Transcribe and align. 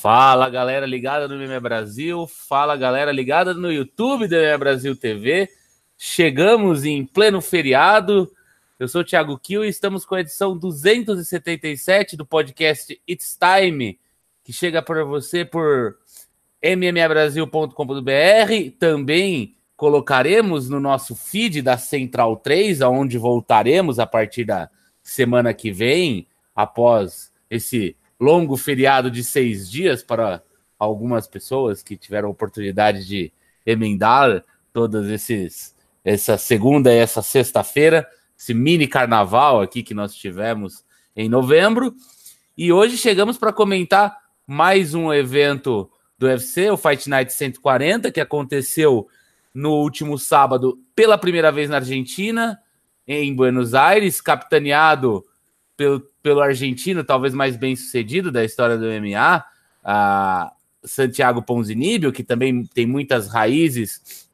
Fala 0.00 0.48
galera 0.48 0.86
ligada 0.86 1.28
no 1.28 1.36
MMA 1.36 1.60
Brasil, 1.60 2.26
fala 2.26 2.74
galera 2.74 3.12
ligada 3.12 3.52
no 3.52 3.70
YouTube 3.70 4.26
do 4.26 4.34
MMA 4.34 4.56
Brasil 4.56 4.96
TV. 4.96 5.46
Chegamos 5.98 6.86
em 6.86 7.04
pleno 7.04 7.42
feriado. 7.42 8.32
Eu 8.78 8.88
sou 8.88 9.02
o 9.02 9.04
Thiago 9.04 9.38
Kiel 9.38 9.62
e 9.62 9.68
estamos 9.68 10.06
com 10.06 10.14
a 10.14 10.22
edição 10.22 10.56
277 10.56 12.16
do 12.16 12.24
podcast 12.24 12.98
It's 13.06 13.38
Time, 13.38 14.00
que 14.42 14.54
chega 14.54 14.80
para 14.80 15.04
você 15.04 15.44
por 15.44 15.98
mmabrasil.com.br. 16.62 18.70
Também 18.78 19.54
colocaremos 19.76 20.70
no 20.70 20.80
nosso 20.80 21.14
feed 21.14 21.60
da 21.60 21.76
Central 21.76 22.38
3, 22.38 22.80
aonde 22.80 23.18
voltaremos 23.18 23.98
a 23.98 24.06
partir 24.06 24.46
da 24.46 24.70
semana 25.02 25.52
que 25.52 25.70
vem, 25.70 26.26
após 26.56 27.30
esse 27.50 27.94
longo 28.20 28.56
feriado 28.56 29.10
de 29.10 29.24
seis 29.24 29.70
dias 29.70 30.02
para 30.02 30.42
algumas 30.78 31.26
pessoas 31.26 31.82
que 31.82 31.96
tiveram 31.96 32.28
oportunidade 32.28 33.06
de 33.06 33.32
emendar 33.64 34.44
todas 34.72 35.08
esses 35.08 35.74
essa 36.02 36.38
segunda 36.38 36.92
e 36.92 36.96
essa 36.96 37.20
sexta-feira, 37.20 38.08
esse 38.38 38.54
mini 38.54 38.86
carnaval 38.86 39.60
aqui 39.60 39.82
que 39.82 39.92
nós 39.92 40.14
tivemos 40.14 40.84
em 41.14 41.28
novembro. 41.28 41.94
E 42.56 42.72
hoje 42.72 42.96
chegamos 42.96 43.36
para 43.36 43.52
comentar 43.52 44.16
mais 44.46 44.94
um 44.94 45.12
evento 45.12 45.90
do 46.18 46.26
UFC, 46.26 46.70
o 46.70 46.76
Fight 46.76 47.08
Night 47.08 47.32
140, 47.32 48.10
que 48.10 48.20
aconteceu 48.20 49.08
no 49.52 49.72
último 49.74 50.18
sábado 50.18 50.78
pela 50.94 51.18
primeira 51.18 51.52
vez 51.52 51.68
na 51.68 51.76
Argentina, 51.76 52.58
em 53.06 53.34
Buenos 53.34 53.74
Aires, 53.74 54.20
capitaneado 54.20 55.24
pelo, 55.80 56.00
pelo 56.22 56.42
argentino, 56.42 57.02
talvez 57.02 57.32
mais 57.32 57.56
bem 57.56 57.74
sucedido 57.74 58.30
da 58.30 58.44
história 58.44 58.76
do 58.76 58.84
MMA, 58.84 59.42
a 59.82 60.52
Santiago 60.84 61.40
Ponzinibbio, 61.40 62.12
que 62.12 62.22
também 62.22 62.66
tem 62.66 62.84
muitas 62.84 63.28
raízes 63.28 64.28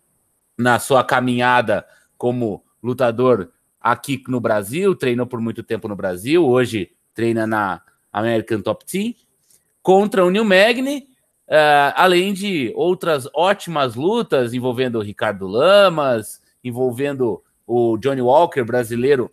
na 0.58 0.80
sua 0.80 1.04
caminhada 1.04 1.86
como 2.18 2.64
lutador 2.82 3.52
aqui 3.80 4.20
no 4.26 4.40
Brasil, 4.40 4.96
treinou 4.96 5.24
por 5.24 5.40
muito 5.40 5.62
tempo 5.62 5.86
no 5.86 5.94
Brasil, 5.94 6.44
hoje 6.44 6.90
treina 7.14 7.46
na 7.46 7.80
American 8.12 8.60
Top 8.60 8.84
Team, 8.84 9.14
contra 9.80 10.24
o 10.24 10.30
Neil 10.30 10.44
Magny, 10.44 11.06
uh, 11.48 11.94
além 11.94 12.34
de 12.34 12.72
outras 12.74 13.28
ótimas 13.32 13.94
lutas 13.94 14.52
envolvendo 14.52 14.98
o 14.98 15.02
Ricardo 15.02 15.46
Lamas, 15.46 16.42
envolvendo 16.64 17.40
o 17.64 17.96
Johnny 17.98 18.20
Walker, 18.20 18.64
brasileiro, 18.64 19.30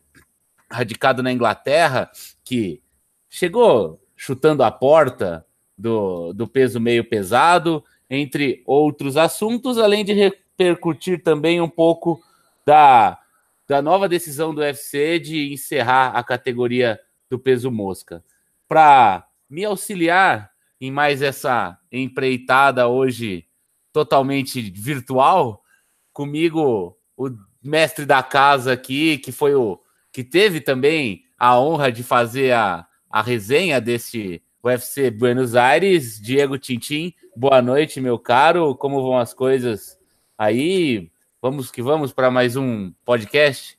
radicado 0.70 1.22
na 1.22 1.32
Inglaterra, 1.32 2.12
que 2.44 2.82
chegou 3.30 4.02
chutando 4.16 4.64
a 4.64 4.72
porta 4.72 5.46
do, 5.78 6.34
do 6.34 6.48
peso 6.48 6.80
meio 6.80 7.04
pesado, 7.04 7.84
entre 8.10 8.64
outros 8.66 9.18
assuntos, 9.18 9.78
além 9.78 10.06
de 10.06 10.14
repercutir 10.14 11.24
também 11.24 11.60
um 11.60 11.70
pouco 11.70 12.22
da, 12.66 13.20
da 13.68 13.82
nova 13.82 14.08
decisão 14.08 14.54
do 14.54 14.62
UFC 14.62 15.20
de 15.20 15.52
encerrar 15.52 16.10
a 16.10 16.24
categoria 16.24 17.00
do 17.30 17.40
peso 17.40 17.72
mosca. 17.72 18.24
Para 18.68 19.28
me 19.50 19.66
auxiliar 19.66 20.52
em 20.80 20.92
mais 20.92 21.22
essa 21.22 21.78
empreitada 21.92 22.88
hoje 22.88 23.46
totalmente 23.92 24.62
virtual, 24.62 25.64
comigo 26.12 26.98
o 27.18 27.30
mestre 27.62 28.06
da 28.06 28.22
casa 28.22 28.74
aqui, 28.74 29.18
que 29.18 29.32
foi 29.32 29.56
o 29.56 29.83
que 30.14 30.24
teve 30.24 30.62
também 30.62 31.24
a 31.40 31.60
honra 31.60 31.92
de 31.92 32.04
fazer 32.04 32.54
a, 32.54 32.86
a 33.10 33.22
resenha 33.22 33.82
desse 33.82 34.42
UFC 34.64 35.10
Buenos 35.10 35.56
Aires, 35.56 36.22
Diego 36.22 36.58
Tintim. 36.60 37.14
Boa 37.36 37.64
noite, 37.64 38.00
meu 38.00 38.20
caro. 38.20 38.76
Como 38.76 39.02
vão 39.02 39.18
as 39.18 39.34
coisas 39.34 39.98
aí? 40.38 41.10
Vamos 41.42 41.72
que 41.72 41.82
vamos 41.82 42.14
para 42.14 42.30
mais 42.30 42.56
um 42.56 42.94
podcast. 43.04 43.76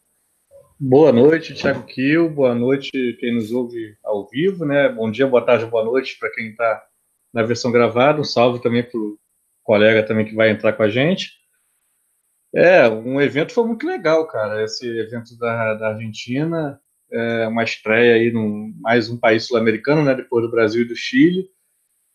Boa 0.78 1.12
noite, 1.12 1.54
Thiago 1.54 1.84
Kiel. 1.86 2.28
Boa 2.28 2.52
noite 2.52 2.90
quem 3.20 3.32
nos 3.32 3.52
ouve 3.52 3.96
ao 4.02 4.28
vivo, 4.28 4.64
né? 4.66 4.88
Bom 4.88 5.08
dia, 5.08 5.28
boa 5.28 5.40
tarde, 5.40 5.64
boa 5.66 5.84
noite 5.84 6.18
para 6.18 6.32
quem 6.32 6.48
está 6.48 6.84
na 7.32 7.44
versão 7.44 7.70
gravada. 7.70 8.20
Um 8.20 8.24
salve 8.24 8.60
também 8.60 8.82
para 8.82 8.98
o 8.98 9.16
colega 9.62 10.02
também 10.02 10.26
que 10.26 10.34
vai 10.34 10.50
entrar 10.50 10.72
com 10.72 10.82
a 10.82 10.90
gente. 10.90 11.43
É, 12.54 12.88
um 12.88 13.20
evento 13.20 13.52
foi 13.52 13.66
muito 13.66 13.86
legal, 13.86 14.26
cara. 14.28 14.62
Esse 14.62 14.86
evento 14.86 15.36
da, 15.38 15.74
da 15.74 15.88
Argentina, 15.88 16.80
é 17.12 17.48
uma 17.48 17.64
estreia 17.64 18.14
aí 18.14 18.32
num 18.32 18.72
mais 18.80 19.10
um 19.10 19.18
país 19.18 19.46
sul-americano, 19.46 20.04
né, 20.04 20.14
depois 20.14 20.44
do 20.44 20.50
Brasil 20.50 20.82
e 20.82 20.88
do 20.88 20.96
Chile. 20.96 21.48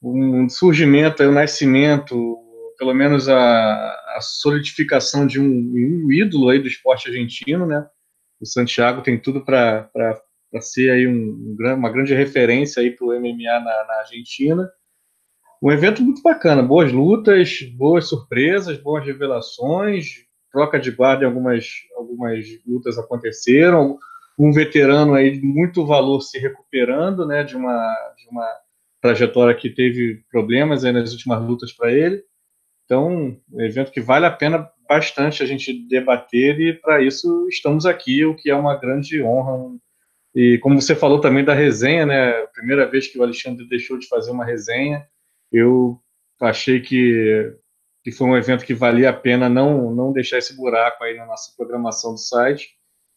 Um 0.02 0.48
surgimento, 0.48 1.22
um 1.24 1.32
nascimento, 1.32 2.38
pelo 2.78 2.94
menos 2.94 3.28
a, 3.28 3.36
a 4.16 4.20
solidificação 4.22 5.28
de 5.28 5.40
um, 5.40 5.46
um, 5.46 6.12
ídolo 6.12 6.50
aí 6.50 6.60
do 6.60 6.68
esporte 6.68 7.10
argentino, 7.10 7.66
né? 7.66 7.86
O 8.40 8.46
Santiago 8.46 9.02
tem 9.02 9.20
tudo 9.20 9.44
para 9.44 9.90
ser 10.62 10.90
aí 10.92 11.06
um, 11.06 11.58
um, 11.60 11.74
uma 11.76 11.92
grande 11.92 12.14
referência 12.14 12.82
aí 12.82 12.92
para 12.92 13.06
o 13.06 13.20
MMA 13.20 13.60
na, 13.60 13.86
na 13.86 14.00
Argentina 14.00 14.70
um 15.62 15.72
evento 15.72 16.02
muito 16.02 16.22
bacana, 16.22 16.64
boas 16.64 16.92
lutas, 16.92 17.62
boas 17.76 18.08
surpresas, 18.08 18.78
boas 18.78 19.06
revelações, 19.06 20.26
troca 20.52 20.80
de 20.80 20.92
guarda 20.92 21.24
em 21.24 21.28
algumas, 21.28 21.68
algumas 21.96 22.46
lutas 22.66 22.98
aconteceram, 22.98 23.98
um 24.38 24.52
veterano 24.52 25.14
aí 25.14 25.32
de 25.32 25.46
muito 25.46 25.86
valor 25.86 26.22
se 26.22 26.40
recuperando, 26.40 27.26
né, 27.26 27.44
de 27.44 27.56
uma, 27.56 28.14
de 28.18 28.30
uma 28.30 28.48
trajetória 29.02 29.54
que 29.54 29.70
teve 29.70 30.24
problemas 30.32 30.86
aí 30.86 30.92
nas 30.92 31.12
últimas 31.12 31.42
lutas 31.42 31.74
para 31.74 31.92
ele. 31.92 32.24
Então, 32.86 33.38
um 33.52 33.62
evento 33.62 33.92
que 33.92 34.02
vale 34.02 34.26
a 34.26 34.32
pena 34.32 34.68
bastante 34.88 35.44
a 35.44 35.46
gente 35.46 35.72
debater 35.88 36.60
e 36.60 36.74
para 36.74 37.04
isso 37.04 37.48
estamos 37.48 37.86
aqui, 37.86 38.26
o 38.26 38.36
que 38.36 38.50
é 38.50 38.56
uma 38.56 38.76
grande 38.76 39.22
honra. 39.22 39.78
E 40.34 40.58
como 40.60 40.82
você 40.82 40.96
falou 40.96 41.22
também 41.22 41.46
da 41.46 41.54
resenha, 41.54 42.06
né, 42.06 42.32
primeira 42.48 42.90
vez 42.90 43.08
que 43.08 43.20
o 43.20 43.24
Alexandre 43.24 43.68
deixou 43.68 44.00
de 44.00 44.08
fazer 44.08 44.32
uma 44.32 44.46
resenha, 44.46 45.06
eu 45.52 46.00
achei 46.42 46.80
que 46.80 47.54
que 48.10 48.18
foi 48.18 48.28
um 48.28 48.38
evento 48.38 48.66
que 48.66 48.74
valia 48.74 49.10
a 49.10 49.14
pena 49.14 49.50
não, 49.50 49.94
não 49.94 50.12
deixar 50.12 50.38
esse 50.38 50.56
buraco 50.56 51.04
aí 51.04 51.16
na 51.16 51.26
nossa 51.26 51.54
programação 51.56 52.14
do 52.14 52.20
site 52.20 52.70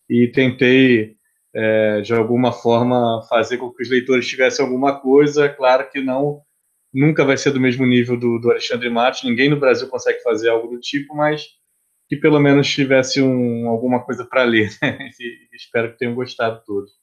e 0.09 0.29
tentei, 0.29 1.17
é, 1.55 2.01
de 2.01 2.13
alguma 2.13 2.53
forma, 2.53 3.23
fazer 3.29 3.59
com 3.59 3.73
que 3.73 3.83
os 3.83 3.91
leitores 3.91 4.27
tivessem 4.27 4.65
alguma 4.65 5.01
coisa, 5.01 5.49
claro 5.49 5.89
que 5.91 6.01
não, 6.01 6.43
nunca 6.93 7.25
vai 7.25 7.37
ser 7.37 7.53
do 7.53 7.61
mesmo 7.61 7.87
nível 7.87 8.19
do, 8.19 8.39
do 8.39 8.51
Alexandre 8.51 8.91
Matos, 8.91 9.25
ninguém 9.25 9.49
no 9.49 9.59
Brasil 9.59 9.89
consegue 9.89 10.23
fazer 10.23 10.51
algo 10.51 10.69
do 10.69 10.81
tipo, 10.81 11.17
mas 11.17 11.47
que 12.09 12.17
pelo 12.17 12.39
menos 12.39 12.69
tivesse 12.69 13.23
um, 13.23 13.69
alguma 13.69 14.05
coisa 14.05 14.27
para 14.27 14.45
ler, 14.45 14.71
né? 14.83 14.99
espero 15.55 15.93
que 15.93 15.99
tenham 15.99 16.15
gostado 16.15 16.63
todos. 16.67 17.02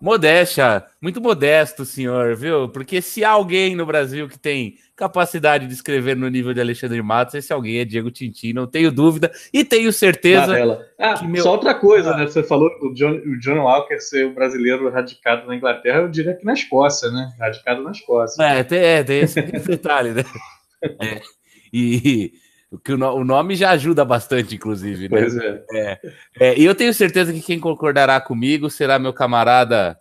Modéstia, 0.00 0.84
muito 1.00 1.20
modesto, 1.20 1.84
senhor, 1.84 2.34
viu? 2.34 2.68
Porque 2.70 3.02
se 3.02 3.22
há 3.22 3.30
alguém 3.30 3.76
no 3.76 3.84
Brasil 3.84 4.28
que 4.28 4.38
tem 4.38 4.76
capacidade 4.96 5.66
de 5.66 5.74
escrever 5.74 6.16
no 6.16 6.28
nível 6.28 6.54
de 6.54 6.60
Alexandre 6.60 7.02
Matos, 7.02 7.34
esse 7.34 7.52
alguém 7.52 7.78
é 7.78 7.84
Diego 7.84 8.10
Tintin, 8.10 8.54
não 8.54 8.66
tenho 8.66 8.90
dúvida 8.90 9.30
e 9.52 9.62
tenho 9.62 9.92
certeza. 9.92 10.82
Ah, 10.98 11.14
que 11.14 11.26
meu... 11.26 11.42
Só 11.42 11.52
outra 11.52 11.74
coisa, 11.74 12.16
né? 12.16 12.26
Você 12.26 12.42
falou 12.42 12.70
o 12.80 12.94
John, 12.94 13.12
o 13.12 13.38
John 13.38 13.58
Walker 13.58 13.98
ser 14.00 14.26
o 14.26 14.34
brasileiro 14.34 14.88
radicado 14.90 15.46
na 15.46 15.54
Inglaterra, 15.54 16.00
eu 16.00 16.08
diria 16.08 16.34
que 16.34 16.44
na 16.44 16.54
Escócia, 16.54 17.10
né? 17.10 17.32
Radicado 17.38 17.82
na 17.82 17.90
Escócia. 17.90 18.42
É, 18.42 18.64
tem, 18.64 18.78
é, 18.78 19.04
tem 19.04 19.20
esse 19.20 19.42
detalhe, 19.42 20.12
né? 20.12 20.24
É. 20.98 21.20
E 21.70 22.32
que 22.78 22.92
o, 22.92 23.24
nome 23.24 23.56
já 23.56 23.70
ajuda 23.70 24.04
bastante, 24.04 24.54
inclusive. 24.54 25.08
Né? 25.08 25.08
Pois 25.08 25.36
é. 25.36 25.64
é. 25.72 26.00
é. 26.38 26.58
E 26.58 26.64
eu 26.64 26.74
tenho 26.74 26.94
certeza 26.94 27.32
que 27.32 27.40
quem 27.40 27.58
concordará 27.58 28.20
comigo 28.20 28.70
será 28.70 28.98
meu 28.98 29.12
camarada 29.12 29.98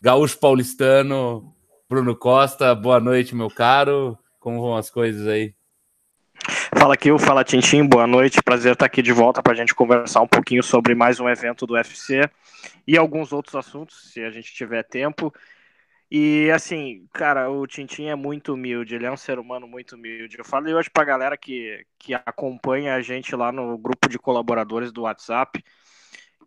gaúcho 0.00 0.38
paulistano, 0.38 1.54
Bruno 1.88 2.14
Costa. 2.14 2.74
Boa 2.74 3.00
noite, 3.00 3.34
meu 3.34 3.48
caro. 3.48 4.18
Como 4.38 4.60
vão 4.60 4.76
as 4.76 4.90
coisas 4.90 5.26
aí? 5.26 5.54
Fala 6.76 6.94
aqui, 6.94 7.16
fala 7.18 7.44
Tintim, 7.44 7.86
boa 7.86 8.06
noite. 8.06 8.42
Prazer 8.42 8.72
estar 8.72 8.86
aqui 8.86 9.00
de 9.00 9.12
volta 9.12 9.42
para 9.42 9.52
a 9.52 9.56
gente 9.56 9.74
conversar 9.74 10.20
um 10.20 10.26
pouquinho 10.26 10.62
sobre 10.62 10.94
mais 10.94 11.20
um 11.20 11.28
evento 11.28 11.66
do 11.66 11.74
UFC 11.74 12.28
e 12.86 12.98
alguns 12.98 13.32
outros 13.32 13.54
assuntos, 13.54 14.12
se 14.12 14.20
a 14.22 14.30
gente 14.30 14.52
tiver 14.52 14.82
tempo. 14.82 15.32
E 16.14 16.50
assim, 16.50 17.08
cara, 17.14 17.50
o 17.50 17.66
Tintin 17.66 18.08
é 18.08 18.14
muito 18.14 18.52
humilde, 18.52 18.94
ele 18.94 19.06
é 19.06 19.10
um 19.10 19.16
ser 19.16 19.38
humano 19.38 19.66
muito 19.66 19.94
humilde. 19.96 20.36
Eu 20.38 20.44
falei 20.44 20.74
hoje 20.74 20.90
pra 20.90 21.04
galera 21.04 21.38
que, 21.38 21.86
que 21.98 22.12
acompanha 22.12 22.94
a 22.94 23.00
gente 23.00 23.34
lá 23.34 23.50
no 23.50 23.78
grupo 23.78 24.08
de 24.10 24.18
colaboradores 24.18 24.92
do 24.92 25.02
WhatsApp, 25.02 25.64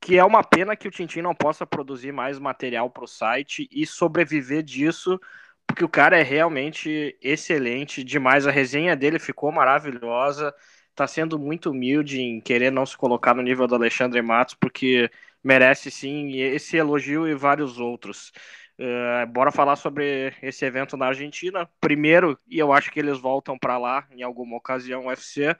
que 0.02 0.18
é 0.18 0.24
uma 0.26 0.44
pena 0.44 0.76
que 0.76 0.88
o 0.88 0.92
Tintin 0.92 1.22
não 1.22 1.36
possa 1.36 1.66
produzir 1.66 2.12
mais 2.12 2.40
material 2.40 2.90
pro 2.92 3.08
site 3.08 3.68
e 3.72 3.86
sobreviver 3.88 4.64
disso, 4.64 5.20
porque 5.68 5.84
o 5.86 5.90
cara 5.90 6.20
é 6.20 6.24
realmente 6.24 7.18
excelente 7.22 8.04
demais. 8.04 8.48
A 8.48 8.52
resenha 8.52 8.96
dele 8.96 9.20
ficou 9.20 9.52
maravilhosa, 9.52 10.54
tá 10.96 11.08
sendo 11.08 11.40
muito 11.40 11.72
humilde 11.72 12.22
em 12.22 12.40
querer 12.42 12.72
não 12.72 12.86
se 12.86 12.98
colocar 12.98 13.34
no 13.34 13.42
nível 13.42 13.68
do 13.68 13.76
Alexandre 13.76 14.22
Matos, 14.22 14.56
porque 14.56 15.10
merece 15.44 15.92
sim 15.92 16.34
esse 16.38 16.78
elogio 16.78 17.28
e 17.28 17.36
vários 17.36 17.80
outros. 17.80 18.32
Uh, 18.78 19.26
bora 19.32 19.54
falar 19.54 19.78
sobre 19.78 20.34
esse 20.42 20.66
evento 20.66 20.98
na 20.98 21.08
Argentina. 21.08 21.70
Primeiro, 21.80 22.38
e 22.48 22.60
eu 22.60 22.74
acho 22.74 22.92
que 22.92 23.00
eles 23.00 23.18
voltam 23.18 23.58
para 23.58 23.78
lá 23.78 24.06
em 24.12 24.22
alguma 24.22 24.58
ocasião, 24.58 25.08
UFC. 25.08 25.56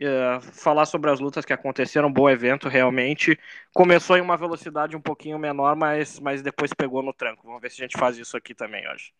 Uh, 0.00 0.40
falar 0.40 0.86
sobre 0.86 1.10
as 1.10 1.20
lutas 1.20 1.44
que 1.44 1.52
aconteceram, 1.52 2.12
bom 2.12 2.30
evento 2.30 2.68
realmente. 2.68 3.38
Começou 3.74 4.16
em 4.16 4.20
uma 4.20 4.36
velocidade 4.36 4.96
um 4.96 5.00
pouquinho 5.00 5.38
menor, 5.38 5.76
mas, 5.76 6.20
mas 6.20 6.42
depois 6.42 6.72
pegou 6.72 7.02
no 7.02 7.12
tranco. 7.12 7.42
Vamos 7.44 7.60
ver 7.60 7.70
se 7.70 7.82
a 7.82 7.84
gente 7.84 7.98
faz 7.98 8.16
isso 8.16 8.36
aqui 8.36 8.54
também 8.54 8.88
hoje. 8.88 9.12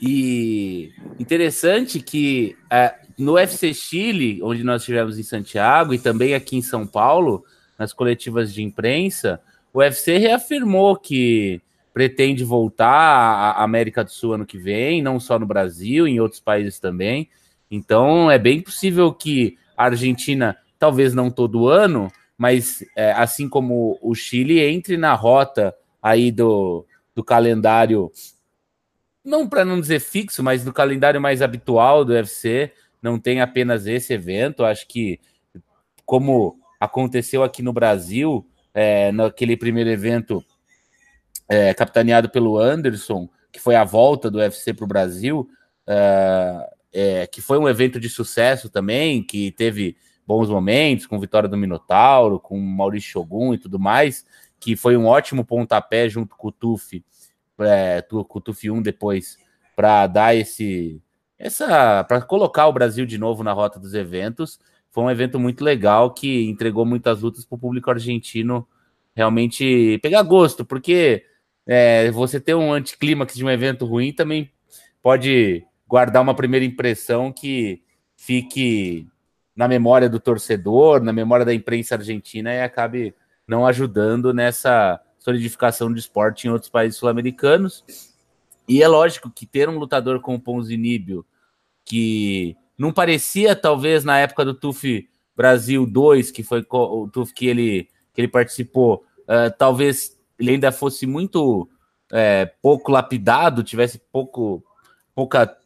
E 0.00 0.92
interessante 1.18 2.00
que 2.00 2.56
uh, 2.64 3.06
no 3.18 3.34
UFC 3.34 3.74
Chile, 3.74 4.40
onde 4.42 4.64
nós 4.64 4.82
estivemos 4.82 5.18
em 5.18 5.22
Santiago, 5.22 5.94
e 5.94 5.98
também 5.98 6.34
aqui 6.34 6.56
em 6.56 6.62
São 6.62 6.86
Paulo, 6.86 7.44
nas 7.78 7.92
coletivas 7.92 8.52
de 8.52 8.62
imprensa, 8.62 9.40
o 9.72 9.78
UFC 9.78 10.18
reafirmou 10.18 10.96
que 10.96 11.60
pretende 11.92 12.44
voltar 12.44 12.88
à 12.88 13.62
América 13.62 14.02
do 14.02 14.10
Sul 14.10 14.34
ano 14.34 14.46
que 14.46 14.58
vem, 14.58 15.02
não 15.02 15.20
só 15.20 15.38
no 15.38 15.46
Brasil, 15.46 16.06
em 16.06 16.20
outros 16.20 16.40
países 16.40 16.78
também. 16.78 17.28
Então 17.70 18.30
é 18.30 18.38
bem 18.38 18.60
possível 18.60 19.12
que 19.12 19.56
a 19.76 19.84
Argentina, 19.84 20.56
talvez 20.78 21.14
não 21.14 21.30
todo 21.30 21.68
ano, 21.68 22.10
mas 22.36 22.84
é, 22.96 23.12
assim 23.12 23.48
como 23.48 23.98
o 24.02 24.14
Chile, 24.14 24.60
entre 24.60 24.96
na 24.96 25.14
rota 25.14 25.74
aí 26.02 26.30
do, 26.30 26.84
do 27.14 27.22
calendário, 27.22 28.10
não 29.24 29.48
para 29.48 29.64
não 29.64 29.80
dizer 29.80 30.00
fixo, 30.00 30.42
mas 30.42 30.64
do 30.64 30.72
calendário 30.72 31.20
mais 31.20 31.42
habitual 31.42 32.04
do 32.04 32.12
UFC. 32.12 32.72
Não 33.00 33.18
tem 33.18 33.40
apenas 33.40 33.86
esse 33.86 34.12
evento. 34.12 34.64
Acho 34.64 34.86
que, 34.88 35.20
como 36.04 36.58
aconteceu 36.80 37.42
aqui 37.42 37.62
no 37.62 37.72
Brasil, 37.72 38.46
é, 38.74 39.12
naquele 39.12 39.56
primeiro 39.56 39.90
evento 39.90 40.44
é, 41.48 41.74
capitaneado 41.74 42.30
pelo 42.30 42.58
Anderson, 42.58 43.28
que 43.50 43.60
foi 43.60 43.74
a 43.74 43.84
volta 43.84 44.30
do 44.30 44.38
UFC 44.38 44.72
para 44.72 44.84
o 44.84 44.88
Brasil, 44.88 45.48
é, 45.86 46.70
é, 46.92 47.26
que 47.26 47.40
foi 47.40 47.58
um 47.58 47.68
evento 47.68 47.98
de 48.00 48.08
sucesso 48.08 48.68
também, 48.68 49.22
que 49.22 49.52
teve 49.52 49.96
bons 50.26 50.48
momentos, 50.48 51.06
com 51.06 51.18
vitória 51.18 51.48
do 51.48 51.56
Minotauro, 51.56 52.38
com 52.38 52.58
Maurício 52.58 53.10
Shogun 53.10 53.54
e 53.54 53.58
tudo 53.58 53.78
mais, 53.78 54.24
que 54.60 54.76
foi 54.76 54.96
um 54.96 55.06
ótimo 55.06 55.44
pontapé 55.44 56.08
junto 56.08 56.36
com 56.36 56.48
o 56.48 56.52
Tuf, 56.52 57.04
é, 57.60 58.02
com 58.02 58.38
o 58.38 58.40
Tuf 58.40 58.70
1 58.70 58.82
depois, 58.82 59.36
para 59.74 60.06
dar 60.06 60.34
esse. 60.34 61.02
essa 61.38 62.04
para 62.04 62.22
colocar 62.22 62.66
o 62.66 62.72
Brasil 62.72 63.04
de 63.04 63.18
novo 63.18 63.42
na 63.42 63.52
rota 63.52 63.78
dos 63.80 63.94
eventos. 63.94 64.60
Foi 64.90 65.04
um 65.04 65.10
evento 65.10 65.40
muito 65.40 65.64
legal 65.64 66.12
que 66.12 66.48
entregou 66.48 66.84
muitas 66.84 67.22
lutas 67.22 67.44
para 67.44 67.56
o 67.56 67.58
público 67.58 67.90
argentino 67.90 68.66
realmente 69.14 69.98
pegar 70.02 70.22
gosto, 70.22 70.64
porque 70.64 71.24
é, 71.66 72.10
você 72.10 72.40
ter 72.40 72.54
um 72.54 72.72
anticlímax 72.72 73.34
de 73.34 73.44
um 73.44 73.50
evento 73.50 73.86
ruim 73.86 74.12
também 74.12 74.50
pode 75.02 75.64
guardar 75.86 76.22
uma 76.22 76.34
primeira 76.34 76.64
impressão 76.64 77.32
que 77.32 77.82
fique 78.16 79.06
na 79.54 79.68
memória 79.68 80.08
do 80.08 80.18
torcedor, 80.18 81.02
na 81.02 81.12
memória 81.12 81.44
da 81.44 81.54
imprensa 81.54 81.94
argentina 81.94 82.52
e 82.52 82.62
acabe 82.62 83.14
não 83.46 83.66
ajudando 83.66 84.32
nessa 84.32 85.00
solidificação 85.18 85.92
de 85.92 86.00
esporte 86.00 86.46
em 86.46 86.50
outros 86.50 86.70
países 86.70 86.98
sul-americanos. 86.98 87.84
E 88.66 88.82
é 88.82 88.88
lógico 88.88 89.30
que 89.30 89.44
ter 89.44 89.68
um 89.68 89.78
lutador 89.78 90.20
como 90.20 90.40
Ponzinibio, 90.40 91.26
que 91.84 92.56
não 92.78 92.92
parecia, 92.92 93.54
talvez, 93.54 94.04
na 94.04 94.18
época 94.18 94.44
do 94.44 94.54
TUF 94.54 95.08
Brasil 95.36 95.86
2, 95.86 96.30
que 96.30 96.42
foi 96.42 96.64
o 96.68 97.08
TUF 97.08 97.34
que 97.34 97.46
ele, 97.46 97.88
que 98.14 98.20
ele 98.20 98.28
participou, 98.28 99.04
uh, 99.22 99.52
talvez 99.58 100.18
ele 100.42 100.52
ainda 100.52 100.72
fosse 100.72 101.06
muito 101.06 101.68
é, 102.12 102.50
pouco 102.60 102.90
lapidado, 102.90 103.62
tivesse 103.62 104.00
pouco, 104.12 104.62
pouca, 105.14 105.56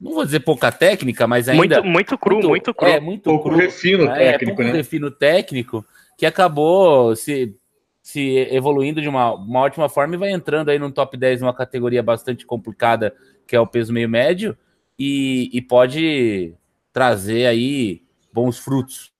não 0.00 0.12
vou 0.12 0.24
dizer 0.24 0.40
pouca 0.40 0.72
técnica, 0.72 1.26
mas 1.26 1.48
ainda 1.48 1.80
muito, 1.80 1.84
muito 1.84 2.18
cru, 2.18 2.34
muito, 2.34 2.48
muito 2.48 2.74
cru, 2.74 2.88
é 2.88 3.00
muito 3.00 3.22
pouco 3.22 3.48
cru, 3.48 3.56
refino 3.56 4.04
é, 4.06 4.32
técnico, 4.32 4.56
pouco 4.56 4.62
né? 4.72 4.76
refino 4.76 5.10
técnico 5.10 5.84
que 6.16 6.26
acabou 6.26 7.14
se 7.14 7.54
se 8.02 8.38
evoluindo 8.50 9.02
de 9.02 9.08
uma, 9.08 9.34
uma 9.34 9.60
ótima 9.60 9.86
forma 9.86 10.14
e 10.14 10.18
vai 10.18 10.30
entrando 10.30 10.70
aí 10.70 10.78
no 10.78 10.90
top 10.90 11.14
10 11.14 11.42
numa 11.42 11.52
categoria 11.52 12.02
bastante 12.02 12.46
complicada 12.46 13.14
que 13.46 13.54
é 13.54 13.60
o 13.60 13.66
peso 13.66 13.92
meio 13.92 14.08
médio 14.08 14.56
e, 14.98 15.50
e 15.52 15.60
pode 15.60 16.54
trazer 16.90 17.44
aí 17.44 18.02
bons 18.32 18.58
frutos, 18.58 19.12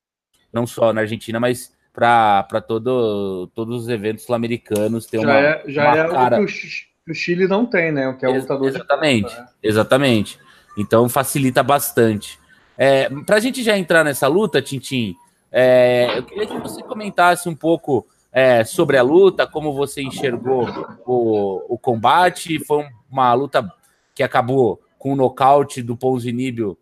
não 0.51 0.67
só 0.67 0.91
na 0.93 1.03
Argentina, 1.03 1.39
mas 1.39 1.77
para 1.99 2.61
todo, 2.61 3.49
todos 3.49 3.83
os 3.83 3.89
eventos 3.89 4.25
sul-americanos 4.25 5.05
ter 5.07 5.21
já 5.21 5.27
uma, 5.27 5.39
é, 5.41 5.65
já 5.67 5.85
uma 5.85 5.99
é 5.99 6.09
cara... 6.09 6.41
o 6.41 6.47
que 6.47 7.11
o, 7.11 7.15
Chile 7.15 7.49
não 7.49 7.67
tem, 7.67 7.91
né? 7.91 8.07
O 8.09 8.17
que 8.17 8.25
é 8.25 8.29
o 8.29 8.33
Ex 8.33 8.43
lutador 8.43 8.69
exatamente, 8.69 9.35
né? 9.35 9.49
exatamente. 9.61 10.39
Então 10.77 11.09
facilita 11.09 11.61
bastante. 11.61 12.39
É, 12.77 13.11
para 13.27 13.37
a 13.37 13.41
gente 13.41 13.65
já 13.65 13.77
entrar 13.77 14.05
nessa 14.05 14.29
luta, 14.29 14.63
Tintim, 14.63 15.17
é, 15.51 16.17
eu 16.17 16.23
queria 16.23 16.47
que 16.47 16.59
você 16.59 16.81
comentasse 16.85 17.49
um 17.49 17.55
pouco 17.55 18.07
é, 18.31 18.63
sobre 18.63 18.97
a 18.97 19.03
luta, 19.03 19.45
como 19.45 19.73
você 19.73 20.01
enxergou 20.01 20.69
o, 21.05 21.75
o 21.75 21.79
combate. 21.79 22.65
Foi 22.65 22.87
uma 23.11 23.35
luta 23.35 23.69
que 24.15 24.23
acabou 24.23 24.81
com 24.97 25.15
o 25.15 25.17
nocaute 25.17 25.83
do 25.83 25.97
Ponzinibio 25.97 26.79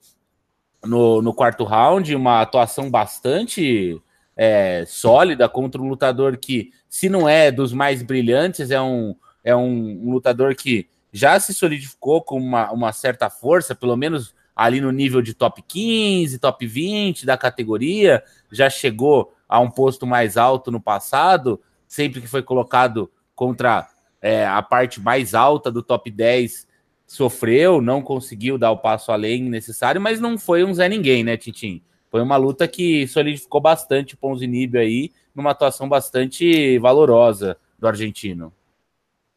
no, 0.84 1.22
no 1.22 1.32
quarto 1.32 1.64
round, 1.64 2.14
uma 2.14 2.42
atuação 2.42 2.90
bastante 2.90 3.98
é, 4.36 4.84
sólida 4.86 5.48
contra 5.48 5.80
um 5.80 5.88
lutador 5.88 6.36
que, 6.36 6.70
se 6.88 7.08
não 7.08 7.28
é 7.28 7.50
dos 7.50 7.72
mais 7.72 8.02
brilhantes, 8.02 8.70
é 8.70 8.80
um, 8.80 9.16
é 9.42 9.56
um, 9.56 10.10
lutador 10.10 10.54
que 10.54 10.88
já 11.10 11.40
se 11.40 11.54
solidificou 11.54 12.20
com 12.20 12.38
uma, 12.38 12.70
uma, 12.70 12.92
certa 12.92 13.30
força, 13.30 13.74
pelo 13.74 13.96
menos 13.96 14.34
ali 14.54 14.80
no 14.80 14.92
nível 14.92 15.22
de 15.22 15.32
top 15.32 15.62
15, 15.62 16.38
top 16.38 16.66
20 16.66 17.24
da 17.24 17.38
categoria, 17.38 18.22
já 18.52 18.68
chegou 18.68 19.32
a 19.48 19.58
um 19.58 19.70
posto 19.70 20.06
mais 20.06 20.36
alto 20.36 20.70
no 20.70 20.80
passado, 20.80 21.60
sempre 21.88 22.20
que 22.20 22.26
foi 22.26 22.42
colocado 22.42 23.10
contra 23.34 23.88
é, 24.20 24.46
a 24.46 24.60
parte 24.60 25.00
mais 25.00 25.34
alta 25.34 25.70
do 25.70 25.82
top 25.82 26.10
10, 26.10 26.66
sofreu, 27.06 27.80
não 27.80 28.02
conseguiu 28.02 28.58
dar 28.58 28.72
o 28.72 28.78
passo 28.78 29.12
além 29.12 29.44
necessário, 29.44 30.00
mas 30.00 30.20
não 30.20 30.36
foi 30.36 30.64
um 30.64 30.74
Zé 30.74 30.88
Ninguém, 30.88 31.22
né, 31.22 31.36
Tintim? 31.36 31.82
Foi 32.16 32.22
uma 32.22 32.38
luta 32.38 32.66
que 32.66 33.06
solidificou 33.06 33.60
bastante 33.60 34.14
o 34.14 34.16
Ponzinibio 34.16 34.80
aí, 34.80 35.12
numa 35.34 35.50
atuação 35.50 35.86
bastante 35.86 36.78
valorosa 36.78 37.58
do 37.78 37.86
argentino. 37.86 38.50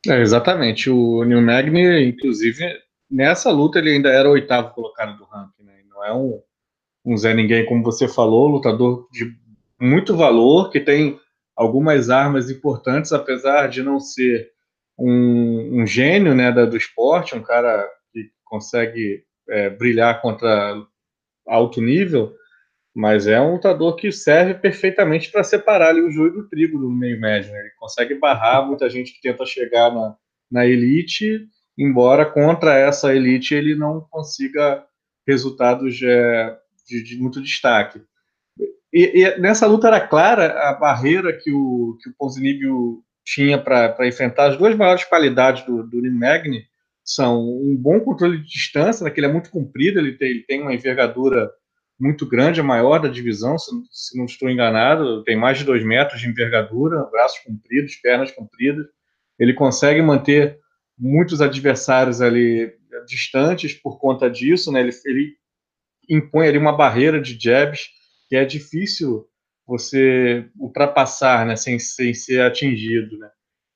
É, 0.08 0.22
exatamente. 0.22 0.90
O 0.90 1.26
Neil 1.26 1.42
Magny, 1.42 2.06
inclusive, 2.06 2.64
nessa 3.12 3.52
luta 3.52 3.80
ele 3.80 3.92
ainda 3.92 4.08
era 4.08 4.30
o 4.30 4.32
oitavo 4.32 4.74
colocado 4.74 5.18
do 5.18 5.26
ranking, 5.26 5.64
né? 5.64 5.74
Não 5.90 6.06
é 6.06 6.14
um, 6.14 6.42
um 7.04 7.18
Zé 7.18 7.34
Ninguém, 7.34 7.66
como 7.66 7.84
você 7.84 8.08
falou, 8.08 8.48
lutador 8.48 9.10
de 9.12 9.36
muito 9.78 10.16
valor, 10.16 10.70
que 10.70 10.80
tem 10.80 11.20
algumas 11.54 12.10
armas 12.10 12.50
importantes, 12.50 13.12
apesar 13.12 13.68
de 13.68 13.84
não 13.84 14.00
ser 14.00 14.52
um, 14.98 15.82
um 15.82 15.86
gênio 15.86 16.34
né, 16.34 16.50
do 16.50 16.78
esporte, 16.78 17.36
um 17.36 17.44
cara 17.44 17.86
que 18.14 18.32
consegue 18.46 19.26
é, 19.50 19.70
brilhar 19.70 20.22
contra 20.22 20.82
alto 21.46 21.82
nível, 21.82 22.39
mas 22.96 23.28
é 23.28 23.40
um 23.40 23.54
lutador 23.54 23.96
que 23.96 24.12
serve 24.12 24.56
perfeitamente 24.56 25.32
para 25.32 25.44
separar 25.44 25.90
ali, 25.90 26.02
o 26.02 26.12
joio 26.12 26.34
do 26.34 26.50
trigo 26.50 26.78
do 26.80 26.90
meio 26.90 27.20
médio. 27.20 27.52
Né? 27.52 27.60
Ele 27.60 27.72
consegue 27.78 28.16
barrar 28.16 28.66
muita 28.66 28.90
gente 28.90 29.14
que 29.14 29.22
tenta 29.22 29.46
chegar 29.46 29.94
na, 29.94 30.16
na 30.52 30.66
elite, 30.66 31.48
embora 31.78 32.26
contra 32.26 32.78
essa 32.78 33.16
elite 33.16 33.54
ele 33.54 33.76
não 33.76 34.02
consiga 34.10 34.84
resultados 35.28 36.00
é, 36.02 36.58
de, 36.88 37.04
de, 37.04 37.18
muito 37.18 37.42
destaque. 37.42 38.02
E, 38.92 39.22
e, 39.24 39.38
nessa 39.40 39.68
luta 39.68 39.88
era 39.88 40.06
clara 40.06 40.70
a 40.70 40.74
barreira 40.74 41.32
que 41.32 41.52
o, 41.52 41.98
que 42.02 42.10
o 42.10 42.14
Ponzinibio 42.18 43.04
tinha 43.24 43.60
para 43.60 44.08
enfrentar. 44.08 44.48
As 44.48 44.58
duas 44.58 44.76
maiores 44.76 45.04
qualidades 45.04 45.64
do, 45.64 45.84
do 45.84 46.02
Magni 46.12 46.64
são 47.06 47.40
um 47.40 47.76
bom 47.78 48.00
controle 48.00 48.40
de 48.40 48.48
distância, 48.48 49.04
né, 49.04 49.12
que 49.12 49.20
ele 49.20 49.28
é 49.28 49.32
muito 49.32 49.52
comprido, 49.52 50.00
ele 50.00 50.14
tem, 50.14 50.30
ele 50.30 50.44
tem 50.44 50.62
uma 50.62 50.74
envergadura 50.74 51.50
muito 52.00 52.26
grande, 52.26 52.62
a 52.62 52.64
maior 52.64 53.00
da 53.00 53.10
divisão, 53.10 53.58
se, 53.58 54.18
não 54.18 54.26
estou 54.26 54.50
enganado, 54.50 55.24
tem 55.24 55.36
mais 55.36 55.58
de 55.58 55.66
dois 55.66 55.84
metros 55.84 56.22
de 56.22 56.30
envergadura, 56.30 57.06
braços 57.12 57.40
compridos, 57.40 57.96
pernas 57.98 58.32
compridas. 58.32 58.86
Ele 59.38 59.54
consegue 59.54 60.02
manter 60.02 60.58
muitos 60.98 61.42
adversários 61.42 62.22
ali 62.22 62.74
distantes 63.06 63.74
por 63.74 64.00
conta 64.00 64.30
disso, 64.30 64.72
né? 64.72 64.80
Ele, 64.80 64.92
ele 65.06 65.34
impõe 66.10 66.48
ali 66.48 66.58
uma 66.58 66.76
barreira 66.76 67.22
de 67.22 67.38
jabs 67.40 67.90
que 68.30 68.36
é 68.36 68.46
difícil 68.46 69.26
você 69.68 70.50
ultrapassar, 70.58 71.46
né? 71.46 71.56
Sem, 71.58 71.78
sem 71.80 72.14
ser 72.14 72.42
atingido, 72.42 73.18
né? 73.18 73.30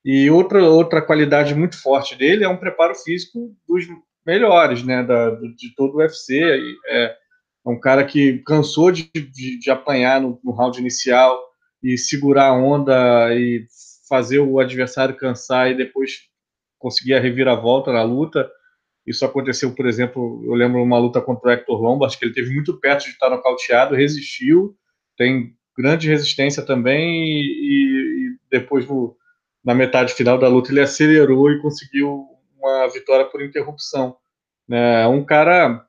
E 0.05 0.29
outra 0.29 0.63
outra 0.63 1.01
qualidade 1.01 1.55
muito 1.55 1.81
forte 1.81 2.15
dele 2.15 2.43
é 2.43 2.49
um 2.49 2.57
preparo 2.57 2.95
físico 2.95 3.55
dos 3.67 3.85
melhores, 4.25 4.83
né? 4.83 5.03
Da, 5.03 5.31
de 5.31 5.75
todo 5.75 5.95
o 5.95 5.97
UFC. 5.97 6.41
É, 6.87 7.22
é 7.65 7.69
um 7.69 7.79
cara 7.79 8.03
que 8.05 8.39
cansou 8.39 8.91
de, 8.91 9.09
de, 9.13 9.59
de 9.59 9.71
apanhar 9.71 10.21
no, 10.21 10.39
no, 10.43 10.51
round 10.51 10.79
inicial 10.79 11.41
e 11.81 11.97
segurar 11.97 12.47
a 12.47 12.53
onda 12.53 13.33
e 13.33 13.65
fazer 14.07 14.39
o 14.39 14.59
adversário 14.59 15.15
cansar 15.15 15.71
e 15.71 15.77
depois 15.77 16.27
conseguia 16.77 17.19
reviravolta 17.19 17.91
na 17.91 18.03
luta. 18.03 18.49
Isso 19.07 19.25
aconteceu, 19.25 19.73
por 19.73 19.85
exemplo, 19.85 20.41
eu 20.45 20.53
lembro 20.53 20.81
uma 20.81 20.97
luta 20.97 21.21
contra 21.21 21.49
o 21.49 21.51
Hector 21.51 21.81
Lombard, 21.81 22.17
que 22.17 22.25
ele 22.25 22.33
teve 22.33 22.53
muito 22.53 22.79
perto 22.79 23.05
de 23.05 23.11
estar 23.11 23.29
nocauteado, 23.29 23.95
resistiu, 23.95 24.75
tem 25.17 25.55
grande 25.77 26.09
resistência 26.09 26.63
também, 26.63 27.23
e, 27.23 28.29
e 28.29 28.37
depois 28.49 28.87
no, 28.87 29.15
na 29.63 29.73
metade 29.73 30.13
final 30.13 30.37
da 30.37 30.47
luta 30.47 30.71
ele 30.71 30.81
acelerou 30.81 31.51
e 31.51 31.61
conseguiu 31.61 32.25
uma 32.57 32.87
vitória 32.87 33.25
por 33.25 33.41
interrupção. 33.41 34.15
É 34.69 35.07
um 35.07 35.23
cara 35.23 35.85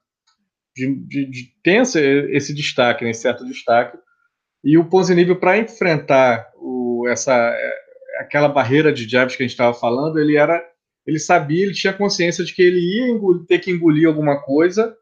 de, 0.77 0.95
de, 1.07 1.27
de, 1.27 1.55
tem 1.63 1.79
esse, 1.79 2.01
esse 2.31 2.55
destaque, 2.55 3.05
né, 3.05 3.13
certo 3.13 3.45
destaque, 3.45 3.99
e 4.63 4.79
o 4.79 4.85
Ponzinibbio, 4.85 5.37
para 5.37 5.59
enfrentar 5.59 6.51
o, 6.57 7.07
essa, 7.09 7.33
é, 7.35 7.75
aquela 8.19 8.49
barreira 8.49 8.93
de 8.93 9.09
jabs 9.09 9.37
que 9.37 9.43
a 9.43 9.47
gente 9.47 9.53
estava 9.53 9.75
falando, 9.75 10.19
ele 10.19 10.37
era 10.37 10.63
ele 11.07 11.19
sabia, 11.19 11.65
ele 11.65 11.75
tinha 11.75 11.93
consciência 11.93 12.45
de 12.45 12.55
que 12.55 12.63
ele 12.63 12.81
ia 12.81 13.09
engolir, 13.09 13.47
ter 13.47 13.59
que 13.59 13.71
engolir 13.71 14.09
alguma 14.09 14.41
coisa, 14.41 14.97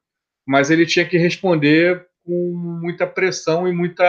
mas 0.47 0.71
ele 0.71 0.85
tinha 0.85 1.07
que 1.07 1.17
responder 1.17 2.05
com 2.25 2.53
muita 2.83 3.07
pressão 3.07 3.69
e 3.69 3.73
muita 3.73 4.05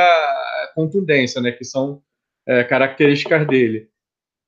contundência, 0.74 1.40
né, 1.42 1.52
que 1.52 1.64
são 1.64 2.02
é, 2.48 2.64
características 2.64 3.46
dele. 3.48 3.90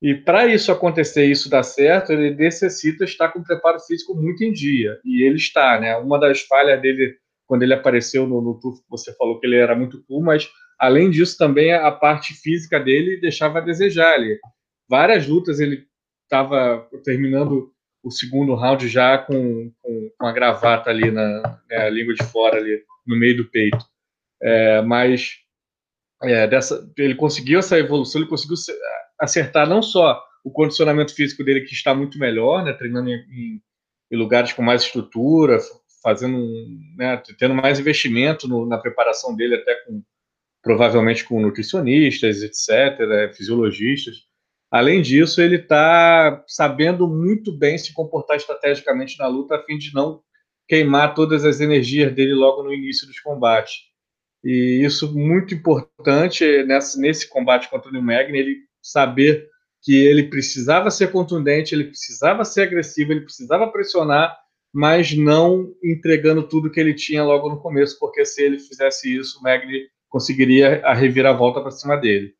E 0.02 0.14
para 0.14 0.46
isso 0.46 0.70
acontecer, 0.70 1.24
isso 1.24 1.48
dar 1.48 1.62
certo, 1.62 2.12
ele 2.12 2.34
necessita 2.34 3.04
estar 3.04 3.28
com 3.28 3.38
o 3.38 3.44
preparo 3.44 3.80
físico 3.80 4.14
muito 4.14 4.44
em 4.44 4.52
dia. 4.52 5.00
E 5.04 5.22
ele 5.22 5.36
está, 5.36 5.80
né? 5.80 5.96
Uma 5.96 6.18
das 6.18 6.42
falhas 6.42 6.80
dele, 6.80 7.16
quando 7.46 7.62
ele 7.62 7.72
apareceu 7.72 8.26
no, 8.26 8.42
no 8.42 8.58
TUF, 8.60 8.82
você 8.88 9.14
falou 9.16 9.40
que 9.40 9.46
ele 9.46 9.56
era 9.56 9.74
muito 9.74 10.04
cool, 10.06 10.22
mas 10.22 10.48
além 10.78 11.10
disso, 11.10 11.38
também 11.38 11.72
a 11.72 11.90
parte 11.90 12.34
física 12.34 12.78
dele 12.78 13.20
deixava 13.20 13.58
a 13.58 13.62
desejar. 13.62 14.18
Ele, 14.20 14.38
várias 14.88 15.26
lutas 15.26 15.60
ele 15.60 15.86
estava 16.24 16.86
terminando 17.02 17.72
o 18.02 18.10
segundo 18.10 18.54
round 18.54 18.86
já 18.88 19.18
com, 19.18 19.72
com, 19.82 20.10
com 20.16 20.26
a 20.26 20.32
gravata 20.32 20.90
ali 20.90 21.10
na 21.10 21.60
né, 21.68 21.90
língua 21.90 22.14
de 22.14 22.24
fora 22.24 22.58
ali 22.58 22.82
no 23.06 23.16
meio 23.16 23.36
do 23.38 23.50
peito. 23.50 23.84
É, 24.42 24.82
mas 24.82 25.38
é, 26.22 26.46
dessa, 26.46 26.88
ele 26.96 27.14
conseguiu 27.14 27.58
essa 27.58 27.78
evolução, 27.78 28.20
ele 28.20 28.30
conseguiu 28.30 28.56
acertar 29.18 29.68
não 29.68 29.82
só 29.82 30.22
o 30.44 30.50
condicionamento 30.50 31.14
físico 31.14 31.42
dele 31.42 31.62
que 31.62 31.74
está 31.74 31.94
muito 31.94 32.18
melhor, 32.18 32.64
né, 32.64 32.72
treinando 32.72 33.10
em, 33.10 33.60
em 34.10 34.16
lugares 34.16 34.52
com 34.52 34.62
mais 34.62 34.82
estrutura, 34.82 35.58
fazendo, 36.02 36.38
né, 36.96 37.20
tendo 37.38 37.54
mais 37.54 37.80
investimento 37.80 38.46
no, 38.46 38.64
na 38.66 38.78
preparação 38.78 39.34
dele, 39.34 39.56
até 39.56 39.74
com 39.84 40.02
provavelmente 40.62 41.24
com 41.24 41.40
nutricionistas, 41.40 42.42
etc., 42.42 43.32
fisiologistas. 43.36 44.16
Além 44.68 45.00
disso, 45.00 45.40
ele 45.40 45.56
está 45.56 46.44
sabendo 46.46 47.06
muito 47.06 47.56
bem 47.56 47.78
se 47.78 47.94
comportar 47.94 48.36
estrategicamente 48.36 49.16
na 49.16 49.28
luta 49.28 49.54
a 49.54 49.62
fim 49.62 49.78
de 49.78 49.94
não 49.94 50.20
queimar 50.68 51.14
todas 51.14 51.44
as 51.44 51.60
energias 51.60 52.12
dele 52.12 52.34
logo 52.34 52.64
no 52.64 52.72
início 52.72 53.06
dos 53.06 53.20
combates. 53.20 53.74
E 54.44 54.82
isso 54.84 55.16
muito 55.16 55.54
importante 55.54 56.44
nesse, 56.64 57.00
nesse 57.00 57.28
combate 57.28 57.70
contra 57.70 57.90
o 57.90 58.02
Magni, 58.02 58.38
ele 58.38 58.56
saber 58.90 59.48
que 59.82 59.94
ele 59.94 60.24
precisava 60.24 60.90
ser 60.90 61.12
contundente, 61.12 61.74
ele 61.74 61.84
precisava 61.84 62.44
ser 62.44 62.62
agressivo, 62.62 63.12
ele 63.12 63.20
precisava 63.20 63.70
pressionar, 63.70 64.36
mas 64.72 65.16
não 65.16 65.72
entregando 65.82 66.42
tudo 66.42 66.70
que 66.70 66.80
ele 66.80 66.92
tinha 66.92 67.22
logo 67.22 67.48
no 67.48 67.60
começo, 67.60 67.98
porque 67.98 68.24
se 68.24 68.42
ele 68.42 68.58
fizesse 68.58 69.14
isso, 69.16 69.38
o 69.38 69.42
Magni 69.42 69.86
conseguiria 70.08 70.82
a 70.84 70.92
reviravolta 70.92 71.60
para 71.60 71.70
cima 71.70 71.96
dele. 71.96 72.32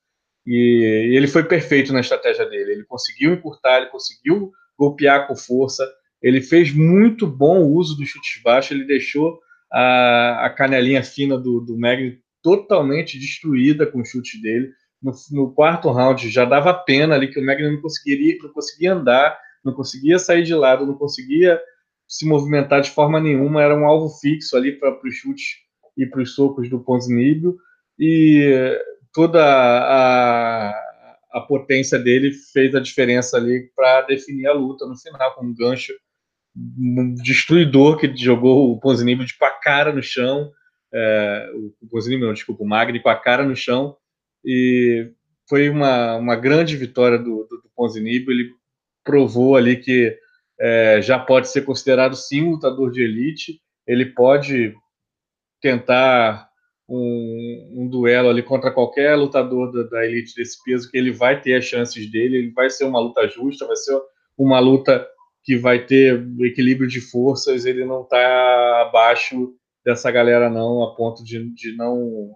E, 0.47 1.13
ele 1.17 1.27
foi 1.27 1.45
perfeito 1.45 1.93
na 1.93 2.01
estratégia 2.01 2.47
dele. 2.47 2.73
Ele 2.73 2.85
conseguiu 2.85 3.33
encurtar, 3.33 3.79
ele 3.79 3.91
conseguiu 3.91 4.53
golpear 4.79 5.27
com 5.27 5.35
força, 5.35 5.89
ele 6.23 6.41
fez 6.41 6.73
muito 6.73 7.27
bom 7.27 7.65
uso 7.65 7.97
dos 7.97 8.09
chutes 8.09 8.43
baixos, 8.43 8.73
ele 8.73 8.85
deixou 8.85 9.39
a, 9.73 10.47
a 10.47 10.51
canelinha 10.51 11.03
fina 11.03 11.39
do, 11.39 11.61
do 11.61 11.79
Magni 11.79 12.19
totalmente 12.43 13.19
destruída 13.19 13.87
com 13.87 14.01
o 14.01 14.05
chute 14.05 14.41
dele. 14.41 14.71
No, 15.07 15.13
no, 15.31 15.53
quarto 15.53 15.89
round 15.91 16.29
já 16.29 16.45
dava 16.45 16.75
pena 16.75 17.15
ali 17.15 17.29
que 17.29 17.39
o 17.39 17.47
Magni 17.47 17.71
não 17.71 17.81
conseguiria, 17.81 18.37
não 18.43 18.51
conseguia 18.51 18.93
andar, 18.93 19.39
não 19.65 19.73
conseguia 19.73 20.19
sair 20.19 20.43
de 20.43 20.53
lado, 20.53 20.85
não 20.85 20.95
conseguia 20.95 21.61
se 22.09 22.27
movimentar 22.27 22.81
de 22.81 22.91
forma 22.91 23.21
nenhuma, 23.21 23.63
era 23.63 23.77
um 23.77 23.87
alvo 23.87 24.09
fixo 24.19 24.57
ali 24.57 24.73
para 24.73 24.99
os 25.05 25.15
chutes 25.15 25.59
e 25.97 26.07
para 26.07 26.23
os 26.23 26.35
socos 26.35 26.69
do 26.69 26.81
Ponzinibbio, 26.81 27.57
e 27.97 28.77
toda 29.13 29.43
a, 29.43 30.71
a 31.33 31.41
potência 31.41 31.99
dele 31.99 32.33
fez 32.53 32.75
a 32.75 32.81
diferença 32.81 33.37
ali 33.37 33.71
para 33.77 34.03
definir 34.03 34.47
a 34.49 34.53
luta 34.53 34.87
no 34.87 34.97
final, 34.97 35.35
com 35.35 35.47
um 35.47 35.55
gancho 35.55 35.93
destruidor 37.23 37.97
que 37.97 38.15
jogou 38.17 38.73
o 38.73 38.81
Ponzinibbio 38.81 39.25
de 39.25 39.39
com 39.39 39.45
a 39.45 39.51
cara 39.51 39.93
no 39.93 40.03
chão, 40.03 40.51
é, 40.93 41.51
o 41.81 41.87
Ponzinibbio 41.89 42.27
não, 42.27 42.35
desculpa, 42.35 42.65
o 42.65 42.67
Magni 42.67 43.01
com 43.01 43.09
a 43.09 43.17
cara 43.17 43.45
no 43.45 43.55
chão, 43.55 43.97
e 44.47 45.11
foi 45.49 45.69
uma, 45.69 46.17
uma 46.17 46.37
grande 46.37 46.77
vitória 46.77 47.19
do, 47.19 47.47
do, 47.49 47.63
do 47.63 47.99
ele 47.99 48.53
provou 49.05 49.57
ali 49.57 49.77
que 49.77 50.17
é, 50.59 51.01
já 51.03 51.19
pode 51.19 51.49
ser 51.49 51.63
considerado 51.63 52.15
sim 52.15 52.43
um 52.43 52.53
lutador 52.53 52.91
de 52.91 53.03
elite, 53.03 53.61
ele 53.87 54.07
pode 54.07 54.75
tentar 55.61 56.49
um, 56.89 57.73
um, 57.75 57.89
duelo 57.89 58.29
ali 58.29 58.43
contra 58.43 58.71
qualquer 58.71 59.17
lutador 59.17 59.73
da, 59.73 59.83
da, 59.83 60.07
elite 60.07 60.35
desse 60.35 60.63
peso, 60.65 60.91
que 60.91 60.97
ele 60.97 61.11
vai 61.11 61.41
ter 61.41 61.55
as 61.55 61.65
chances 61.65 62.11
dele, 62.11 62.37
ele 62.37 62.51
vai 62.53 62.71
ser 62.71 62.85
uma 62.85 63.01
luta 63.01 63.27
justa, 63.29 63.67
vai 63.67 63.77
ser 63.77 63.99
uma 64.39 64.59
luta 64.61 65.07
que 65.43 65.57
vai 65.57 65.85
ter 65.85 66.27
equilíbrio 66.41 66.89
de 66.89 67.01
forças, 67.01 67.65
ele 67.65 67.85
não 67.85 68.03
está 68.03 68.83
abaixo 68.89 69.55
dessa 69.85 70.11
galera 70.11 70.51
não, 70.51 70.83
a 70.83 70.95
ponto 70.95 71.23
de, 71.23 71.49
de 71.55 71.77
não, 71.77 72.35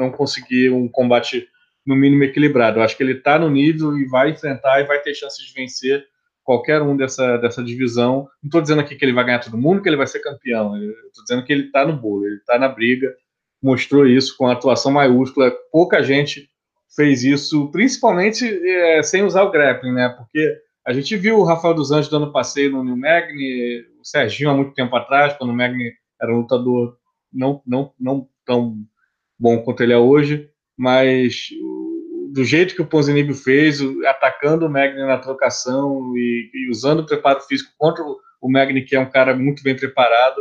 não 0.00 0.10
conseguir 0.10 0.70
um 0.70 0.88
combate 0.88 1.46
no 1.86 1.94
mínimo 1.94 2.24
equilibrado. 2.24 2.78
Eu 2.78 2.82
acho 2.82 2.96
que 2.96 3.02
ele 3.02 3.12
está 3.12 3.38
no 3.38 3.50
nível 3.50 3.96
e 3.96 4.06
vai 4.06 4.30
enfrentar 4.30 4.80
e 4.80 4.84
vai 4.84 5.00
ter 5.00 5.14
chances 5.14 5.46
de 5.46 5.52
vencer 5.52 6.04
qualquer 6.42 6.82
um 6.82 6.96
dessa, 6.96 7.36
dessa 7.36 7.62
divisão. 7.62 8.28
Não 8.42 8.48
estou 8.48 8.60
dizendo 8.60 8.80
aqui 8.80 8.96
que 8.96 9.04
ele 9.04 9.12
vai 9.12 9.24
ganhar 9.24 9.38
todo 9.38 9.58
mundo, 9.58 9.82
que 9.82 9.88
ele 9.88 9.96
vai 9.96 10.06
ser 10.06 10.20
campeão. 10.20 10.76
Estou 10.76 11.24
dizendo 11.24 11.44
que 11.44 11.52
ele 11.52 11.66
está 11.66 11.86
no 11.86 11.96
bolo, 11.96 12.26
ele 12.26 12.36
está 12.36 12.58
na 12.58 12.68
briga. 12.68 13.14
Mostrou 13.62 14.06
isso 14.06 14.36
com 14.36 14.48
atuação 14.48 14.90
maiúscula. 14.90 15.52
Pouca 15.70 16.02
gente 16.02 16.48
fez 16.94 17.22
isso, 17.22 17.70
principalmente 17.70 18.44
é, 18.44 19.02
sem 19.02 19.22
usar 19.22 19.42
o 19.44 19.50
grappling, 19.50 19.92
né? 19.92 20.08
Porque 20.08 20.58
a 20.84 20.92
gente 20.92 21.16
viu 21.16 21.38
o 21.38 21.44
Rafael 21.44 21.74
dos 21.74 21.92
Anjos 21.92 22.10
dando 22.10 22.32
passeio 22.32 22.72
no 22.72 22.82
New 22.82 22.96
Magni, 22.96 23.84
o 24.00 24.04
Serginho 24.04 24.50
há 24.50 24.54
muito 24.54 24.74
tempo 24.74 24.96
atrás, 24.96 25.34
quando 25.34 25.50
o 25.50 25.56
Magni 25.56 25.92
era 26.20 26.32
um 26.32 26.38
lutador 26.38 26.96
não, 27.32 27.62
não, 27.66 27.92
não 27.98 28.28
tão 28.44 28.76
bom 29.40 29.62
quanto 29.62 29.82
ele 29.82 29.94
é 29.94 29.98
hoje, 29.98 30.50
mas 30.76 31.48
do 32.30 32.44
jeito 32.44 32.74
que 32.74 32.82
o 32.82 32.86
Ponzinibbio 32.86 33.34
fez, 33.34 33.80
atacando 34.06 34.66
o 34.66 34.70
Magni 34.70 35.00
na 35.00 35.18
trocação 35.18 36.12
e, 36.14 36.50
e 36.52 36.70
usando 36.70 37.00
o 37.00 37.06
preparo 37.06 37.40
físico 37.40 37.72
contra 37.78 38.04
o 38.04 38.50
Magni, 38.50 38.84
que 38.84 38.94
é 38.94 39.00
um 39.00 39.10
cara 39.10 39.34
muito 39.34 39.62
bem 39.62 39.74
preparado, 39.74 40.40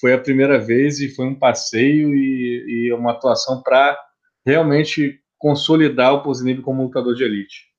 foi 0.00 0.12
a 0.12 0.18
primeira 0.18 0.58
vez 0.58 0.98
e 0.98 1.08
foi 1.08 1.26
um 1.26 1.38
passeio 1.38 2.12
e, 2.12 2.88
e 2.88 2.92
uma 2.92 3.12
atuação 3.12 3.62
para 3.62 3.96
realmente 4.44 5.20
consolidar 5.38 6.12
o 6.14 6.22
Ponzinibbio 6.22 6.62
como 6.62 6.82
lutador 6.82 7.14
de 7.14 7.22
elite. 7.22 7.72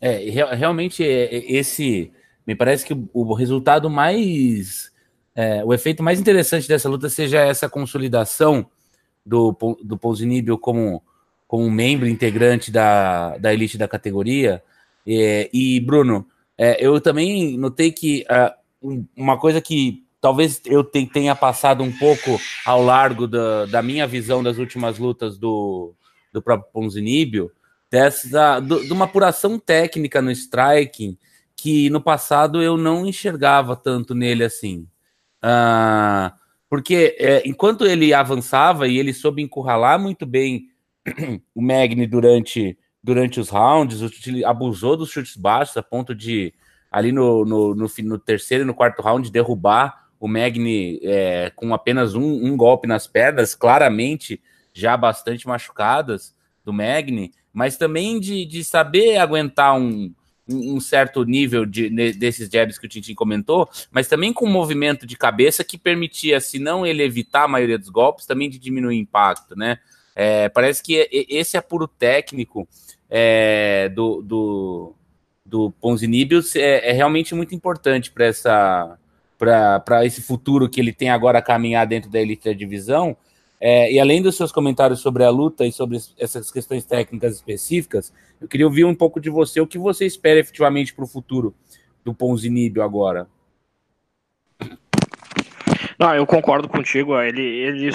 É, 0.00 0.18
realmente 0.54 1.02
é, 1.02 1.34
é, 1.34 1.52
esse 1.52 2.12
me 2.46 2.54
parece 2.54 2.84
que 2.84 2.94
o 3.12 3.32
resultado 3.32 3.88
mais 3.88 4.92
é, 5.34 5.64
o 5.64 5.72
efeito 5.74 6.02
mais 6.02 6.20
interessante 6.20 6.68
dessa 6.68 6.88
luta 6.88 7.08
seja 7.08 7.40
essa 7.40 7.68
consolidação 7.68 8.66
do, 9.24 9.56
do 9.82 9.96
Ponzinibbio 9.96 10.58
como 10.58 11.02
como 11.46 11.70
membro 11.70 12.08
integrante 12.08 12.70
da, 12.70 13.36
da 13.38 13.52
elite 13.52 13.78
da 13.78 13.86
categoria. 13.86 14.60
É, 15.06 15.48
e, 15.52 15.78
Bruno, 15.78 16.26
é, 16.58 16.84
eu 16.84 17.00
também 17.00 17.56
notei 17.56 17.92
que 17.92 18.24
uh, 18.28 18.98
uma 19.16 19.38
coisa 19.38 19.60
que 19.60 20.02
talvez 20.20 20.60
eu 20.64 20.82
tenha 20.82 21.34
passado 21.36 21.82
um 21.84 21.92
pouco 21.92 22.40
ao 22.64 22.82
largo 22.82 23.28
da, 23.28 23.66
da 23.66 23.82
minha 23.82 24.06
visão 24.06 24.42
das 24.42 24.58
últimas 24.58 24.98
lutas 24.98 25.38
do, 25.38 25.94
do 26.32 26.42
próprio 26.42 26.72
Ponzinibio, 26.72 27.52
dessa, 27.90 28.58
do, 28.58 28.84
de 28.84 28.92
uma 28.92 29.04
apuração 29.04 29.58
técnica 29.58 30.20
no 30.20 30.30
striking 30.32 31.16
que 31.54 31.88
no 31.88 32.00
passado 32.00 32.60
eu 32.60 32.76
não 32.76 33.06
enxergava 33.06 33.76
tanto 33.76 34.14
nele 34.14 34.42
assim. 34.42 34.88
Uh, 35.44 36.32
porque 36.70 37.14
é, 37.18 37.46
enquanto 37.46 37.84
ele 37.84 38.14
avançava 38.14 38.88
e 38.88 38.98
ele 38.98 39.12
soube 39.12 39.42
encurralar 39.42 40.00
muito 40.00 40.24
bem 40.24 40.68
o 41.54 41.60
Magni 41.60 42.06
durante, 42.06 42.78
durante 43.02 43.38
os 43.38 43.50
rounds, 43.50 44.00
abusou 44.44 44.96
dos 44.96 45.10
chutes 45.10 45.36
baixos 45.36 45.76
a 45.76 45.82
ponto 45.82 46.14
de, 46.14 46.54
ali 46.90 47.12
no, 47.12 47.44
no, 47.44 47.74
no, 47.74 47.86
no 48.04 48.18
terceiro 48.18 48.64
e 48.64 48.66
no 48.66 48.74
quarto 48.74 49.02
round, 49.02 49.30
derrubar 49.30 50.08
o 50.18 50.26
Magni 50.26 50.98
é, 51.02 51.52
com 51.54 51.74
apenas 51.74 52.14
um, 52.14 52.46
um, 52.46 52.56
golpe 52.56 52.88
nas 52.88 53.06
pernas, 53.06 53.54
claramente 53.54 54.40
já 54.72 54.96
bastante 54.96 55.46
machucadas 55.46 56.34
do 56.64 56.72
Magni, 56.72 57.32
mas 57.52 57.76
também 57.76 58.18
de, 58.18 58.46
de 58.46 58.64
saber 58.64 59.18
aguentar 59.18 59.78
um, 59.78 60.14
um 60.48 60.78
certo 60.78 61.24
nível 61.24 61.64
de, 61.64 61.88
desses 62.12 62.48
jabs 62.50 62.78
que 62.78 62.86
o 62.86 62.88
Tintin 62.88 63.14
comentou, 63.14 63.68
mas 63.90 64.08
também 64.08 64.32
com 64.32 64.46
um 64.46 64.52
movimento 64.52 65.06
de 65.06 65.16
cabeça 65.16 65.64
que 65.64 65.78
permitia, 65.78 66.40
se 66.40 66.58
não 66.58 66.84
ele 66.84 67.02
evitar 67.02 67.44
a 67.44 67.48
maioria 67.48 67.78
dos 67.78 67.88
golpes, 67.88 68.26
também 68.26 68.50
de 68.50 68.58
diminuir 68.58 68.96
o 68.96 69.00
impacto, 69.00 69.56
né? 69.56 69.78
É, 70.14 70.48
parece 70.48 70.82
que 70.82 71.08
esse 71.10 71.56
apuro 71.56 71.88
técnico 71.88 72.68
é, 73.10 73.88
do, 73.88 74.22
do, 74.22 74.94
do 75.44 75.70
Ponzinibius 75.80 76.54
é, 76.54 76.90
é 76.90 76.92
realmente 76.92 77.34
muito 77.34 77.54
importante 77.54 78.10
para 78.10 78.26
essa 78.26 78.98
para 79.36 80.06
esse 80.06 80.22
futuro 80.22 80.70
que 80.70 80.80
ele 80.80 80.92
tem 80.92 81.10
agora 81.10 81.38
a 81.38 81.42
caminhar 81.42 81.86
dentro 81.86 82.08
da 82.08 82.20
elite 82.20 82.46
da 82.46 82.52
divisão. 82.54 83.16
É, 83.60 83.90
e 83.92 83.98
além 83.98 84.20
dos 84.20 84.36
seus 84.36 84.52
comentários 84.52 85.00
sobre 85.00 85.24
a 85.24 85.30
luta 85.30 85.64
e 85.64 85.72
sobre 85.72 85.96
essas 86.18 86.50
questões 86.50 86.84
técnicas 86.84 87.36
específicas, 87.36 88.12
eu 88.40 88.48
queria 88.48 88.66
ouvir 88.66 88.84
um 88.84 88.94
pouco 88.94 89.20
de 89.20 89.30
você, 89.30 89.60
o 89.60 89.66
que 89.66 89.78
você 89.78 90.04
espera 90.04 90.40
efetivamente 90.40 90.92
para 90.92 91.04
o 91.04 91.08
futuro 91.08 91.54
do 92.04 92.14
Ponzinibio 92.14 92.82
agora. 92.82 93.26
Não, 95.98 96.14
eu 96.14 96.26
concordo 96.26 96.68
contigo. 96.68 97.18
Ele, 97.20 97.42
ele, 97.42 97.90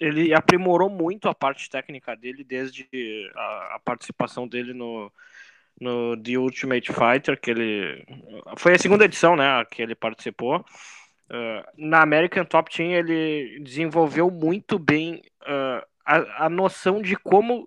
ele 0.00 0.34
aprimorou 0.34 0.88
muito 0.88 1.28
a 1.28 1.34
parte 1.34 1.68
técnica 1.68 2.14
dele 2.14 2.44
desde 2.44 2.86
a, 3.34 3.76
a 3.76 3.80
participação 3.84 4.46
dele 4.46 4.72
no, 4.72 5.10
no 5.80 6.16
The 6.16 6.36
Ultimate 6.38 6.92
Fighter, 6.92 7.40
que 7.40 7.50
ele 7.50 8.04
foi 8.56 8.74
a 8.74 8.78
segunda 8.78 9.04
edição, 9.04 9.34
né, 9.34 9.64
que 9.70 9.82
ele 9.82 9.94
participou. 9.94 10.64
Uh, 11.30 11.62
na 11.76 12.00
American 12.00 12.44
Top 12.44 12.74
Team 12.74 12.90
ele 12.90 13.60
desenvolveu 13.60 14.30
muito 14.30 14.78
bem 14.78 15.22
uh, 15.42 15.86
a, 16.04 16.46
a 16.46 16.48
noção 16.48 17.02
de 17.02 17.14
como 17.16 17.66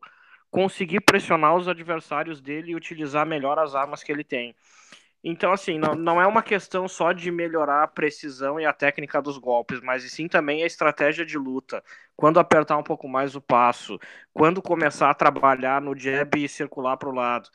conseguir 0.50 1.02
pressionar 1.02 1.56
os 1.56 1.68
adversários 1.68 2.42
dele 2.42 2.72
e 2.72 2.76
utilizar 2.76 3.26
melhor 3.26 3.60
as 3.60 3.76
armas 3.76 4.04
que 4.04 4.12
ele 4.12 4.24
tem. 4.24 4.56
Então, 5.24 5.52
assim, 5.52 5.78
não, 5.78 5.94
não 5.94 6.20
é 6.20 6.26
uma 6.26 6.42
questão 6.42 6.88
só 6.88 7.12
de 7.12 7.30
melhorar 7.30 7.84
a 7.84 7.88
precisão 7.88 8.60
e 8.60 8.66
a 8.66 8.74
técnica 8.74 9.22
dos 9.22 9.38
golpes, 9.38 9.80
mas 9.80 10.04
sim 10.12 10.28
também 10.28 10.64
a 10.64 10.66
estratégia 10.66 11.24
de 11.24 11.38
luta. 11.38 11.84
Quando 12.16 12.40
apertar 12.40 12.78
um 12.78 12.84
pouco 12.84 13.08
mais 13.08 13.36
o 13.36 13.42
passo, 13.42 14.00
quando 14.34 14.62
começar 14.62 15.12
a 15.12 15.14
trabalhar 15.14 15.80
no 15.80 15.96
jab 15.96 16.44
e 16.44 16.50
circular 16.50 16.98
para 16.98 17.10
o 17.10 17.14
lado 17.14 17.50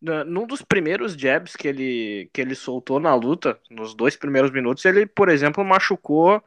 num 0.00 0.46
dos 0.46 0.62
primeiros 0.62 1.14
jabs 1.14 1.54
que 1.56 1.68
ele, 1.68 2.30
que 2.32 2.40
ele 2.40 2.54
soltou 2.54 2.98
na 2.98 3.14
luta, 3.14 3.58
nos 3.70 3.94
dois 3.94 4.16
primeiros 4.16 4.50
minutos, 4.50 4.84
ele, 4.84 5.06
por 5.06 5.28
exemplo, 5.28 5.64
machucou 5.64 6.42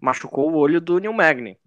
machucou 0.00 0.52
o 0.52 0.56
olho 0.56 0.80
do 0.80 0.98
Neil 0.98 1.12
Magny, 1.12 1.58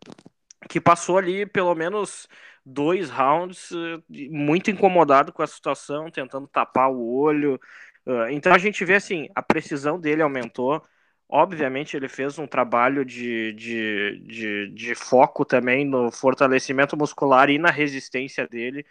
que 0.69 0.79
passou 0.79 1.17
ali 1.17 1.45
pelo 1.45 1.75
menos 1.75 2.27
dois 2.65 3.09
rounds 3.09 3.71
eh, 3.71 4.27
muito 4.29 4.71
incomodado 4.71 5.33
com 5.33 5.41
a 5.43 5.47
situação, 5.47 6.09
tentando 6.09 6.47
tapar 6.47 6.89
o 6.91 7.01
olho. 7.01 7.59
Eh, 8.05 8.33
então 8.33 8.53
a 8.53 8.57
gente 8.57 8.85
vê 8.85 8.95
assim, 8.95 9.27
a 9.35 9.41
precisão 9.41 9.99
dele 9.99 10.21
aumentou. 10.21 10.83
Obviamente 11.29 11.95
ele 11.95 12.09
fez 12.09 12.37
um 12.39 12.47
trabalho 12.47 13.05
de, 13.05 13.53
de, 13.53 14.19
de, 14.25 14.69
de 14.69 14.95
foco 14.95 15.45
também 15.45 15.85
no 15.85 16.11
fortalecimento 16.11 16.97
muscular 16.97 17.49
e 17.49 17.57
na 17.57 17.71
resistência 17.71 18.47
dele 18.47 18.85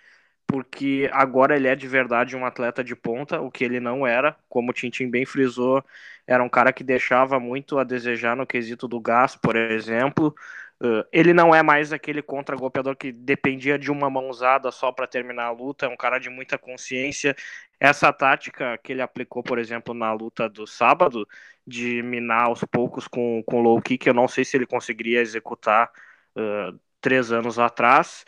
porque 0.50 1.08
agora 1.12 1.54
ele 1.54 1.68
é 1.68 1.76
de 1.76 1.86
verdade 1.86 2.36
um 2.36 2.44
atleta 2.44 2.82
de 2.82 2.96
ponta, 2.96 3.40
o 3.40 3.50
que 3.50 3.62
ele 3.62 3.78
não 3.78 4.04
era, 4.06 4.36
como 4.48 4.70
o 4.70 4.74
Tintin 4.74 5.08
bem 5.08 5.24
frisou, 5.24 5.84
era 6.26 6.42
um 6.42 6.48
cara 6.48 6.72
que 6.72 6.82
deixava 6.82 7.38
muito 7.38 7.78
a 7.78 7.84
desejar 7.84 8.36
no 8.36 8.46
quesito 8.46 8.88
do 8.88 9.00
gás, 9.00 9.36
por 9.36 9.54
exemplo. 9.54 10.34
Uh, 10.82 11.04
ele 11.12 11.32
não 11.32 11.54
é 11.54 11.62
mais 11.62 11.92
aquele 11.92 12.22
contra-golpeador 12.22 12.96
que 12.96 13.12
dependia 13.12 13.78
de 13.78 13.90
uma 13.92 14.08
mãozada 14.10 14.70
só 14.72 14.90
para 14.90 15.06
terminar 15.06 15.44
a 15.44 15.50
luta, 15.50 15.86
é 15.86 15.88
um 15.88 15.96
cara 15.96 16.18
de 16.18 16.30
muita 16.30 16.58
consciência. 16.58 17.36
Essa 17.78 18.12
tática 18.12 18.76
que 18.78 18.92
ele 18.92 19.02
aplicou, 19.02 19.42
por 19.42 19.58
exemplo, 19.58 19.94
na 19.94 20.12
luta 20.12 20.48
do 20.48 20.66
sábado, 20.66 21.28
de 21.66 22.02
minar 22.02 22.46
aos 22.46 22.64
poucos 22.64 23.06
com, 23.06 23.42
com 23.46 23.60
low 23.60 23.80
kick, 23.80 24.06
eu 24.06 24.14
não 24.14 24.26
sei 24.26 24.44
se 24.44 24.56
ele 24.56 24.66
conseguiria 24.66 25.20
executar 25.20 25.90
uh, 26.36 26.78
três 27.00 27.30
anos 27.30 27.58
atrás. 27.58 28.24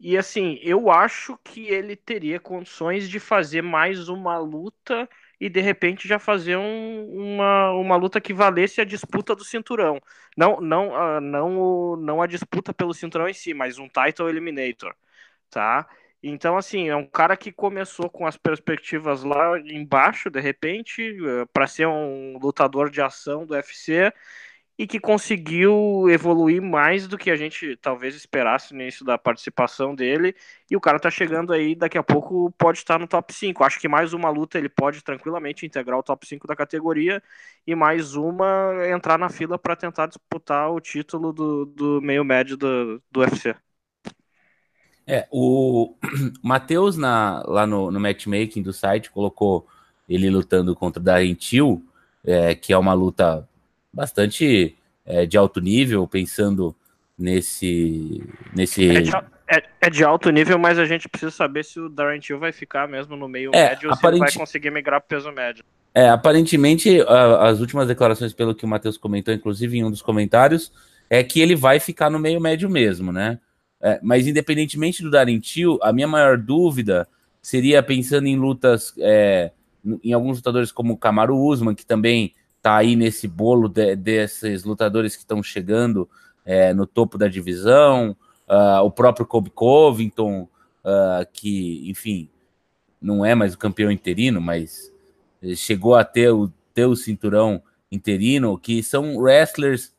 E 0.00 0.16
assim, 0.16 0.58
eu 0.62 0.90
acho 0.90 1.36
que 1.38 1.66
ele 1.68 1.96
teria 1.96 2.38
condições 2.38 3.08
de 3.08 3.18
fazer 3.18 3.62
mais 3.62 4.08
uma 4.08 4.38
luta 4.38 5.08
e 5.40 5.48
de 5.48 5.60
repente 5.60 6.06
já 6.06 6.18
fazer 6.20 6.56
um, 6.56 7.34
uma, 7.34 7.72
uma 7.72 7.96
luta 7.96 8.20
que 8.20 8.32
valesse 8.32 8.80
a 8.80 8.84
disputa 8.84 9.34
do 9.34 9.44
cinturão. 9.44 10.00
Não, 10.36 10.60
não, 10.60 10.90
uh, 10.90 11.20
não, 11.20 11.96
não 11.96 12.22
a 12.22 12.26
disputa 12.28 12.72
pelo 12.72 12.94
cinturão 12.94 13.28
em 13.28 13.34
si, 13.34 13.52
mas 13.54 13.78
um 13.78 13.88
title 13.88 14.28
eliminator, 14.28 14.94
tá? 15.50 15.88
Então, 16.22 16.56
assim, 16.56 16.88
é 16.88 16.96
um 16.96 17.06
cara 17.06 17.36
que 17.36 17.52
começou 17.52 18.10
com 18.10 18.26
as 18.26 18.36
perspectivas 18.36 19.22
lá 19.24 19.58
embaixo, 19.60 20.30
de 20.30 20.40
repente, 20.40 21.02
uh, 21.22 21.46
para 21.52 21.66
ser 21.66 21.86
um 21.86 22.38
lutador 22.38 22.90
de 22.90 23.00
ação 23.00 23.46
do 23.46 23.54
UFC 23.54 24.12
e 24.78 24.86
que 24.86 25.00
conseguiu 25.00 26.08
evoluir 26.08 26.62
mais 26.62 27.08
do 27.08 27.18
que 27.18 27.32
a 27.32 27.36
gente 27.36 27.76
talvez 27.78 28.14
esperasse 28.14 28.72
no 28.72 28.80
início 28.80 29.04
da 29.04 29.18
participação 29.18 29.92
dele. 29.92 30.36
E 30.70 30.76
o 30.76 30.80
cara 30.80 31.00
tá 31.00 31.10
chegando 31.10 31.52
aí, 31.52 31.74
daqui 31.74 31.98
a 31.98 32.02
pouco 32.02 32.52
pode 32.56 32.78
estar 32.78 32.96
no 32.96 33.08
top 33.08 33.34
5. 33.34 33.64
Acho 33.64 33.80
que 33.80 33.88
mais 33.88 34.12
uma 34.12 34.30
luta 34.30 34.56
ele 34.56 34.68
pode 34.68 35.02
tranquilamente 35.02 35.66
integrar 35.66 35.98
o 35.98 36.02
top 36.02 36.24
5 36.24 36.46
da 36.46 36.54
categoria 36.54 37.20
e 37.66 37.74
mais 37.74 38.14
uma 38.14 38.72
entrar 38.88 39.18
na 39.18 39.28
fila 39.28 39.58
para 39.58 39.74
tentar 39.74 40.06
disputar 40.06 40.70
o 40.70 40.80
título 40.80 41.32
do, 41.32 41.66
do 41.66 42.00
meio 42.00 42.24
médio 42.24 42.56
do, 42.56 43.02
do 43.10 43.20
UFC. 43.20 43.56
É, 45.04 45.26
o 45.32 45.96
Matheus 46.40 46.96
lá 46.96 47.66
no, 47.66 47.90
no 47.90 47.98
matchmaking 47.98 48.62
do 48.62 48.72
site 48.72 49.10
colocou 49.10 49.66
ele 50.08 50.30
lutando 50.30 50.76
contra 50.76 51.00
o 51.00 51.04
Darren 51.04 51.34
Till, 51.34 51.84
é, 52.24 52.54
que 52.54 52.72
é 52.72 52.78
uma 52.78 52.92
luta 52.92 53.47
bastante 53.92 54.76
é, 55.04 55.26
de 55.26 55.36
alto 55.36 55.60
nível, 55.60 56.06
pensando 56.06 56.74
nesse. 57.18 58.22
nesse... 58.54 58.88
É, 58.88 59.00
de, 59.00 59.16
é, 59.48 59.62
é, 59.80 59.90
de, 59.90 60.04
alto 60.04 60.30
nível, 60.30 60.58
mas 60.58 60.78
a 60.78 60.84
gente 60.84 61.08
precisa 61.08 61.30
saber 61.30 61.64
se 61.64 61.80
o 61.80 61.88
Darren 61.88 62.20
Till 62.20 62.38
vai 62.38 62.52
ficar 62.52 62.86
mesmo 62.86 63.16
no 63.16 63.28
meio 63.28 63.50
é, 63.54 63.70
médio 63.70 63.88
ou 63.88 63.94
aparente... 63.94 64.18
se 64.18 64.24
ele 64.24 64.30
vai 64.30 64.46
conseguir 64.46 64.70
migrar 64.70 65.00
para 65.00 65.16
peso 65.16 65.32
médio. 65.32 65.64
É, 65.94 66.08
aparentemente, 66.08 67.00
a, 67.02 67.48
as 67.48 67.60
últimas 67.60 67.88
declarações, 67.88 68.32
pelo 68.32 68.54
que 68.54 68.64
o 68.64 68.68
Matheus 68.68 68.96
comentou, 68.96 69.34
inclusive 69.34 69.78
em 69.78 69.84
um 69.84 69.90
dos 69.90 70.02
comentários, 70.02 70.72
é 71.10 71.24
que 71.24 71.40
ele 71.40 71.56
vai 71.56 71.80
ficar 71.80 72.10
no 72.10 72.18
meio 72.18 72.40
médio 72.40 72.68
mesmo, 72.68 73.10
né? 73.10 73.40
É, 73.80 73.98
mas 74.02 74.26
independentemente 74.26 75.02
do 75.02 75.10
Darren 75.10 75.38
Till, 75.38 75.78
a 75.82 75.92
minha 75.92 76.08
maior 76.08 76.36
dúvida 76.36 77.08
seria 77.40 77.82
pensando 77.82 78.26
em 78.26 78.36
lutas, 78.36 78.92
é, 78.98 79.52
em 80.02 80.12
alguns 80.12 80.38
lutadores 80.38 80.72
como 80.72 80.94
o 80.94 80.96
Kamaru 80.96 81.36
Usman, 81.36 81.74
que 81.74 81.86
também 81.86 82.34
tá 82.62 82.76
aí 82.76 82.96
nesse 82.96 83.26
bolo 83.28 83.68
de, 83.68 83.96
desses 83.96 84.64
lutadores 84.64 85.14
que 85.14 85.22
estão 85.22 85.42
chegando 85.42 86.08
é, 86.44 86.72
no 86.72 86.86
topo 86.86 87.18
da 87.18 87.28
divisão, 87.28 88.16
uh, 88.48 88.82
o 88.82 88.90
próprio 88.90 89.26
Kobe 89.26 89.50
Covington, 89.50 90.48
uh, 90.84 91.26
que, 91.32 91.88
enfim, 91.90 92.28
não 93.00 93.24
é 93.24 93.34
mais 93.34 93.54
o 93.54 93.58
campeão 93.58 93.90
interino, 93.90 94.40
mas 94.40 94.92
chegou 95.56 95.94
a 95.94 96.04
ter 96.04 96.30
o, 96.30 96.50
ter 96.74 96.86
o 96.86 96.96
cinturão 96.96 97.62
interino, 97.90 98.58
que 98.58 98.82
são 98.82 99.16
wrestlers 99.16 99.92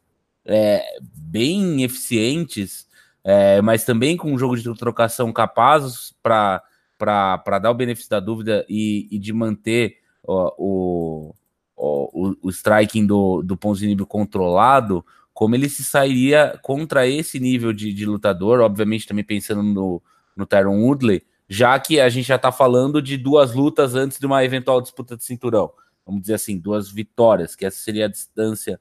é, 0.46 0.84
bem 1.14 1.84
eficientes, 1.84 2.88
é, 3.24 3.62
mas 3.62 3.86
também 3.86 4.18
com 4.18 4.32
um 4.32 4.38
jogo 4.38 4.58
de 4.58 4.74
trocação 4.76 5.32
capazes 5.32 6.14
para 6.22 6.62
dar 7.62 7.72
o 7.72 7.76
benefício 7.76 8.10
da 8.10 8.20
dúvida 8.20 8.66
e, 8.68 9.08
e 9.12 9.20
de 9.20 9.32
manter 9.32 9.98
ó, 10.24 10.54
o, 10.58 11.36
o, 11.80 12.36
o 12.42 12.50
striking 12.50 13.06
do, 13.06 13.42
do 13.42 13.56
Ponzinibio 13.56 14.06
controlado, 14.06 15.06
como 15.34 15.56
ele 15.56 15.70
se 15.70 15.84
sairia 15.84 16.60
contra 16.62 17.08
esse 17.08 17.40
nível 17.40 17.72
de, 17.72 17.94
de 17.94 18.06
lutador, 18.06 18.60
obviamente 18.60 19.08
também 19.08 19.24
pensando 19.24 19.64
no, 19.64 20.02
no 20.36 20.46
Tyron 20.46 20.84
Woodley, 20.84 21.24
já 21.48 21.80
que 21.80 22.00
a 22.00 22.10
gente 22.10 22.28
já 22.28 22.36
está 22.36 22.52
falando 22.52 23.02
de 23.02 23.16
duas 23.16 23.54
lutas 23.54 23.96
antes 23.96 24.20
de 24.20 24.26
uma 24.26 24.44
eventual 24.44 24.82
disputa 24.82 25.16
de 25.16 25.24
cinturão. 25.24 25.72
Vamos 26.06 26.22
dizer 26.22 26.34
assim, 26.34 26.58
duas 26.58 26.92
vitórias, 26.92 27.56
que 27.56 27.66
essa 27.66 27.78
seria 27.78 28.06
a 28.06 28.10
distância 28.10 28.80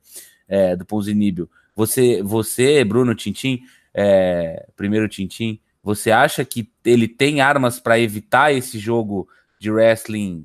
é, 0.48 0.74
do 0.74 0.84
Ponzinibio. 0.84 1.48
Você, 1.76 2.22
você, 2.22 2.82
Bruno 2.82 3.14
Tintim, 3.14 3.60
é, 3.94 4.66
primeiro 4.74 5.08
Tintim, 5.08 5.60
você 5.82 6.10
acha 6.10 6.44
que 6.44 6.70
ele 6.84 7.06
tem 7.06 7.40
armas 7.40 7.78
para 7.78 8.00
evitar 8.00 8.52
esse 8.52 8.78
jogo 8.78 9.28
de 9.60 9.70
wrestling 9.70 10.44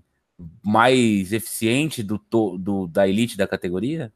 mais 0.63 1.31
eficiente 1.33 2.01
do, 2.03 2.19
do, 2.57 2.87
da 2.87 3.07
elite 3.07 3.37
da 3.37 3.47
categoria? 3.47 4.11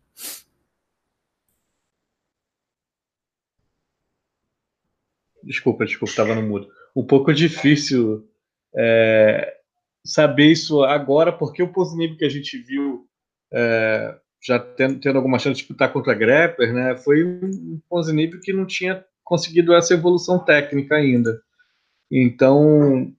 Desculpa, 5.44 5.86
desculpa, 5.86 6.12
estava 6.12 6.36
no 6.36 6.44
mudo. 6.44 6.68
Um 6.96 7.06
pouco 7.06 7.34
difícil 7.34 8.28
é, 8.76 9.58
saber 10.04 10.52
isso 10.52 10.84
agora, 10.84 11.32
porque 11.32 11.64
o 11.64 11.72
Pozinib 11.72 12.18
que 12.18 12.26
a 12.26 12.30
gente 12.30 12.58
viu 12.58 13.08
é, 13.54 14.18
já 14.46 14.60
tendo, 14.60 15.00
tendo 15.00 15.18
alguma 15.18 15.40
chance 15.40 15.56
de 15.56 15.62
disputar 15.62 15.92
contra 15.92 16.14
a 16.14 16.16
Grepper, 16.16 16.74
né, 16.74 16.96
foi 16.98 17.24
um 17.24 17.80
Pozinib 17.90 18.40
que 18.40 18.54
não 18.54 18.66
tinha 18.66 19.04
conseguido 19.24 19.74
essa 19.74 19.94
evolução 19.94 20.40
técnica 20.40 20.96
ainda. 20.96 21.42
Então, 22.10 23.14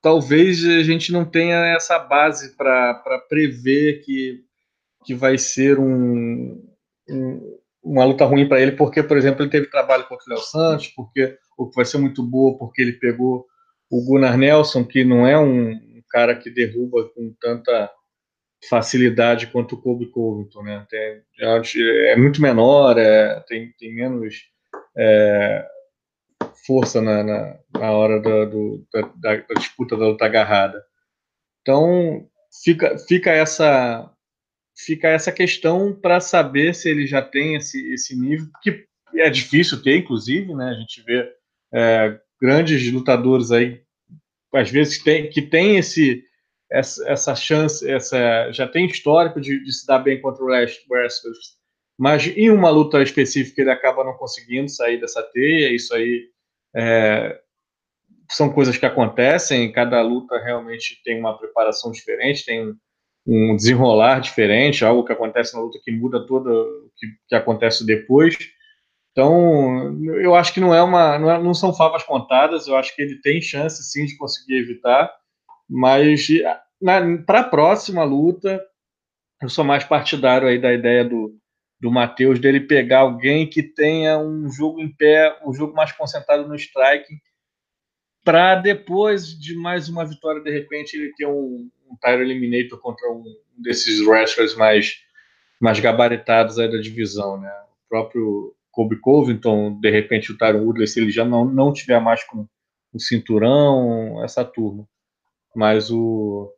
talvez 0.00 0.64
a 0.64 0.82
gente 0.82 1.12
não 1.12 1.24
tenha 1.24 1.56
essa 1.74 1.98
base 1.98 2.56
para 2.56 2.94
prever 3.28 4.02
que, 4.04 4.40
que 5.04 5.14
vai 5.14 5.38
ser 5.38 5.78
um, 5.78 6.64
um 7.08 7.58
uma 7.82 8.04
luta 8.04 8.24
ruim 8.24 8.46
para 8.46 8.60
ele, 8.60 8.72
porque, 8.72 9.02
por 9.02 9.16
exemplo, 9.16 9.42
ele 9.42 9.50
teve 9.50 9.70
trabalho 9.70 10.04
contra 10.04 10.24
o 10.26 10.34
Léo 10.34 10.42
Santos, 10.42 10.88
porque 10.88 11.38
o 11.56 11.68
que 11.68 11.76
vai 11.76 11.84
ser 11.84 11.98
muito 11.98 12.22
boa, 12.22 12.58
porque 12.58 12.82
ele 12.82 12.92
pegou 12.92 13.46
o 13.90 14.04
Gunnar 14.04 14.36
Nelson, 14.36 14.84
que 14.84 15.04
não 15.04 15.26
é 15.26 15.38
um 15.38 16.02
cara 16.10 16.34
que 16.34 16.50
derruba 16.50 17.08
com 17.14 17.34
tanta 17.40 17.90
facilidade 18.68 19.46
quanto 19.48 19.74
o 19.74 19.80
Kobe 19.80 20.10
Covington, 20.10 20.62
né? 20.62 20.86
Tem, 20.90 21.22
é 22.10 22.16
muito 22.16 22.42
menor, 22.42 22.98
é, 22.98 23.40
tem, 23.46 23.72
tem 23.78 23.94
menos 23.94 24.34
é, 24.96 25.66
força 26.68 27.00
na, 27.00 27.24
na, 27.24 27.58
na 27.72 27.90
hora 27.92 28.20
da, 28.20 28.44
do, 28.44 28.86
da, 28.92 29.36
da, 29.38 29.54
disputa 29.54 29.96
da 29.96 30.08
luta 30.08 30.26
agarrada. 30.26 30.84
Então 31.62 32.28
fica, 32.62 32.98
fica 32.98 33.30
essa 33.30 34.12
fica 34.76 35.08
essa 35.08 35.32
questão 35.32 35.98
para 35.98 36.20
saber 36.20 36.74
se 36.74 36.90
ele 36.90 37.06
já 37.06 37.22
tem 37.22 37.54
esse, 37.54 37.92
esse 37.92 38.14
nível, 38.14 38.46
que 38.62 38.84
é 39.16 39.30
difícil 39.30 39.82
ter, 39.82 39.96
inclusive, 39.96 40.54
né? 40.54 40.68
A 40.68 40.74
gente 40.74 41.02
vê 41.02 41.28
é, 41.74 42.20
grandes 42.40 42.92
lutadores 42.92 43.50
aí, 43.50 43.82
às 44.54 44.70
vezes, 44.70 45.02
tem, 45.02 45.28
que 45.28 45.42
tem 45.42 45.78
esse, 45.78 46.22
essa, 46.70 47.08
essa 47.08 47.34
chance, 47.34 47.90
essa, 47.90 48.52
já 48.52 48.68
tem 48.68 48.86
histórico 48.86 49.40
de, 49.40 49.62
de 49.64 49.72
se 49.72 49.84
dar 49.84 49.98
bem 49.98 50.20
contra 50.20 50.44
o 50.44 50.46
wrestlers, 50.46 51.58
mas 51.98 52.28
em 52.28 52.50
uma 52.50 52.70
luta 52.70 53.02
específica 53.02 53.62
ele 53.62 53.72
acaba 53.72 54.04
não 54.04 54.14
conseguindo 54.14 54.68
sair 54.68 55.00
dessa 55.00 55.22
teia, 55.22 55.74
isso 55.74 55.92
aí 55.92 56.28
é, 56.78 57.40
são 58.30 58.52
coisas 58.52 58.76
que 58.76 58.86
acontecem, 58.86 59.72
cada 59.72 60.00
luta 60.00 60.38
realmente 60.38 61.02
tem 61.02 61.18
uma 61.18 61.36
preparação 61.36 61.90
diferente, 61.90 62.44
tem 62.44 62.72
um 63.26 63.56
desenrolar 63.56 64.20
diferente, 64.20 64.84
algo 64.84 65.04
que 65.04 65.12
acontece 65.12 65.54
na 65.54 65.60
luta 65.60 65.80
que 65.82 65.90
muda 65.90 66.24
todo 66.24 66.48
o 66.48 66.90
que, 66.96 67.06
que, 67.28 67.34
acontece 67.34 67.84
depois. 67.84 68.36
Então, 69.10 69.98
eu 70.20 70.36
acho 70.36 70.54
que 70.54 70.60
não 70.60 70.72
é 70.72 70.80
uma, 70.80 71.18
não, 71.18 71.30
é, 71.30 71.42
não 71.42 71.52
são 71.52 71.74
favas 71.74 72.04
contadas. 72.04 72.68
Eu 72.68 72.76
acho 72.76 72.94
que 72.94 73.02
ele 73.02 73.20
tem 73.20 73.40
chance 73.42 73.82
sim 73.82 74.06
de 74.06 74.16
conseguir 74.16 74.58
evitar, 74.58 75.12
mas 75.68 76.28
para 77.26 77.40
a 77.40 77.44
próxima 77.44 78.04
luta, 78.04 78.62
eu 79.42 79.48
sou 79.48 79.64
mais 79.64 79.82
partidário 79.82 80.46
aí 80.46 80.60
da 80.60 80.72
ideia 80.72 81.04
do, 81.04 81.36
do 81.80 81.90
Matheus 81.90 82.40
dele 82.40 82.60
pegar 82.60 83.00
alguém 83.00 83.48
que 83.48 83.62
tenha 83.62 84.18
um 84.18 84.50
jogo 84.50 84.80
em 84.80 84.88
pé, 84.88 85.38
um 85.46 85.52
jogo 85.52 85.74
mais 85.74 85.92
concentrado 85.92 86.46
no 86.48 86.56
striking, 86.56 87.18
para 88.24 88.56
depois 88.56 89.38
de 89.38 89.54
mais 89.54 89.88
uma 89.88 90.04
vitória, 90.04 90.42
de 90.42 90.50
repente, 90.50 90.96
ele 90.96 91.12
ter 91.16 91.26
um, 91.26 91.70
um 91.88 91.96
Tyro 91.96 92.22
Eliminator 92.22 92.78
contra 92.78 93.10
um 93.10 93.24
desses 93.56 94.00
wrestlers 94.00 94.54
mais, 94.54 95.00
mais 95.60 95.80
gabaritados 95.80 96.58
aí 96.58 96.70
da 96.70 96.78
divisão, 96.78 97.40
né? 97.40 97.50
O 97.86 97.88
próprio 97.88 98.54
Kobe 98.70 99.00
Covington, 99.00 99.80
de 99.80 99.90
repente 99.90 100.30
o 100.30 100.36
Tyron 100.36 100.64
Woodley, 100.64 100.86
se 100.86 101.00
ele 101.00 101.10
já 101.10 101.24
não, 101.24 101.44
não 101.44 101.72
tiver 101.72 102.00
mais 102.00 102.22
com 102.24 102.46
o 102.92 103.00
cinturão, 103.00 104.22
essa 104.22 104.44
turma. 104.44 104.86
Mas 105.54 105.90
o 105.90 106.52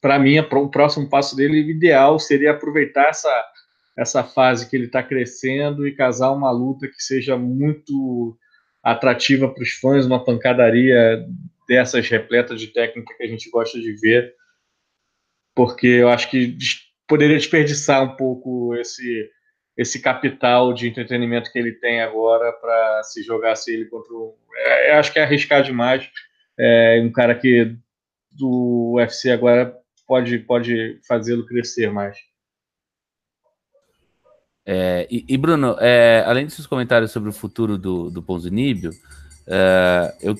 para 0.00 0.18
mim, 0.20 0.38
o 0.38 0.68
próximo 0.68 1.08
passo 1.08 1.34
dele 1.34 1.58
ideal 1.68 2.18
seria 2.18 2.52
aproveitar 2.52 3.08
essa, 3.08 3.28
essa 3.96 4.22
fase 4.22 4.68
que 4.68 4.76
ele 4.76 4.86
está 4.86 5.02
crescendo 5.02 5.86
e 5.86 5.94
casar 5.94 6.32
uma 6.32 6.50
luta 6.50 6.86
que 6.86 7.02
seja 7.02 7.36
muito 7.36 8.36
atrativa 8.82 9.48
para 9.48 9.62
os 9.62 9.70
fãs, 9.72 10.06
uma 10.06 10.22
pancadaria 10.22 11.26
dessas 11.66 12.08
repletas 12.08 12.60
de 12.60 12.68
técnica 12.68 13.14
que 13.16 13.22
a 13.22 13.26
gente 13.26 13.50
gosta 13.50 13.80
de 13.80 13.92
ver, 13.94 14.34
porque 15.54 15.86
eu 15.86 16.08
acho 16.08 16.30
que 16.30 16.56
poderia 17.08 17.36
desperdiçar 17.36 18.02
um 18.02 18.16
pouco 18.16 18.74
esse 18.76 19.30
esse 19.76 20.00
capital 20.00 20.72
de 20.72 20.88
entretenimento 20.88 21.52
que 21.52 21.58
ele 21.58 21.72
tem 21.72 22.00
agora 22.00 22.50
para 22.50 23.02
se 23.02 23.22
jogasse 23.22 23.72
ele 23.72 23.84
contra 23.84 24.12
o. 24.14 24.34
É, 24.56 24.92
acho 24.92 25.12
que 25.12 25.18
é 25.18 25.22
arriscar 25.22 25.62
demais. 25.62 26.08
É, 26.58 26.98
um 27.02 27.12
cara 27.12 27.34
que 27.34 27.76
do 28.30 28.94
UFC 28.96 29.30
agora 29.30 29.76
pode, 30.06 30.38
pode 30.38 30.98
fazê-lo 31.06 31.44
crescer 31.44 31.90
mais. 31.92 32.16
É, 34.66 35.06
e, 35.08 35.24
e, 35.28 35.36
Bruno, 35.36 35.76
é, 35.78 36.24
além 36.26 36.44
desses 36.44 36.66
comentários 36.66 37.12
sobre 37.12 37.28
o 37.28 37.32
futuro 37.32 37.78
do, 37.78 38.10
do 38.10 38.20
Ponzinibbio, 38.20 38.90
é, 39.46 40.14
eu 40.20 40.36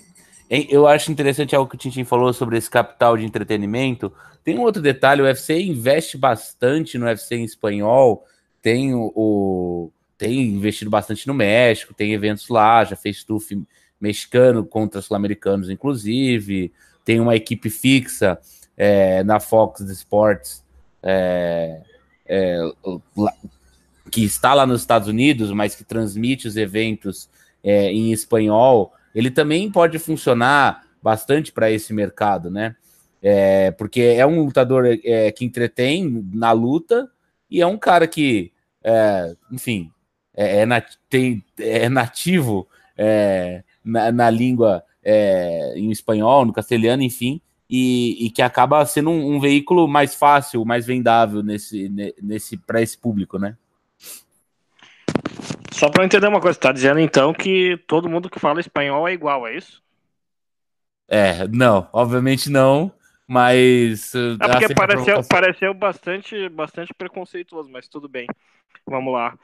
eu 0.49 0.87
acho 0.87 1.11
interessante 1.11 1.57
algo 1.57 1.69
que 1.69 1.75
o 1.75 1.79
Tintin 1.79 2.05
falou 2.05 2.33
sobre 2.33 2.57
esse 2.57 2.71
capital 2.71 3.17
de 3.17 3.25
entretenimento. 3.25 4.13
Tem 4.45 4.57
um 4.57 4.63
outro 4.63 4.81
detalhe: 4.81 5.21
o 5.21 5.25
UFC 5.25 5.61
investe 5.61 6.17
bastante 6.17 6.97
no 6.97 7.07
UFC 7.07 7.35
em 7.35 7.45
espanhol, 7.45 8.25
tem 8.63 8.95
o, 8.95 9.13
o 9.15 9.93
tem 10.17 10.41
investido 10.43 10.91
bastante 10.91 11.27
no 11.27 11.35
México, 11.35 11.93
tem 11.93 12.13
eventos 12.13 12.49
lá, 12.49 12.85
já 12.85 12.97
fez 12.97 13.19
stuff 13.19 13.61
mexicano 14.01 14.65
contra 14.65 15.03
sul-americanos, 15.03 15.69
inclusive, 15.69 16.73
tem 17.05 17.19
uma 17.21 17.35
equipe 17.35 17.69
fixa 17.69 18.39
é, 18.77 19.25
na 19.25 19.41
Fox 19.41 19.81
Sports 19.81 20.65
é, 21.03 21.81
é, 22.27 22.59
que 24.17 24.25
está 24.25 24.55
lá 24.55 24.67
nos 24.67 24.81
Estados 24.81 25.09
Unidos, 25.09 25.53
mas 25.53 25.75
que 25.75 25.85
transmite 25.85 26.49
os 26.49 26.57
eventos 26.57 27.29
é, 27.63 27.93
em 27.93 28.13
espanhol 28.13 28.95
ele 29.15 29.31
também 29.31 29.71
pode 29.71 29.99
funcionar 29.99 30.87
bastante 31.03 31.53
para 31.53 31.71
esse 31.71 31.93
mercado, 31.93 32.51
né? 32.51 32.77
É, 33.23 33.73
porque 33.73 34.01
é 34.01 34.27
um 34.27 34.43
lutador 34.43 34.87
é, 35.05 35.31
que 35.33 35.45
entretém 35.45 36.27
na 36.33 36.53
luta 36.53 37.07
e 37.51 37.61
é 37.61 37.67
um 37.67 37.77
cara 37.77 38.07
que, 38.07 38.53
é, 38.83 39.37
enfim, 39.53 39.91
é, 40.35 40.61
é 40.61 40.67
nat 40.67 40.97
tem, 41.11 41.45
é 41.59 41.87
nativo 41.91 42.67
é, 42.97 43.63
na, 43.85 44.11
na, 44.11 44.31
língua 44.31 44.83
em 45.77 45.91
espanhol, 45.91 46.47
no 46.47 46.55
castelhano, 46.55 47.03
enfim, 47.03 47.39
e, 47.69 48.27
e 48.27 48.31
que 48.31 48.41
acaba 48.41 48.85
sendo 48.87 49.11
um, 49.11 49.37
um, 49.37 49.41
veículo 49.41 49.87
mais 49.87 50.15
fácil, 50.15 50.65
mais 50.65 50.87
vendável 50.87 51.43
nesse, 51.43 51.91
nesse 52.23 52.57
para 52.57 52.81
esse 52.81 52.97
público, 52.97 53.39
né? 53.39 53.57
Só 55.77 55.91
para 55.91 56.07
entender 56.07 56.27
uma 56.27 56.41
coisa, 56.41 56.59
tá 56.59 56.73
dizendo 56.73 56.99
então 56.99 57.35
que 57.35 57.77
todo 57.87 58.09
mundo 58.09 58.31
que 58.31 58.41
fala 58.41 58.61
espanhol 58.61 59.07
é 59.07 59.13
igual, 59.13 59.47
é 59.47 59.55
isso? 59.55 59.83
É, 61.07 61.47
não, 61.49 61.87
obviamente 61.93 62.49
não, 62.49 62.91
mas. 63.29 64.15
É 64.15 64.39
porque 64.39 64.75
pareceu, 64.75 65.23
pareceu 65.23 65.75
bastante, 65.75 66.49
bastante 66.49 66.95
preconceituoso, 66.95 67.71
mas 67.71 67.89
tudo 67.89 68.09
bem. 68.09 68.27
Vamos 68.87 69.13
lá. 69.13 69.35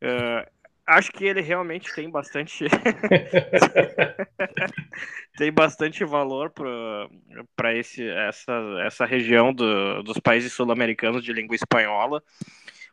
Uh, 0.00 0.48
acho 0.86 1.10
que 1.10 1.24
ele 1.24 1.40
realmente 1.40 1.92
tem 1.92 2.08
bastante. 2.08 2.64
tem 5.36 5.52
bastante 5.52 6.04
valor 6.04 6.52
para 7.56 7.72
essa, 7.72 8.52
essa 8.86 9.04
região 9.04 9.52
do, 9.52 10.04
dos 10.04 10.20
países 10.20 10.52
sul-americanos 10.52 11.24
de 11.24 11.32
língua 11.32 11.56
espanhola, 11.56 12.22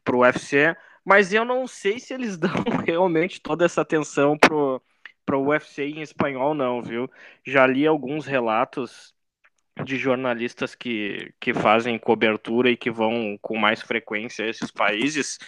para 0.03 0.15
o 0.15 0.21
UFC 0.21 0.75
mas 1.09 1.33
eu 1.33 1.43
não 1.43 1.65
sei 1.65 1.97
se 1.99 2.13
eles 2.13 2.37
dão 2.37 2.53
realmente 2.85 3.41
toda 3.41 3.65
essa 3.65 3.81
atenção 3.81 4.37
pro, 4.37 4.79
pro 5.25 5.41
UFC 5.41 5.85
em 5.85 6.01
espanhol, 6.03 6.53
não, 6.53 6.83
viu? 6.83 7.09
Já 7.43 7.65
li 7.65 7.87
alguns 7.87 8.27
relatos 8.27 9.11
de 9.83 9.97
jornalistas 9.97 10.75
que, 10.75 11.33
que 11.39 11.51
fazem 11.51 11.97
cobertura 11.97 12.69
e 12.69 12.77
que 12.77 12.91
vão 12.91 13.39
com 13.41 13.57
mais 13.57 13.81
frequência 13.81 14.45
a 14.45 14.49
esses 14.49 14.69
países, 14.69 15.39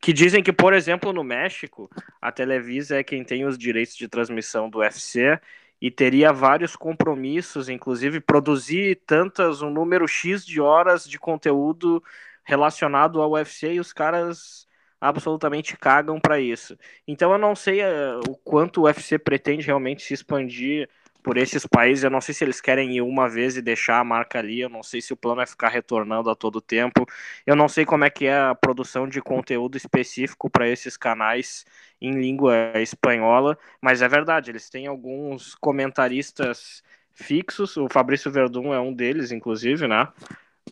que 0.00 0.12
dizem 0.12 0.42
que, 0.42 0.52
por 0.52 0.74
exemplo, 0.74 1.12
no 1.12 1.22
México, 1.22 1.88
a 2.20 2.32
Televisa 2.32 2.96
é 2.96 3.04
quem 3.04 3.22
tem 3.22 3.44
os 3.44 3.56
direitos 3.56 3.94
de 3.94 4.08
transmissão 4.08 4.68
do 4.68 4.78
UFC 4.78 5.38
e 5.80 5.92
teria 5.92 6.32
vários 6.32 6.74
compromissos, 6.74 7.68
inclusive 7.68 8.18
produzir 8.20 9.00
tantas, 9.06 9.62
um 9.62 9.70
número 9.70 10.08
X 10.08 10.44
de 10.44 10.60
horas 10.60 11.08
de 11.08 11.20
conteúdo 11.20 12.02
relacionado 12.42 13.22
ao 13.22 13.32
UFC 13.32 13.74
e 13.74 13.80
os 13.80 13.92
caras 13.92 14.66
absolutamente 15.04 15.76
cagam 15.76 16.18
para 16.18 16.40
isso. 16.40 16.78
Então 17.06 17.30
eu 17.32 17.38
não 17.38 17.54
sei 17.54 17.82
uh, 17.82 18.20
o 18.28 18.36
quanto 18.36 18.80
o 18.80 18.84
UFC 18.84 19.18
pretende 19.18 19.66
realmente 19.66 20.02
se 20.02 20.14
expandir 20.14 20.88
por 21.22 21.36
esses 21.36 21.66
países. 21.66 22.04
Eu 22.04 22.10
não 22.10 22.20
sei 22.22 22.34
se 22.34 22.42
eles 22.42 22.60
querem 22.60 22.96
ir 22.96 23.02
uma 23.02 23.28
vez 23.28 23.56
e 23.56 23.62
deixar 23.62 23.98
a 24.00 24.04
marca 24.04 24.38
ali. 24.38 24.60
Eu 24.60 24.70
não 24.70 24.82
sei 24.82 25.02
se 25.02 25.12
o 25.12 25.16
plano 25.16 25.42
é 25.42 25.46
ficar 25.46 25.68
retornando 25.68 26.30
a 26.30 26.34
todo 26.34 26.60
tempo. 26.60 27.06
Eu 27.46 27.54
não 27.54 27.68
sei 27.68 27.84
como 27.84 28.04
é 28.04 28.10
que 28.10 28.26
é 28.26 28.38
a 28.38 28.54
produção 28.54 29.06
de 29.06 29.20
conteúdo 29.20 29.76
específico 29.76 30.48
para 30.48 30.68
esses 30.68 30.96
canais 30.96 31.66
em 32.00 32.12
língua 32.12 32.72
espanhola, 32.76 33.58
mas 33.80 34.02
é 34.02 34.08
verdade, 34.08 34.50
eles 34.50 34.68
têm 34.68 34.86
alguns 34.86 35.54
comentaristas 35.54 36.82
fixos. 37.12 37.76
O 37.76 37.88
Fabrício 37.88 38.30
Verdun 38.30 38.74
é 38.74 38.80
um 38.80 38.92
deles, 38.92 39.32
inclusive, 39.32 39.86
né? 39.88 40.08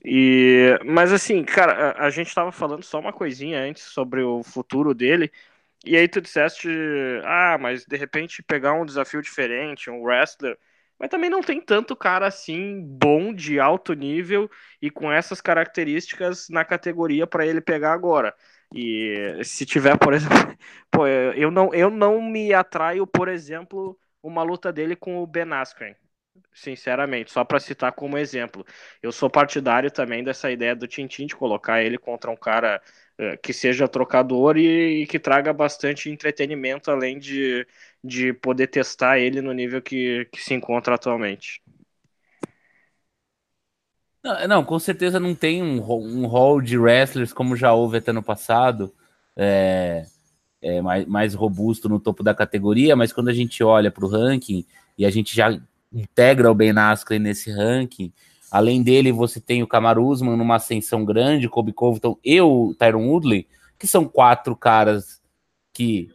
E, 0.05 0.79
mas 0.85 1.13
assim, 1.13 1.45
cara, 1.45 1.95
a, 1.99 2.11
gente 2.11 2.35
tava 2.35 2.51
falando 2.51 2.83
só 2.83 2.99
uma 2.99 3.13
coisinha 3.13 3.61
antes 3.61 3.83
sobre 3.85 4.23
o 4.23 4.43
futuro 4.43 4.95
dele. 4.95 5.31
E 5.85 5.97
aí 5.97 6.09
tu 6.09 6.21
disseste, 6.21 6.69
ah, 7.25 7.59
mas 7.61 7.85
de 7.85 7.97
repente 7.97 8.43
pegar 8.43 8.73
um 8.75 8.85
desafio 8.87 9.21
diferente, 9.23 9.91
um 9.91 10.03
wrestler. 10.03 10.59
mas 10.99 11.09
também 11.11 11.29
não 11.31 11.43
tem 11.43 11.61
tanto 11.61 11.97
cara 11.97 12.27
assim 12.27 12.81
bom 12.83 13.35
de 13.35 13.59
alto 13.61 13.93
nível 13.95 14.51
e 14.81 14.91
com 14.91 15.11
essas 15.13 15.41
características 15.41 16.49
na 16.49 16.65
categoria 16.65 17.27
para 17.27 17.47
ele 17.47 17.61
pegar 17.61 17.93
agora. 17.93 18.35
E 18.75 19.41
se 19.45 19.67
tiver, 19.67 19.99
por 19.99 20.15
exemplo, 20.15 20.37
pô, 20.91 21.07
eu 21.07 21.51
não 21.51 21.75
eu 21.75 21.91
não 21.91 22.23
me 22.23 22.55
atraio, 22.55 23.07
por 23.07 23.29
exemplo, 23.29 23.99
uma 24.23 24.43
luta 24.43 24.73
dele 24.73 24.97
com 24.97 25.19
o 25.23 25.27
Ben 25.27 25.53
Askren. 25.53 25.95
Sinceramente, 26.55 27.31
só 27.31 27.45
para 27.45 27.61
citar 27.61 27.93
como 27.93 28.19
exemplo. 28.19 28.65
Eu 29.03 29.11
sou 29.11 29.31
partidário 29.31 29.91
também 29.91 30.23
dessa 30.23 30.51
ideia 30.51 30.77
do 30.77 30.87
Tintin 30.87 31.27
de 31.27 31.37
colocar 31.37 31.83
ele 31.83 31.99
contra 31.99 32.31
um 32.31 32.37
cara 32.37 32.81
uh, 33.19 33.39
que 33.43 33.53
seja 33.53 33.89
trocador 33.89 34.57
e, 34.57 35.03
e, 35.03 35.07
que 35.07 35.19
traga 35.19 35.53
bastante 35.53 36.11
entretenimento, 36.11 36.91
além 36.91 37.19
de, 37.19 37.67
de 38.05 38.33
poder 38.35 38.67
testar 38.67 39.19
ele 39.19 39.41
no 39.41 39.53
nível 39.53 39.81
que, 39.81 40.27
que 40.31 40.43
se 40.43 40.55
encontra 40.55 40.95
atualmente. 40.95 41.63
Não, 44.23 44.49
não, 44.49 44.65
com 44.65 44.79
certeza 44.79 45.19
não 45.19 45.35
tem 45.35 45.63
um, 45.63 45.81
um 45.81 46.27
hall 46.27 46.61
de 46.61 46.79
wrestlers 46.79 47.33
como 47.33 47.57
já 47.57 47.73
houve 47.73 47.97
até 47.99 48.13
no 48.13 48.23
passado. 48.23 48.95
É, 49.35 50.05
é, 50.63 50.81
mais, 50.81 51.07
mais 51.07 51.35
robusto 51.35 51.89
no 51.89 51.99
topo 51.99 52.23
da 52.23 52.35
categoria, 52.35 52.95
mas 52.95 53.13
quando 53.13 53.29
a 53.29 53.33
gente 53.33 53.65
olha 53.65 53.91
para 53.91 54.05
o 54.05 54.09
ranking 54.09 54.65
e 54.97 55.05
a 55.05 55.11
gente 55.11 55.35
já 55.35 55.61
integra 55.93 56.51
o 56.51 56.55
Ben 56.55 56.73
Askren 56.77 57.19
nesse 57.19 57.51
ranking, 57.51 58.13
além 58.51 58.83
dele 58.83 59.13
você 59.13 59.41
tem 59.41 59.63
o 59.63 59.67
Kamaru 59.67 60.07
Usman 60.07 60.37
numa 60.37 60.57
ascensão 60.57 61.05
grande, 61.05 61.49
Kobe 61.49 61.73
Covington 61.73 62.19
e 62.25 62.41
o 62.41 62.75
Tyron 62.79 63.09
Woodley, 63.09 63.47
que 63.79 63.87
são 63.87 64.05
quatro 64.05 64.55
caras 64.57 65.21
que 65.73 66.09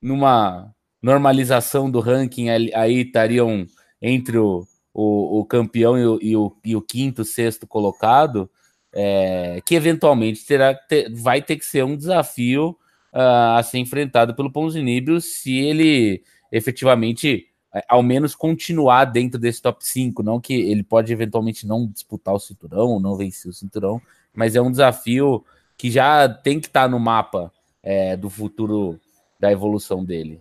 numa 0.00 0.72
normalização 1.02 1.90
do 1.90 2.00
ranking 2.00 2.48
aí 2.48 3.02
estariam 3.02 3.66
entre 4.00 4.38
o, 4.38 4.66
o, 4.92 5.40
o 5.40 5.44
campeão 5.44 5.98
e 5.98 6.06
o, 6.06 6.18
e 6.20 6.36
o, 6.36 6.56
e 6.64 6.76
o, 6.76 6.82
quinto, 6.82 7.24
sexto 7.24 7.66
colocado, 7.66 8.50
é, 8.92 9.60
que 9.64 9.74
eventualmente 9.74 10.44
terá, 10.44 10.74
ter, 10.74 11.12
vai 11.12 11.40
ter 11.40 11.56
que 11.56 11.64
ser 11.64 11.84
um 11.84 11.96
desafio 11.96 12.76
uh, 13.12 13.56
a 13.56 13.62
ser 13.62 13.78
enfrentado 13.78 14.34
pelo 14.34 14.52
Ponzinibio 14.52 15.20
se 15.20 15.56
ele 15.56 16.22
efetivamente, 16.52 17.46
ao 17.88 18.02
menos, 18.02 18.34
continuar 18.34 19.06
dentro 19.06 19.38
desse 19.38 19.62
top 19.62 19.84
5. 19.84 20.22
Não 20.22 20.40
que 20.40 20.54
ele 20.54 20.82
pode 20.82 21.12
eventualmente 21.12 21.66
não 21.66 21.86
disputar 21.86 22.34
o 22.34 22.40
cinturão, 22.40 23.00
não 23.00 23.16
vencer 23.16 23.50
o 23.50 23.54
cinturão, 23.54 24.00
mas 24.34 24.54
é 24.54 24.60
um 24.60 24.70
desafio 24.70 25.44
que 25.76 25.90
já 25.90 26.28
tem 26.28 26.60
que 26.60 26.66
estar 26.66 26.82
tá 26.82 26.88
no 26.88 27.00
mapa 27.00 27.52
é, 27.82 28.16
do 28.16 28.28
futuro 28.28 29.00
da 29.40 29.50
evolução 29.50 30.04
dele. 30.04 30.40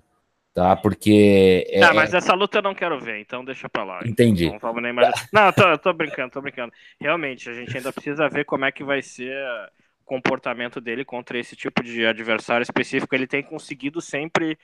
Tá, 0.54 0.76
porque. 0.76 1.66
É, 1.70 1.80
tá, 1.80 1.94
mas 1.94 2.14
essa 2.14 2.34
luta 2.34 2.58
eu 2.58 2.62
não 2.62 2.76
quero 2.76 3.00
ver, 3.00 3.22
então 3.22 3.44
deixa 3.46 3.70
pra 3.70 3.86
lá. 3.86 4.02
Entendi. 4.06 4.52
Não, 4.62 4.74
nem 4.82 4.92
mais... 4.92 5.10
não 5.32 5.52
tô, 5.54 5.78
tô 5.78 5.94
brincando, 5.94 6.32
tô 6.32 6.42
brincando. 6.42 6.74
Realmente, 7.00 7.50
a 7.50 7.54
gente 7.54 7.76
ainda 7.76 7.94
precisa 7.94 8.28
ver 8.28 8.44
como 8.44 8.66
é 8.66 8.72
que 8.72 8.84
vai 8.84 9.02
ser 9.02 9.34
comportamento 10.04 10.82
dele 10.82 11.06
contra 11.06 11.40
esse 11.40 11.56
tipo 11.56 11.82
de 11.82 12.06
adversário 12.06 12.64
específico. 12.64 13.16
Ele 13.16 13.26
tem 13.26 13.42
conseguido 13.42 14.02
sempre 14.02 14.60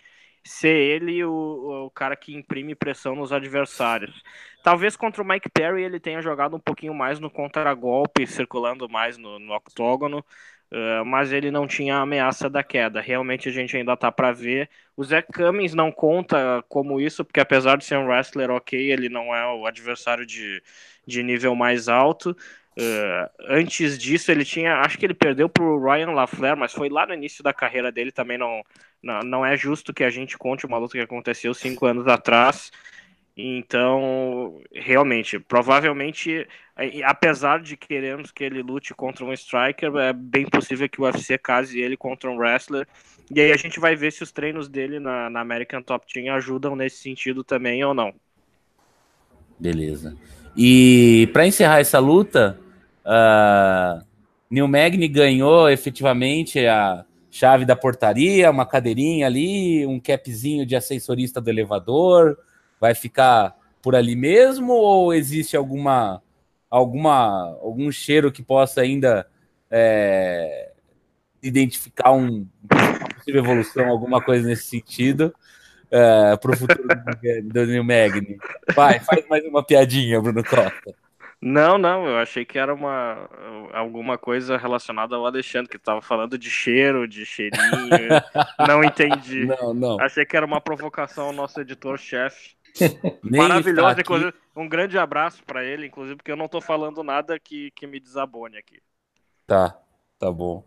ser 0.47 0.75
ele 0.75 1.23
o, 1.23 1.85
o 1.85 1.91
cara 1.91 2.15
que 2.15 2.33
imprime 2.35 2.73
pressão 2.75 3.15
nos 3.15 3.31
adversários. 3.31 4.23
Talvez 4.63 4.95
contra 4.95 5.21
o 5.21 5.25
Mike 5.25 5.49
Perry 5.49 5.83
ele 5.83 5.99
tenha 5.99 6.21
jogado 6.21 6.55
um 6.55 6.59
pouquinho 6.59 6.93
mais 6.93 7.19
no 7.19 7.29
contragolpe, 7.29 8.27
circulando 8.27 8.89
mais 8.89 9.17
no, 9.17 9.39
no 9.39 9.53
octógono, 9.53 10.19
uh, 10.71 11.05
mas 11.05 11.31
ele 11.31 11.51
não 11.51 11.67
tinha 11.67 11.97
a 11.97 12.01
ameaça 12.01 12.49
da 12.49 12.63
queda. 12.63 12.99
Realmente 12.99 13.49
a 13.49 13.51
gente 13.51 13.77
ainda 13.77 13.95
tá 13.95 14.11
para 14.11 14.31
ver. 14.31 14.69
O 14.95 15.03
Zach 15.03 15.27
Cummings 15.31 15.73
não 15.73 15.91
conta 15.91 16.63
como 16.67 16.99
isso, 16.99 17.23
porque 17.23 17.39
apesar 17.39 17.77
de 17.77 17.85
ser 17.85 17.97
um 17.97 18.07
wrestler 18.07 18.49
ok, 18.49 18.91
ele 18.91 19.09
não 19.09 19.33
é 19.33 19.45
o 19.53 19.65
adversário 19.65 20.25
de, 20.25 20.61
de 21.05 21.23
nível 21.23 21.55
mais 21.55 21.87
alto. 21.87 22.35
Uh, 22.77 23.27
antes 23.49 23.97
disso, 23.97 24.31
ele 24.31 24.45
tinha. 24.45 24.81
Acho 24.81 24.99
que 24.99 25.05
ele 25.05 25.15
perdeu 25.15 25.49
para 25.49 25.63
o 25.63 25.83
Ryan 25.83 26.11
LaFleur, 26.11 26.55
mas 26.55 26.71
foi 26.71 26.89
lá 26.89 27.07
no 27.07 27.13
início 27.15 27.43
da 27.43 27.51
carreira 27.51 27.91
dele 27.91 28.11
também. 28.11 28.37
Não, 28.37 28.61
não, 29.01 29.19
não 29.21 29.45
é 29.45 29.57
justo 29.57 29.91
que 29.91 30.03
a 30.03 30.11
gente 30.11 30.37
conte 30.37 30.65
uma 30.65 30.77
luta 30.77 30.93
que 30.93 31.03
aconteceu 31.03 31.55
cinco 31.55 31.87
anos 31.87 32.07
atrás. 32.07 32.71
Então, 33.35 34.61
realmente, 34.73 35.39
provavelmente, 35.39 36.47
apesar 37.03 37.61
de 37.61 37.77
queremos 37.77 38.31
que 38.31 38.43
ele 38.43 38.61
lute 38.61 38.93
contra 38.93 39.25
um 39.25 39.33
striker, 39.33 39.95
é 39.97 40.13
bem 40.13 40.45
possível 40.45 40.89
que 40.89 40.99
o 41.01 41.05
UFC 41.05 41.37
case 41.37 41.79
ele 41.79 41.97
contra 41.97 42.29
um 42.29 42.37
wrestler. 42.37 42.87
E 43.33 43.41
aí 43.41 43.51
a 43.51 43.57
gente 43.57 43.79
vai 43.79 43.95
ver 43.95 44.11
se 44.11 44.23
os 44.23 44.31
treinos 44.31 44.67
dele 44.67 44.99
na, 44.99 45.29
na 45.29 45.41
American 45.41 45.81
Top 45.81 46.11
Team 46.11 46.33
ajudam 46.35 46.75
nesse 46.75 46.97
sentido 46.97 47.43
também 47.43 47.83
ou 47.83 47.93
não. 47.93 48.13
Beleza. 49.59 50.15
E 50.55 51.29
para 51.31 51.45
encerrar 51.45 51.79
essa 51.79 51.99
luta, 51.99 52.59
Uh, 53.07 54.05
Neil 54.49 54.67
Magny 54.67 55.07
ganhou 55.07 55.69
efetivamente 55.69 56.65
a 56.67 57.05
chave 57.31 57.63
da 57.63 57.75
portaria, 57.75 58.51
uma 58.51 58.65
cadeirinha 58.65 59.25
ali, 59.25 59.85
um 59.85 59.99
capzinho 59.99 60.65
de 60.65 60.75
assessorista 60.75 61.39
do 61.39 61.49
elevador. 61.49 62.37
Vai 62.79 62.93
ficar 62.93 63.55
por 63.81 63.95
ali 63.95 64.15
mesmo 64.15 64.73
ou 64.73 65.13
existe 65.13 65.55
alguma 65.55 66.21
alguma 66.69 67.57
algum 67.61 67.89
cheiro 67.89 68.31
que 68.31 68.43
possa 68.43 68.81
ainda 68.81 69.25
é, 69.71 70.71
identificar 71.41 72.11
um, 72.11 72.45
uma 72.69 73.09
possível 73.15 73.41
evolução, 73.41 73.87
alguma 73.87 74.21
coisa 74.21 74.47
nesse 74.47 74.63
sentido? 74.63 75.33
Uh, 75.87 76.37
para 76.39 76.51
o 76.51 76.57
futuro 76.57 76.83
do, 76.85 77.53
do 77.53 77.65
Neil 77.65 77.83
Magny. 77.83 78.37
Vai, 78.75 78.99
faz 78.99 79.25
mais 79.29 79.45
uma 79.45 79.63
piadinha, 79.63 80.21
Bruno 80.21 80.43
Costa. 80.43 80.93
Não, 81.39 81.77
não, 81.77 82.07
eu 82.07 82.17
achei 82.17 82.43
que 82.43 82.57
era 82.57 82.73
uma 82.73 83.29
alguma 83.71 84.17
coisa 84.17 84.57
relacionada 84.57 85.15
ao 85.15 85.25
Alexandre, 85.25 85.69
que 85.69 85.77
estava 85.77 86.01
falando 86.01 86.37
de 86.37 86.49
cheiro, 86.49 87.07
de 87.07 87.25
cheirinho. 87.25 87.59
não 88.67 88.83
entendi. 88.83 89.45
Não, 89.45 89.73
não. 89.73 89.99
Achei 89.99 90.25
que 90.25 90.35
era 90.35 90.45
uma 90.45 90.59
provocação 90.59 91.27
ao 91.27 91.33
nosso 91.33 91.61
editor-chefe. 91.61 92.55
Maravilhoso, 93.21 93.99
inclusive. 93.99 94.33
Um 94.55 94.67
grande 94.67 94.97
abraço 94.97 95.43
para 95.45 95.63
ele, 95.63 95.85
inclusive, 95.85 96.15
porque 96.15 96.31
eu 96.31 96.35
não 96.35 96.45
estou 96.45 96.61
falando 96.61 97.03
nada 97.03 97.39
que, 97.39 97.71
que 97.71 97.85
me 97.85 97.99
desabone 97.99 98.57
aqui. 98.57 98.79
Tá, 99.45 99.79
tá 100.17 100.31
bom. 100.31 100.63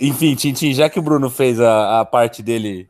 Enfim, 0.00 0.34
Tintin, 0.34 0.74
já 0.74 0.90
que 0.90 0.98
o 0.98 1.02
Bruno 1.02 1.30
fez 1.30 1.60
a, 1.60 2.00
a 2.00 2.04
parte 2.04 2.42
dele 2.42 2.88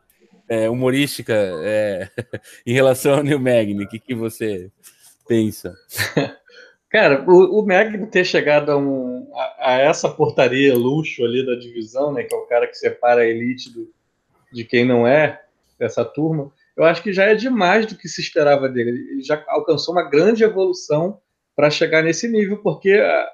é, 0.48 0.68
humorística 0.68 1.34
é, 1.34 2.10
em 2.66 2.72
relação 2.72 3.16
ao 3.16 3.22
New 3.22 3.38
Magni, 3.38 3.84
o 3.84 3.88
que, 3.88 3.98
que 3.98 4.14
você 4.14 4.70
pensa? 5.28 5.74
Cara, 6.96 7.22
o, 7.30 7.60
o 7.60 7.66
Magno 7.66 8.06
ter 8.06 8.24
chegado 8.24 8.72
a, 8.72 8.76
um, 8.78 9.30
a, 9.34 9.72
a, 9.72 9.80
essa 9.80 10.08
portaria 10.08 10.74
luxo 10.74 11.22
ali 11.26 11.44
da 11.44 11.54
divisão, 11.54 12.10
né, 12.10 12.22
que 12.22 12.34
é 12.34 12.38
o 12.38 12.46
cara 12.46 12.66
que 12.66 12.74
separa 12.74 13.20
a 13.20 13.26
elite 13.26 13.70
do, 13.70 13.92
de 14.50 14.64
quem 14.64 14.82
não 14.82 15.06
é, 15.06 15.42
dessa 15.78 16.06
turma, 16.06 16.50
eu 16.74 16.84
acho 16.84 17.02
que 17.02 17.12
já 17.12 17.24
é 17.24 17.34
demais 17.34 17.84
do 17.84 17.96
que 17.96 18.08
se 18.08 18.22
esperava 18.22 18.66
dele. 18.66 18.92
Ele 19.10 19.22
já 19.22 19.44
alcançou 19.46 19.94
uma 19.94 20.08
grande 20.08 20.42
evolução 20.42 21.20
para 21.54 21.68
chegar 21.68 22.02
nesse 22.02 22.26
nível, 22.28 22.62
porque 22.62 22.92
a, 22.92 23.28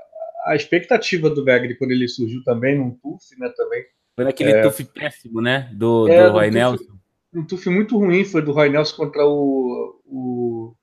a 0.47 0.57
expectativa 0.57 1.31
do 1.31 1.45
Magno 1.45 1.77
quando 1.79 1.93
ele 1.93 2.09
surgiu 2.09 2.43
também 2.43 2.77
num 2.77 2.91
TUF, 2.91 3.39
né, 3.39 3.49
também. 3.57 3.85
Foi 4.17 4.25
naquele 4.25 4.55
é, 4.55 4.63
TUF 4.63 4.85
péssimo, 4.87 5.41
né, 5.41 5.71
do, 5.73 6.09
é, 6.09 6.27
do 6.27 6.33
Roy 6.33 6.51
Nelson. 6.51 6.99
Um 7.33 7.47
TUF 7.47 7.71
muito 7.71 7.97
ruim 7.97 8.25
foi 8.25 8.43
do 8.43 8.51
Roy 8.51 8.71
Nelson 8.71 8.97
contra 8.97 9.25
o, 9.25 10.01
o 10.05 10.75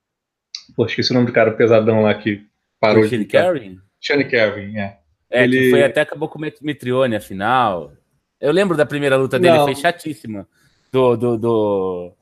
Pô, 0.78 0.86
esqueci 0.86 1.12
o 1.12 1.13
nome 1.13 1.28
do 1.28 1.34
cara 1.34 1.52
pesadão 1.52 2.04
lá 2.04 2.13
que 2.13 2.48
Parou 2.80 3.04
de. 3.04 3.10
Shane 3.10 3.26
Carvin? 3.26 3.80
Shane 4.00 4.26
Carvin, 4.26 4.78
é. 4.78 5.00
É, 5.30 5.44
ele... 5.44 5.60
que 5.60 5.70
foi 5.72 5.84
até 5.84 6.02
acabou 6.02 6.28
com 6.30 6.39
o 6.39 6.42
Mitrione, 6.62 7.15
afinal. 7.15 7.92
Eu 8.39 8.52
lembro 8.52 8.78
da 8.78 8.86
primeira 8.86 9.18
luta 9.18 9.38
dele, 9.38 9.58
Não. 9.58 9.65
foi 9.65 9.76
chatíssima. 9.76 10.48
Do. 10.92 11.15
do, 11.15 11.38
do, 11.38 12.13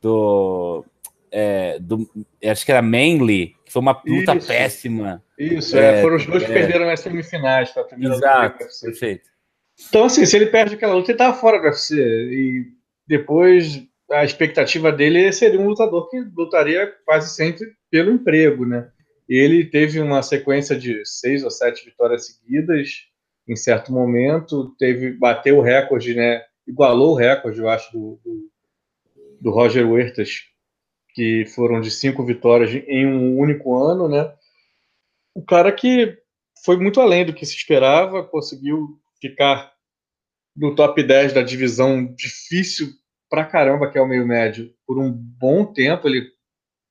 do, 0.00 0.84
é, 1.30 1.78
do 1.80 2.10
acho 2.44 2.66
que 2.66 2.72
era 2.72 2.82
Manly, 2.82 3.54
que 3.64 3.72
foi 3.72 3.80
uma 3.80 4.02
luta 4.04 4.36
Isso. 4.36 4.48
péssima. 4.48 5.22
Isso, 5.38 5.76
é, 5.78 5.98
é, 5.98 6.02
foram 6.02 6.16
os 6.16 6.26
dois 6.26 6.44
que 6.44 6.50
é. 6.50 6.54
perderam 6.54 6.86
nas 6.86 7.00
semifinais. 7.00 7.74
A 7.76 7.84
primeira 7.84 8.14
Exato, 8.14 8.58
perfeito. 8.82 9.30
Então, 9.88 10.04
assim, 10.04 10.26
se 10.26 10.36
ele 10.36 10.46
perde 10.46 10.74
aquela 10.74 10.94
luta, 10.94 11.10
ele 11.10 11.18
tava 11.18 11.36
fora 11.36 11.58
do 11.58 11.64
UFC. 11.64 11.96
E 11.96 12.66
depois 13.06 13.82
a 14.10 14.24
expectativa 14.24 14.92
dele 14.92 15.32
seria 15.32 15.58
um 15.58 15.68
lutador 15.68 16.08
que 16.10 16.20
lutaria 16.36 16.92
quase 17.04 17.34
sempre 17.34 17.66
pelo 17.90 18.12
emprego, 18.12 18.66
né? 18.66 18.88
Ele 19.34 19.64
teve 19.64 19.98
uma 19.98 20.22
sequência 20.22 20.76
de 20.76 21.06
seis 21.06 21.42
ou 21.42 21.50
sete 21.50 21.86
vitórias 21.86 22.26
seguidas 22.26 23.06
em 23.48 23.56
certo 23.56 23.90
momento, 23.90 24.76
teve 24.78 25.12
bateu 25.12 25.56
o 25.56 25.62
recorde, 25.62 26.14
né? 26.14 26.44
Igualou 26.66 27.12
o 27.12 27.16
recorde, 27.16 27.58
eu 27.58 27.66
acho, 27.66 27.90
do, 27.92 28.20
do, 28.22 28.50
do 29.40 29.50
Roger 29.50 29.90
Huertas, 29.90 30.42
que 31.14 31.46
foram 31.46 31.80
de 31.80 31.90
cinco 31.90 32.22
vitórias 32.26 32.74
em 32.86 33.06
um 33.06 33.38
único 33.38 33.74
ano, 33.74 34.06
né? 34.06 34.30
O 35.34 35.42
cara 35.42 35.72
que 35.72 36.18
foi 36.62 36.76
muito 36.76 37.00
além 37.00 37.24
do 37.24 37.32
que 37.32 37.46
se 37.46 37.56
esperava, 37.56 38.22
conseguiu 38.22 39.00
ficar 39.18 39.72
no 40.54 40.74
top 40.74 41.02
10 41.02 41.32
da 41.32 41.40
divisão 41.40 42.04
difícil 42.04 42.88
pra 43.30 43.46
caramba, 43.46 43.90
que 43.90 43.96
é 43.96 44.02
o 44.02 44.06
meio 44.06 44.26
médio, 44.26 44.74
por 44.86 44.98
um 44.98 45.10
bom 45.10 45.64
tempo. 45.64 46.06
Ele 46.06 46.30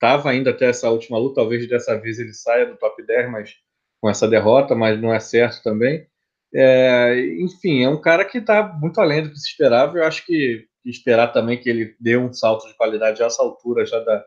estava 0.01 0.31
ainda 0.31 0.49
até 0.49 0.65
essa 0.65 0.89
última 0.89 1.19
luta, 1.19 1.35
talvez 1.35 1.67
dessa 1.69 1.95
vez 1.95 2.17
ele 2.17 2.33
saia 2.33 2.65
do 2.65 2.75
top 2.75 3.05
10, 3.05 3.29
mas 3.29 3.55
com 4.01 4.09
essa 4.09 4.27
derrota, 4.27 4.73
mas 4.73 4.99
não 4.99 5.13
é 5.13 5.19
certo 5.19 5.61
também. 5.61 6.07
É, 6.53 7.15
enfim, 7.39 7.83
é 7.83 7.89
um 7.89 8.01
cara 8.01 8.25
que 8.25 8.39
está 8.39 8.63
muito 8.63 8.99
além 8.99 9.21
do 9.21 9.29
que 9.29 9.37
se 9.37 9.49
esperava. 9.49 9.99
Eu 9.99 10.03
acho 10.03 10.25
que, 10.25 10.67
esperar 10.83 11.27
também 11.27 11.59
que 11.59 11.69
ele 11.69 11.95
dê 11.99 12.17
um 12.17 12.33
salto 12.33 12.67
de 12.67 12.75
qualidade 12.75 13.21
a 13.21 13.27
essa 13.27 13.43
altura 13.43 13.85
já 13.85 13.99
da, 13.99 14.25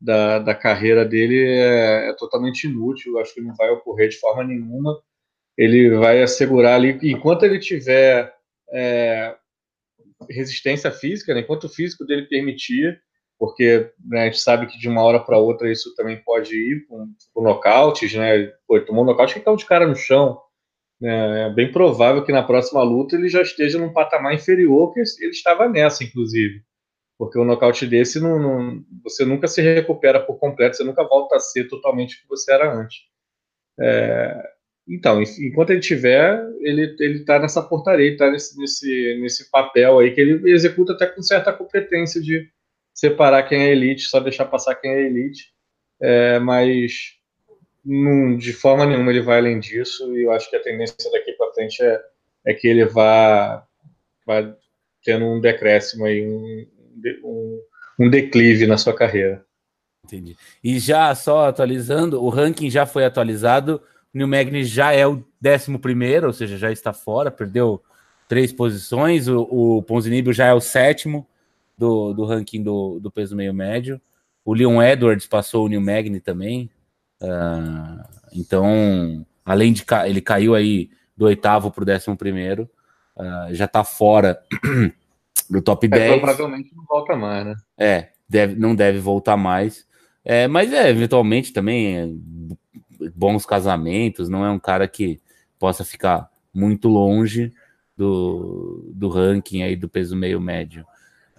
da, 0.00 0.38
da 0.38 0.54
carreira 0.54 1.04
dele 1.04 1.44
é, 1.44 2.10
é, 2.10 2.12
totalmente 2.14 2.68
inútil. 2.68 3.14
Eu 3.14 3.20
acho 3.20 3.34
que 3.34 3.40
não 3.40 3.54
vai 3.56 3.68
ocorrer 3.70 4.08
de 4.08 4.16
forma 4.20 4.44
nenhuma. 4.44 4.96
Ele 5.58 5.90
vai 5.96 6.22
assegurar 6.22 6.76
ali, 6.76 6.96
enquanto 7.02 7.42
ele 7.42 7.58
tiver 7.58 8.32
é, 8.72 9.36
resistência 10.30 10.92
física, 10.92 11.34
né, 11.34 11.40
enquanto 11.40 11.64
o 11.64 11.68
físico 11.68 12.06
dele 12.06 12.26
permitir, 12.26 13.02
porque 13.40 13.90
né, 14.04 14.20
a 14.20 14.24
gente 14.26 14.38
sabe 14.38 14.66
que 14.66 14.78
de 14.78 14.86
uma 14.86 15.02
hora 15.02 15.18
para 15.18 15.38
outra 15.38 15.72
isso 15.72 15.94
também 15.94 16.22
pode 16.22 16.54
ir 16.54 16.86
para 16.86 17.42
nocautes, 17.42 18.14
né? 18.14 18.52
Pô, 18.68 18.78
tomou 18.82 19.02
um 19.02 19.06
nocaute 19.06 19.32
que 19.32 19.40
caiu 19.40 19.56
de 19.56 19.64
cara 19.64 19.86
no 19.86 19.96
chão. 19.96 20.38
Né? 21.00 21.46
É 21.46 21.50
bem 21.50 21.72
provável 21.72 22.22
que 22.22 22.32
na 22.32 22.42
próxima 22.42 22.82
luta 22.82 23.16
ele 23.16 23.30
já 23.30 23.40
esteja 23.40 23.78
num 23.78 23.94
patamar 23.94 24.34
inferior 24.34 24.92
que 24.92 25.00
ele 25.00 25.30
estava 25.30 25.66
nessa, 25.66 26.04
inclusive. 26.04 26.62
Porque 27.18 27.38
um 27.38 27.44
nocaute 27.44 27.86
desse, 27.86 28.20
não, 28.20 28.38
não, 28.38 28.84
você 29.02 29.24
nunca 29.24 29.48
se 29.48 29.62
recupera 29.62 30.20
por 30.20 30.38
completo, 30.38 30.76
você 30.76 30.84
nunca 30.84 31.02
volta 31.02 31.36
a 31.36 31.40
ser 31.40 31.66
totalmente 31.66 32.16
o 32.16 32.20
que 32.20 32.28
você 32.28 32.52
era 32.52 32.70
antes. 32.70 32.98
É, 33.80 34.50
então, 34.86 35.22
enquanto 35.22 35.70
ele 35.70 35.80
tiver, 35.80 36.46
ele 36.60 36.94
ele 37.00 37.20
está 37.20 37.38
nessa 37.38 37.62
portaria, 37.62 38.12
está 38.12 38.30
nesse, 38.30 38.58
nesse, 38.58 39.18
nesse 39.18 39.50
papel 39.50 39.98
aí 39.98 40.10
que 40.10 40.20
ele 40.20 40.50
executa 40.52 40.92
até 40.92 41.06
com 41.06 41.22
certa 41.22 41.54
competência 41.54 42.20
de 42.20 42.50
separar 43.00 43.44
quem 43.44 43.62
é 43.62 43.72
elite, 43.72 44.02
só 44.02 44.20
deixar 44.20 44.44
passar 44.44 44.74
quem 44.74 44.90
é 44.90 45.06
elite, 45.06 45.54
é, 46.02 46.38
mas 46.38 47.18
de 48.36 48.52
forma 48.52 48.84
nenhuma 48.84 49.10
ele 49.10 49.22
vai 49.22 49.38
além 49.38 49.58
disso, 49.58 50.14
e 50.14 50.24
eu 50.24 50.32
acho 50.32 50.50
que 50.50 50.56
a 50.56 50.62
tendência 50.62 51.10
daqui 51.10 51.32
para 51.32 51.50
frente 51.54 51.82
é, 51.82 51.98
é 52.48 52.52
que 52.52 52.68
ele 52.68 52.84
vá, 52.84 53.66
vá 54.26 54.54
tendo 55.02 55.24
um 55.24 55.40
decréscimo 55.40 56.04
aí, 56.04 56.28
um, 56.28 56.66
um, 57.24 57.62
um 58.00 58.10
declive 58.10 58.66
na 58.66 58.76
sua 58.76 58.94
carreira. 58.94 59.42
Entendi. 60.04 60.36
E 60.62 60.78
já 60.78 61.14
só 61.14 61.48
atualizando, 61.48 62.22
o 62.22 62.28
ranking 62.28 62.68
já 62.68 62.84
foi 62.84 63.06
atualizado, 63.06 63.80
o 64.14 64.18
New 64.18 64.28
já 64.64 64.92
é 64.92 65.06
o 65.06 65.24
décimo 65.40 65.78
primeiro, 65.78 66.26
ou 66.26 66.34
seja, 66.34 66.58
já 66.58 66.70
está 66.70 66.92
fora, 66.92 67.30
perdeu 67.30 67.82
três 68.28 68.52
posições, 68.52 69.26
o, 69.26 69.40
o 69.50 70.32
já 70.32 70.48
é 70.48 70.52
o 70.52 70.60
sétimo, 70.60 71.26
do, 71.80 72.12
do 72.12 72.24
ranking 72.26 72.62
do, 72.62 73.00
do 73.00 73.10
peso 73.10 73.34
meio 73.34 73.54
médio. 73.54 73.98
O 74.44 74.52
Leon 74.52 74.82
Edwards 74.82 75.26
passou 75.26 75.64
o 75.64 75.68
New 75.68 75.80
Magni 75.80 76.20
também. 76.20 76.70
Uh, 77.22 78.04
então, 78.34 79.26
além 79.44 79.72
de 79.72 79.84
ca 79.84 80.06
ele 80.06 80.20
caiu 80.20 80.54
aí 80.54 80.90
do 81.16 81.24
oitavo 81.24 81.70
para 81.70 81.82
o 81.82 81.86
décimo 81.86 82.16
primeiro, 82.16 82.68
uh, 83.16 83.54
já 83.54 83.64
está 83.64 83.82
fora 83.82 84.42
do 85.48 85.62
top 85.62 85.88
10. 85.88 86.02
É, 86.02 86.18
provavelmente 86.18 86.76
não 86.76 86.84
volta 86.84 87.16
mais, 87.16 87.46
né? 87.46 87.54
É, 87.78 88.08
deve, 88.28 88.54
não 88.56 88.74
deve 88.74 88.98
voltar 88.98 89.38
mais. 89.38 89.86
É, 90.22 90.46
mas 90.46 90.70
é, 90.74 90.90
eventualmente 90.90 91.50
também 91.50 91.96
é, 91.96 92.08
bons 93.14 93.46
casamentos, 93.46 94.28
não 94.28 94.44
é 94.44 94.50
um 94.50 94.58
cara 94.58 94.86
que 94.86 95.18
possa 95.58 95.82
ficar 95.82 96.28
muito 96.52 96.88
longe 96.88 97.52
do, 97.96 98.90
do 98.94 99.08
ranking 99.08 99.62
aí 99.62 99.76
do 99.76 99.88
peso 99.88 100.14
meio 100.14 100.40
médio. 100.40 100.84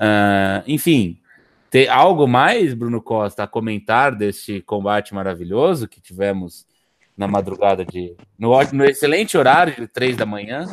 Uh, 0.02 0.64
enfim, 0.66 1.22
tem 1.70 1.88
algo 1.88 2.28
mais, 2.28 2.74
Bruno 2.74 3.00
Costa, 3.02 3.44
a 3.44 3.48
comentar 3.48 4.16
deste 4.16 4.62
combate 4.62 5.14
maravilhoso 5.14 5.88
que 5.88 6.02
tivemos 6.02 6.66
na 7.16 7.28
madrugada 7.28 7.86
de. 7.86 8.16
No, 8.38 8.52
no 8.74 8.84
excelente 8.84 9.38
horário 9.38 9.76
de 9.76 9.88
três 9.88 10.18
da 10.18 10.26
manhã. 10.26 10.66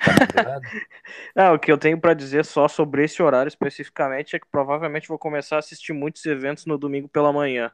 Não, 1.36 1.54
o 1.54 1.58
que 1.58 1.70
eu 1.70 1.76
tenho 1.76 2.00
para 2.00 2.14
dizer 2.14 2.46
só 2.46 2.66
sobre 2.66 3.04
esse 3.04 3.22
horário 3.22 3.48
especificamente 3.48 4.34
é 4.34 4.38
que 4.38 4.46
provavelmente 4.50 5.06
vou 5.06 5.18
começar 5.18 5.56
a 5.56 5.58
assistir 5.58 5.92
muitos 5.92 6.24
eventos 6.24 6.64
no 6.64 6.78
domingo 6.78 7.08
pela 7.08 7.32
manhã, 7.32 7.70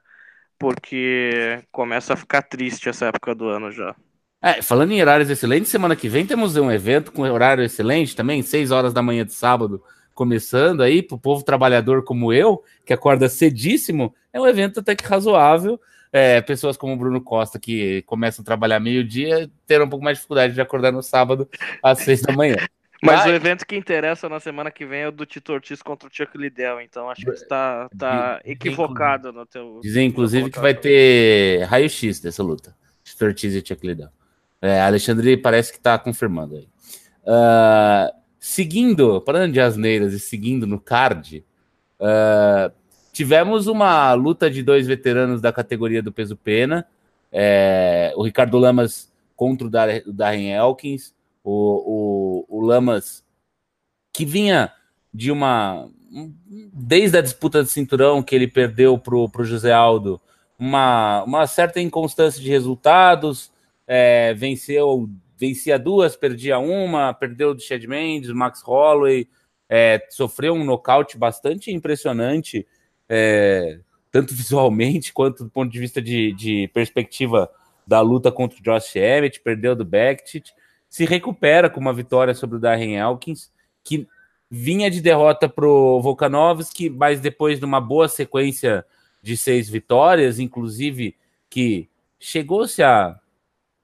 porque 0.59 1.63
começa 1.71 2.15
a 2.15 2.17
ficar 2.17 2.43
triste 2.43 2.89
essa 2.89 3.07
época 3.07 3.35
do 3.35 3.49
ano 3.49 3.71
já. 3.71 3.95
É, 4.43 4.63
falando 4.63 4.93
em 4.93 5.01
horários 5.01 5.31
excelentes, 5.31 5.71
semana 5.71 5.97
que 5.97 6.09
vem 6.09 6.27
temos 6.27 6.57
um 6.57 6.71
evento 6.71 7.13
com 7.13 7.23
horário 7.23 7.65
excelente 7.65 8.15
também, 8.15 8.43
6 8.43 8.71
horas 8.71 8.93
da 8.93 9.03
manhã 9.03 9.25
de 9.25 9.33
sábado, 9.33 9.83
começando 10.19 10.83
aí, 10.83 11.01
para 11.01 11.15
o 11.15 11.21
povo 11.21 11.45
trabalhador 11.45 12.03
como 12.03 12.33
eu, 12.33 12.65
que 12.85 12.93
acorda 12.93 13.29
cedíssimo, 13.29 14.13
é 14.33 14.41
um 14.41 14.49
evento 14.49 14.81
até 14.81 14.97
que 14.97 15.05
razoável. 15.05 15.81
É, 16.13 16.41
pessoas 16.41 16.77
como 16.77 16.95
o 16.95 16.97
Bruno 16.97 17.21
Costa, 17.21 17.57
que 17.57 18.03
começam 18.03 18.43
a 18.43 18.45
trabalhar 18.45 18.81
meio-dia, 18.81 19.49
terão 19.65 19.87
um 19.87 19.89
pouco 19.89 20.05
mais 20.05 20.17
de 20.17 20.21
dificuldade 20.23 20.55
de 20.55 20.61
acordar 20.61 20.91
no 20.91 21.05
sábado 21.05 21.49
às 21.81 22.01
seis 22.01 22.21
da 22.21 22.33
manhã. 22.33 22.57
Mas 23.01 23.27
o 23.27 23.29
evento 23.29 23.65
que 23.65 23.77
interessa 23.77 24.29
na 24.29 24.41
semana 24.41 24.73
que 24.73 24.85
vem 24.85 25.03
é 25.03 25.09
o 25.09 25.13
do 25.13 25.25
Tito 25.25 25.53
Ortiz 25.53 25.81
contra 25.83 26.09
o 26.09 26.11
Chuck 26.13 26.37
Liddell, 26.37 26.81
então 26.81 27.09
acho 27.09 27.25
que 27.25 27.31
você 27.31 27.45
está 27.45 27.89
tá 27.97 28.41
equivocado 28.45 29.33
no 29.33 29.47
teu. 29.47 29.79
Dizem, 29.81 30.09
inclusive, 30.09 30.51
que 30.51 30.59
vai 30.59 30.75
ter 30.75 31.63
raio-x 31.67 32.19
dessa 32.19 32.43
luta. 32.43 32.75
Tito 33.05 33.25
Ortiz 33.25 33.55
e 33.55 33.65
Chuck 33.65 33.87
Liddell. 33.87 34.09
É, 34.61 34.81
Alexandre 34.81 35.37
parece 35.37 35.71
que 35.71 35.79
está 35.79 35.97
confirmando 35.97 36.57
aí. 36.57 36.69
Uh, 37.23 38.19
seguindo, 38.39 39.21
parando 39.21 39.53
de 39.53 39.61
asneiras 39.61 40.13
e 40.13 40.21
seguindo 40.21 40.67
no 40.67 40.81
card, 40.81 41.45
uh, 42.01 42.73
tivemos 43.13 43.67
uma 43.67 44.13
luta 44.15 44.51
de 44.51 44.63
dois 44.63 44.87
veteranos 44.87 45.41
da 45.41 45.53
categoria 45.53 46.03
do 46.03 46.13
peso 46.13 46.37
pena, 46.37 46.87
é, 47.33 48.13
o 48.17 48.23
Ricardo 48.23 48.59
Lamas 48.59 49.13
contra 49.37 49.67
o 49.67 49.71
Darren 50.13 50.53
Elkins, 50.53 51.15
o, 51.45 52.45
o, 52.49 52.59
o 52.59 52.61
Lamas 52.61 53.25
que 54.13 54.25
vinha 54.25 54.73
de 55.13 55.31
uma 55.31 55.89
desde 56.73 57.19
a 57.19 57.21
disputa 57.21 57.63
de 57.63 57.71
cinturão 57.71 58.23
que 58.23 58.35
ele 58.35 58.49
perdeu 58.49 58.99
para 58.99 59.15
o 59.15 59.45
José 59.45 59.73
Aldo, 59.73 60.21
uma, 60.59 61.23
uma 61.25 61.47
certa 61.47 61.81
inconstância 61.81 62.41
de 62.41 62.49
resultados, 62.49 63.51
é, 63.87 64.35
venceu 64.35 65.09
vencia 65.39 65.79
duas, 65.79 66.17
perdia 66.17 66.59
uma, 66.59 67.15
perdeu 67.15 67.55
do 67.55 67.63
Chad 67.63 67.85
Mendes, 67.85 68.31
Max 68.31 68.61
Holloway, 68.63 69.29
é, 69.69 70.05
sofreu 70.11 70.55
um 70.55 70.65
nocaute 70.65 71.17
bastante 71.17 71.71
impressionante, 71.71 72.67
é, 73.09 73.79
tanto 74.11 74.35
visualmente 74.35 75.13
quanto 75.13 75.45
do 75.45 75.51
ponto 75.51 75.71
de 75.71 75.79
vista 75.79 76.03
de, 76.03 76.33
de 76.33 76.69
perspectiva 76.75 77.51
da 77.87 78.01
luta 78.01 78.33
contra 78.33 78.59
o 78.59 78.63
Josh 78.63 78.97
Emmett, 78.97 79.41
perdeu 79.41 79.77
do 79.77 79.85
Bektic, 79.85 80.51
se 80.89 81.05
recupera 81.05 81.71
com 81.71 81.81
uma 81.81 81.93
vitória 81.93 82.35
sobre 82.35 82.57
o 82.57 82.61
Darren 82.61 82.97
Elkins, 82.97 83.53
que 83.85 84.07
vinha 84.51 84.91
de 84.91 85.01
derrota 85.01 85.49
para 85.49 85.67
o 85.67 86.01
Volkanovski, 86.01 86.91
mas 86.91 87.21
depois 87.21 87.59
de 87.59 87.65
uma 87.65 87.81
boa 87.81 88.09
sequência 88.09 88.85
de 89.23 89.37
seis 89.37 89.69
vitórias, 89.69 90.39
inclusive 90.39 91.15
que 91.51 91.89
chegou-se 92.19 92.83
a, 92.83 93.19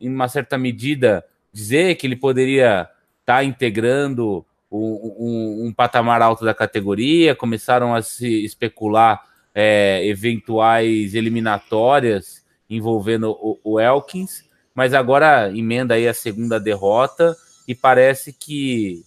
em 0.01 0.09
uma 0.09 0.29
certa 0.29 0.57
medida, 0.57 1.25
dizer 1.55 1.95
que 1.95 2.05
ele 2.05 2.17
poderia 2.17 2.89
estar 3.21 3.37
tá 3.37 3.45
integrando 3.45 4.45
um, 4.71 5.15
um, 5.19 5.67
um, 5.67 5.73
patamar 5.73 6.21
alto 6.21 6.45
da 6.45 6.53
categoria, 6.53 7.37
começaram 7.37 7.95
a 7.95 8.03
se 8.03 8.45
especular 8.45 9.23
é, 9.55 10.05
eventuais 10.05 11.15
eliminatórias 11.15 12.45
envolvendo 12.69 13.31
o, 13.31 13.61
o, 13.63 13.81
Elkins, 13.81 14.45
mas 14.75 14.93
agora 14.93 15.49
emenda 15.57 15.95
aí 15.95 16.09
a 16.09 16.15
segunda 16.15 16.59
derrota 16.59 17.37
e 17.69 17.75
parece 17.75 18.33
que 18.33 19.05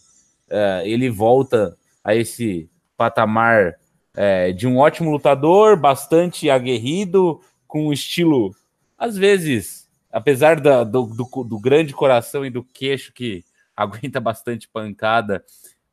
é, 0.50 0.84
ele 0.86 1.10
volta 1.10 1.78
a 2.02 2.16
esse 2.16 2.70
patamar 2.96 3.76
é, 4.16 4.54
de 4.54 4.66
um 4.66 4.78
ótimo 4.78 5.12
lutador, 5.12 5.76
bastante 5.76 6.50
aguerrido, 6.50 7.42
com 7.68 7.88
um 7.88 7.94
estilo 7.94 8.56
às 8.98 9.18
vezes 9.18 9.87
apesar 10.12 10.60
da, 10.60 10.84
do, 10.84 11.06
do, 11.06 11.44
do, 11.44 11.60
grande 11.60 11.94
coração 11.94 12.46
e 12.46 12.50
do 12.50 12.64
queixo 12.64 13.14
que 13.14 13.44
aguenta 13.76 14.20
bastante 14.20 14.68
pancada, 14.68 15.44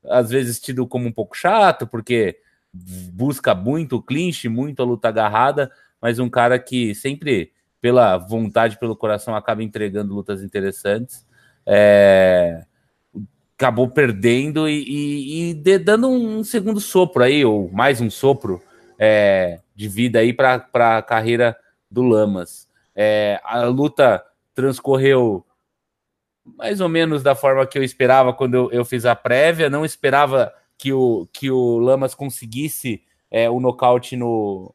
às 0.04 0.30
vezes 0.30 0.60
tido 0.60 0.86
como 0.86 1.08
um 1.08 1.12
pouco 1.12 1.36
chato, 1.36 1.86
porque 1.86 2.38
busca 2.72 3.54
muito 3.54 3.96
o 3.96 4.02
clinch, 4.02 4.48
muito 4.48 4.82
a 4.82 4.86
luta 4.86 5.08
agarrada, 5.08 5.70
mas 6.00 6.18
um 6.18 6.28
cara 6.28 6.58
que 6.58 6.94
sempre, 6.94 7.52
pela 7.80 8.16
vontade, 8.16 8.78
pelo 8.78 8.96
coração, 8.96 9.34
acaba 9.36 9.62
entregando 9.62 10.14
lutas 10.14 10.42
interessantes. 10.42 11.26
É, 11.66 12.64
acabou 13.56 13.88
perdendo 13.88 14.68
e, 14.68 14.82
e, 14.82 15.50
e 15.50 15.54
de, 15.54 15.78
dando 15.78 16.08
um 16.08 16.42
segundo 16.42 16.80
sopro 16.80 17.22
aí, 17.22 17.44
ou 17.44 17.70
mais 17.70 18.00
um 18.00 18.10
sopro 18.10 18.60
é, 18.98 19.60
de 19.74 19.88
vida 19.88 20.18
aí 20.18 20.32
para 20.32 20.66
a 20.74 21.02
carreira 21.02 21.56
do 21.90 22.02
Lamas. 22.02 22.68
É, 22.95 23.40
a 23.45 23.64
luta 23.64 24.24
transcorreu 24.55 25.45
mais 26.45 26.80
ou 26.80 26.88
menos 26.88 27.22
da 27.22 27.34
forma 27.34 27.66
que 27.66 27.78
eu 27.78 27.82
esperava 27.82 28.32
quando 28.32 28.55
eu, 28.55 28.70
eu 28.70 28.84
fiz 28.84 29.07
a 29.07 29.16
prévia. 29.16 29.70
Não 29.70 29.84
esperava 29.84 30.53
que 30.76 30.92
o, 30.92 31.26
que 31.32 31.51
o 31.51 31.78
Lamas 31.78 32.14
conseguisse 32.14 33.03
é, 33.30 33.49
o 33.49 33.61
nocaute 33.61 34.16
no, 34.16 34.74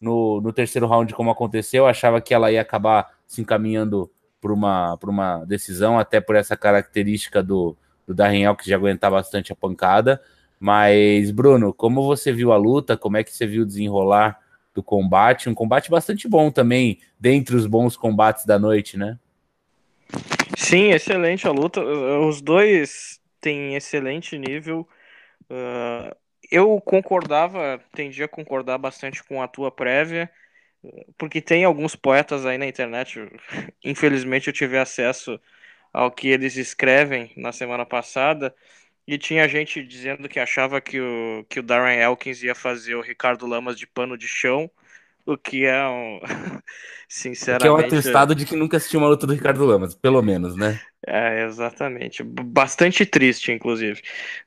no, 0.00 0.40
no 0.40 0.52
terceiro 0.52 0.86
round 0.86 1.12
como 1.14 1.30
aconteceu, 1.30 1.86
achava 1.86 2.20
que 2.20 2.32
ela 2.32 2.50
ia 2.50 2.60
acabar 2.60 3.12
se 3.26 3.40
encaminhando 3.40 4.10
para 4.40 4.52
uma, 4.52 4.98
uma 5.02 5.44
decisão, 5.44 5.98
até 5.98 6.20
por 6.20 6.36
essa 6.36 6.56
característica 6.56 7.42
do, 7.42 7.76
do 8.06 8.14
Darren 8.14 8.54
que 8.54 8.70
já 8.70 8.76
aguentar 8.76 9.10
bastante 9.10 9.52
a 9.52 9.56
pancada. 9.56 10.22
Mas, 10.60 11.30
Bruno, 11.30 11.72
como 11.72 12.04
você 12.04 12.32
viu 12.32 12.52
a 12.52 12.56
luta? 12.56 12.96
Como 12.96 13.16
é 13.16 13.24
que 13.24 13.32
você 13.32 13.46
viu 13.46 13.64
desenrolar 13.64 14.38
do 14.78 14.82
combate? 14.82 15.48
Um 15.48 15.54
combate 15.54 15.90
bastante 15.90 16.28
bom 16.28 16.52
também, 16.52 17.00
dentre 17.18 17.56
os 17.56 17.66
bons 17.66 17.96
combates 17.96 18.46
da 18.46 18.58
noite, 18.60 18.96
né? 18.96 19.18
Sim, 20.56 20.92
excelente 20.92 21.48
a 21.48 21.50
luta. 21.50 21.82
Os 21.82 22.40
dois 22.40 23.20
têm 23.40 23.74
excelente 23.74 24.38
nível. 24.38 24.88
Uh, 25.50 26.14
eu 26.48 26.80
concordava, 26.80 27.82
tendia 27.92 28.26
a 28.26 28.28
concordar 28.28 28.78
bastante 28.78 29.24
com 29.24 29.42
a 29.42 29.48
tua 29.48 29.70
prévia, 29.72 30.30
porque 31.18 31.40
tem 31.40 31.64
alguns 31.64 31.96
poetas 31.96 32.46
aí 32.46 32.56
na 32.56 32.66
internet. 32.66 33.18
Infelizmente, 33.84 34.46
eu 34.46 34.52
tive 34.52 34.78
acesso 34.78 35.40
ao 35.92 36.10
que 36.10 36.28
eles 36.28 36.56
escrevem 36.56 37.32
na 37.36 37.50
semana 37.50 37.84
passada. 37.84 38.54
E 39.08 39.16
tinha 39.16 39.48
gente 39.48 39.82
dizendo 39.82 40.28
que 40.28 40.38
achava 40.38 40.82
que 40.82 41.00
o, 41.00 41.42
que 41.48 41.60
o 41.60 41.62
Darren 41.62 41.98
Elkins 41.98 42.42
ia 42.42 42.54
fazer 42.54 42.94
o 42.94 43.00
Ricardo 43.00 43.46
Lamas 43.46 43.74
de 43.74 43.86
pano 43.86 44.18
de 44.18 44.28
chão, 44.28 44.70
o 45.24 45.34
que 45.34 45.64
é 45.64 45.82
um. 45.88 46.20
Sinceramente. 47.08 47.62
Que 47.62 47.68
é 47.68 47.72
um 47.72 47.78
atestado 47.78 48.34
de 48.34 48.44
que 48.44 48.54
nunca 48.54 48.76
assistiu 48.76 49.00
uma 49.00 49.08
luta 49.08 49.26
do 49.26 49.32
Ricardo 49.32 49.64
Lamas, 49.64 49.94
pelo 49.94 50.20
menos, 50.20 50.54
né? 50.54 50.78
É, 51.06 51.46
exatamente. 51.46 52.22
Bastante 52.22 53.06
triste, 53.06 53.50
inclusive. 53.50 54.02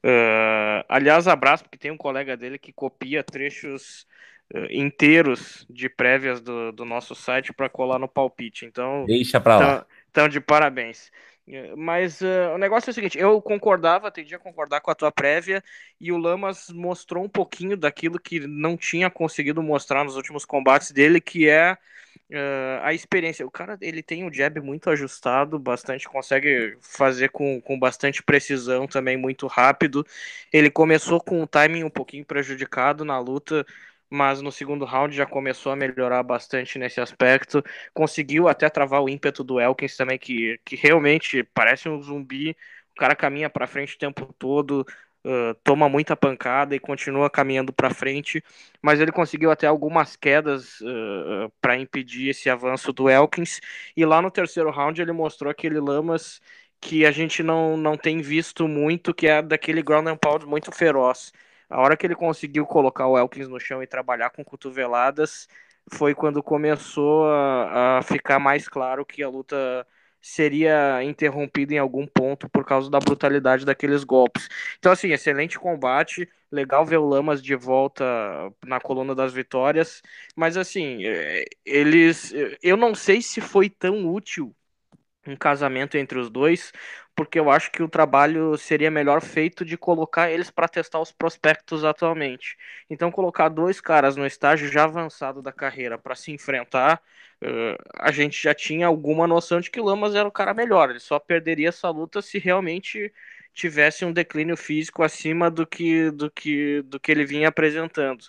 Uh, 0.06 0.86
aliás, 0.88 1.28
abraço, 1.28 1.64
porque 1.64 1.80
tem 1.80 1.90
um 1.90 1.98
colega 1.98 2.38
dele 2.38 2.60
que 2.60 2.72
copia 2.72 3.24
trechos 3.24 4.06
uh, 4.54 4.68
inteiros 4.70 5.66
de 5.72 5.90
prévias 5.90 6.40
do, 6.40 6.72
do 6.72 6.86
nosso 6.86 7.16
site 7.16 7.52
para 7.52 7.68
colar 7.68 7.98
no 7.98 8.08
palpite. 8.08 8.64
Então. 8.68 9.06
Deixa 9.08 9.42
pra 9.42 9.58
lá. 9.58 9.64
Então, 9.64 9.86
então 10.12 10.30
de 10.30 10.40
parabéns. 10.40 11.10
Mas 11.76 12.22
uh, 12.22 12.54
o 12.56 12.58
negócio 12.58 12.90
é 12.90 12.92
o 12.92 12.94
seguinte, 12.94 13.18
eu 13.18 13.42
concordava, 13.42 14.12
tendia 14.12 14.38
a 14.38 14.40
concordar 14.40 14.80
com 14.80 14.92
a 14.92 14.96
tua 14.96 15.12
prévia, 15.12 15.64
e 16.00 16.12
o 16.12 16.18
Lamas 16.18 16.70
mostrou 16.70 17.24
um 17.24 17.30
pouquinho 17.30 17.76
daquilo 17.76 18.20
que 18.20 18.40
não 18.40 18.78
tinha 18.78 19.10
conseguido 19.10 19.62
mostrar 19.62 20.04
nos 20.04 20.16
últimos 20.16 20.46
combates 20.46 20.92
dele, 20.92 21.20
que 21.20 21.50
é 21.50 21.74
uh, 21.74 22.84
a 22.84 22.94
experiência. 22.94 23.46
O 23.46 23.52
cara, 23.52 23.78
ele 23.82 24.02
tem 24.02 24.24
um 24.24 24.32
jab 24.32 24.60
muito 24.62 24.90
ajustado, 24.90 25.60
bastante, 25.60 26.08
consegue 26.08 26.78
fazer 26.80 27.30
com, 27.30 27.60
com 27.62 27.78
bastante 27.78 28.24
precisão 28.24 28.88
também, 28.88 29.18
muito 29.18 29.48
rápido. 29.48 30.06
Ele 30.54 30.70
começou 30.70 31.20
com 31.20 31.42
o 31.42 31.48
timing 31.48 31.84
um 31.84 31.90
pouquinho 31.90 32.26
prejudicado 32.26 33.04
na 33.04 33.20
luta, 33.20 33.66
mas 34.12 34.42
no 34.42 34.52
segundo 34.52 34.84
round 34.84 35.16
já 35.16 35.26
começou 35.26 35.72
a 35.72 35.76
melhorar 35.76 36.22
bastante 36.22 36.78
nesse 36.78 37.00
aspecto. 37.00 37.64
Conseguiu 37.94 38.50
até 38.50 38.70
travar 38.70 39.02
o 39.02 39.08
ímpeto 39.10 39.42
do 39.42 39.60
Elkins 39.60 39.96
também, 39.96 40.20
que, 40.20 40.60
que 40.66 40.76
realmente 40.76 41.44
parece 41.54 41.88
um 41.88 42.02
zumbi. 42.02 42.52
O 42.92 42.96
cara 43.00 43.16
caminha 43.16 43.50
para 43.50 43.66
frente 43.68 43.96
o 43.96 43.98
tempo 43.98 44.34
todo, 44.38 44.86
uh, 45.26 45.56
toma 45.64 45.88
muita 45.88 46.16
pancada 46.16 46.76
e 46.76 46.80
continua 46.80 47.30
caminhando 47.30 47.72
para 47.72 47.90
frente. 47.94 48.44
Mas 48.82 49.00
ele 49.00 49.14
conseguiu 49.14 49.50
até 49.50 49.66
algumas 49.66 50.18
quedas 50.18 50.82
uh, 50.82 51.50
para 51.62 51.78
impedir 51.78 52.30
esse 52.30 52.50
avanço 52.50 52.92
do 52.92 53.10
Elkins. 53.10 53.62
E 53.96 54.06
lá 54.06 54.22
no 54.22 54.30
terceiro 54.30 54.70
round 54.72 55.02
ele 55.02 55.14
mostrou 55.14 55.50
aquele 55.50 55.80
Lamas 55.80 56.42
que 56.82 57.06
a 57.06 57.12
gente 57.12 57.44
não, 57.44 57.78
não 57.78 57.96
tem 57.96 58.22
visto 58.22 58.68
muito, 58.68 59.14
que 59.14 59.28
é 59.28 59.42
daquele 59.42 59.82
ground 59.82 60.08
and 60.08 60.18
pound 60.18 60.46
muito 60.46 60.72
feroz 60.72 61.32
a 61.72 61.82
hora 61.82 61.98
que 61.98 62.06
ele 62.06 62.16
conseguiu 62.16 62.66
colocar 62.66 63.08
o 63.08 63.18
Elkins 63.18 63.48
no 63.48 63.60
chão 63.60 63.82
e 63.84 63.88
trabalhar 63.88 64.30
com 64.32 64.44
cotoveladas 64.44 65.48
foi 65.94 66.14
quando 66.16 66.44
começou 66.44 67.28
a, 67.28 68.00
a 68.00 68.02
ficar 68.04 68.40
mais 68.40 68.68
claro 68.68 69.06
que 69.06 69.24
a 69.24 69.30
luta 69.30 69.86
seria 70.22 71.04
interrompida 71.04 71.74
em 71.74 71.78
algum 71.80 72.06
ponto 72.06 72.48
por 72.50 72.64
causa 72.66 72.90
da 72.90 73.00
brutalidade 73.00 73.66
daqueles 73.66 74.04
golpes. 74.04 74.48
Então, 74.78 74.92
assim, 74.92 75.12
excelente 75.12 75.58
combate, 75.60 76.30
legal 76.52 76.86
ver 76.86 76.98
o 76.98 77.08
Lamas 77.08 77.42
de 77.42 77.56
volta 77.56 78.06
na 78.66 78.80
coluna 78.80 79.16
das 79.16 79.34
vitórias, 79.34 80.02
mas 80.36 80.58
assim, 80.58 81.04
é, 81.06 81.46
eles. 81.66 82.34
Eu 82.62 82.78
não 82.78 82.94
sei 82.94 83.22
se 83.22 83.42
foi 83.42 83.70
tão 83.70 84.08
útil 84.14 84.56
um 85.28 85.36
casamento 85.36 85.98
entre 85.98 86.20
os 86.20 86.30
dois, 86.30 86.72
porque 87.22 87.40
eu 87.40 87.52
acho 87.52 87.72
que 87.72 87.84
o 87.84 87.88
trabalho 87.88 88.58
seria 88.58 88.90
melhor 88.90 89.22
feito 89.22 89.64
de 89.64 89.78
colocar 89.78 90.32
eles 90.32 90.50
para 90.50 90.68
testar 90.68 91.00
os 91.00 91.12
prospectos 91.12 91.84
atualmente. 91.86 92.58
Então, 92.90 93.12
colocar 93.12 93.48
dois 93.48 93.80
caras 93.80 94.16
no 94.16 94.26
estágio 94.26 94.68
já 94.72 94.86
avançado 94.86 95.40
da 95.40 95.52
carreira 95.54 96.00
para 96.00 96.16
se 96.16 96.32
enfrentar, 96.32 97.00
uh, 97.44 97.78
a 98.00 98.12
gente 98.12 98.42
já 98.42 98.56
tinha 98.56 98.88
alguma 98.88 99.28
noção 99.28 99.60
de 99.62 99.70
que 99.70 99.80
Lamas 99.80 100.16
era 100.16 100.28
o 100.28 100.32
cara 100.32 100.52
melhor. 100.52 100.90
Ele 100.90 101.00
só 101.00 101.20
perderia 101.20 101.70
essa 101.70 101.92
luta 101.92 102.24
se 102.24 102.40
realmente 102.40 103.14
tivesse 103.54 104.04
um 104.04 104.12
declínio 104.12 104.58
físico 104.58 105.04
acima 105.04 105.52
do 105.52 105.68
que 105.68 106.10
do 106.12 106.32
que 106.32 106.82
do 106.84 107.00
que 107.00 107.12
ele 107.12 107.24
vinha 107.26 107.50
apresentando. 107.50 108.26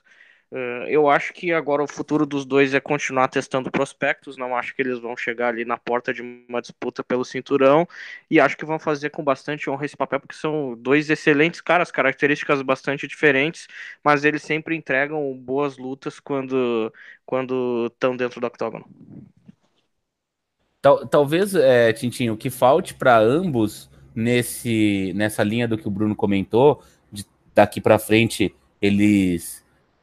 Uh, 0.53 0.85
eu 0.87 1.09
acho 1.09 1.33
que 1.33 1.51
agora 1.51 1.83
o 1.83 1.89
futuro 1.89 2.27
dos 2.27 2.45
dois 2.45 2.75
é 2.75 2.81
continuar 2.81 3.29
testando 3.29 3.71
prospectos. 3.71 4.37
Não 4.37 4.55
acho 4.55 4.77
que 4.77 4.83
eles 4.83 4.99
vão 4.99 5.17
chegar 5.17 5.49
ali 5.49 5.65
na 5.65 5.79
porta 5.79 6.13
de 6.13 6.21
uma 6.21 6.61
disputa 6.61 7.03
pelo 7.03 7.25
cinturão. 7.25 7.89
E 8.31 8.39
acho 8.39 8.55
que 8.59 8.67
vão 8.67 8.79
fazer 8.79 9.09
com 9.09 9.25
bastante 9.25 9.71
honra 9.71 9.87
esse 9.87 9.97
papel, 9.97 10.21
porque 10.21 10.35
são 10.35 10.77
dois 10.79 11.09
excelentes 11.09 11.63
caras, 11.63 11.91
características 11.91 12.61
bastante 12.61 13.09
diferentes, 13.09 13.67
mas 14.05 14.27
eles 14.27 14.43
sempre 14.43 14.77
entregam 14.77 15.33
boas 15.35 15.79
lutas 15.79 16.21
quando 16.21 16.93
quando 17.25 17.87
estão 17.87 18.15
dentro 18.15 18.39
do 18.39 18.47
octógono. 18.47 18.85
Tal, 20.83 21.07
talvez, 21.07 21.55
é, 21.55 21.95
Tintinho, 21.95 22.35
o 22.35 22.37
que 22.37 22.51
falte 22.51 22.93
para 22.93 23.17
ambos 23.19 23.89
nesse, 24.15 25.13
nessa 25.15 25.43
linha 25.43 25.67
do 25.67 25.79
que 25.79 25.89
o 25.89 25.91
Bruno 25.91 26.15
comentou, 26.15 26.83
de 27.11 27.25
daqui 27.55 27.81
para 27.81 27.99
frente 27.99 28.55
eles 28.83 29.62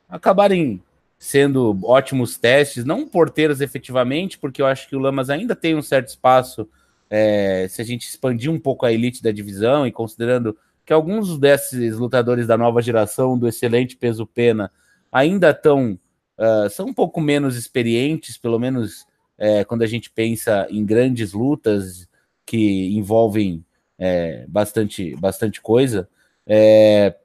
acabarem 0.10 0.82
sendo 1.18 1.78
ótimos 1.84 2.38
testes, 2.38 2.86
não 2.86 3.08
porteiros 3.08 3.62
efetivamente, 3.62 4.38
porque 4.38 4.62
eu 4.62 4.66
acho 4.66 4.88
que 4.88 4.96
o 4.96 5.00
Lamas 5.00 5.30
ainda 5.30 5.56
tem 5.56 5.76
um 5.76 5.82
certo 5.82 6.08
espaço 6.08 6.68
é, 7.10 7.68
se 7.70 7.82
a 7.82 7.86
gente 7.86 8.08
expandir 8.08 8.52
um 8.52 8.60
pouco 8.60 8.86
a 8.86 8.92
elite 8.92 9.22
da 9.22 9.32
divisão 9.32 9.86
e 9.86 9.92
considerando 9.92 10.58
que 10.86 10.94
alguns 10.94 11.38
desses 11.38 11.98
lutadores 11.98 12.48
da 12.48 12.58
nova 12.58 12.82
geração, 12.82 13.38
do 13.38 13.48
excelente 13.48 13.96
peso 13.96 14.26
pena, 14.26 14.72
ainda 15.12 15.52
estão 15.52 16.00
uh, 16.38 16.70
são 16.70 16.88
um 16.88 16.94
pouco 16.94 17.20
menos 17.20 17.56
experientes, 17.56 18.38
pelo 18.38 18.58
menos 18.58 19.06
é, 19.38 19.64
quando 19.64 19.84
a 19.84 19.88
gente 19.88 20.10
pensa 20.10 20.68
em 20.70 20.86
grandes 20.86 21.34
lutas 21.34 22.08
que 22.46 22.96
envolvem 22.96 23.64
é, 23.98 24.46
bastante, 24.48 25.16
bastante 25.16 25.62
coisa. 25.62 26.10
É, 26.46 27.16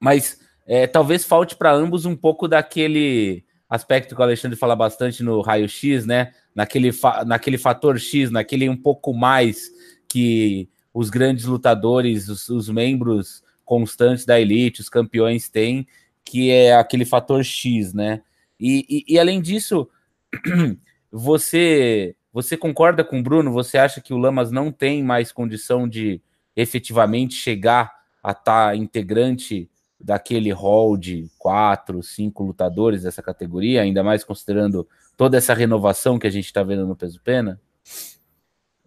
mas 0.00 0.40
é, 0.68 0.86
talvez 0.86 1.24
falte 1.24 1.56
para 1.56 1.72
ambos 1.72 2.04
um 2.04 2.14
pouco 2.14 2.46
daquele 2.46 3.42
aspecto 3.66 4.14
que 4.14 4.20
o 4.20 4.24
Alexandre 4.24 4.56
fala 4.56 4.76
bastante 4.76 5.22
no 5.22 5.40
raio-x, 5.40 6.04
né? 6.04 6.32
Naquele, 6.54 6.92
fa 6.92 7.24
naquele 7.24 7.56
fator 7.56 7.98
X, 7.98 8.30
naquele 8.30 8.68
um 8.68 8.76
pouco 8.76 9.14
mais 9.14 9.70
que 10.06 10.68
os 10.92 11.08
grandes 11.08 11.46
lutadores, 11.46 12.28
os, 12.28 12.50
os 12.50 12.68
membros 12.68 13.42
constantes 13.64 14.26
da 14.26 14.38
elite, 14.38 14.82
os 14.82 14.90
campeões 14.90 15.48
têm, 15.48 15.86
que 16.22 16.50
é 16.50 16.74
aquele 16.74 17.06
fator 17.06 17.42
X, 17.42 17.94
né? 17.94 18.20
E, 18.60 18.84
e, 18.88 19.14
e, 19.14 19.18
além 19.18 19.40
disso, 19.40 19.88
você 21.10 22.14
você 22.30 22.58
concorda 22.58 23.02
com 23.02 23.20
o 23.20 23.22
Bruno? 23.22 23.50
Você 23.52 23.78
acha 23.78 24.02
que 24.02 24.12
o 24.12 24.18
Lamas 24.18 24.50
não 24.50 24.70
tem 24.70 25.02
mais 25.02 25.32
condição 25.32 25.88
de 25.88 26.20
efetivamente 26.54 27.34
chegar 27.34 27.90
a 28.22 28.32
estar 28.32 28.68
tá 28.68 28.76
integrante 28.76 29.70
daquele 30.00 30.50
hall 30.52 30.96
de 30.96 31.28
quatro, 31.38 32.02
cinco 32.02 32.44
lutadores 32.44 33.02
dessa 33.02 33.22
categoria, 33.22 33.82
ainda 33.82 34.02
mais 34.02 34.22
considerando 34.22 34.86
toda 35.16 35.36
essa 35.36 35.54
renovação 35.54 36.18
que 36.18 36.26
a 36.26 36.30
gente 36.30 36.46
está 36.46 36.62
vendo 36.62 36.86
no 36.86 36.96
peso 36.96 37.20
pena? 37.20 37.60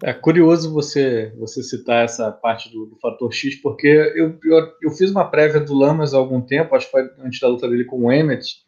É 0.03 0.13
curioso 0.13 0.73
você 0.73 1.31
você 1.37 1.61
citar 1.61 2.05
essa 2.05 2.31
parte 2.31 2.71
do, 2.71 2.87
do 2.87 2.95
fator 2.95 3.31
X, 3.31 3.55
porque 3.61 3.87
eu, 3.87 4.39
eu, 4.43 4.73
eu, 4.81 4.91
fiz 4.91 5.11
uma 5.11 5.25
prévia 5.25 5.59
do 5.59 5.75
Lamas 5.75 6.13
há 6.13 6.17
algum 6.17 6.41
tempo, 6.41 6.75
acho 6.75 6.85
que 6.87 6.91
foi 6.91 7.07
antes 7.19 7.39
da 7.39 7.47
luta 7.47 7.69
dele 7.69 7.85
com 7.85 8.05
o 8.05 8.11
Emmett, 8.11 8.63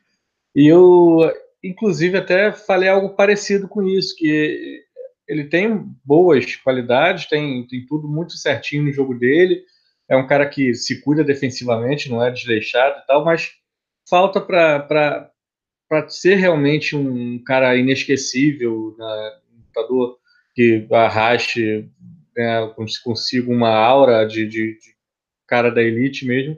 e 0.55 0.67
eu, 0.67 1.17
inclusive, 1.63 2.17
até 2.17 2.51
falei 2.51 2.87
algo 2.87 3.15
parecido 3.15 3.67
com 3.67 3.81
isso, 3.81 4.15
que 4.15 4.83
ele 5.27 5.45
tem 5.45 5.85
boas 6.05 6.55
qualidades, 6.57 7.25
tem, 7.27 7.65
tem 7.65 7.85
tudo 7.85 8.07
muito 8.07 8.33
certinho 8.33 8.83
no 8.83 8.93
jogo 8.93 9.15
dele, 9.15 9.63
é 10.09 10.15
um 10.15 10.27
cara 10.27 10.47
que 10.47 10.73
se 10.73 11.01
cuida 11.01 11.23
defensivamente, 11.23 12.09
não 12.09 12.23
é 12.23 12.31
desleixado 12.31 12.99
e 12.99 13.07
tal, 13.07 13.23
mas 13.23 13.51
falta 14.09 14.41
para 14.41 15.31
ser 16.09 16.35
realmente 16.35 16.95
um 16.95 17.41
cara 17.43 17.75
inesquecível, 17.75 18.95
né, 18.97 19.31
um 19.53 19.57
lutador 19.59 20.17
que 20.53 20.87
arraste, 20.91 21.89
né, 22.35 22.73
consiga 23.03 23.51
uma 23.51 23.69
aura 23.69 24.25
de, 24.25 24.45
de, 24.47 24.77
de, 24.77 24.93
cara 25.47 25.69
da 25.69 25.81
elite 25.81 26.25
mesmo, 26.25 26.57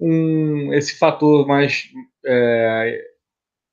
um, 0.00 0.72
esse 0.72 0.98
fator 0.98 1.46
mais 1.46 1.88
é, 2.24 3.04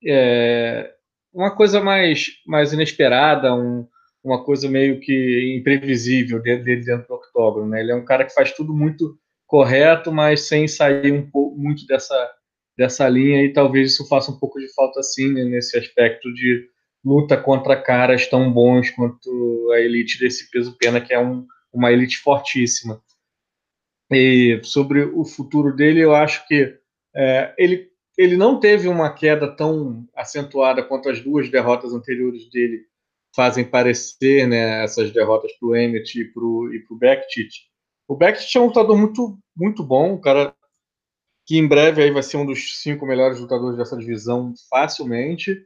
é, 0.06 0.94
uma 1.34 1.56
coisa 1.56 1.82
mais, 1.82 2.28
mais 2.46 2.74
inesperada, 2.74 3.54
um, 3.54 3.88
uma 4.24 4.44
coisa 4.44 4.70
meio 4.70 5.00
que 5.00 5.56
imprevisível 5.58 6.42
dele 6.42 6.84
dentro 6.84 7.08
do 7.08 7.14
octógono. 7.14 7.68
Né? 7.68 7.82
Ele 7.82 7.92
é 7.92 7.96
um 7.96 8.06
cara 8.06 8.26
que 8.26 8.34
faz 8.34 8.52
tudo 8.52 8.74
muito 8.74 9.18
correto, 9.48 10.12
mas 10.12 10.48
sem 10.48 10.68
sair 10.68 11.12
um 11.12 11.30
pouco 11.30 11.58
muito 11.58 11.86
dessa, 11.88 12.32
dessa 12.78 13.08
linha, 13.10 13.44
e 13.44 13.52
talvez 13.52 13.94
isso 13.94 14.08
faça 14.08 14.32
um 14.32 14.38
pouco 14.38 14.60
de 14.60 14.72
falta 14.74 15.00
assim, 15.00 15.34
né, 15.34 15.44
nesse 15.44 15.78
aspecto 15.78 16.32
de 16.34 16.68
luta 17.04 17.36
contra 17.36 17.82
caras 17.82 18.28
tão 18.28 18.52
bons 18.52 18.92
quanto 18.92 19.72
a 19.74 19.80
elite 19.80 20.20
desse 20.20 20.50
peso 20.52 20.78
pena, 20.78 21.02
que 21.02 21.14
é 21.14 21.20
um, 21.20 21.48
uma 21.74 21.92
elite 21.92 22.18
fortíssima. 22.18 23.02
E 24.12 24.60
sobre 24.64 25.04
o 25.04 25.24
futuro 25.24 25.76
dele, 25.76 26.02
eu 26.02 26.14
acho 26.14 26.46
que 26.48 26.76
é, 27.16 27.54
ele, 27.58 27.90
ele 28.18 28.36
não 28.36 28.60
teve 28.60 28.88
uma 28.88 29.14
queda 29.14 29.48
tão 29.56 30.08
acentuada 30.16 30.84
quanto 30.84 31.10
as 31.10 31.22
duas 31.22 31.50
derrotas 31.50 31.94
anteriores 31.94 32.50
dele 32.50 32.89
fazem 33.36 33.64
parecer, 33.64 34.48
né, 34.48 34.84
essas 34.84 35.12
derrotas 35.12 35.52
para 35.60 35.70
o 35.70 35.76
Emmett 35.76 36.20
e 36.20 36.26
para 36.26 36.44
o 36.44 36.98
Bektic. 37.00 37.50
O 38.08 38.16
Bektic 38.16 38.58
é 38.58 38.62
um 38.62 38.66
lutador 38.66 38.98
muito, 38.98 39.38
muito 39.56 39.84
bom, 39.84 40.14
um 40.14 40.22
cara 40.22 40.54
que 41.46 41.58
em 41.58 41.68
breve 41.68 42.04
aí 42.04 42.12
vai 42.12 42.24
ser 42.24 42.38
um 42.38 42.46
dos 42.46 42.82
cinco 42.82 43.06
melhores 43.06 43.40
lutadores 43.40 43.78
dessa 43.78 43.98
divisão 43.98 44.54
facilmente, 44.70 45.58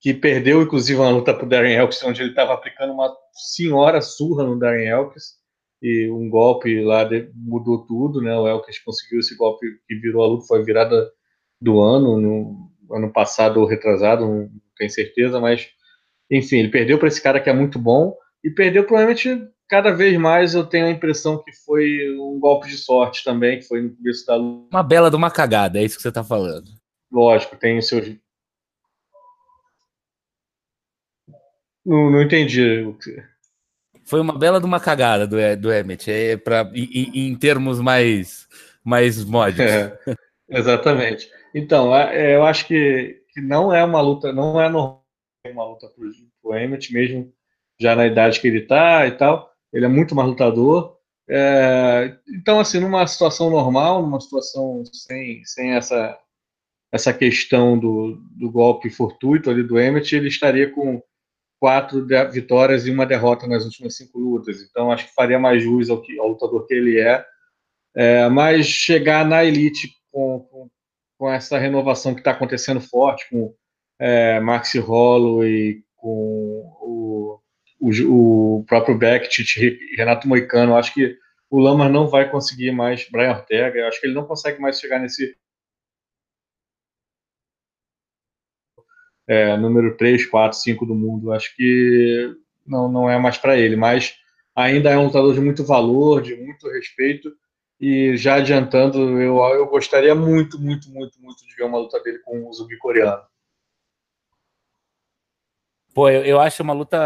que 0.00 0.14
perdeu 0.14 0.62
inclusive 0.62 1.00
uma 1.00 1.10
luta 1.10 1.34
para 1.34 1.44
o 1.44 1.48
Darren 1.48 1.74
Elkins, 1.74 2.02
onde 2.04 2.22
ele 2.22 2.30
estava 2.30 2.52
aplicando 2.54 2.92
uma 2.92 3.12
senhora 3.32 4.00
surra 4.00 4.44
no 4.44 4.58
Darren 4.58 4.86
Elkins, 4.86 5.36
e 5.82 6.10
um 6.10 6.28
golpe 6.28 6.80
lá 6.82 7.04
de, 7.04 7.30
mudou 7.34 7.84
tudo, 7.86 8.20
né? 8.22 8.36
O 8.36 8.48
Elkins 8.48 8.78
conseguiu 8.78 9.20
esse 9.20 9.36
golpe 9.36 9.66
que 9.86 9.94
virou 9.96 10.24
a 10.24 10.26
luta, 10.26 10.46
foi 10.46 10.60
a 10.60 10.64
virada 10.64 11.10
do 11.60 11.80
ano, 11.80 12.20
no 12.20 12.70
ano 12.90 13.12
passado 13.12 13.60
ou 13.60 13.66
retrasado, 13.66 14.26
não 14.26 14.50
tenho 14.76 14.90
certeza, 14.90 15.40
mas 15.40 15.68
enfim, 16.30 16.58
ele 16.58 16.68
perdeu 16.68 16.98
para 16.98 17.08
esse 17.08 17.22
cara 17.22 17.40
que 17.40 17.48
é 17.48 17.52
muito 17.52 17.78
bom 17.78 18.14
e 18.42 18.50
perdeu 18.50 18.84
provavelmente 18.84 19.48
cada 19.68 19.90
vez 19.92 20.16
mais 20.18 20.54
eu 20.54 20.64
tenho 20.64 20.86
a 20.86 20.90
impressão 20.90 21.42
que 21.42 21.52
foi 21.64 22.16
um 22.18 22.38
golpe 22.38 22.68
de 22.68 22.76
sorte 22.76 23.24
também, 23.24 23.58
que 23.58 23.66
foi 23.66 23.82
no 23.82 23.96
começo 23.96 24.26
da 24.26 24.36
luta. 24.36 24.68
Uma 24.76 24.82
bela 24.82 25.10
de 25.10 25.16
uma 25.16 25.30
cagada, 25.30 25.78
é 25.78 25.84
isso 25.84 25.96
que 25.96 26.02
você 26.02 26.08
está 26.08 26.22
falando. 26.22 26.66
Lógico, 27.10 27.56
tem 27.56 27.78
os 27.78 27.88
seus. 27.88 28.16
Não, 31.84 32.10
não 32.10 32.22
entendi 32.22 32.82
o 32.82 32.94
que. 32.94 33.22
Foi 34.04 34.20
uma 34.20 34.38
bela 34.38 34.60
de 34.60 34.66
uma 34.66 34.78
cagada 34.78 35.26
do, 35.26 35.36
do 35.60 35.72
Emmett, 35.72 36.10
é 36.10 36.36
pra, 36.36 36.70
em, 36.74 37.30
em 37.30 37.36
termos 37.36 37.80
mais, 37.80 38.46
mais 38.84 39.24
módicos. 39.24 39.64
É, 39.64 39.98
exatamente. 40.48 41.28
Então, 41.52 41.94
é, 41.94 42.36
eu 42.36 42.44
acho 42.44 42.66
que, 42.66 43.20
que 43.32 43.40
não 43.40 43.74
é 43.74 43.84
uma 43.84 44.00
luta, 44.00 44.32
não 44.32 44.60
é 44.60 44.68
normal 44.68 45.05
uma 45.50 45.64
luta 45.64 45.88
pro, 45.88 46.10
pro 46.42 46.56
Emmett, 46.56 46.92
mesmo 46.92 47.32
já 47.80 47.94
na 47.94 48.06
idade 48.06 48.40
que 48.40 48.48
ele 48.48 48.60
está 48.60 49.06
e 49.06 49.12
tal. 49.12 49.50
Ele 49.72 49.84
é 49.84 49.88
muito 49.88 50.14
mais 50.14 50.28
lutador. 50.28 50.96
É, 51.28 52.16
então, 52.28 52.60
assim, 52.60 52.80
numa 52.80 53.06
situação 53.06 53.50
normal, 53.50 54.02
numa 54.02 54.20
situação 54.20 54.84
sem, 54.92 55.44
sem 55.44 55.72
essa, 55.72 56.18
essa 56.92 57.12
questão 57.12 57.78
do, 57.78 58.16
do 58.30 58.50
golpe 58.50 58.88
fortuito 58.90 59.50
ali 59.50 59.62
do 59.62 59.78
Emmett, 59.78 60.14
ele 60.14 60.28
estaria 60.28 60.70
com 60.70 61.02
quatro 61.60 62.06
vitórias 62.30 62.86
e 62.86 62.90
uma 62.90 63.06
derrota 63.06 63.46
nas 63.46 63.64
últimas 63.64 63.96
cinco 63.96 64.18
lutas. 64.18 64.62
Então, 64.62 64.92
acho 64.92 65.06
que 65.06 65.14
faria 65.14 65.38
mais 65.38 65.62
jus 65.62 65.90
ao, 65.90 66.00
que, 66.00 66.18
ao 66.18 66.28
lutador 66.28 66.66
que 66.66 66.74
ele 66.74 67.00
é. 67.00 67.24
é 67.94 68.28
mas 68.28 68.66
chegar 68.66 69.24
na 69.26 69.44
elite 69.44 69.90
com, 70.12 70.40
com, 70.40 70.70
com 71.18 71.30
essa 71.30 71.58
renovação 71.58 72.14
que 72.14 72.20
está 72.20 72.30
acontecendo 72.30 72.80
forte, 72.80 73.28
com 73.30 73.54
é, 73.98 74.40
Maxi 74.40 74.78
Holloway, 74.78 75.82
com 75.96 76.10
o, 76.80 77.40
o, 77.80 78.58
o 78.58 78.64
próprio 78.64 78.96
Beckett 78.96 79.78
Renato 79.96 80.28
Moicano, 80.28 80.76
acho 80.76 80.92
que 80.94 81.16
o 81.50 81.58
Lamas 81.58 81.90
não 81.90 82.08
vai 82.08 82.30
conseguir 82.30 82.72
mais, 82.72 83.08
Brian 83.10 83.32
Ortega, 83.32 83.88
acho 83.88 84.00
que 84.00 84.06
ele 84.06 84.14
não 84.14 84.26
consegue 84.26 84.60
mais 84.60 84.80
chegar 84.80 84.98
nesse 84.98 85.36
é, 89.26 89.56
número 89.56 89.96
3, 89.96 90.26
4, 90.26 90.58
5 90.58 90.86
do 90.86 90.94
mundo. 90.94 91.32
Acho 91.32 91.54
que 91.56 92.34
não, 92.66 92.90
não 92.90 93.10
é 93.10 93.18
mais 93.18 93.38
para 93.38 93.58
ele, 93.58 93.76
mas 93.76 94.16
ainda 94.54 94.90
é 94.90 94.98
um 94.98 95.06
lutador 95.06 95.34
de 95.34 95.40
muito 95.40 95.64
valor, 95.64 96.22
de 96.22 96.36
muito 96.36 96.68
respeito. 96.68 97.32
E 97.78 98.16
já 98.16 98.36
adiantando, 98.36 99.20
eu, 99.20 99.36
eu 99.36 99.66
gostaria 99.66 100.14
muito, 100.14 100.58
muito, 100.58 100.88
muito, 100.90 101.20
muito 101.20 101.46
de 101.46 101.54
ver 101.54 101.64
uma 101.64 101.78
luta 101.78 102.00
dele 102.02 102.18
com 102.20 102.48
o 102.48 102.52
zumbi 102.52 102.76
coreano. 102.78 103.22
Pô, 105.96 106.10
eu, 106.10 106.22
eu 106.26 106.38
acho 106.38 106.62
uma 106.62 106.74
luta 106.74 106.98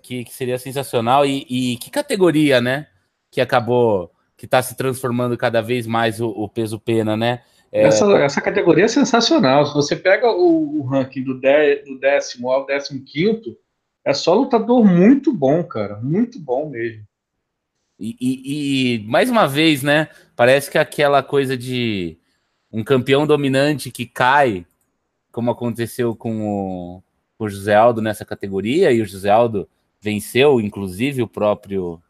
que, 0.00 0.24
que 0.24 0.32
seria 0.32 0.56
sensacional. 0.56 1.26
E, 1.26 1.44
e, 1.50 1.76
que 1.78 1.90
categoria, 1.90 2.60
né? 2.60 2.86
Que 3.28 3.40
acabou, 3.40 4.08
que 4.36 4.44
está 4.44 4.62
se 4.62 4.76
transformando 4.76 5.36
cada 5.36 5.60
vez 5.60 5.84
mais 5.84 6.20
o, 6.20 6.28
o 6.28 6.48
peso 6.48 6.78
pena, 6.78 7.16
né? 7.16 7.42
É... 7.72 7.82
Essa, 7.82 8.04
essa 8.18 8.40
categoria 8.40 8.84
é 8.84 8.88
sensacional. 8.88 9.66
Se 9.66 9.74
você 9.74 9.96
pega 9.96 10.30
o, 10.30 10.78
o 10.78 10.82
ranking 10.86 11.24
do, 11.24 11.40
dé, 11.40 11.82
do 11.82 11.98
décimo 11.98 12.52
ao 12.52 12.64
décimo 12.64 13.02
quinto, 13.04 13.58
é 14.04 14.14
só 14.14 14.32
lutador 14.32 14.84
muito 14.84 15.32
bom, 15.32 15.64
cara. 15.64 15.98
Muito 16.00 16.38
bom 16.38 16.70
mesmo. 16.70 17.02
E, 17.98 18.16
e, 18.20 18.94
e, 18.94 19.08
mais 19.08 19.28
uma 19.28 19.48
vez, 19.48 19.82
né? 19.82 20.08
Parece 20.36 20.70
que 20.70 20.78
aquela 20.78 21.20
coisa 21.20 21.56
de 21.56 22.16
um 22.70 22.84
campeão 22.84 23.26
dominante 23.26 23.90
que 23.90 24.06
cai, 24.06 24.64
como 25.32 25.50
aconteceu 25.50 26.14
com 26.14 26.46
o, 26.48 27.02
o 27.44 27.48
José 27.48 27.74
Aldo 27.74 28.02
nessa 28.02 28.24
categoria, 28.24 28.92
e 28.92 29.00
o 29.00 29.06
José 29.06 29.30
Aldo 29.30 29.68
venceu, 30.00 30.60
inclusive, 30.60 31.22
o 31.22 31.28
próprio 31.28 32.00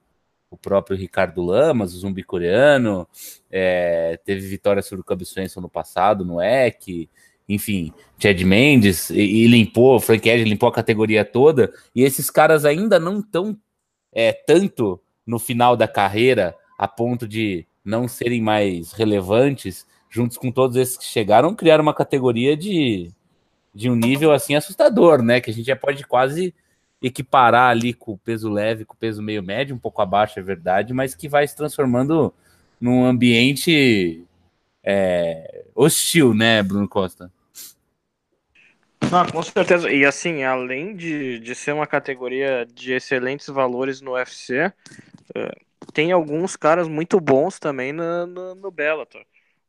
o 0.55 0.57
próprio 0.57 0.97
Ricardo 0.97 1.43
Lamas, 1.43 1.95
o 1.95 1.99
zumbi 1.99 2.23
coreano, 2.23 3.09
é, 3.51 4.19
teve 4.25 4.47
vitória 4.47 4.83
sobre 4.83 5.01
o 5.01 5.05
Cub 5.05 5.25
Swenson 5.25 5.61
no 5.61 5.69
passado, 5.69 6.25
no 6.25 6.41
EC, 6.41 7.11
enfim, 7.49 7.93
Chad 8.19 8.41
Mendes, 8.43 9.11
e, 9.11 9.21
e 9.21 9.47
limpou, 9.49 9.99
Frank 9.99 10.29
Edge 10.29 10.45
limpou 10.45 10.69
a 10.69 10.73
categoria 10.73 11.25
toda, 11.25 11.73
e 11.93 12.03
esses 12.05 12.31
caras 12.31 12.65
ainda 12.65 13.01
não 13.01 13.19
estão 13.19 13.59
é, 14.13 14.33
tanto 14.33 15.01
no 15.27 15.41
final 15.41 15.77
da 15.77 15.89
carreira, 15.89 16.57
a 16.79 16.87
ponto 16.87 17.27
de 17.27 17.67
não 17.85 18.07
serem 18.07 18.41
mais 18.41 18.93
relevantes, 18.93 19.85
juntos 20.09 20.39
com 20.39 20.53
todos 20.53 20.77
esses 20.77 20.97
que 20.97 21.05
chegaram, 21.05 21.55
criaram 21.55 21.83
uma 21.83 21.95
categoria 21.95 22.57
de, 22.57 23.11
de 23.75 23.91
um 23.91 23.97
nível 23.97 24.33
assim 24.33 24.55
assustador, 24.55 25.23
né? 25.23 25.41
Que 25.41 25.51
a 25.51 25.55
gente 25.55 25.67
já 25.67 25.77
pode 25.77 26.07
quase 26.07 26.55
equiparar 27.03 27.71
ali 27.71 27.93
com 27.93 28.13
o 28.13 28.19
peso 28.19 28.49
leve, 28.49 28.85
com 28.85 28.95
o 28.95 28.97
peso 28.97 29.23
meio 29.23 29.43
médio, 29.43 29.75
um 29.75 29.79
pouco 29.79 30.01
abaixo, 30.01 30.39
é 30.39 30.43
verdade, 30.43 30.95
mas 30.95 31.15
que 31.15 31.29
vai 31.29 31.47
se 31.47 31.55
transformando 31.55 32.33
num 32.81 33.05
ambiente 33.05 34.25
é, 34.83 35.65
hostil, 35.75 36.33
né, 36.33 36.63
Bruno 36.63 36.89
Costa? 36.89 37.31
Ah, 39.13 39.31
com 39.31 39.43
certeza. 39.43 39.91
E 39.91 40.05
assim, 40.05 40.45
além 40.45 40.97
de, 40.97 41.39
de 41.39 41.55
ser 41.55 41.73
uma 41.73 41.87
categoria 41.87 42.67
de 42.73 42.95
excelentes 42.95 43.49
valores 43.49 44.01
no 44.01 44.13
UFC, 44.13 44.67
uh, 44.67 45.93
tem 45.93 46.11
alguns 46.11 46.57
caras 46.57 46.89
muito 46.89 47.21
bons 47.21 47.59
também 47.59 47.93
no, 47.93 48.27
no, 48.27 48.55
no 48.55 48.71
Bellator. 48.71 49.25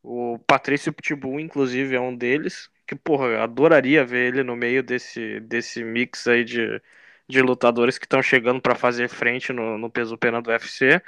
O 0.07 0.37
Patrício 0.45 0.93
Pitbull, 0.93 1.39
inclusive, 1.39 1.95
é 1.95 1.99
um 1.99 2.15
deles. 2.15 2.69
Que, 2.85 2.95
porra, 2.95 3.41
adoraria 3.43 4.05
ver 4.05 4.27
ele 4.27 4.43
no 4.43 4.55
meio 4.55 4.83
desse, 4.83 5.39
desse 5.39 5.83
mix 5.83 6.27
aí 6.27 6.43
de, 6.43 6.79
de 7.27 7.41
lutadores 7.41 7.97
que 7.97 8.05
estão 8.05 8.21
chegando 8.21 8.61
para 8.61 8.75
fazer 8.75 9.09
frente 9.09 9.51
no, 9.51 9.77
no 9.79 9.89
peso 9.89 10.15
pena 10.17 10.41
do 10.41 10.51
UFC. 10.51 11.01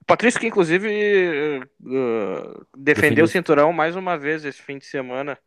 O 0.00 0.04
Patrício, 0.04 0.40
que 0.40 0.48
inclusive 0.48 1.60
uh, 1.80 2.66
defendeu 2.76 3.24
o 3.24 3.28
cinturão 3.28 3.72
mais 3.72 3.94
uma 3.94 4.18
vez 4.18 4.44
esse 4.44 4.60
fim 4.60 4.78
de 4.78 4.86
semana. 4.86 5.38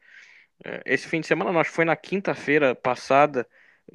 Uh, 0.65 0.81
esse 0.85 1.07
fim 1.07 1.19
de 1.19 1.27
semana, 1.27 1.51
não, 1.51 1.59
acho 1.59 1.71
que 1.71 1.75
foi 1.75 1.85
na 1.85 1.97
quinta-feira 1.97 2.73
passada, 2.73 3.45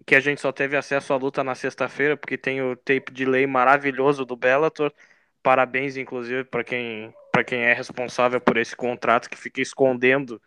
que 0.07 0.15
a 0.15 0.21
gente 0.21 0.41
só 0.43 0.53
teve 0.53 0.77
acesso 0.77 1.15
à 1.15 1.17
luta 1.17 1.43
na 1.43 1.55
sexta-feira, 1.55 2.17
porque 2.19 2.37
tem 2.37 2.61
o 2.63 2.77
tape 2.77 3.13
de 3.13 3.25
lei 3.25 3.47
maravilhoso 3.47 4.27
do 4.27 4.37
Bellator. 4.37 4.93
Parabéns, 5.43 5.97
inclusive, 5.97 6.45
para 6.45 6.63
quem, 6.63 7.15
quem 7.45 7.61
é 7.61 7.73
responsável 7.73 8.41
por 8.41 8.57
esse 8.57 8.77
contrato 8.77 9.29
que 9.29 9.39
fica 9.39 9.61
escondendo 9.61 10.41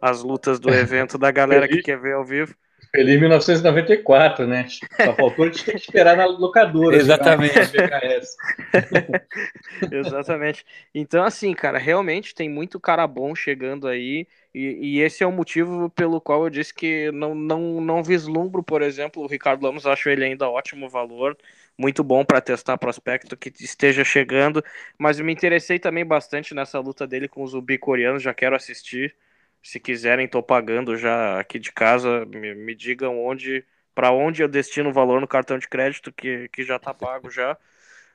as 0.00 0.22
lutas 0.22 0.60
do 0.60 0.72
evento 0.72 1.18
da 1.18 1.30
galera 1.30 1.66
que 1.66 1.82
quer 1.82 1.98
ver 1.98 2.14
ao 2.14 2.24
vivo. 2.24 2.54
Feliz 2.94 3.20
1994, 3.20 4.46
né? 4.46 4.66
Só 4.68 5.12
faltou 5.14 5.44
a 5.44 5.48
gente 5.48 5.64
ter 5.64 5.72
que 5.72 5.80
esperar 5.80 6.16
na 6.16 6.24
locadora. 6.24 6.96
Exatamente. 6.96 7.52
Exatamente. 9.92 10.64
Então, 10.94 11.24
assim, 11.24 11.52
cara, 11.52 11.78
realmente 11.78 12.34
tem 12.34 12.48
muito 12.48 12.80
cara 12.80 13.06
bom 13.06 13.34
chegando 13.34 13.86
aí. 13.86 14.26
E, 14.54 14.78
e, 14.80 15.00
esse 15.00 15.22
é 15.22 15.26
o 15.26 15.32
motivo 15.32 15.90
pelo 15.90 16.20
qual 16.20 16.44
eu 16.44 16.50
disse 16.50 16.72
que 16.72 17.10
não, 17.12 17.34
não, 17.34 17.80
não 17.82 18.02
vislumbro, 18.02 18.62
por 18.62 18.80
exemplo, 18.80 19.22
o 19.22 19.26
Ricardo 19.26 19.62
Lamos, 19.62 19.86
acho 19.86 20.08
ele 20.08 20.24
ainda 20.24 20.48
ótimo 20.48 20.88
valor, 20.88 21.36
muito 21.78 22.02
bom 22.04 22.24
para 22.24 22.40
testar 22.40 22.78
prospecto 22.78 23.36
que 23.36 23.52
esteja 23.62 24.04
chegando. 24.04 24.64
Mas 24.98 25.20
me 25.20 25.32
interessei 25.32 25.78
também 25.78 26.04
bastante 26.04 26.54
nessa 26.54 26.78
luta 26.80 27.06
dele 27.06 27.28
com 27.28 27.42
os 27.42 27.50
Zumbi 27.52 27.78
coreanos, 27.78 28.22
já 28.22 28.34
quero 28.34 28.56
assistir 28.56 29.14
Se 29.62 29.80
quiserem, 29.80 30.28
tô 30.28 30.42
pagando 30.42 30.96
já 30.96 31.40
aqui 31.40 31.58
de 31.58 31.72
casa. 31.72 32.26
Me, 32.26 32.54
me 32.54 32.74
digam 32.74 33.18
onde, 33.24 33.66
para 33.94 34.12
onde 34.12 34.42
eu 34.42 34.48
destino 34.48 34.90
o 34.90 34.92
valor 34.92 35.20
no 35.20 35.28
cartão 35.28 35.58
de 35.58 35.68
crédito 35.68 36.12
que, 36.12 36.48
que 36.50 36.64
já 36.64 36.78
tá 36.78 36.94
pago 36.94 37.30
já. 37.30 37.58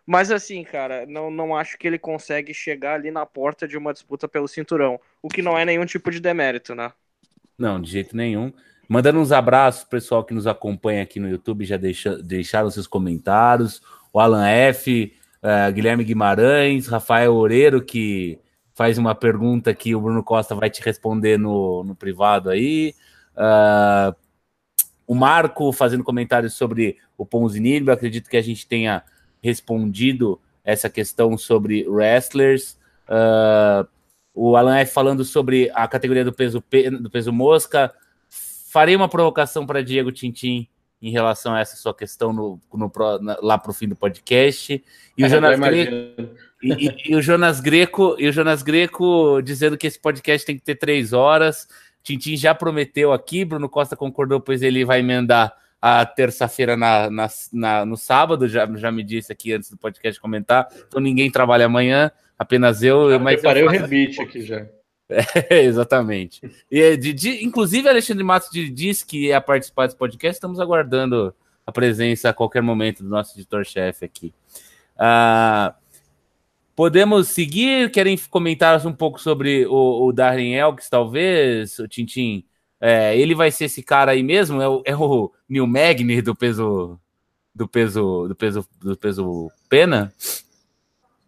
Mas 0.05 0.31
assim, 0.31 0.63
cara, 0.63 1.05
não, 1.07 1.31
não 1.31 1.55
acho 1.55 1.77
que 1.77 1.87
ele 1.87 1.99
consegue 1.99 2.53
chegar 2.53 2.95
ali 2.95 3.11
na 3.11 3.25
porta 3.25 3.67
de 3.67 3.77
uma 3.77 3.93
disputa 3.93 4.27
pelo 4.27 4.47
cinturão, 4.47 4.99
o 5.21 5.29
que 5.29 5.41
não 5.41 5.57
é 5.57 5.65
nenhum 5.65 5.85
tipo 5.85 6.11
de 6.11 6.19
demérito, 6.19 6.75
né? 6.75 6.93
Não, 7.57 7.81
de 7.81 7.89
jeito 7.91 8.15
nenhum. 8.15 8.51
Mandando 8.91 9.19
uns 9.19 9.31
abraços 9.31 9.85
pessoal 9.85 10.21
que 10.21 10.33
nos 10.33 10.45
acompanha 10.45 11.01
aqui 11.01 11.17
no 11.17 11.29
YouTube, 11.29 11.63
já 11.63 11.77
deixa, 11.77 12.21
deixaram 12.21 12.69
seus 12.69 12.87
comentários. 12.87 13.81
O 14.11 14.19
Alan 14.19 14.45
F, 14.45 15.13
uh, 15.41 15.71
Guilherme 15.71 16.03
Guimarães, 16.03 16.87
Rafael 16.87 17.33
Oreiro, 17.33 17.81
que 17.81 18.37
faz 18.73 18.97
uma 18.97 19.15
pergunta 19.15 19.73
que 19.73 19.95
o 19.95 20.01
Bruno 20.01 20.21
Costa 20.21 20.53
vai 20.53 20.69
te 20.69 20.81
responder 20.81 21.39
no, 21.39 21.85
no 21.85 21.95
privado 21.95 22.49
aí. 22.49 22.93
Uh, 23.33 24.13
o 25.07 25.15
Marco 25.15 25.71
fazendo 25.71 26.03
comentários 26.03 26.55
sobre 26.55 26.97
o 27.17 27.25
Ponzinibio, 27.25 27.93
acredito 27.93 28.29
que 28.29 28.35
a 28.35 28.43
gente 28.43 28.67
tenha 28.67 29.03
respondido 29.41 30.37
essa 30.65 30.89
questão 30.89 31.37
sobre 31.37 31.87
wrestlers. 31.87 32.77
Uh, 33.07 33.87
o 34.33 34.57
Alan 34.57 34.79
F 34.79 34.91
falando 34.91 35.23
sobre 35.23 35.71
a 35.73 35.87
categoria 35.87 36.25
do 36.25 36.33
peso, 36.33 36.61
do 37.01 37.09
peso 37.09 37.31
mosca. 37.31 37.93
Farei 38.71 38.95
uma 38.95 39.09
provocação 39.09 39.65
para 39.65 39.83
Diego 39.83 40.13
Tintim 40.13 40.65
em 41.01 41.11
relação 41.11 41.53
a 41.53 41.59
essa 41.59 41.75
sua 41.75 41.93
questão 41.93 42.31
no, 42.31 42.57
no, 42.73 42.89
lá 43.41 43.57
para 43.57 43.69
o 43.69 43.73
fim 43.73 43.85
do 43.85 43.97
podcast. 43.97 44.81
E 45.17 45.25
o, 45.25 45.27
Jonas 45.27 45.59
Greco, 45.59 45.93
e, 46.63 46.71
e, 46.71 47.11
e, 47.11 47.15
o 47.17 47.21
Jonas 47.21 47.59
Greco 47.59 48.15
e 48.17 48.29
o 48.29 48.31
Jonas 48.31 48.63
Greco 48.63 49.41
dizendo 49.41 49.77
que 49.77 49.87
esse 49.87 49.99
podcast 49.99 50.47
tem 50.47 50.55
que 50.55 50.63
ter 50.63 50.75
três 50.75 51.11
horas. 51.11 51.67
Tintim 52.01 52.37
já 52.37 52.55
prometeu 52.55 53.11
aqui, 53.11 53.43
Bruno 53.43 53.67
Costa 53.67 53.97
concordou, 53.97 54.39
pois 54.39 54.61
ele 54.61 54.85
vai 54.85 55.01
emendar 55.01 55.53
a 55.81 56.05
terça-feira 56.05 56.77
na, 56.77 57.09
na, 57.09 57.27
na, 57.51 57.85
no 57.85 57.97
sábado, 57.97 58.47
já, 58.47 58.65
já 58.77 58.89
me 58.89 59.03
disse 59.03 59.33
aqui 59.33 59.51
antes 59.51 59.69
do 59.69 59.75
podcast 59.75 60.17
comentar. 60.21 60.69
Então 60.87 61.01
ninguém 61.01 61.29
trabalha 61.29 61.65
amanhã, 61.65 62.09
apenas 62.39 62.81
eu. 62.81 63.11
eu 63.11 63.19
mas 63.19 63.41
preparei 63.41 63.63
eu 63.63 63.67
o 63.67 63.69
rebite 63.69 64.21
aqui 64.21 64.41
já. 64.41 64.65
É, 65.49 65.63
exatamente. 65.65 66.41
E, 66.69 66.95
de, 66.95 67.13
de, 67.13 67.43
inclusive, 67.43 67.87
Alexandre 67.87 68.23
Matos 68.23 68.49
disse 68.51 69.05
que 69.05 69.27
ia 69.27 69.41
participar 69.41 69.85
desse 69.85 69.97
podcast. 69.97 70.37
Estamos 70.37 70.59
aguardando 70.59 71.33
a 71.65 71.71
presença 71.71 72.29
a 72.29 72.33
qualquer 72.33 72.61
momento 72.61 73.03
do 73.03 73.09
nosso 73.09 73.37
editor-chefe 73.37 74.05
aqui. 74.05 74.33
Uh, 74.95 75.73
podemos 76.75 77.27
seguir? 77.27 77.91
Querem 77.91 78.17
comentar 78.29 78.85
um 78.87 78.93
pouco 78.93 79.19
sobre 79.19 79.65
o, 79.65 80.07
o 80.07 80.13
Darren 80.13 80.55
Elks, 80.55 80.89
talvez, 80.89 81.77
o 81.79 81.87
Tintim? 81.87 82.45
É, 82.79 83.15
ele 83.15 83.35
vai 83.35 83.51
ser 83.51 83.65
esse 83.65 83.83
cara 83.83 84.11
aí 84.11 84.23
mesmo? 84.23 84.61
É 84.61 84.67
o, 84.67 84.81
é 84.85 84.95
o 84.95 85.31
Neil 85.47 85.67
Magny 85.67 86.21
do 86.21 86.35
peso 86.35 86.99
do 87.53 87.67
peso 87.67 88.27
do 88.27 88.35
peso 88.35 88.67
do 88.79 88.97
peso 88.97 89.51
pena? 89.69 90.11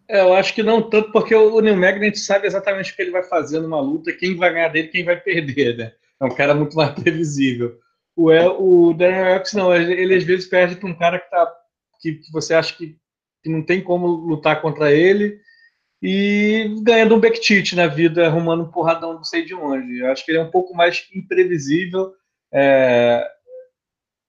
É, 0.08 0.20
eu 0.20 0.34
acho 0.34 0.54
que 0.54 0.62
não 0.62 0.82
tanto 0.82 1.10
porque 1.12 1.34
o 1.34 1.60
Neil 1.60 1.80
gente 2.00 2.18
sabe 2.18 2.46
exatamente 2.46 2.92
o 2.92 2.96
que 2.96 3.02
ele 3.02 3.10
vai 3.10 3.22
fazer 3.22 3.60
numa 3.60 3.80
luta, 3.80 4.12
quem 4.12 4.36
vai 4.36 4.52
ganhar 4.52 4.68
dele, 4.68 4.88
quem 4.88 5.04
vai 5.04 5.18
perder, 5.18 5.76
né? 5.76 5.92
É 6.20 6.24
um 6.24 6.34
cara 6.34 6.54
muito 6.54 6.76
mais 6.76 6.90
previsível. 7.00 7.78
O, 8.16 8.30
El, 8.30 8.62
o 8.62 8.94
Daniel 8.94 9.36
X 9.36 9.54
não, 9.54 9.74
ele, 9.74 9.92
ele, 9.92 10.14
às 10.14 10.24
vezes 10.24 10.46
perde 10.46 10.76
para 10.76 10.88
um 10.88 10.94
cara 10.94 11.18
que 11.18 11.30
tá 11.30 11.52
que, 12.00 12.12
que 12.14 12.30
você 12.30 12.54
acha 12.54 12.76
que, 12.76 12.96
que 13.42 13.50
não 13.50 13.62
tem 13.62 13.82
como 13.82 14.06
lutar 14.06 14.60
contra 14.60 14.92
ele 14.92 15.40
e 16.02 16.76
ganhando 16.82 17.14
um 17.14 17.20
backtit 17.20 17.74
na 17.74 17.86
vida, 17.86 18.26
arrumando 18.26 18.62
um 18.62 18.70
porradão 18.70 19.14
não 19.14 19.24
sei 19.24 19.42
de 19.44 19.54
onde. 19.54 20.00
Eu 20.00 20.12
acho 20.12 20.24
que 20.24 20.30
ele 20.30 20.38
é 20.38 20.42
um 20.42 20.50
pouco 20.50 20.74
mais 20.74 21.08
imprevisível, 21.14 22.12
é, 22.52 23.26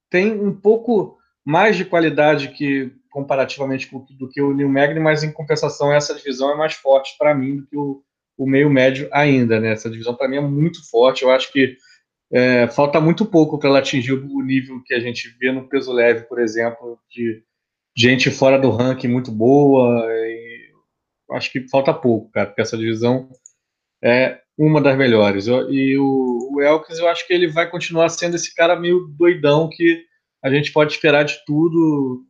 tem 0.09 0.31
um 0.31 0.55
pouco 0.55 1.17
mais 1.43 1.75
de 1.75 1.83
qualidade 1.83 2.47
que 2.49 2.93
comparativamente 3.15 3.89
do 4.11 4.27
que 4.29 4.41
o 4.41 4.53
Neil 4.53 4.67
Magny, 4.67 4.99
mas 4.99 5.23
em 5.23 5.31
compensação 5.31 5.93
essa 5.93 6.13
divisão 6.13 6.51
é 6.51 6.55
mais 6.55 6.73
forte 6.73 7.15
para 7.17 7.33
mim 7.33 7.55
do 7.55 7.65
que 7.65 7.77
o, 7.77 8.03
o, 8.37 8.45
meio 8.45 8.69
médio 8.69 9.07
ainda, 9.09 9.57
né? 9.57 9.71
Essa 9.71 9.89
divisão 9.89 10.13
para 10.13 10.27
mim 10.27 10.35
é 10.35 10.41
muito 10.41 10.85
forte. 10.89 11.23
Eu 11.23 11.31
acho 11.31 11.49
que 11.49 11.77
é, 12.33 12.67
falta 12.67 12.99
muito 12.99 13.25
pouco 13.25 13.57
para 13.57 13.69
ela 13.69 13.79
atingir 13.79 14.11
o 14.11 14.41
nível 14.41 14.81
que 14.85 14.93
a 14.93 14.99
gente 14.99 15.33
vê 15.39 15.49
no 15.49 15.69
peso 15.69 15.93
leve, 15.93 16.27
por 16.27 16.41
exemplo, 16.41 16.99
de 17.09 17.41
gente 17.95 18.29
fora 18.29 18.59
do 18.59 18.69
ranking 18.69 19.07
muito 19.07 19.31
boa 19.31 20.05
acho 21.31 21.51
que 21.51 21.67
falta 21.69 21.93
pouco, 21.93 22.31
cara, 22.31 22.47
porque 22.47 22.61
essa 22.61 22.77
divisão 22.77 23.29
é 24.03 24.39
uma 24.57 24.81
das 24.81 24.97
melhores. 24.97 25.47
e 25.47 25.97
o, 25.97 26.49
o 26.53 26.61
Elkins, 26.61 26.99
eu 26.99 27.07
acho 27.07 27.25
que 27.25 27.33
ele 27.33 27.47
vai 27.47 27.69
continuar 27.69 28.09
sendo 28.09 28.35
esse 28.35 28.53
cara 28.53 28.79
meio 28.79 29.07
doidão 29.17 29.69
que 29.69 30.03
a 30.43 30.49
gente 30.49 30.71
pode 30.71 30.93
esperar 30.93 31.23
de 31.23 31.43
tudo. 31.45 32.23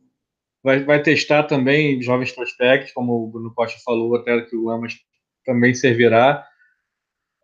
Vai, 0.66 0.84
vai 0.84 1.02
testar 1.02 1.44
também 1.44 2.02
jovens 2.02 2.32
prospectos, 2.32 2.92
como 2.92 3.12
o 3.12 3.30
Bruno 3.30 3.54
Costa 3.54 3.78
falou, 3.84 4.16
até 4.16 4.40
que 4.42 4.56
o 4.56 4.64
Lamas 4.64 4.94
também 5.44 5.72
servirá. 5.74 6.44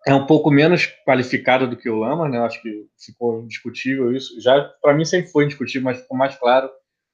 É 0.07 0.13
um 0.13 0.27
pouco 0.27 0.51
menos 0.51 0.89
qualificado 1.07 1.69
do 1.69 1.77
que 1.77 1.89
o 1.89 1.99
Lamas, 1.99 2.31
né? 2.31 2.39
Acho 2.41 2.61
que 2.61 2.87
ficou 2.99 3.47
discutível 3.47 4.13
isso. 4.13 4.41
Já 4.41 4.61
para 4.83 4.95
mim 4.95 5.05
sempre 5.05 5.31
foi 5.31 5.47
discutível, 5.47 5.85
mas 5.85 6.01
ficou 6.01 6.17
mais 6.17 6.35
claro 6.35 6.69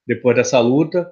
depois 0.06 0.34
dessa 0.34 0.58
luta 0.58 1.06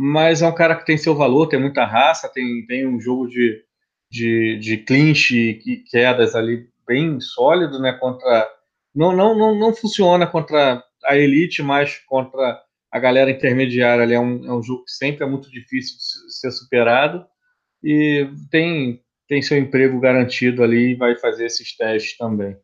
mas 0.00 0.42
é 0.42 0.46
um 0.46 0.54
cara 0.54 0.76
que 0.76 0.86
tem 0.86 0.96
seu 0.96 1.16
valor, 1.16 1.48
tem 1.48 1.58
muita 1.58 1.84
raça, 1.84 2.28
tem, 2.32 2.64
tem 2.66 2.86
um 2.86 3.00
jogo 3.00 3.26
de, 3.26 3.60
de, 4.08 4.56
de 4.60 4.76
clinch 4.76 5.34
e 5.36 5.82
quedas 5.90 6.36
ali 6.36 6.68
bem 6.86 7.20
sólido, 7.20 7.80
né? 7.80 7.92
Contra. 7.94 8.48
Não, 8.94 9.10
não, 9.10 9.36
não, 9.36 9.58
não 9.58 9.74
funciona 9.74 10.24
contra 10.24 10.80
a 11.04 11.16
elite, 11.16 11.64
mas 11.64 11.98
contra 12.06 12.62
a 12.90 12.98
galera 12.98 13.30
intermediária 13.30 14.02
ali. 14.02 14.14
É 14.14 14.20
um, 14.20 14.46
é 14.46 14.52
um 14.52 14.62
jogo 14.62 14.84
que 14.84 14.92
sempre 14.92 15.24
é 15.24 15.28
muito 15.28 15.50
difícil 15.50 15.96
de 15.96 16.34
ser 16.34 16.50
superado. 16.50 17.24
E 17.82 18.28
tem, 18.50 19.00
tem 19.28 19.42
seu 19.42 19.56
emprego 19.56 20.00
garantido 20.00 20.62
ali 20.62 20.92
e 20.92 20.96
vai 20.96 21.16
fazer 21.16 21.46
esses 21.46 21.76
testes 21.76 22.16
também. 22.16 22.56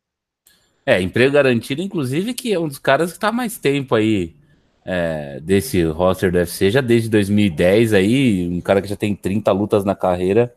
É, 0.86 1.00
emprego 1.00 1.32
garantido, 1.32 1.80
inclusive, 1.80 2.34
que 2.34 2.52
é 2.52 2.58
um 2.58 2.68
dos 2.68 2.78
caras 2.78 3.10
que 3.10 3.16
está 3.16 3.32
mais 3.32 3.58
tempo 3.58 3.94
aí 3.94 4.36
é, 4.84 5.40
desse 5.40 5.82
roster 5.84 6.30
do 6.30 6.38
UFC 6.38 6.70
já 6.70 6.80
desde 6.80 7.08
2010 7.08 7.94
aí, 7.94 8.48
um 8.48 8.60
cara 8.60 8.82
que 8.82 8.88
já 8.88 8.96
tem 8.96 9.14
30 9.14 9.50
lutas 9.52 9.84
na 9.84 9.94
carreira, 9.94 10.54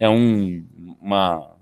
é 0.00 0.08
um, 0.08 0.66
uma 1.00 1.54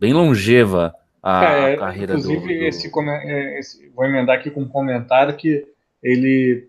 bem 0.00 0.14
longeva 0.14 0.94
a, 1.22 1.44
é, 1.44 1.76
carreira 1.76 2.14
inclusive, 2.14 2.40
do... 2.40 2.52
Inclusive, 2.52 2.66
esse, 2.66 2.90
é, 2.98 3.58
esse, 3.58 3.88
vou 3.90 4.06
emendar 4.06 4.38
aqui 4.38 4.50
com 4.50 4.62
um 4.62 4.68
comentário 4.68 5.36
que 5.36 5.73
ele 6.04 6.68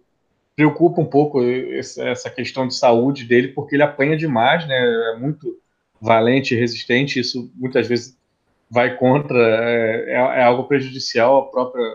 preocupa 0.56 1.02
um 1.02 1.06
pouco 1.06 1.44
essa 1.44 2.30
questão 2.30 2.68
de 2.68 2.76
saúde 2.76 3.26
dele, 3.26 3.50
porque 3.50 3.76
ele 3.76 3.84
apanha 3.84 4.16
demais, 4.16 4.66
né, 4.66 4.76
é 5.14 5.20
muito 5.20 5.60
valente 6.02 6.56
e 6.56 6.58
resistente, 6.58 7.20
isso 7.20 7.52
muitas 7.56 7.88
vezes 7.88 8.18
vai 8.70 8.96
contra, 8.98 9.38
é, 9.38 10.12
é, 10.12 10.14
é 10.14 10.44
algo 10.44 10.64
prejudicial 10.64 11.38
à 11.40 11.52
própria 11.52 11.86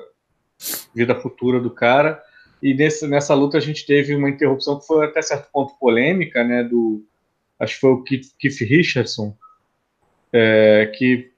vida 0.95 1.14
futura 1.14 1.59
do 1.59 1.70
cara. 1.70 2.22
E 2.62 2.74
nesse, 2.74 3.07
nessa 3.09 3.34
luta 3.34 3.57
a 3.57 3.61
gente 3.61 3.86
teve 3.86 4.14
uma 4.14 4.28
interrupção 4.28 4.78
que 4.78 4.86
foi 4.86 5.07
até 5.07 5.22
certo 5.22 5.51
ponto 5.51 5.74
polêmica, 5.78 6.45
né? 6.45 6.62
Do 6.62 7.03
acho 7.59 7.74
que 7.74 7.80
foi 7.80 7.91
o 7.91 8.03
Keith, 8.03 8.28
Keith 8.38 8.61
Richardson, 8.61 9.34
é, 10.32 10.93
que, 10.95 11.30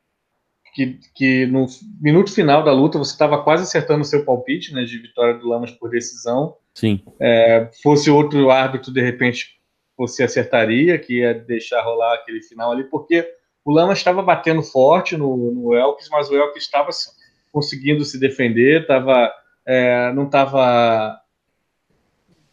que, 0.73 0.99
que 1.15 1.47
no 1.47 1.67
minuto 2.01 2.33
final 2.33 2.65
da 2.65 2.73
luta 2.73 2.99
você 2.99 3.13
estava 3.13 3.43
quase 3.43 3.65
acertando 3.65 4.03
o 4.03 4.05
seu 4.05 4.25
palpite, 4.25 4.73
né? 4.73 4.85
De 4.85 4.99
vitória 4.99 5.35
do 5.35 5.49
Lamas 5.49 5.71
por 5.73 5.91
decisão. 5.91 6.57
Sim. 6.75 7.03
É, 7.21 7.71
fosse 7.83 8.11
outro 8.11 8.51
árbitro, 8.51 8.93
de 8.93 9.01
repente 9.01 9.61
você 9.97 10.25
acertaria, 10.25 10.99
que 10.99 11.19
ia 11.19 11.35
deixar 11.35 11.83
rolar 11.83 12.15
aquele 12.15 12.43
final 12.43 12.73
ali, 12.73 12.85
porque 12.85 13.29
o 13.65 13.73
Lamas 13.73 13.99
estava 13.99 14.23
batendo 14.23 14.63
forte 14.63 15.17
no, 15.17 15.53
no 15.53 15.97
mas 16.11 16.31
o 16.31 16.35
Elkis 16.35 16.65
estava 16.65 16.89
conseguindo 17.53 18.05
se 18.05 18.19
defender, 18.19 18.83
estava 18.83 19.31
é, 19.67 20.13
não 20.13 20.25
estava 20.25 21.21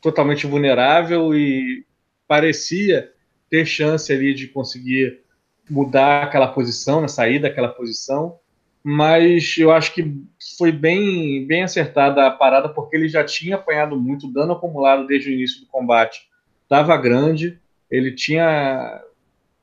totalmente 0.01 0.45
vulnerável 0.45 1.33
e 1.33 1.85
parecia 2.27 3.11
ter 3.49 3.65
chance 3.65 4.11
ali 4.11 4.33
de 4.33 4.47
conseguir 4.47 5.23
mudar 5.69 6.23
aquela 6.23 6.47
posição, 6.47 7.01
né, 7.01 7.07
sair 7.07 7.39
daquela 7.39 7.69
posição, 7.69 8.37
mas 8.83 9.55
eu 9.57 9.71
acho 9.71 9.93
que 9.93 10.23
foi 10.57 10.71
bem, 10.71 11.45
bem 11.45 11.63
acertada 11.63 12.25
a 12.25 12.31
parada 12.31 12.69
porque 12.69 12.95
ele 12.95 13.09
já 13.09 13.23
tinha 13.23 13.55
apanhado 13.55 13.99
muito 13.99 14.31
dano 14.31 14.53
acumulado 14.53 15.05
desde 15.05 15.29
o 15.29 15.33
início 15.33 15.61
do 15.61 15.67
combate. 15.67 16.21
Estava 16.63 16.95
grande, 16.97 17.59
ele 17.91 18.13
tinha 18.13 19.01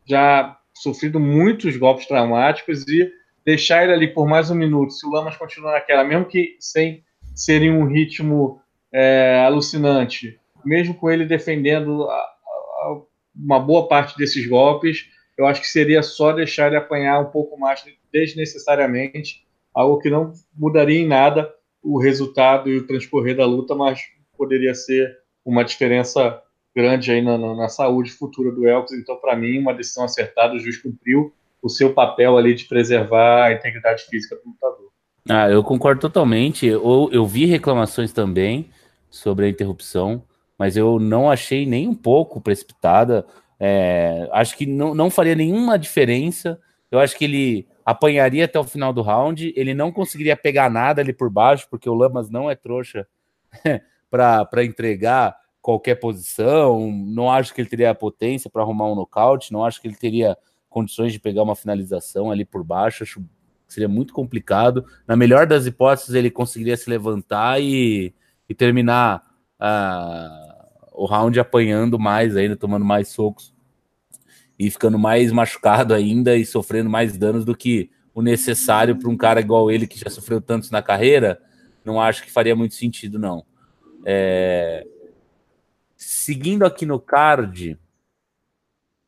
já 0.05 0.57
sofrido 0.75 1.19
muitos 1.19 1.77
golpes 1.77 2.07
traumáticos 2.07 2.87
e 2.87 3.11
deixar 3.45 3.85
ele 3.85 3.93
ali 3.93 4.09
por 4.09 4.29
mais 4.29 4.51
um 4.51 4.55
minuto, 4.55 4.93
se 4.93 5.07
o 5.07 5.11
Lamas 5.11 5.37
continuar 5.37 5.73
naquela, 5.73 6.05
mesmo 6.05 6.27
que 6.27 6.57
sem 6.61 7.03
seria 7.35 7.73
um 7.73 7.87
ritmo 7.87 8.61
é, 8.93 9.43
alucinante. 9.47 10.39
Mesmo 10.65 10.95
com 10.95 11.11
ele 11.11 11.25
defendendo 11.25 12.05
a, 12.05 12.15
a, 12.15 13.01
uma 13.35 13.61
boa 13.61 13.87
parte 13.87 14.17
desses 14.17 14.47
golpes, 14.47 15.07
eu 15.37 15.47
acho 15.47 15.61
que 15.61 15.68
seria 15.68 16.03
só 16.03 16.32
deixar 16.32 16.68
ele 16.68 16.76
apanhar 16.76 17.20
um 17.20 17.30
pouco 17.30 17.59
mais 17.59 17.84
desnecessariamente, 18.12 19.47
algo 19.74 19.99
que 19.99 20.09
não 20.09 20.32
mudaria 20.57 21.01
em 21.01 21.07
nada 21.07 21.53
o 21.82 22.01
resultado 22.01 22.68
e 22.68 22.78
o 22.78 22.87
transcorrer 22.87 23.37
da 23.37 23.47
luta, 23.47 23.74
mas 23.74 24.01
poderia 24.37 24.74
ser 24.74 25.18
uma 25.45 25.64
diferença 25.64 26.43
grande 26.74 27.11
aí 27.11 27.22
na, 27.22 27.39
na, 27.39 27.68
saúde 27.68 28.11
futura 28.11 28.51
do 28.51 28.66
Elvis. 28.66 28.93
Então, 28.93 29.16
para 29.16 29.37
mim, 29.37 29.59
uma 29.59 29.72
decisão 29.72 30.05
acertada, 30.05 30.55
o 30.55 30.59
juiz 30.59 30.76
cumpriu 30.76 31.32
o 31.62 31.68
seu 31.68 31.95
papel 31.95 32.37
ali 32.37 32.55
de 32.55 32.64
preservar 32.64 33.47
a 33.47 33.53
integridade 33.53 34.05
física 34.05 34.37
do 34.37 34.51
lutador. 34.51 34.91
Ah, 35.28 35.49
eu 35.49 35.62
concordo 35.62 36.01
totalmente. 36.01 36.66
Eu, 36.66 37.09
eu 37.12 37.24
vi 37.24 37.47
reclamações 37.47 38.12
também 38.12 38.68
sobre 39.11 39.47
a 39.47 39.49
interrupção, 39.49 40.22
mas 40.59 40.76
eu 40.76 40.99
não 40.99 41.30
achei 41.30 41.64
nem 41.64 41.89
um 41.89 41.95
pouco 41.95 42.41
precipitada. 42.41 43.26
É, 43.59 44.29
acho 44.33 44.57
que 44.57 44.67
não, 44.67 44.95
não 44.95 45.11
faria 45.11 45.35
nenhuma 45.35 45.79
diferença. 45.79 46.61
Eu 46.91 46.99
acho 46.99 47.17
que 47.17 47.25
ele 47.25 47.69
apanharia 47.85 48.45
até 48.45 48.59
o 48.59 48.65
final 48.65 48.93
do 48.93 49.03
round, 49.03 49.53
ele 49.57 49.73
não 49.73 49.93
conseguiria 49.93 50.37
pegar 50.37 50.69
nada 50.69 51.01
ali 51.01 51.13
por 51.13 51.31
baixo, 51.31 51.69
porque 51.71 51.89
o 51.89 51.95
Lamas 51.95 52.29
não 52.29 52.51
é 52.51 52.57
trouxa 52.57 53.07
para 54.11 54.65
entregar 54.65 55.37
qualquer 55.63 55.97
posição. 55.97 56.91
Não 56.91 57.31
acho 57.31 57.55
que 57.55 57.61
ele 57.61 57.69
teria 57.69 57.91
a 57.91 57.95
potência 57.95 58.51
para 58.51 58.63
arrumar 58.63 58.91
um 58.91 58.95
nocaute, 58.95 59.53
não 59.53 59.65
acho 59.65 59.81
que 59.81 59.89
ele 59.89 59.97
teria 59.97 60.37
condições 60.69 61.13
de 61.13 61.21
pegar 61.21 61.43
uma 61.43 61.57
finalização 61.57 62.31
ali 62.31 62.45
por 62.45 62.63
baixo. 62.63 63.03
Acho 63.03 63.21
que 63.21 63.73
seria 63.73 63.89
muito 63.89 64.13
complicado. 64.13 64.85
Na 65.07 65.17
melhor 65.17 65.47
das 65.47 65.67
hipóteses, 65.67 66.15
ele 66.15 66.31
conseguiria 66.31 66.77
se 66.77 66.89
levantar 66.91 67.61
e, 67.61 68.15
e 68.49 68.55
terminar 68.55 69.23
uh, 69.61 70.45
o 70.97 71.05
round 71.05 71.38
apanhando 71.38 71.99
mais 71.99 72.36
ainda, 72.36 72.57
tomando 72.57 72.84
mais 72.84 73.09
socos 73.09 73.55
e 74.59 74.70
ficando 74.70 74.99
mais 74.99 75.30
machucado 75.30 75.92
ainda 75.92 76.36
e 76.36 76.47
sofrendo 76.47 76.88
mais 76.88 77.16
danos 77.16 77.44
do 77.44 77.57
que 77.57 77.90
o 78.14 78.22
necessário 78.22 78.97
para 78.97 79.11
um 79.11 79.16
cara 79.16 79.40
igual 79.40 79.70
ele 79.70 79.86
que 79.86 79.99
já 79.99 80.09
sofreu 80.09 80.40
tantos 80.40 80.70
na 80.70 80.82
carreira, 80.82 81.40
não 81.84 82.01
acho 82.01 82.24
que 82.24 82.30
faria 82.30 82.57
muito 82.57 82.74
sentido, 82.74 83.18
não. 83.18 83.44
É... 84.05 84.86
Seguindo 85.97 86.64
aqui 86.64 86.86
no 86.86 86.99
card, 86.99 87.78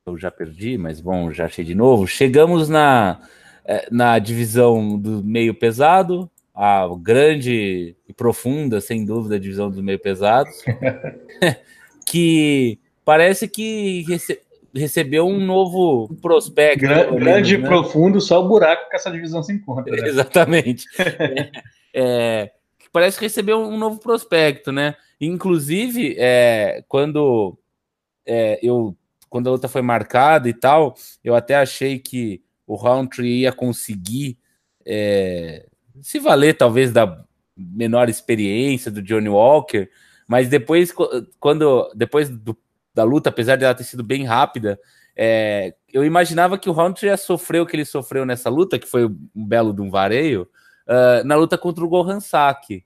eu 0.06 0.18
já 0.18 0.30
perdi, 0.30 0.76
mas 0.76 1.00
bom, 1.00 1.32
já 1.32 1.46
achei 1.46 1.64
de 1.64 1.74
novo. 1.74 2.06
Chegamos 2.06 2.68
na, 2.68 3.20
é, 3.64 3.88
na 3.90 4.18
divisão 4.18 4.98
do 4.98 5.22
meio 5.24 5.54
pesado, 5.54 6.30
a 6.54 6.88
grande 7.00 7.96
e 8.08 8.12
profunda, 8.12 8.80
sem 8.80 9.04
dúvida, 9.04 9.38
divisão 9.38 9.70
dos 9.70 9.80
meio 9.80 9.98
pesados, 9.98 10.64
que 12.08 12.78
parece 13.04 13.46
que 13.46 14.04
rece 14.08 14.40
recebeu 14.74 15.26
um 15.26 15.40
novo 15.40 16.14
prospecto. 16.20 16.80
Grande, 16.80 17.16
grande 17.16 17.54
e 17.54 17.58
né? 17.58 17.66
profundo, 17.66 18.20
só 18.20 18.44
o 18.44 18.48
buraco 18.48 18.88
que 18.90 18.96
essa 18.96 19.10
divisão 19.10 19.42
se 19.42 19.52
encontra. 19.52 19.96
Né? 19.96 20.06
Exatamente. 20.08 20.86
é, 20.98 21.50
é, 21.94 22.52
parece 22.92 23.18
que 23.18 23.24
recebeu 23.24 23.60
um 23.60 23.76
novo 23.76 23.98
prospecto, 23.98 24.70
né? 24.70 24.94
Inclusive, 25.20 26.14
é, 26.18 26.84
quando 26.86 27.58
é, 28.26 28.58
eu 28.62 28.96
quando 29.28 29.48
a 29.48 29.52
luta 29.52 29.68
foi 29.68 29.82
marcada 29.82 30.48
e 30.48 30.54
tal, 30.54 30.94
eu 31.22 31.34
até 31.34 31.56
achei 31.56 31.98
que 31.98 32.42
o 32.66 32.76
Roundtree 32.76 33.40
ia 33.40 33.52
conseguir 33.52 34.38
é, 34.86 35.66
se 36.00 36.18
valer 36.18 36.54
talvez 36.56 36.92
da 36.92 37.24
menor 37.54 38.08
experiência 38.08 38.90
do 38.90 39.02
Johnny 39.02 39.28
Walker, 39.28 39.88
mas 40.28 40.48
depois 40.48 40.94
quando 41.40 41.90
depois 41.96 42.28
do 42.28 42.56
da 42.94 43.04
luta, 43.04 43.28
apesar 43.28 43.56
de 43.56 43.64
ela 43.64 43.74
ter 43.74 43.84
sido 43.84 44.02
bem 44.02 44.24
rápida, 44.24 44.78
é, 45.14 45.74
eu 45.92 46.04
imaginava 46.04 46.58
que 46.58 46.68
o 46.68 46.72
Hunter 46.72 47.10
ia 47.10 47.16
sofrer 47.16 47.60
o 47.60 47.66
que 47.66 47.76
ele 47.76 47.84
sofreu 47.84 48.26
nessa 48.26 48.50
luta, 48.50 48.78
que 48.78 48.88
foi 48.88 49.06
um 49.06 49.46
belo 49.46 49.72
de 49.72 49.80
um 49.80 49.88
vareio, 49.88 50.48
uh, 50.86 51.24
na 51.24 51.36
luta 51.36 51.56
contra 51.56 51.84
o 51.84 51.88
Gohan 51.88 52.18
Saki. 52.18 52.84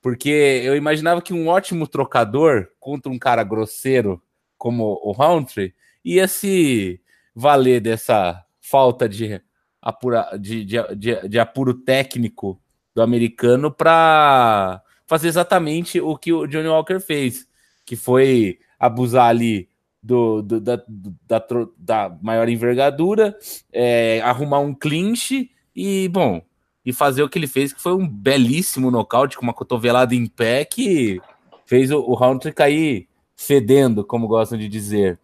Porque 0.00 0.28
eu 0.64 0.74
imaginava 0.74 1.22
que 1.22 1.32
um 1.32 1.46
ótimo 1.46 1.86
trocador 1.86 2.68
contra 2.80 3.10
um 3.10 3.18
cara 3.18 3.44
grosseiro 3.44 4.20
como 4.58 5.00
o 5.00 5.12
Hunter 5.12 5.72
ia 6.04 6.26
se 6.26 7.00
valer 7.32 7.80
dessa 7.80 8.44
falta 8.60 9.08
de, 9.08 9.40
apura, 9.80 10.28
de, 10.40 10.64
de, 10.64 10.76
de, 10.96 11.28
de 11.28 11.38
apuro 11.38 11.74
técnico 11.74 12.60
do 12.92 13.00
americano 13.00 13.70
para 13.70 14.81
fazer 15.12 15.28
exatamente 15.28 16.00
o 16.00 16.16
que 16.16 16.32
o 16.32 16.46
Johnny 16.46 16.68
Walker 16.68 16.98
fez, 16.98 17.46
que 17.84 17.96
foi 17.96 18.58
abusar 18.80 19.28
ali 19.28 19.68
do, 20.02 20.40
do 20.40 20.58
da, 20.58 20.82
da, 21.28 21.44
da, 21.76 22.18
maior 22.22 22.48
envergadura, 22.48 23.36
é, 23.70 24.22
arrumar 24.22 24.60
um 24.60 24.72
clinch 24.72 25.50
e, 25.76 26.08
bom, 26.08 26.40
e 26.82 26.94
fazer 26.94 27.22
o 27.22 27.28
que 27.28 27.38
ele 27.38 27.46
fez, 27.46 27.74
que 27.74 27.82
foi 27.82 27.92
um 27.92 28.08
belíssimo 28.08 28.90
nocaute 28.90 29.36
com 29.36 29.42
uma 29.42 29.52
cotovelada 29.52 30.14
em 30.14 30.26
pé 30.26 30.64
que 30.64 31.20
fez 31.66 31.90
o, 31.90 32.00
o 32.00 32.14
Hunter 32.14 32.54
cair 32.54 33.06
fedendo, 33.36 34.06
como 34.06 34.26
gostam 34.26 34.56
de 34.56 34.66
dizer. 34.66 35.20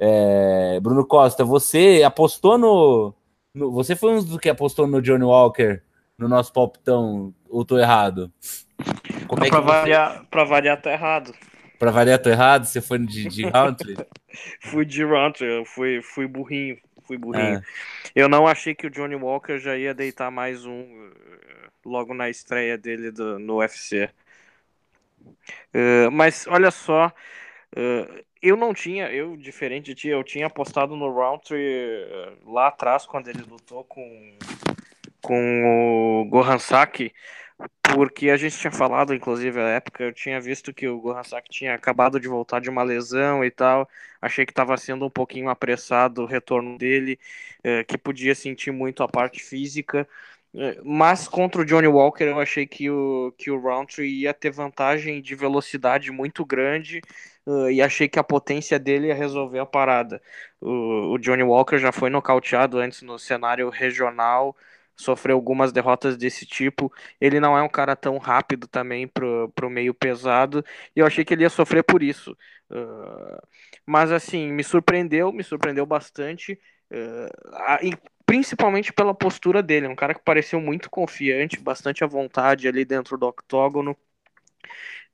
É, 0.00 0.80
Bruno 0.80 1.06
Costa, 1.06 1.44
você 1.44 2.02
apostou 2.04 2.58
no, 2.58 3.14
no, 3.54 3.70
Você 3.70 3.94
foi 3.94 4.14
um 4.14 4.24
dos 4.24 4.38
que 4.38 4.48
apostou 4.48 4.88
no 4.88 5.00
Johnny 5.00 5.22
Walker 5.22 5.80
no 6.18 6.26
nosso 6.26 6.52
palpitão, 6.52 7.32
ou 7.48 7.64
tô 7.64 7.78
errado? 7.78 8.32
Como 9.28 9.44
é 9.44 9.48
pra, 9.48 9.60
variar, 9.60 10.24
pra 10.30 10.44
variar, 10.44 10.80
tá 10.80 10.90
errado. 10.90 11.34
Pra 11.78 11.90
variar, 11.90 12.18
tô 12.18 12.30
errado? 12.30 12.64
Você 12.64 12.80
foi 12.80 12.98
de, 12.98 13.28
de 13.28 13.44
Roundtree? 13.46 13.96
fui 14.60 14.84
de 14.84 15.04
Roundtree, 15.04 15.58
eu 15.58 15.64
fui, 15.64 16.00
fui 16.02 16.26
burrinho. 16.26 16.78
Fui 17.04 17.16
burrinho. 17.16 17.58
É. 17.58 17.62
Eu 18.14 18.28
não 18.28 18.46
achei 18.46 18.74
que 18.74 18.86
o 18.86 18.90
Johnny 18.90 19.14
Walker 19.14 19.58
já 19.58 19.76
ia 19.76 19.94
deitar 19.94 20.30
mais 20.30 20.66
um 20.66 20.82
eh, 20.82 21.68
logo 21.84 22.12
na 22.12 22.28
estreia 22.28 22.76
dele 22.76 23.10
do, 23.10 23.38
no 23.38 23.58
UFC. 23.58 24.10
Uh, 25.24 25.30
eh, 25.72 26.10
mas 26.10 26.46
olha 26.48 26.70
só, 26.70 27.06
uh, 27.76 28.24
eu 28.42 28.56
não 28.56 28.74
tinha, 28.74 29.10
eu 29.10 29.36
diferente 29.36 29.86
de 29.86 29.94
ti, 29.94 30.08
eu 30.08 30.24
tinha 30.24 30.46
apostado 30.46 30.96
no 30.96 31.10
Roundtree 31.10 32.04
uh, 32.04 32.52
lá 32.52 32.68
atrás 32.68 33.06
quando 33.06 33.28
ele 33.28 33.42
lutou 33.42 33.84
com, 33.84 34.36
com 35.22 36.22
o 36.22 36.28
Gohan 36.28 36.58
Saki 36.58 37.12
porque 37.82 38.30
a 38.30 38.36
gente 38.36 38.56
tinha 38.58 38.70
falado, 38.70 39.14
inclusive, 39.14 39.60
à 39.60 39.68
época, 39.68 40.04
eu 40.04 40.12
tinha 40.12 40.40
visto 40.40 40.72
que 40.72 40.86
o 40.86 41.00
Gohan 41.00 41.22
Saki 41.24 41.50
tinha 41.50 41.74
acabado 41.74 42.20
de 42.20 42.28
voltar 42.28 42.60
de 42.60 42.70
uma 42.70 42.82
lesão 42.82 43.44
e 43.44 43.50
tal, 43.50 43.88
achei 44.20 44.44
que 44.46 44.52
estava 44.52 44.76
sendo 44.76 45.06
um 45.06 45.10
pouquinho 45.10 45.48
apressado 45.48 46.22
o 46.22 46.26
retorno 46.26 46.78
dele, 46.78 47.18
eh, 47.64 47.84
que 47.84 47.98
podia 47.98 48.34
sentir 48.34 48.70
muito 48.70 49.02
a 49.02 49.08
parte 49.08 49.42
física, 49.42 50.06
eh, 50.54 50.80
mas 50.84 51.28
contra 51.28 51.60
o 51.62 51.64
Johnny 51.64 51.88
Walker 51.88 52.24
eu 52.24 52.38
achei 52.40 52.66
que 52.66 52.90
o, 52.90 53.32
que 53.36 53.50
o 53.50 53.58
Roundtree 53.60 54.22
ia 54.22 54.34
ter 54.34 54.50
vantagem 54.50 55.20
de 55.20 55.34
velocidade 55.34 56.10
muito 56.10 56.44
grande 56.44 57.00
uh, 57.46 57.70
e 57.70 57.82
achei 57.82 58.08
que 58.08 58.18
a 58.18 58.24
potência 58.24 58.78
dele 58.78 59.08
ia 59.08 59.14
resolver 59.14 59.58
a 59.58 59.66
parada. 59.66 60.22
O, 60.60 61.14
o 61.14 61.18
Johnny 61.18 61.42
Walker 61.42 61.78
já 61.78 61.92
foi 61.92 62.10
nocauteado 62.10 62.78
antes 62.78 63.02
no 63.02 63.18
cenário 63.18 63.68
regional, 63.70 64.56
sofreu 64.98 65.36
algumas 65.36 65.72
derrotas 65.72 66.16
desse 66.16 66.44
tipo. 66.44 66.92
Ele 67.20 67.40
não 67.40 67.56
é 67.56 67.62
um 67.62 67.68
cara 67.68 67.94
tão 67.96 68.18
rápido 68.18 68.66
também 68.66 69.06
pro, 69.08 69.50
pro 69.54 69.70
meio 69.70 69.94
pesado, 69.94 70.64
e 70.94 71.00
eu 71.00 71.06
achei 71.06 71.24
que 71.24 71.32
ele 71.34 71.42
ia 71.44 71.50
sofrer 71.50 71.82
por 71.84 72.02
isso. 72.02 72.36
Uh, 72.70 73.38
mas 73.86 74.12
assim, 74.12 74.52
me 74.52 74.62
surpreendeu, 74.64 75.32
me 75.32 75.42
surpreendeu 75.42 75.86
bastante, 75.86 76.58
uh, 76.92 77.86
e 77.86 77.96
principalmente 78.26 78.92
pela 78.92 79.14
postura 79.14 79.62
dele, 79.62 79.86
um 79.88 79.96
cara 79.96 80.14
que 80.14 80.20
pareceu 80.22 80.60
muito 80.60 80.90
confiante, 80.90 81.58
bastante 81.60 82.04
à 82.04 82.06
vontade 82.06 82.68
ali 82.68 82.84
dentro 82.84 83.16
do 83.16 83.26
octógono. 83.26 83.96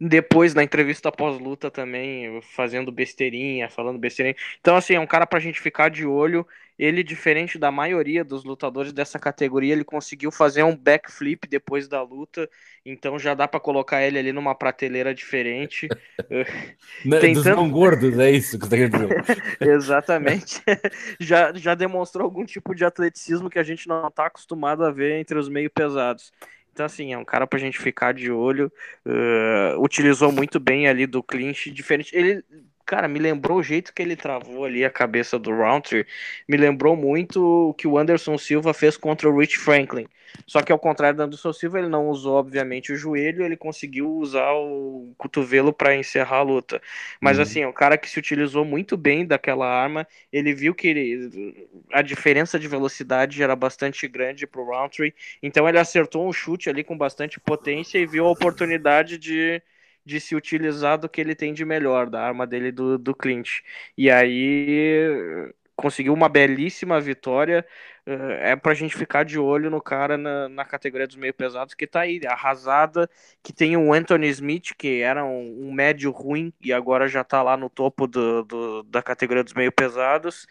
Depois, 0.01 0.55
na 0.55 0.63
entrevista 0.65 1.11
pós-luta 1.13 1.71
também, 1.71 2.41
fazendo 2.43 2.91
besteirinha, 2.91 3.71
falando 3.71 3.99
besteirinha. 3.99 4.35
Então, 4.61 4.77
assim, 4.77 4.95
é 4.95 5.01
um 5.01 5.07
cara 5.07 5.27
pra 5.27 5.39
gente 5.39 5.61
ficar 5.61 5.89
de 5.89 6.05
olho 6.05 6.47
ele, 6.79 7.03
diferente 7.03 7.59
da 7.59 7.71
maioria 7.71 8.25
dos 8.25 8.45
lutadores 8.45 8.93
dessa 8.93 9.19
categoria, 9.19 9.73
ele 9.73 9.85
conseguiu 9.85 10.31
fazer 10.31 10.63
um 10.65 10.77
backflip 10.77 11.47
depois 11.47 11.87
da 11.87 12.03
luta, 12.03 12.49
então 12.85 13.19
já 13.19 13.35
dá 13.35 13.47
para 13.47 13.61
colocar 13.61 14.03
ele 14.03 14.19
ali 14.19 14.33
numa 14.33 14.55
prateleira 14.55 15.15
diferente. 15.15 15.89
Não, 17.05 17.21
Tentando... 17.21 17.45
Dos 17.45 17.57
não 17.57 17.71
gordos, 17.71 18.19
é 18.19 18.31
isso 18.31 18.59
que 18.59 18.67
você 18.67 18.71
tá 18.71 18.77
querendo 18.77 19.09
dizer. 19.09 19.43
Exatamente. 19.61 20.63
já, 21.21 21.53
já 21.55 21.75
demonstrou 21.75 22.25
algum 22.25 22.45
tipo 22.45 22.75
de 22.75 22.85
atleticismo 22.85 23.51
que 23.51 23.59
a 23.59 23.63
gente 23.63 23.87
não 23.87 24.09
está 24.09 24.27
acostumado 24.27 24.85
a 24.85 24.91
ver 24.91 25.19
entre 25.19 25.39
os 25.39 25.49
meio 25.49 25.71
pesados. 25.71 26.33
Então, 26.73 26.87
assim, 26.87 27.13
é 27.13 27.19
um 27.19 27.25
cara 27.25 27.47
pra 27.47 27.59
gente 27.59 27.79
ficar 27.79 28.13
de 28.13 28.33
olho. 28.33 28.73
Uh, 29.07 29.81
utilizou 29.81 30.33
muito 30.33 30.59
bem 30.59 30.89
ali 30.89 31.07
do 31.07 31.23
clinch, 31.23 31.71
diferente. 31.71 32.15
Ele 32.17 32.43
cara, 32.85 33.09
me 33.09 33.19
lembrou 33.19 33.59
o 33.59 33.63
jeito 33.63 33.93
que 33.93 34.03
ele 34.03 34.17
travou 34.17 34.65
ali 34.65 34.85
a 34.85 34.91
cabeça 34.91 35.39
do 35.39 35.51
Roundtree, 35.51 36.07
me 36.49 36.57
lembrou 36.57 36.97
muito 36.97 37.71
o 37.71 37.75
que 37.75 37.87
o 37.87 37.99
Anderson 37.99 38.39
Silva 38.39 38.75
fez 38.75 38.97
contra 38.97 39.29
o 39.29 39.39
Rich 39.39 39.59
Franklin. 39.59 40.07
Só 40.47 40.63
que 40.63 40.73
ao 40.73 40.79
contrário 40.79 41.17
do 41.17 41.23
Anderson 41.23 41.53
Silva, 41.53 41.79
ele 41.79 41.89
não 41.89 42.09
usou, 42.09 42.35
obviamente, 42.35 42.93
o 42.93 42.97
joelho, 42.97 43.45
ele 43.45 43.57
conseguiu 43.57 44.11
usar 44.11 44.53
o 44.53 45.15
cotovelo 45.17 45.73
para 45.73 45.95
encerrar 45.95 46.39
a 46.39 46.43
luta. 46.43 46.83
Mas, 47.21 47.37
uhum. 47.37 47.43
assim, 47.43 47.63
é 47.63 47.69
um 47.69 47.73
cara 47.73 47.97
que 47.97 48.11
se 48.11 48.19
utilizou 48.19 48.65
muito 48.65 48.97
bem 48.97 49.25
daquela 49.25 49.67
arma, 49.67 50.07
ele 50.33 50.53
viu 50.53 50.75
que 50.75 50.89
ele, 50.89 51.69
a 51.93 52.03
diferença 52.03 52.59
de 52.59 52.69
velocidade 52.69 53.43
era 53.43 53.55
bastante 53.55 54.07
grande 54.09 54.47
para 54.47 54.61
o 54.61 54.65
Roundtree, 54.65 55.15
então 55.43 55.69
ele 55.69 55.79
acertou 55.79 56.29
um 56.29 56.33
chute 56.33 56.69
ali 56.69 56.83
com 56.83 56.97
bastante 56.97 57.39
potência 57.41 57.99
e 57.99 58.07
viu 58.07 58.27
a 58.27 58.31
oportunidade 58.31 59.19
de 59.19 59.63
de 60.05 60.21
se 60.21 60.35
utilizar 60.35 60.99
do 60.99 61.09
que 61.09 61.21
ele 61.21 61.35
tem 61.35 61.53
de 61.55 61.65
melhor, 61.65 62.09
da 62.11 62.23
arma 62.23 62.47
dele 62.47 62.71
do, 62.73 62.99
do 62.99 63.15
Clint. 63.15 63.61
E 63.97 64.11
aí 64.11 65.53
conseguiu 65.77 66.13
uma 66.15 66.29
belíssima 66.29 67.01
vitória. 67.01 67.67
Uh, 68.07 68.33
é 68.41 68.55
pra 68.57 68.75
gente 68.75 68.95
ficar 68.97 69.25
de 69.25 69.39
olho 69.39 69.71
no 69.71 69.81
cara 69.81 70.19
na, 70.19 70.49
na 70.49 70.65
categoria 70.65 71.07
dos 71.07 71.17
meio 71.17 71.33
pesados 71.33 71.75
que 71.75 71.87
tá 71.87 72.01
aí, 72.01 72.21
arrasada, 72.27 73.09
que 73.43 73.53
tem 73.53 73.77
o 73.77 73.93
Anthony 73.95 74.29
Smith, 74.29 74.75
que 74.77 75.01
era 75.01 75.25
um, 75.25 75.69
um 75.69 75.73
médio 75.73 76.11
ruim 76.11 76.53
e 76.61 76.73
agora 76.73 77.09
já 77.09 77.25
tá 77.25 77.43
lá 77.43 77.57
no 77.57 77.71
topo 77.71 78.07
do, 78.07 78.45
do, 78.45 78.83
da 78.85 79.03
categoria 79.03 79.43
dos 79.43 79.55
meio 79.55 79.73
pesados. 79.73 80.47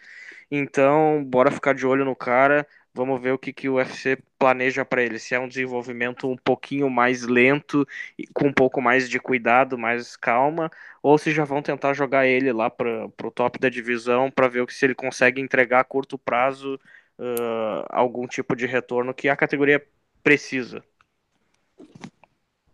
Então, 0.50 1.24
bora 1.24 1.50
ficar 1.50 1.74
de 1.74 1.86
olho 1.86 2.04
no 2.04 2.14
cara. 2.16 2.66
Vamos 2.96 3.20
ver 3.20 3.32
o 3.32 3.38
que, 3.38 3.52
que 3.52 3.68
o 3.68 3.74
UFC 3.74 4.16
planeja 4.38 4.84
para 4.84 5.02
ele. 5.02 5.18
Se 5.18 5.34
é 5.34 5.40
um 5.40 5.48
desenvolvimento 5.48 6.28
um 6.28 6.36
pouquinho 6.36 6.88
mais 6.88 7.24
lento, 7.24 7.84
com 8.32 8.46
um 8.46 8.52
pouco 8.52 8.80
mais 8.80 9.10
de 9.10 9.18
cuidado, 9.18 9.76
mais 9.76 10.16
calma, 10.16 10.70
ou 11.02 11.18
se 11.18 11.32
já 11.32 11.44
vão 11.44 11.60
tentar 11.60 11.92
jogar 11.92 12.24
ele 12.24 12.52
lá 12.52 12.70
para 12.70 13.06
o 13.06 13.30
top 13.32 13.58
da 13.58 13.68
divisão 13.68 14.30
para 14.30 14.46
ver 14.46 14.64
se 14.70 14.86
ele 14.86 14.94
consegue 14.94 15.40
entregar 15.40 15.80
a 15.80 15.84
curto 15.84 16.16
prazo 16.16 16.78
uh, 17.18 17.84
algum 17.88 18.28
tipo 18.28 18.54
de 18.54 18.64
retorno 18.64 19.12
que 19.12 19.28
a 19.28 19.36
categoria 19.36 19.84
precisa. 20.22 20.80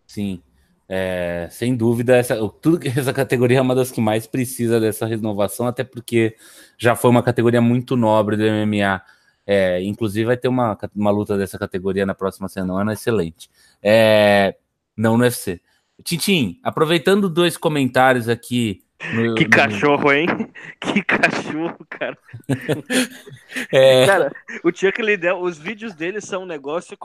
Sim, 0.07 0.43
é, 0.87 1.49
sem 1.51 1.75
dúvida, 1.75 2.17
essa, 2.17 2.37
tudo 2.61 2.79
que 2.79 2.89
essa 2.89 3.13
categoria 3.15 3.59
é 3.59 3.63
uma 3.63 3.75
das 3.75 3.91
que 3.91 4.03
mais 4.03 4.27
precisa 4.27 4.79
dessa 4.79 5.07
renovação, 5.07 5.67
até 5.67 5.83
porque 5.83 6.37
já 6.77 6.95
foi 6.95 7.09
uma 7.09 7.23
categoria 7.23 7.63
muito 7.63 7.97
nobre 7.97 8.37
do 8.37 8.43
MMA 8.43 9.03
é, 9.53 9.83
inclusive 9.83 10.27
vai 10.27 10.37
ter 10.37 10.47
uma, 10.47 10.79
uma 10.95 11.11
luta 11.11 11.37
dessa 11.37 11.59
categoria 11.59 12.07
na 12.07 12.15
próxima 12.15 12.49
semana, 12.49 12.93
excelente. 12.93 13.51
É, 13.83 14.55
não 14.97 15.19
no 15.19 15.25
UFC. 15.25 15.61
Tintim, 16.05 16.61
aproveitando 16.63 17.29
dois 17.29 17.57
comentários 17.57 18.29
aqui. 18.29 18.85
No, 19.13 19.35
que 19.35 19.43
no... 19.43 19.51
cachorro, 19.51 20.13
hein? 20.13 20.29
Que 20.79 21.03
cachorro, 21.03 21.85
cara. 21.91 22.17
é... 23.73 24.07
Cara, 24.07 24.33
o 24.63 24.71
Chuck 24.73 25.03
Liddell, 25.03 25.41
os 25.41 25.59
vídeos 25.59 25.97
dele 25.97 26.21
são 26.21 26.45
um 26.45 26.47
negócio 26.47 26.97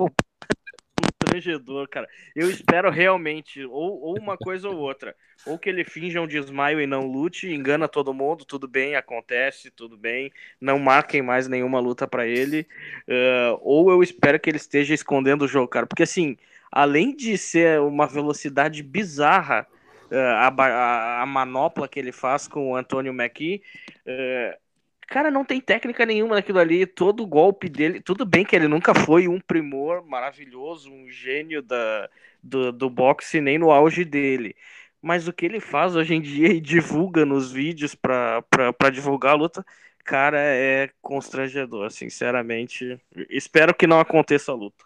constrangedor, 1.35 1.87
cara. 1.87 2.07
Eu 2.35 2.49
espero 2.49 2.89
realmente, 2.89 3.63
ou, 3.65 4.01
ou 4.01 4.19
uma 4.19 4.37
coisa 4.37 4.69
ou 4.69 4.77
outra. 4.77 5.15
Ou 5.45 5.59
que 5.59 5.69
ele 5.69 5.83
finja 5.83 6.21
um 6.21 6.27
desmaio 6.27 6.79
e 6.81 6.87
não 6.87 7.05
lute, 7.05 7.53
engana 7.53 7.87
todo 7.87 8.13
mundo, 8.13 8.45
tudo 8.45 8.67
bem, 8.67 8.95
acontece, 8.95 9.69
tudo 9.69 9.97
bem. 9.97 10.31
Não 10.59 10.79
marquem 10.79 11.21
mais 11.21 11.47
nenhuma 11.47 11.79
luta 11.79 12.07
para 12.07 12.25
ele. 12.25 12.67
Uh, 13.07 13.59
ou 13.61 13.91
eu 13.91 14.01
espero 14.01 14.39
que 14.39 14.49
ele 14.49 14.57
esteja 14.57 14.93
escondendo 14.93 15.43
o 15.43 15.47
jogo, 15.47 15.67
cara. 15.67 15.85
Porque 15.85 16.03
assim, 16.03 16.37
além 16.71 17.15
de 17.15 17.37
ser 17.37 17.79
uma 17.81 18.07
velocidade 18.07 18.81
bizarra, 18.81 19.67
uh, 20.11 20.15
a, 20.15 20.47
a, 20.47 21.21
a, 21.21 21.25
manopla 21.25 21.87
que 21.87 21.99
ele 21.99 22.11
faz 22.11 22.47
com 22.47 22.71
o 22.71 22.75
Antônio 22.75 23.13
McKee. 23.13 23.61
Uh, 24.05 24.64
Cara, 25.07 25.29
não 25.29 25.45
tem 25.45 25.61
técnica 25.61 26.05
nenhuma 26.05 26.35
naquilo 26.35 26.59
ali. 26.59 26.85
Todo 26.85 27.25
golpe 27.25 27.69
dele. 27.69 28.01
Tudo 28.01 28.25
bem 28.25 28.43
que 28.45 28.55
ele 28.55 28.67
nunca 28.67 28.93
foi 28.93 29.27
um 29.27 29.39
primor 29.39 30.05
maravilhoso, 30.05 30.91
um 30.91 31.09
gênio 31.09 31.61
da, 31.61 32.09
do, 32.41 32.71
do 32.71 32.89
boxe, 32.89 33.39
nem 33.39 33.57
no 33.57 33.71
auge 33.71 34.03
dele. 34.03 34.55
Mas 35.01 35.27
o 35.27 35.33
que 35.33 35.45
ele 35.45 35.59
faz 35.59 35.95
hoje 35.95 36.15
em 36.15 36.21
dia 36.21 36.47
e 36.47 36.59
divulga 36.59 37.25
nos 37.25 37.51
vídeos 37.51 37.93
pra, 37.93 38.41
pra, 38.43 38.73
pra 38.73 38.89
divulgar 38.89 39.33
a 39.33 39.37
luta, 39.37 39.65
cara, 40.03 40.39
é 40.39 40.89
constrangedor, 41.01 41.91
sinceramente. 41.91 42.99
Espero 43.29 43.73
que 43.73 43.85
não 43.85 43.99
aconteça 43.99 44.51
a 44.51 44.55
luta. 44.55 44.83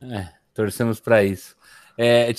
É, 0.00 0.28
torcemos 0.54 1.00
para 1.00 1.22
isso. 1.22 1.54
É, 1.98 2.30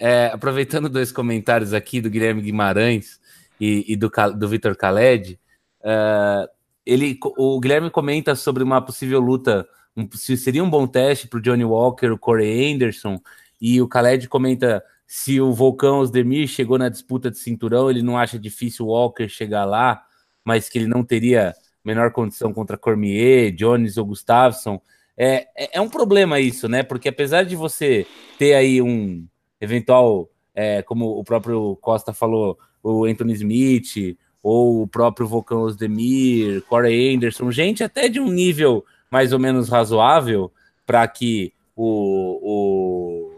é, 0.00 0.26
aproveitando 0.26 0.88
dois 0.88 1.12
comentários 1.12 1.74
aqui 1.74 2.00
do 2.00 2.08
Guilherme 2.08 2.40
Guimarães 2.40 3.20
e, 3.60 3.84
e 3.92 3.96
do, 3.96 4.10
do 4.36 4.48
Vitor 4.48 4.74
Khaled, 4.74 5.38
Uh, 5.84 6.48
ele, 6.86 7.18
o 7.36 7.60
Guilherme 7.60 7.90
comenta 7.90 8.34
sobre 8.34 8.62
uma 8.62 8.80
possível 8.80 9.20
luta, 9.20 9.66
um, 9.96 10.08
se 10.12 10.36
seria 10.36 10.64
um 10.64 10.70
bom 10.70 10.86
teste 10.86 11.28
para 11.28 11.38
o 11.38 11.42
Johnny 11.42 11.64
Walker, 11.64 12.06
o 12.06 12.18
Corey 12.18 12.72
Anderson, 12.72 13.20
e 13.60 13.80
o 13.80 13.86
Khaled 13.86 14.28
comenta 14.28 14.82
se 15.06 15.40
o 15.40 15.52
Volcão 15.52 15.98
Osdemir 15.98 16.48
chegou 16.48 16.78
na 16.78 16.88
disputa 16.88 17.30
de 17.30 17.38
cinturão, 17.38 17.90
ele 17.90 18.02
não 18.02 18.18
acha 18.18 18.38
difícil 18.38 18.86
o 18.86 18.88
Walker 18.88 19.28
chegar 19.28 19.64
lá, 19.64 20.02
mas 20.44 20.68
que 20.68 20.78
ele 20.78 20.88
não 20.88 21.04
teria 21.04 21.54
menor 21.84 22.10
condição 22.12 22.52
contra 22.52 22.78
Cormier, 22.78 23.52
Jones 23.52 23.96
ou 23.96 24.06
Gustafsson. 24.06 24.80
É, 25.16 25.46
é, 25.56 25.78
é 25.78 25.80
um 25.80 25.88
problema 25.88 26.40
isso, 26.40 26.68
né? 26.68 26.82
Porque 26.82 27.08
apesar 27.08 27.44
de 27.44 27.54
você 27.54 28.06
ter 28.38 28.54
aí 28.54 28.80
um 28.80 29.26
eventual, 29.60 30.28
é, 30.54 30.82
como 30.82 31.18
o 31.18 31.22
próprio 31.22 31.76
Costa 31.76 32.12
falou, 32.12 32.58
o 32.82 33.04
Anthony 33.04 33.34
Smith, 33.34 34.16
ou 34.44 34.82
o 34.82 34.86
próprio 34.86 35.26
Volcão 35.26 35.62
Osdemir, 35.62 36.62
Corey 36.68 37.14
Anderson, 37.16 37.50
gente 37.50 37.82
até 37.82 38.10
de 38.10 38.20
um 38.20 38.30
nível 38.30 38.84
mais 39.10 39.32
ou 39.32 39.38
menos 39.38 39.70
razoável 39.70 40.52
para 40.86 41.08
que 41.08 41.50
o, 41.74 43.32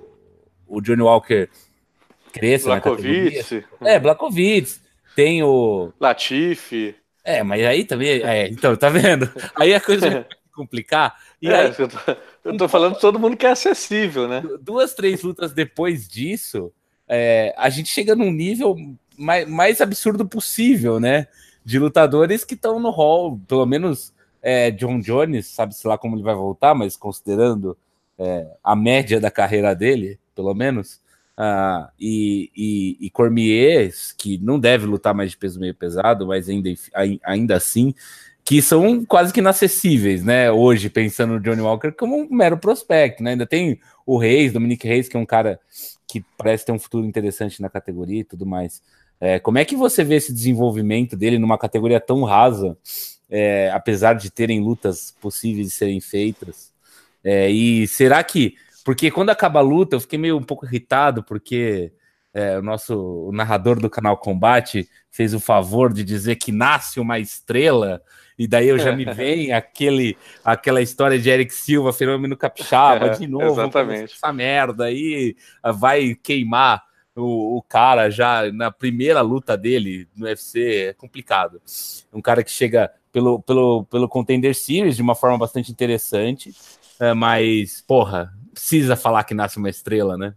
o, 0.66 0.76
o 0.76 0.80
Johnny 0.80 1.02
Walker 1.02 1.48
cresça 2.32 2.70
Blakovic. 2.70 3.64
É, 3.82 4.00
Blakovic. 4.00 4.80
Tem 5.14 5.44
o... 5.44 5.92
Latifi. 6.00 6.96
É, 7.24 7.44
mas 7.44 7.64
aí 7.64 7.84
também... 7.84 8.20
É, 8.22 8.48
então, 8.48 8.76
tá 8.76 8.88
vendo? 8.88 9.30
Aí 9.54 9.72
a 9.74 9.80
coisa 9.80 10.10
vai 10.10 10.26
complicar. 10.52 11.16
E 11.40 11.48
é, 11.48 11.54
aí, 11.54 11.74
eu 11.78 11.88
tô, 11.88 12.16
eu 12.44 12.56
tô 12.56 12.68
falando 12.68 12.94
de 12.94 13.00
todo 13.00 13.18
mundo 13.18 13.36
que 13.36 13.46
é 13.46 13.50
acessível, 13.50 14.26
né? 14.26 14.42
Duas, 14.60 14.92
três 14.92 15.22
lutas 15.22 15.52
depois 15.52 16.08
disso, 16.08 16.72
é, 17.08 17.54
a 17.56 17.70
gente 17.70 17.90
chega 17.90 18.16
num 18.16 18.32
nível 18.32 18.74
mais, 19.18 19.48
mais 19.48 19.80
absurdo 19.80 20.26
possível, 20.26 21.00
né? 21.00 21.26
De 21.64 21.78
lutadores 21.78 22.44
que 22.44 22.54
estão 22.54 22.78
no 22.78 22.90
hall, 22.90 23.40
pelo 23.48 23.66
menos 23.66 24.12
é, 24.42 24.70
John 24.70 25.00
Jones, 25.00 25.46
sabe-se 25.46 25.86
lá 25.86 25.98
como 25.98 26.16
ele 26.16 26.22
vai 26.22 26.34
voltar, 26.34 26.74
mas 26.74 26.96
considerando 26.96 27.76
é, 28.18 28.46
a 28.62 28.76
média 28.76 29.20
da 29.20 29.30
carreira 29.30 29.74
dele, 29.74 30.18
pelo 30.34 30.54
menos, 30.54 31.00
uh, 31.36 31.88
e, 31.98 32.50
e, 32.56 32.96
e 33.00 33.10
Cormier, 33.10 33.92
que 34.16 34.38
não 34.38 34.58
deve 34.58 34.86
lutar 34.86 35.14
mais 35.14 35.32
de 35.32 35.36
peso 35.36 35.60
meio 35.60 35.74
pesado, 35.74 36.26
mas 36.26 36.48
ainda, 36.48 36.68
ainda 37.24 37.56
assim, 37.56 37.94
que 38.44 38.62
são 38.62 39.04
quase 39.04 39.32
que 39.32 39.40
inacessíveis, 39.40 40.22
né? 40.24 40.50
Hoje, 40.50 40.88
pensando 40.88 41.34
no 41.34 41.40
Johnny 41.40 41.60
Walker 41.60 41.90
como 41.92 42.16
um 42.16 42.28
mero 42.30 42.56
prospecto, 42.56 43.22
né? 43.22 43.32
Ainda 43.32 43.46
tem 43.46 43.80
o 44.06 44.16
Reis, 44.16 44.52
Dominique 44.52 44.86
Reis, 44.86 45.08
que 45.08 45.16
é 45.16 45.20
um 45.20 45.26
cara 45.26 45.58
que 46.06 46.24
parece 46.38 46.64
ter 46.64 46.72
um 46.72 46.78
futuro 46.78 47.04
interessante 47.04 47.60
na 47.60 47.68
categoria 47.68 48.20
e 48.20 48.24
tudo 48.24 48.46
mais. 48.46 48.80
É, 49.20 49.38
como 49.38 49.58
é 49.58 49.64
que 49.64 49.76
você 49.76 50.04
vê 50.04 50.16
esse 50.16 50.32
desenvolvimento 50.32 51.16
dele 51.16 51.38
numa 51.38 51.58
categoria 51.58 52.00
tão 52.00 52.22
rasa, 52.22 52.76
é, 53.30 53.70
apesar 53.72 54.14
de 54.14 54.30
terem 54.30 54.60
lutas 54.60 55.14
possíveis 55.20 55.68
de 55.68 55.72
serem 55.72 56.00
feitas? 56.00 56.72
É, 57.24 57.50
e 57.50 57.86
será 57.88 58.22
que. 58.22 58.54
Porque 58.84 59.10
quando 59.10 59.30
acaba 59.30 59.58
a 59.58 59.62
luta, 59.62 59.96
eu 59.96 60.00
fiquei 60.00 60.18
meio 60.18 60.36
um 60.36 60.42
pouco 60.42 60.64
irritado, 60.64 61.24
porque 61.24 61.92
é, 62.32 62.58
o 62.58 62.62
nosso 62.62 62.94
o 62.94 63.32
narrador 63.32 63.80
do 63.80 63.90
canal 63.90 64.16
Combate 64.16 64.88
fez 65.10 65.34
o 65.34 65.40
favor 65.40 65.92
de 65.92 66.04
dizer 66.04 66.36
que 66.36 66.52
nasce 66.52 67.00
uma 67.00 67.18
estrela, 67.18 68.02
e 68.38 68.46
daí 68.46 68.68
eu 68.68 68.78
já 68.78 68.94
me 68.94 69.06
vem 69.12 69.52
aquele, 69.52 70.16
aquela 70.44 70.82
história 70.82 71.18
de 71.18 71.28
Eric 71.30 71.52
Silva, 71.52 71.92
fenômeno 71.92 72.36
capixaba, 72.36 73.08
de 73.08 73.26
novo, 73.26 73.60
exatamente. 73.60 74.14
essa 74.14 74.32
merda 74.32 74.84
aí 74.84 75.34
vai 75.74 76.14
queimar 76.14 76.84
o, 77.16 77.56
o, 77.56 77.62
cara 77.62 78.10
já 78.10 78.50
na 78.52 78.70
primeira 78.70 79.20
luta 79.22 79.56
dele 79.56 80.06
no 80.14 80.26
UFC 80.26 80.88
é 80.88 80.92
complicado. 80.92 81.60
Um 82.12 82.20
cara 82.20 82.44
que 82.44 82.50
chega 82.50 82.92
pelo, 83.10 83.40
pelo, 83.40 83.84
pelo 83.86 84.08
Contender 84.08 84.54
Series 84.54 84.96
de 84.96 85.02
uma 85.02 85.14
forma 85.14 85.38
bastante 85.38 85.72
interessante, 85.72 86.54
é, 87.00 87.14
mas, 87.14 87.82
porra, 87.82 88.32
precisa 88.52 88.96
falar 88.96 89.24
que 89.24 89.34
nasce 89.34 89.58
uma 89.58 89.70
estrela, 89.70 90.16
né? 90.16 90.34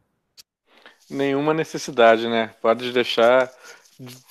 Nenhuma 1.10 1.54
necessidade, 1.54 2.28
né? 2.28 2.52
Pode 2.62 2.92
deixar 2.92 3.52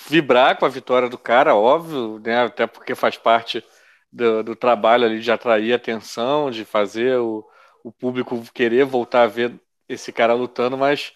vibrar 0.09 0.57
com 0.57 0.64
a 0.64 0.68
vitória 0.68 1.09
do 1.09 1.18
cara, 1.18 1.55
óbvio, 1.55 2.18
né? 2.24 2.44
Até 2.44 2.66
porque 2.66 2.94
faz 2.94 3.16
parte 3.18 3.62
do, 4.11 4.42
do 4.42 4.57
trabalho 4.57 5.05
ali 5.05 5.20
de 5.20 5.30
atrair 5.30 5.74
atenção, 5.74 6.51
de 6.51 6.64
fazer 6.64 7.18
o, 7.18 7.44
o 7.84 7.92
público 7.92 8.42
querer 8.55 8.84
voltar 8.84 9.24
a 9.24 9.26
ver 9.26 9.53
esse 9.88 10.12
cara 10.12 10.34
lutando, 10.34 10.76
mas 10.76 11.12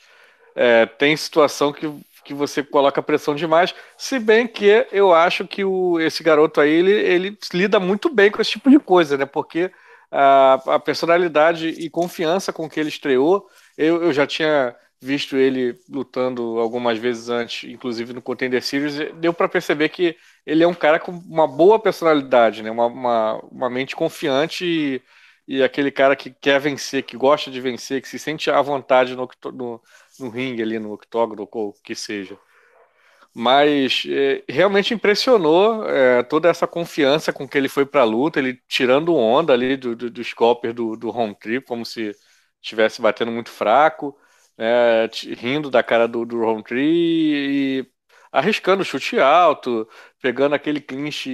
é, 0.55 0.87
tem 0.87 1.17
situação 1.17 1.73
que 1.73 1.87
que 2.25 2.35
você 2.35 2.63
coloca 2.63 3.03
pressão 3.03 3.35
demais. 3.35 3.75
Se 3.97 4.19
bem 4.19 4.47
que 4.47 4.87
eu 4.93 5.13
acho 5.13 5.47
que 5.47 5.65
o, 5.65 5.99
esse 6.01 6.23
garoto 6.23 6.61
aí 6.61 6.71
ele, 6.71 6.93
ele 6.93 7.39
lida 7.53 7.81
muito 7.81 8.09
bem 8.09 8.31
com 8.31 8.41
esse 8.41 8.53
tipo 8.53 8.71
de 8.71 8.79
coisa, 8.79 9.17
né? 9.17 9.27
Porque 9.27 9.71
a, 10.11 10.55
a 10.67 10.79
personalidade 10.79 11.69
e 11.69 11.91
confiança 11.91 12.53
com 12.53 12.69
que 12.69 12.79
ele 12.79 12.91
estreou, 12.91 13.49
eu, 13.77 14.03
eu 14.05 14.13
já 14.13 14.27
tinha 14.27 14.75
visto 15.01 15.37
ele 15.37 15.75
lutando 15.91 16.61
algumas 16.61 16.97
vezes 16.97 17.29
antes, 17.29 17.69
inclusive 17.69 18.13
no 18.13 18.23
Contender 18.23 18.63
Series, 18.63 19.13
deu 19.17 19.35
para 19.35 19.49
perceber 19.49 19.89
que 19.89 20.17
ele 20.47 20.63
é 20.63 20.69
um 20.69 20.75
cara 20.75 21.01
com 21.01 21.11
uma 21.11 21.49
boa 21.49 21.79
personalidade, 21.79 22.63
né? 22.63 22.71
uma, 22.71 22.87
uma, 22.87 23.35
uma 23.51 23.71
mente 23.71 23.97
confiante 23.97 24.65
e, 24.65 25.03
e, 25.57 25.63
aquele 25.63 25.91
cara 25.91 26.15
que 26.15 26.31
quer 26.31 26.61
vencer, 26.61 27.03
que 27.03 27.17
gosta 27.17 27.51
de 27.51 27.61
vencer, 27.61 28.01
que 28.01 28.09
se 28.09 28.19
sente 28.19 28.49
à 28.49 28.63
vontade 28.63 29.17
no, 29.17 29.29
no, 29.53 29.81
no 30.19 30.29
ringue 30.31 30.63
ali, 30.63 30.79
no 30.79 30.93
octógono, 30.93 31.49
ou 31.53 31.71
o 31.71 31.73
que 31.83 31.95
seja. 31.95 32.39
Mas 33.35 34.05
é, 34.09 34.45
realmente 34.49 34.93
impressionou 34.95 35.89
é, 35.89 36.23
toda 36.23 36.49
essa 36.49 36.67
confiança 36.67 37.33
com 37.33 37.49
que 37.49 37.57
ele 37.57 37.69
foi 37.69 37.87
para 37.87 38.03
a 38.03 38.05
luta, 38.05 38.39
ele 38.39 38.61
tirando 38.69 39.15
onda 39.15 39.53
ali 39.55 39.77
do, 39.77 39.97
do, 39.97 40.11
do 40.11 40.25
scalper 40.25 40.75
do, 40.75 40.97
do 40.97 41.09
home 41.11 41.35
trip, 41.39 41.67
como 41.67 41.85
se 41.87 42.15
estivesse 42.61 43.01
batendo 43.01 43.33
muito 43.33 43.51
fraco 43.51 44.17
né, 44.57 45.07
rindo 45.37 45.71
da 45.71 45.83
cara 45.83 46.07
do, 46.09 46.25
do 46.25 46.41
Roundtree 46.41 47.81
e 47.81 47.87
arriscando 48.31 48.85
chute 48.85 49.19
alto, 49.21 49.89
pegando 50.21 50.55
aquele 50.55 50.81
clinch, 50.81 51.29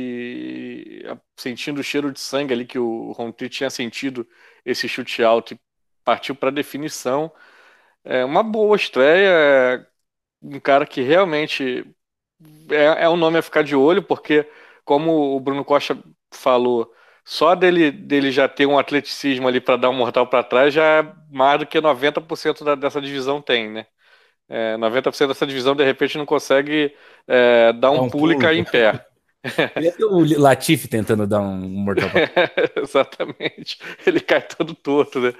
sentindo 1.37 1.81
o 1.81 1.85
cheiro 1.85 2.12
de 2.12 2.20
sangue 2.20 2.53
ali 2.53 2.66
que 2.66 2.79
o 2.79 3.12
Roundtree 3.12 3.49
tinha 3.49 3.70
sentido 3.70 4.26
esse 4.64 4.89
chute 4.89 5.22
alto 5.22 5.55
e 5.55 5.61
partiu 6.05 6.35
para 6.35 6.51
definição. 6.51 7.33
É 8.09 8.24
uma 8.24 8.42
boa 8.42 8.74
estreia, 8.74 9.28
é 9.28 9.86
um 10.42 10.59
cara 10.59 10.86
que 10.86 11.02
realmente 11.02 11.84
é, 12.70 13.04
é 13.04 13.09
um 13.09 13.16
nome 13.16 13.38
a 13.38 13.42
ficar 13.42 13.62
de 13.62 13.76
olho, 13.76 14.02
porque 14.02 14.46
como 14.82 15.36
o 15.36 15.40
Bruno 15.40 15.62
Costa 15.62 15.98
falou, 16.32 16.90
só 17.22 17.54
dele, 17.54 17.90
dele 17.90 18.30
já 18.30 18.48
ter 18.48 18.64
um 18.64 18.78
atleticismo 18.78 19.46
ali 19.46 19.61
para 19.61 19.76
dar 19.76 19.90
um 19.90 19.94
mortal 19.94 20.26
para 20.26 20.42
trás 20.42 20.72
já 20.72 20.82
é 20.84 21.12
mais 21.30 21.59
do 21.59 21.66
que 21.66 21.78
90% 21.78 22.64
da, 22.64 22.74
dessa 22.74 22.98
divisão 23.02 23.42
tem, 23.42 23.68
né? 23.70 23.86
É, 24.48 24.78
90% 24.78 25.28
dessa 25.28 25.46
divisão 25.46 25.76
de 25.76 25.84
repente 25.84 26.16
não 26.16 26.24
consegue 26.24 26.94
é, 27.26 27.74
dar 27.74 27.90
um, 27.90 28.04
um 28.04 28.11
pulo 28.11 28.32
e 28.32 28.38
cair 28.38 28.59
em 28.59 28.64
pé. 28.64 29.04
o 30.11 30.40
Latifi 30.40 30.88
tentando 30.88 31.26
dar 31.26 31.40
um 31.40 31.59
mortal 31.59 32.09
é, 32.14 32.80
Exatamente. 32.80 33.78
Ele 34.06 34.20
cai 34.20 34.40
todo 34.40 34.74
torto, 34.74 35.20
né? 35.20 35.34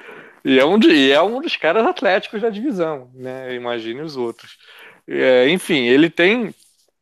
E 0.45 0.59
é 0.59 0.65
um, 0.65 0.79
de, 0.79 0.89
e 0.91 1.13
é 1.13 1.21
um 1.23 1.41
dos 1.41 1.57
caras 1.57 1.87
atléticos 1.87 2.41
da 2.41 2.51
divisão, 2.51 3.11
né? 3.15 3.55
Imagine 3.55 4.01
os 4.03 4.17
outros. 4.17 4.59
É, 5.07 5.49
enfim, 5.49 5.87
ele 5.87 6.11
tem 6.11 6.55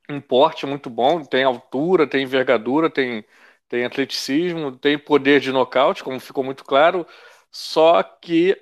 um 0.08 0.20
porte 0.20 0.66
muito 0.66 0.88
bom, 0.88 1.24
tem 1.24 1.44
altura, 1.44 2.06
tem 2.06 2.22
envergadura, 2.22 2.90
tem 2.90 3.24
tem 3.68 3.84
atleticismo, 3.84 4.72
tem 4.76 4.98
poder 4.98 5.40
de 5.40 5.50
nocaute, 5.52 6.04
como 6.04 6.20
ficou 6.20 6.44
muito 6.44 6.64
claro, 6.64 7.06
só 7.50 8.02
que 8.02 8.56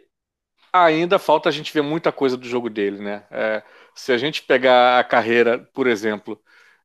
ainda 0.72 1.18
falta 1.18 1.48
a 1.48 1.52
gente 1.52 1.72
ver 1.72 1.82
muita 1.82 2.10
coisa 2.12 2.36
do 2.36 2.46
jogo 2.48 2.70
dele, 2.70 2.98
né? 3.02 3.24
É, 3.30 3.62
se 3.94 4.12
a 4.12 4.18
gente 4.18 4.42
pegar 4.42 4.98
a 4.98 5.04
carreira, 5.04 5.58
por 5.74 5.86
exemplo, 5.86 6.40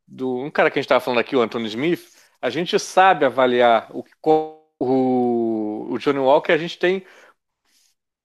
do 0.07 0.37
um 0.39 0.51
cara 0.51 0.69
que 0.69 0.79
a 0.79 0.81
gente 0.81 0.85
estava 0.87 1.01
falando 1.01 1.19
aqui, 1.19 1.35
o 1.35 1.41
Anthony 1.41 1.67
Smith, 1.67 2.07
a 2.41 2.49
gente 2.49 2.77
sabe 2.79 3.25
avaliar 3.25 3.89
o, 3.91 4.03
o, 4.79 5.87
o 5.91 5.97
Johnny 5.99 6.19
Walker, 6.19 6.51
a 6.51 6.57
gente 6.57 6.77
tem, 6.77 7.05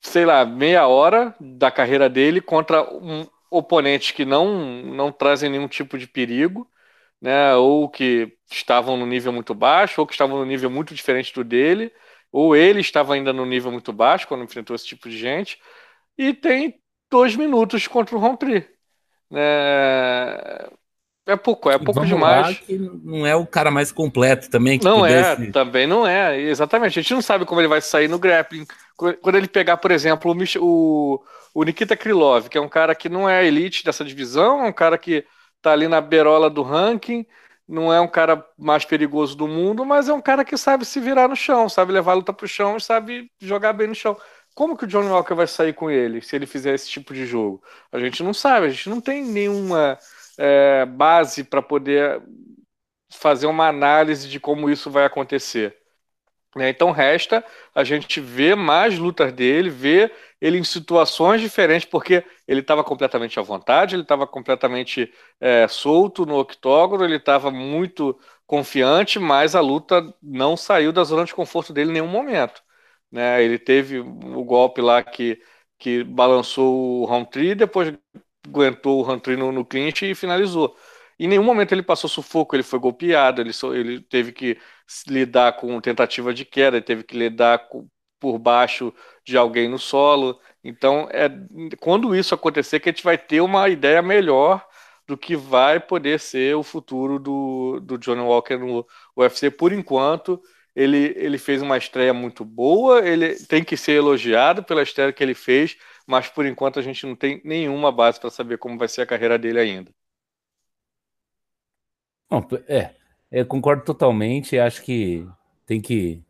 sei 0.05 0.25
lá, 0.27 0.45
meia 0.45 0.87
hora 0.87 1.35
da 1.41 1.71
carreira 1.71 2.09
dele 2.09 2.41
contra 2.41 2.83
um 2.95 3.27
oponente 3.51 4.15
que 4.15 4.25
não, 4.25 4.83
não 4.85 5.11
trazem 5.13 5.51
nenhum 5.51 5.69
tipo 5.69 5.99
de 5.99 6.07
perigo, 6.07 6.71
né? 7.21 7.55
Ou 7.57 7.89
que 7.89 8.37
estavam 8.51 8.97
no 8.97 9.07
nível 9.07 9.33
muito 9.33 9.55
baixo, 9.55 10.01
ou 10.01 10.07
que 10.07 10.13
estavam 10.15 10.39
no 10.39 10.45
nível 10.45 10.71
muito 10.71 10.95
diferente 10.95 11.33
do 11.35 11.43
dele, 11.45 11.93
ou 12.31 12.55
ele 12.57 12.81
estava 12.81 13.15
ainda 13.15 13.33
no 13.33 13.47
nível 13.47 13.73
muito 13.73 13.93
baixo 13.93 14.29
quando 14.29 14.45
enfrentou 14.45 14.77
esse 14.77 14.87
tipo 14.87 15.09
de 15.09 15.17
gente, 15.19 15.59
e 16.19 16.35
tem 16.35 16.81
dois 17.11 17.37
minutos 17.37 17.87
contra 17.89 18.17
o 18.17 18.19
Rompri. 18.19 18.69
É... 19.33 20.71
é 21.27 21.37
pouco, 21.37 21.71
é 21.71 21.79
pouco 21.79 22.05
demais. 22.05 22.63
não 23.03 23.27
é 23.27 23.35
o 23.35 23.47
cara 23.47 23.71
mais 23.71 23.91
completo 23.91 24.51
também. 24.51 24.79
não 24.83 25.01
pudesse... 25.01 25.43
é, 25.45 25.51
também 25.51 25.87
não 25.87 26.07
é, 26.07 26.39
exatamente. 26.39 26.99
A 26.99 27.03
gente 27.03 27.15
não 27.15 27.23
sabe 27.23 27.47
como 27.47 27.61
ele 27.61 27.69
vai 27.69 27.81
sair 27.81 28.09
no 28.09 28.19
grappling. 28.19 28.67
Quando 28.97 29.37
ele 29.37 29.49
pegar, 29.49 29.79
por 29.79 29.91
exemplo, 29.91 30.33
o, 30.33 30.45
o, 30.61 31.25
o 31.55 31.65
Nikita 31.65 31.97
Krylov, 31.97 32.49
que 32.49 32.59
é 32.59 32.61
um 32.61 32.69
cara 32.69 32.95
que 32.95 33.09
não 33.09 33.29
é 33.29 33.47
elite 33.47 33.85
dessa 33.85 34.05
divisão, 34.05 34.65
é 34.65 34.69
um 34.69 34.73
cara 34.73 34.99
que 34.99 35.25
tá 35.63 35.73
ali 35.73 35.89
na 35.89 36.01
berola 36.01 36.51
do 36.51 36.63
ranking, 36.63 37.25
não 37.67 37.91
é 37.91 37.99
um 37.99 38.09
cara 38.09 38.47
mais 38.59 38.85
perigoso 38.85 39.35
do 39.35 39.49
mundo, 39.49 39.85
mas 39.85 40.11
é 40.11 40.13
um 40.13 40.21
cara 40.21 40.45
que 40.45 40.59
sabe 40.59 40.85
se 40.85 41.01
virar 41.01 41.27
no 41.27 41.35
chão, 41.35 41.71
sabe 41.71 41.93
levar 41.93 42.13
a 42.13 42.17
luta 42.17 42.33
pro 42.35 42.47
chão 42.47 42.77
e 42.77 42.81
sabe 42.83 43.31
jogar 43.41 43.73
bem 43.73 43.89
no 43.89 43.95
chão. 43.95 44.15
Como 44.55 44.77
que 44.77 44.85
o 44.85 44.87
Johnny 44.87 45.09
Walker 45.09 45.35
vai 45.35 45.47
sair 45.47 45.73
com 45.73 45.91
ele 45.91 46.21
se 46.21 46.37
ele 46.37 46.47
fizer 46.47 46.75
esse 46.75 46.89
tipo 46.89 47.15
de 47.15 47.25
jogo? 47.25 47.63
A 47.91 47.99
gente 47.99 48.23
não 48.23 48.35
sabe, 48.35 48.67
a 48.67 48.69
gente 48.69 48.89
não 48.91 49.01
tem 49.01 49.25
nenhuma 49.25 49.99
é, 50.39 50.85
base 50.87 51.45
para 51.45 51.63
poder 51.63 52.23
fazer 53.11 53.47
uma 53.47 53.69
análise 53.69 54.29
de 54.29 54.41
como 54.41 54.71
isso 54.71 54.91
vai 54.91 55.05
acontecer. 55.05 55.77
Né? 56.57 56.69
Então 56.69 56.91
resta 56.91 57.45
a 57.75 57.83
gente 57.85 58.21
ver 58.21 58.57
mais 58.57 58.99
lutas 58.99 59.33
dele, 59.33 59.71
ver 59.71 60.13
ele 60.41 60.59
em 60.59 60.65
situações 60.65 61.41
diferentes, 61.41 61.89
porque 61.89 62.25
ele 62.47 62.61
estava 62.61 62.85
completamente 62.85 63.39
à 63.39 63.43
vontade, 63.43 63.95
ele 63.95 64.03
estava 64.03 64.27
completamente 64.27 65.13
é, 65.41 65.67
solto 65.69 66.27
no 66.27 66.39
octógono, 66.39 67.05
ele 67.05 67.17
estava 67.17 67.51
muito 67.51 68.19
confiante, 68.47 69.19
mas 69.19 69.55
a 69.55 69.61
luta 69.61 70.15
não 70.23 70.57
saiu 70.57 70.93
da 70.93 71.03
zona 71.05 71.25
de 71.25 71.35
conforto 71.35 71.73
dele 71.73 71.91
em 71.91 71.95
nenhum 71.95 72.09
momento. 72.09 72.63
Né? 73.11 73.43
Ele 73.43 73.59
teve 73.59 73.99
o 74.01 74.45
golpe 74.45 74.81
lá 74.81 75.03
que, 75.03 75.41
que 75.79 76.05
balançou 76.05 77.03
o 77.03 77.05
round 77.07 77.31
tree, 77.31 77.55
depois 77.55 77.93
aguentou 78.47 79.07
o 79.07 79.21
tree 79.21 79.37
no, 79.37 79.53
no 79.53 79.65
clinch 79.65 80.05
e 80.05 80.15
finalizou. 80.15 80.77
Em 81.19 81.29
nenhum 81.29 81.45
momento 81.45 81.73
ele 81.73 81.83
passou 81.83 82.11
sufoco, 82.11 82.57
ele 82.57 82.63
foi 82.63 82.79
golpeado, 82.79 83.41
ele, 83.41 83.53
ele 83.75 84.01
teve 84.01 84.33
que 84.33 84.59
lidar 85.07 85.53
com 85.55 85.81
tentativa 85.81 86.35
de 86.35 86.45
queda, 86.45 86.77
ele 86.77 86.85
teve 86.85 87.05
que 87.05 87.17
lidar 87.17 87.69
com, 87.69 87.89
por 88.19 88.39
baixo 88.39 88.93
de 89.25 89.37
alguém 89.37 89.69
no 89.69 89.79
solo. 89.79 90.41
Então, 90.63 91.09
é 91.11 91.29
quando 91.81 92.15
isso 92.15 92.35
acontecer 92.35 92.81
que 92.81 92.89
a 92.89 92.93
gente 92.93 93.05
vai 93.05 93.17
ter 93.19 93.41
uma 93.41 93.69
ideia 93.69 94.03
melhor 94.03 94.67
do 95.07 95.17
que 95.17 95.37
vai 95.37 95.79
poder 95.79 96.19
ser 96.19 96.57
o 96.57 96.63
futuro 96.63 97.19
do, 97.19 97.81
do 97.81 97.99
Johnny 97.99 98.23
Walker 98.23 98.57
no 98.57 98.87
UFC. 99.17 99.51
Por 99.51 99.73
enquanto, 99.73 100.41
ele, 100.75 101.13
ele 101.17 101.39
fez 101.39 101.63
uma 101.63 101.77
estreia 101.77 102.13
muito 102.15 102.45
boa, 102.45 103.07
ele 103.07 103.35
tem 103.47 103.63
que 103.63 103.77
ser 103.77 103.93
elogiado 103.93 104.63
pela 104.65 104.83
estreia 104.83 105.13
que 105.13 105.23
ele 105.23 105.35
fez, 105.35 105.77
mas 106.07 106.29
por 106.29 106.47
enquanto 106.47 106.79
a 106.79 106.83
gente 106.83 107.07
não 107.07 107.17
tem 107.17 107.41
nenhuma 107.45 107.91
base 107.91 108.21
para 108.21 108.31
saber 108.31 108.59
como 108.59 108.79
vai 108.79 108.89
ser 108.89 109.03
a 109.03 109.07
carreira 109.07 109.39
dele 109.39 109.59
ainda. 109.59 109.91
Não, 112.31 112.47
é, 112.69 112.95
eu 113.31 113.47
concordo 113.47 113.85
totalmente. 113.85 114.59
Acho 114.59 114.83
que 114.83 115.27
tem 115.67 115.81
que 115.81 116.23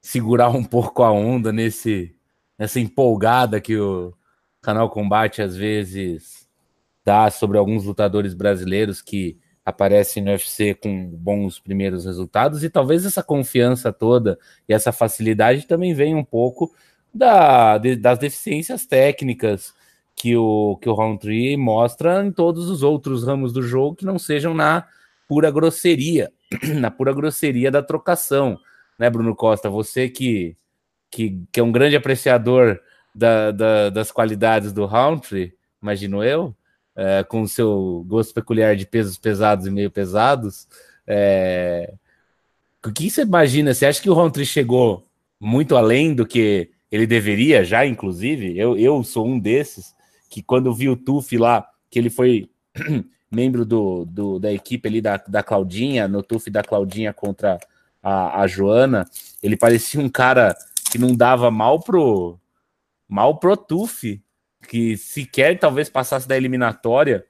segurar 0.00 0.50
um 0.50 0.64
pouco 0.64 1.02
a 1.02 1.10
onda 1.10 1.52
nesse 1.52 2.14
nessa 2.58 2.80
empolgada 2.80 3.60
que 3.60 3.76
o 3.76 4.14
canal 4.62 4.88
Combate 4.88 5.42
às 5.42 5.54
vezes 5.54 6.48
dá 7.04 7.30
sobre 7.30 7.58
alguns 7.58 7.84
lutadores 7.84 8.34
brasileiros 8.34 9.02
que 9.02 9.38
aparecem 9.64 10.22
no 10.22 10.30
UFC 10.30 10.74
com 10.74 11.08
bons 11.10 11.58
primeiros 11.58 12.04
resultados 12.04 12.64
e 12.64 12.70
talvez 12.70 13.04
essa 13.04 13.22
confiança 13.22 13.92
toda 13.92 14.38
e 14.68 14.72
essa 14.72 14.92
facilidade 14.92 15.66
também 15.66 15.92
venha 15.92 16.16
um 16.16 16.24
pouco 16.24 16.72
da, 17.16 17.78
de, 17.78 17.96
das 17.96 18.18
deficiências 18.18 18.86
técnicas 18.86 19.74
que 20.14 20.36
o 20.36 20.78
que 20.80 20.88
o 20.88 20.94
Roundtree 20.94 21.56
mostra 21.56 22.24
em 22.24 22.32
todos 22.32 22.70
os 22.70 22.82
outros 22.82 23.24
ramos 23.24 23.52
do 23.52 23.62
jogo 23.62 23.96
que 23.96 24.06
não 24.06 24.18
sejam 24.18 24.54
na 24.54 24.86
pura 25.28 25.50
grosseria, 25.50 26.32
na 26.80 26.90
pura 26.90 27.12
grosseria 27.12 27.70
da 27.70 27.82
trocação, 27.82 28.58
né, 28.98 29.10
Bruno 29.10 29.34
Costa? 29.34 29.68
Você 29.68 30.08
que, 30.08 30.56
que, 31.10 31.42
que 31.52 31.60
é 31.60 31.62
um 31.62 31.72
grande 31.72 31.96
apreciador 31.96 32.80
da, 33.14 33.50
da, 33.50 33.90
das 33.90 34.10
qualidades 34.10 34.72
do 34.72 34.86
Roundtree, 34.86 35.54
imagino 35.82 36.24
eu, 36.24 36.54
é, 36.94 37.22
com 37.24 37.42
o 37.42 37.48
seu 37.48 38.04
gosto 38.08 38.32
peculiar 38.32 38.74
de 38.74 38.86
pesos 38.86 39.18
pesados 39.18 39.66
e 39.66 39.70
meio 39.70 39.90
pesados, 39.90 40.66
é, 41.06 41.92
o 42.84 42.92
que 42.92 43.10
você 43.10 43.22
imagina? 43.22 43.74
Você 43.74 43.84
acha 43.84 44.00
que 44.00 44.08
o 44.08 44.14
Roundtree 44.14 44.46
chegou 44.46 45.04
muito 45.40 45.76
além 45.76 46.14
do 46.14 46.24
que 46.24 46.70
ele 46.90 47.06
deveria 47.06 47.64
já, 47.64 47.84
inclusive? 47.84 48.56
Eu, 48.58 48.76
eu 48.76 49.02
sou 49.02 49.26
um 49.26 49.38
desses 49.38 49.94
que 50.30 50.42
quando 50.42 50.74
vi 50.74 50.88
o 50.88 50.96
Tuf 50.96 51.36
lá, 51.36 51.68
que 51.90 51.98
ele 51.98 52.10
foi 52.10 52.48
membro 53.30 53.64
do, 53.64 54.04
do, 54.04 54.38
da 54.38 54.52
equipe 54.52 54.88
ali 54.88 55.00
da, 55.00 55.16
da 55.16 55.42
Claudinha, 55.42 56.08
no 56.08 56.22
TUF 56.22 56.50
da 56.50 56.62
Claudinha 56.62 57.12
contra 57.12 57.58
a, 58.02 58.42
a 58.42 58.46
Joana, 58.46 59.08
ele 59.42 59.56
parecia 59.56 60.00
um 60.00 60.08
cara 60.08 60.56
que 60.90 60.98
não 60.98 61.14
dava 61.14 61.50
mal 61.50 61.80
pro 61.80 62.38
mal 63.08 63.38
pro 63.38 63.56
TUF, 63.56 64.20
que 64.68 64.96
sequer 64.96 65.58
talvez 65.58 65.88
passasse 65.88 66.26
da 66.26 66.36
eliminatória. 66.36 67.24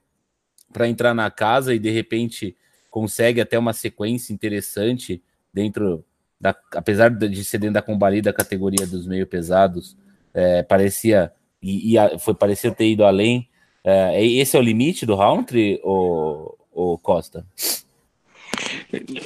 para 0.71 0.87
entrar 0.87 1.13
na 1.13 1.29
casa 1.31 1.73
e 1.73 1.79
de 1.79 1.89
repente 1.89 2.55
consegue 2.89 3.41
até 3.41 3.57
uma 3.57 3.73
sequência 3.73 4.33
interessante 4.33 5.23
dentro 5.53 6.03
da, 6.39 6.55
apesar 6.75 7.09
de 7.09 7.43
ser 7.43 7.57
dentro 7.57 7.73
da 7.75 7.81
combali 7.81 8.21
da 8.21 8.33
categoria 8.33 8.85
dos 8.85 9.07
meio 9.07 9.25
pesados, 9.25 9.97
é, 10.33 10.63
parecia 10.63 11.31
e, 11.61 11.95
e, 11.95 12.19
foi 12.19 12.33
parecer 12.33 12.73
ter 12.75 12.89
ido 12.89 13.03
além. 13.03 13.49
É, 13.83 14.23
esse 14.23 14.55
é 14.55 14.59
o 14.59 14.63
limite 14.63 15.05
do 15.05 15.15
Roundtree, 15.15 15.79
ou, 15.83 16.57
ou 16.71 16.97
Costa? 16.97 17.45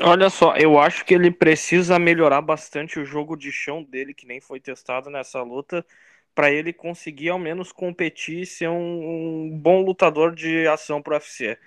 Olha 0.01 0.29
só, 0.29 0.55
eu 0.55 0.79
acho 0.79 1.05
que 1.05 1.13
ele 1.13 1.31
precisa 1.31 1.99
melhorar 1.99 2.41
bastante 2.41 2.99
o 2.99 3.05
jogo 3.05 3.35
de 3.35 3.51
chão 3.51 3.83
dele, 3.83 4.13
que 4.13 4.25
nem 4.25 4.41
foi 4.41 4.59
testado 4.59 5.09
nessa 5.09 5.41
luta, 5.41 5.85
para 6.33 6.51
ele 6.51 6.73
conseguir 6.73 7.29
ao 7.29 7.39
menos 7.39 7.71
competir 7.71 8.41
e 8.41 8.45
ser 8.45 8.69
um, 8.69 9.45
um 9.47 9.59
bom 9.59 9.81
lutador 9.81 10.33
de 10.33 10.67
ação 10.67 11.01
para 11.01 11.13
o 11.13 11.15
UFC. 11.15 11.57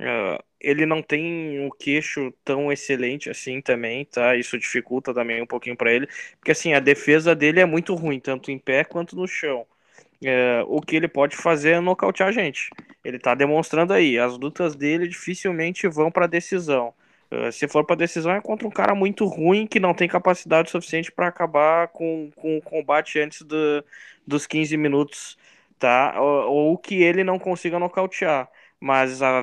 Uh, 0.00 0.42
ele 0.60 0.86
não 0.86 1.02
tem 1.02 1.66
o 1.66 1.70
queixo 1.72 2.32
tão 2.44 2.70
excelente 2.72 3.30
assim 3.30 3.60
também, 3.60 4.04
tá? 4.04 4.36
Isso 4.36 4.58
dificulta 4.58 5.12
também 5.14 5.42
um 5.42 5.46
pouquinho 5.46 5.76
para 5.76 5.92
ele, 5.92 6.06
porque 6.38 6.52
assim 6.52 6.74
a 6.74 6.80
defesa 6.80 7.34
dele 7.34 7.60
é 7.60 7.64
muito 7.66 7.94
ruim, 7.94 8.20
tanto 8.20 8.50
em 8.50 8.58
pé 8.58 8.84
quanto 8.84 9.16
no 9.16 9.26
chão. 9.26 9.66
Uh, 10.22 10.64
o 10.68 10.82
que 10.82 10.96
ele 10.96 11.08
pode 11.08 11.36
fazer 11.36 11.70
é 11.72 11.80
nocautear 11.80 12.28
a 12.28 12.32
gente. 12.32 12.70
Ele 13.02 13.18
tá 13.18 13.34
demonstrando 13.34 13.92
aí. 13.94 14.18
As 14.18 14.36
lutas 14.38 14.76
dele 14.76 15.08
dificilmente 15.08 15.88
vão 15.88 16.10
para 16.10 16.26
decisão. 16.26 16.94
Uh, 17.32 17.52
se 17.52 17.68
for 17.68 17.84
para 17.84 17.96
decisão, 17.96 18.32
é 18.32 18.40
contra 18.40 18.66
um 18.66 18.70
cara 18.70 18.94
muito 18.94 19.24
ruim 19.24 19.66
que 19.66 19.78
não 19.78 19.94
tem 19.94 20.08
capacidade 20.08 20.70
suficiente 20.70 21.12
para 21.12 21.28
acabar 21.28 21.88
com, 21.88 22.30
com 22.34 22.58
o 22.58 22.62
combate 22.62 23.20
antes 23.20 23.42
do, 23.42 23.84
dos 24.26 24.46
15 24.46 24.76
minutos, 24.76 25.38
tá? 25.78 26.20
Ou, 26.20 26.52
ou 26.70 26.78
que 26.78 27.02
ele 27.02 27.22
não 27.22 27.38
consiga 27.38 27.78
nocautear 27.78 28.48
mas 28.80 29.20
a, 29.20 29.42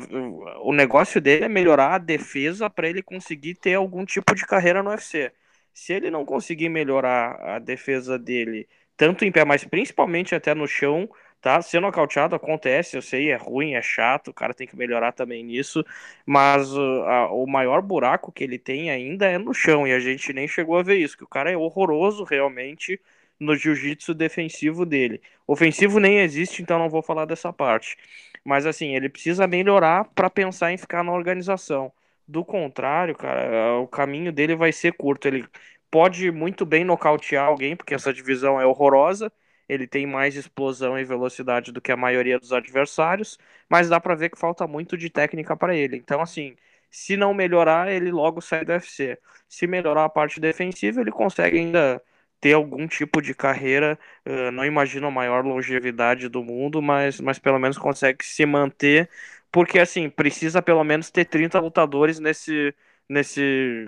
o 0.61 0.73
negócio 0.73 1.21
dele 1.21 1.45
é 1.45 1.49
melhorar 1.49 1.93
a 1.93 1.97
defesa 1.99 2.69
para 2.69 2.89
ele 2.89 3.03
conseguir 3.03 3.55
ter 3.55 3.75
algum 3.75 4.03
tipo 4.03 4.33
de 4.33 4.45
carreira 4.45 4.81
no 4.81 4.89
UFC. 4.89 5.31
Se 5.73 5.93
ele 5.93 6.09
não 6.09 6.25
conseguir 6.25 6.69
melhorar 6.69 7.35
a 7.41 7.59
defesa 7.59 8.17
dele, 8.17 8.67
tanto 8.97 9.23
em 9.23 9.31
pé, 9.31 9.45
mas 9.45 9.63
principalmente 9.63 10.33
até 10.33 10.55
no 10.55 10.67
chão, 10.67 11.07
tá? 11.47 11.61
Ser 11.61 11.79
nocauteado 11.79 12.35
acontece, 12.35 12.97
eu 12.97 13.01
sei, 13.01 13.31
é 13.31 13.37
ruim, 13.37 13.73
é 13.73 13.81
chato, 13.81 14.29
o 14.29 14.33
cara 14.33 14.53
tem 14.53 14.67
que 14.67 14.75
melhorar 14.75 15.13
também 15.13 15.41
nisso, 15.43 15.81
mas 16.25 16.73
uh, 16.73 17.03
a, 17.05 17.31
o 17.31 17.47
maior 17.47 17.81
buraco 17.81 18.33
que 18.33 18.43
ele 18.43 18.59
tem 18.59 18.91
ainda 18.91 19.25
é 19.27 19.37
no 19.37 19.53
chão, 19.53 19.87
e 19.87 19.93
a 19.93 19.99
gente 19.99 20.33
nem 20.33 20.45
chegou 20.45 20.77
a 20.77 20.83
ver 20.83 20.97
isso, 20.97 21.17
que 21.17 21.23
o 21.23 21.27
cara 21.27 21.49
é 21.49 21.55
horroroso 21.55 22.25
realmente 22.25 22.99
no 23.39 23.55
jiu-jitsu 23.55 24.13
defensivo 24.13 24.85
dele. 24.85 25.21
Ofensivo 25.47 25.99
nem 26.01 26.19
existe, 26.19 26.61
então 26.61 26.77
não 26.77 26.89
vou 26.89 27.01
falar 27.01 27.23
dessa 27.25 27.53
parte. 27.53 27.95
Mas 28.43 28.65
assim, 28.65 28.95
ele 28.95 29.07
precisa 29.07 29.47
melhorar 29.47 30.05
para 30.15 30.29
pensar 30.29 30.73
em 30.73 30.77
ficar 30.77 31.01
na 31.03 31.13
organização. 31.13 31.93
Do 32.27 32.43
contrário, 32.43 33.15
cara, 33.15 33.79
o 33.79 33.87
caminho 33.87 34.33
dele 34.33 34.55
vai 34.55 34.71
ser 34.73 34.93
curto. 34.93 35.27
Ele 35.27 35.45
pode 35.89 36.29
muito 36.31 36.65
bem 36.65 36.83
nocautear 36.83 37.45
alguém, 37.47 37.75
porque 37.75 37.93
essa 37.93 38.13
divisão 38.13 38.59
é 38.59 38.65
horrorosa. 38.65 39.31
Ele 39.67 39.87
tem 39.87 40.05
mais 40.07 40.35
explosão 40.35 40.97
e 40.97 41.03
velocidade 41.03 41.71
do 41.71 41.81
que 41.81 41.91
a 41.91 41.97
maioria 41.97 42.39
dos 42.39 42.53
adversários, 42.53 43.37
mas 43.69 43.89
dá 43.89 43.99
para 43.99 44.15
ver 44.15 44.29
que 44.29 44.39
falta 44.39 44.65
muito 44.67 44.97
de 44.97 45.09
técnica 45.09 45.55
para 45.57 45.75
ele. 45.75 45.97
Então, 45.97 46.21
assim, 46.21 46.55
se 46.89 47.17
não 47.17 47.33
melhorar, 47.33 47.91
ele 47.91 48.11
logo 48.11 48.41
sai 48.41 48.63
do 48.65 48.71
UFC. 48.71 49.19
Se 49.47 49.67
melhorar 49.67 50.05
a 50.05 50.09
parte 50.09 50.39
defensiva, 50.39 51.01
ele 51.01 51.11
consegue 51.11 51.57
ainda 51.59 52.01
ter 52.39 52.53
algum 52.53 52.87
tipo 52.87 53.21
de 53.21 53.33
carreira. 53.33 53.97
Uh, 54.25 54.51
não 54.51 54.65
imagino 54.65 55.07
a 55.07 55.11
maior 55.11 55.45
longevidade 55.45 56.29
do 56.29 56.43
mundo, 56.43 56.81
mas, 56.81 57.19
mas 57.19 57.39
pelo 57.39 57.59
menos 57.59 57.77
consegue 57.77 58.25
se 58.25 58.45
manter, 58.45 59.09
porque 59.51 59.79
assim, 59.79 60.09
precisa 60.09 60.61
pelo 60.61 60.83
menos 60.83 61.09
ter 61.11 61.25
30 61.25 61.59
lutadores 61.59 62.19
nesse, 62.19 62.73
nesse 63.09 63.87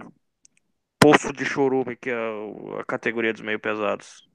poço 1.00 1.34
de 1.34 1.46
chorume 1.46 1.96
que 1.98 2.10
é 2.10 2.16
a 2.80 2.86
categoria 2.86 3.34
dos 3.34 3.42
meio 3.42 3.60
pesados. 3.60 4.29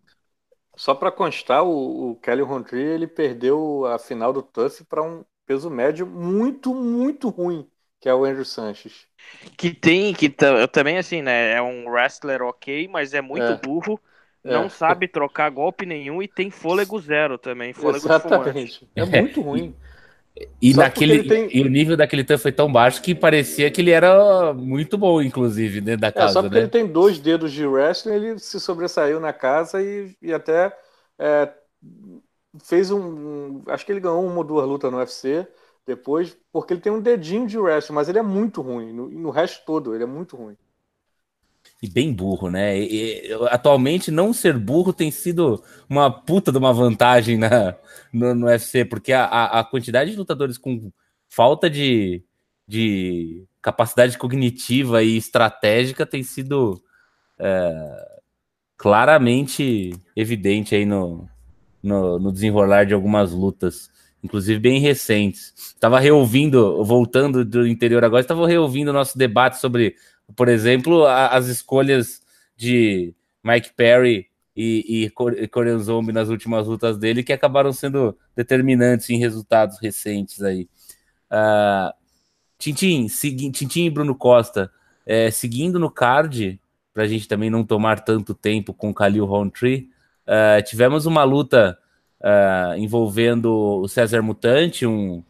Só 0.76 0.94
para 0.94 1.12
constar, 1.12 1.62
o, 1.62 2.10
o 2.10 2.16
Kelly 2.16 2.42
Roundtree 2.42 2.82
ele 2.82 3.06
perdeu 3.06 3.86
a 3.86 3.98
final 3.98 4.32
do 4.32 4.42
TUF 4.42 4.84
para 4.84 5.02
um 5.02 5.24
peso 5.46 5.70
médio 5.70 6.06
muito, 6.06 6.74
muito 6.74 7.28
ruim, 7.28 7.68
que 8.00 8.08
é 8.08 8.14
o 8.14 8.24
Andrew 8.24 8.44
Sanches. 8.44 9.06
Que 9.56 9.72
tem, 9.72 10.12
que 10.12 10.28
também 10.72 10.98
assim, 10.98 11.22
né? 11.22 11.52
É 11.52 11.62
um 11.62 11.88
wrestler 11.88 12.42
ok, 12.42 12.88
mas 12.88 13.14
é 13.14 13.20
muito 13.20 13.44
é. 13.44 13.56
burro. 13.56 14.00
Não 14.42 14.64
é. 14.64 14.68
sabe 14.68 15.08
trocar 15.08 15.50
golpe 15.50 15.86
nenhum 15.86 16.22
e 16.22 16.28
tem 16.28 16.50
fôlego 16.50 17.00
zero 17.00 17.38
também. 17.38 17.72
Fôlego 17.72 18.04
Exatamente. 18.04 18.88
É 18.94 19.04
muito 19.04 19.40
ruim. 19.40 19.74
E, 20.60 20.74
naquele, 20.74 21.22
tem... 21.28 21.48
e 21.56 21.62
o 21.62 21.68
nível 21.68 21.96
daquele 21.96 22.24
tan 22.24 22.36
foi 22.36 22.50
tão 22.50 22.70
baixo 22.70 23.00
que 23.00 23.14
parecia 23.14 23.70
que 23.70 23.80
ele 23.80 23.92
era 23.92 24.52
muito 24.52 24.98
bom, 24.98 25.22
inclusive, 25.22 25.80
dentro 25.80 26.00
da 26.00 26.10
casa. 26.10 26.26
É, 26.26 26.32
só 26.32 26.42
porque 26.42 26.56
né? 26.56 26.62
ele 26.62 26.70
tem 26.70 26.86
dois 26.86 27.20
dedos 27.20 27.52
de 27.52 27.64
wrestling, 27.64 28.14
ele 28.14 28.38
se 28.40 28.58
sobressaiu 28.58 29.20
na 29.20 29.32
casa 29.32 29.80
e, 29.80 30.12
e 30.20 30.32
até 30.32 30.76
é, 31.18 31.52
fez 32.64 32.90
um. 32.90 33.62
Acho 33.68 33.86
que 33.86 33.92
ele 33.92 34.00
ganhou 34.00 34.26
uma 34.26 34.38
ou 34.38 34.44
duas 34.44 34.66
lutas 34.66 34.90
no 34.90 34.98
UFC 34.98 35.46
depois, 35.86 36.36
porque 36.52 36.74
ele 36.74 36.80
tem 36.80 36.92
um 36.92 37.00
dedinho 37.00 37.46
de 37.46 37.58
wrestling, 37.58 37.94
mas 37.94 38.08
ele 38.08 38.18
é 38.18 38.22
muito 38.22 38.60
ruim. 38.60 38.92
No, 38.92 39.08
no 39.08 39.30
resto 39.30 39.64
todo, 39.64 39.94
ele 39.94 40.02
é 40.02 40.06
muito 40.06 40.36
ruim. 40.36 40.56
E 41.82 41.88
bem 41.88 42.12
burro, 42.12 42.50
né? 42.50 42.78
E, 42.78 43.28
e, 43.28 43.32
atualmente, 43.50 44.10
não 44.10 44.32
ser 44.32 44.58
burro 44.58 44.92
tem 44.92 45.10
sido 45.10 45.62
uma 45.88 46.10
puta 46.10 46.50
de 46.50 46.58
uma 46.58 46.72
vantagem 46.72 47.36
na, 47.36 47.76
no, 48.12 48.34
no 48.34 48.46
UFC, 48.46 48.84
porque 48.84 49.12
a, 49.12 49.24
a, 49.24 49.64
quantidade 49.64 50.10
de 50.10 50.16
lutadores 50.16 50.56
com 50.56 50.90
falta 51.28 51.68
de, 51.68 52.24
de 52.66 53.44
capacidade 53.60 54.16
cognitiva 54.16 55.02
e 55.02 55.16
estratégica 55.16 56.06
tem 56.06 56.22
sido 56.22 56.82
é, 57.38 58.20
claramente 58.76 59.92
evidente 60.16 60.74
aí 60.74 60.86
no, 60.86 61.28
no, 61.82 62.18
no 62.18 62.32
desenrolar 62.32 62.86
de 62.86 62.94
algumas 62.94 63.32
lutas 63.32 63.90
inclusive 64.24 64.58
bem 64.58 64.80
recentes. 64.80 65.52
Estava 65.54 66.00
reouvindo, 66.00 66.82
voltando 66.82 67.44
do 67.44 67.66
interior 67.66 68.02
agora, 68.02 68.22
estava 68.22 68.48
reouvindo 68.48 68.90
o 68.90 68.94
nosso 68.94 69.18
debate 69.18 69.58
sobre, 69.60 69.96
por 70.36 70.48
exemplo, 70.48 71.04
a, 71.04 71.28
as 71.28 71.46
escolhas 71.46 72.22
de 72.56 73.14
Mike 73.42 73.72
Perry 73.74 74.28
e, 74.56 75.04
e 75.04 75.48
Korean 75.48 75.78
Zombie 75.78 76.12
nas 76.12 76.28
últimas 76.28 76.66
lutas 76.66 76.96
dele, 76.96 77.22
que 77.22 77.32
acabaram 77.32 77.72
sendo 77.72 78.16
determinantes 78.36 79.10
em 79.10 79.18
resultados 79.18 79.78
recentes 79.80 80.42
aí. 80.42 80.68
Uh, 81.30 81.92
Tintin, 82.58 83.08
segui, 83.08 83.50
Tintin 83.50 83.86
e 83.86 83.90
Bruno 83.90 84.14
Costa, 84.14 84.70
é, 85.04 85.30
seguindo 85.30 85.78
no 85.78 85.90
card, 85.90 86.60
para 86.92 87.02
a 87.02 87.06
gente 87.08 87.26
também 87.26 87.50
não 87.50 87.64
tomar 87.64 88.00
tanto 88.00 88.32
tempo 88.32 88.72
com 88.72 88.92
Khalil 88.92 89.24
Roundtree, 89.24 89.90
uh, 90.26 90.62
tivemos 90.62 91.06
uma 91.06 91.24
luta 91.24 91.76
uh, 92.20 92.78
envolvendo 92.78 93.52
o 93.52 93.88
César 93.88 94.22
Mutante, 94.22 94.86
um 94.86 95.22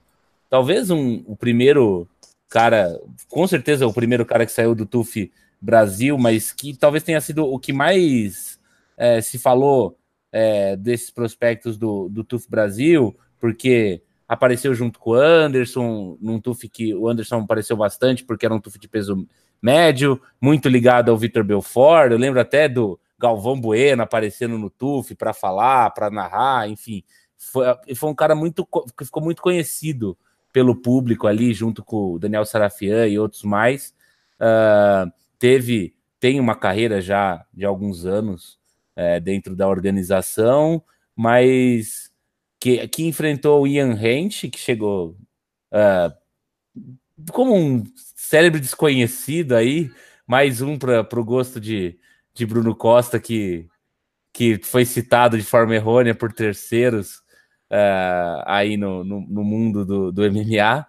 talvez 0.51 0.90
um, 0.90 1.24
o 1.26 1.34
primeiro 1.34 2.07
cara, 2.49 2.99
com 3.28 3.47
certeza 3.47 3.86
o 3.86 3.92
primeiro 3.92 4.24
cara 4.24 4.47
que 4.47 4.53
saiu 4.53 4.74
do 4.74 4.86
TUF 4.86 5.32
Brasil, 5.61 6.18
mas 6.18 6.53
que 6.53 6.76
talvez 6.76 7.03
tenha 7.03 7.21
sido 7.21 7.45
o 7.45 7.58
que 7.58 7.72
mais 7.72 8.58
é, 8.96 9.21
se 9.21 9.38
falou 9.38 9.99
é, 10.30 10.76
desses 10.76 11.11
prospectos 11.11 11.79
do, 11.79 12.08
do 12.08 12.25
TUF 12.25 12.49
Brasil, 12.49 13.16
porque 13.38 14.03
apareceu 14.29 14.75
junto 14.75 14.99
com 14.99 15.11
o 15.11 15.14
Anderson, 15.14 16.16
num 16.21 16.41
TUF 16.41 16.68
que 16.68 16.95
o 16.95 17.08
Anderson 17.08 17.41
apareceu 17.41 17.76
bastante, 17.76 18.25
porque 18.25 18.46
era 18.46 18.54
um 18.54 18.61
TUF 18.61 18.79
de 18.79 18.88
peso 18.88 19.26
médio, 19.61 20.21
muito 20.41 20.68
ligado 20.68 21.11
ao 21.11 21.16
Vitor 21.16 21.45
Belfort. 21.45 22.12
Eu 22.12 22.18
lembro 22.18 22.41
até 22.41 22.68
do, 22.68 22.99
Galvão 23.25 23.58
Bueno 23.58 24.03
aparecendo 24.03 24.58
no 24.58 24.68
TUF 24.68 25.14
para 25.14 25.33
falar, 25.33 25.91
para 25.91 26.11
narrar, 26.11 26.68
enfim. 26.68 27.03
Foi, 27.38 27.64
foi 27.95 28.11
um 28.11 28.14
cara 28.14 28.34
muito 28.34 28.66
que 28.96 29.04
ficou 29.04 29.22
muito 29.22 29.41
conhecido 29.41 30.16
pelo 30.55 30.76
público 30.76 31.26
ali, 31.26 31.53
junto 31.53 31.85
com 31.85 32.13
o 32.13 32.18
Daniel 32.18 32.45
Sarafian 32.45 33.09
e 33.09 33.18
outros 33.18 33.43
mais. 33.43 33.93
Uh, 34.37 35.11
teve, 35.37 35.97
tem 36.21 36.39
uma 36.39 36.55
carreira 36.55 37.01
já 37.01 37.45
de 37.53 37.64
alguns 37.64 38.07
anos 38.07 38.57
é, 38.95 39.18
dentro 39.18 39.57
da 39.57 39.68
organização, 39.68 40.81
mas 41.17 42.13
que, 42.61 42.87
que 42.87 43.05
enfrentou 43.05 43.63
o 43.63 43.67
Ian 43.67 43.99
Hench, 44.01 44.49
que 44.49 44.61
chegou 44.61 45.17
uh, 45.72 46.14
como 47.33 47.57
um 47.57 47.83
cérebro 48.14 48.61
desconhecido 48.61 49.57
aí, 49.57 49.91
mais 50.25 50.63
um 50.63 50.79
para 50.79 51.21
o 51.21 51.25
gosto 51.25 51.61
de, 51.61 51.99
de 52.33 52.47
Bruno 52.47 52.76
Costa, 52.76 53.18
que, 53.18 53.68
que 54.33 54.61
foi 54.63 54.85
citado 54.85 55.37
de 55.37 55.43
forma 55.43 55.75
errônea 55.75 56.14
por 56.14 56.33
terceiros 56.33 57.24
uh, 57.70 58.42
aí 58.46 58.76
no, 58.76 59.04
no, 59.04 59.20
no, 59.20 59.45
mundo 59.45 59.84
do, 59.84 60.12
do 60.12 60.22
MMA, 60.22 60.86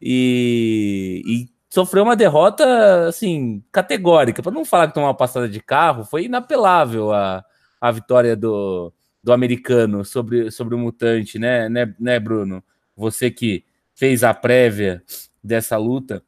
e, 0.00 1.22
e, 1.26 1.48
sofreu 1.70 2.04
uma 2.04 2.16
derrota 2.16 3.08
assim 3.08 3.62
categórica. 3.72 4.42
Para 4.42 4.52
não 4.52 4.64
falar 4.64 4.88
que 4.88 4.94
tomou 4.94 5.08
uma 5.08 5.16
passada 5.16 5.48
de 5.48 5.60
carro, 5.60 6.04
foi 6.04 6.24
inapelável 6.24 7.12
a, 7.12 7.44
a 7.80 7.90
vitória 7.90 8.36
do, 8.36 8.92
do 9.22 9.32
americano 9.32 10.04
sobre, 10.04 10.50
sobre 10.50 10.74
o 10.74 10.78
mutante, 10.78 11.38
né, 11.38 11.68
né, 11.68 11.94
né, 11.98 12.18
Bruno? 12.18 12.62
Você 12.96 13.30
que 13.30 13.64
fez 13.94 14.22
a 14.24 14.32
prévia 14.32 15.02
dessa 15.42 15.76
luta 15.76 16.22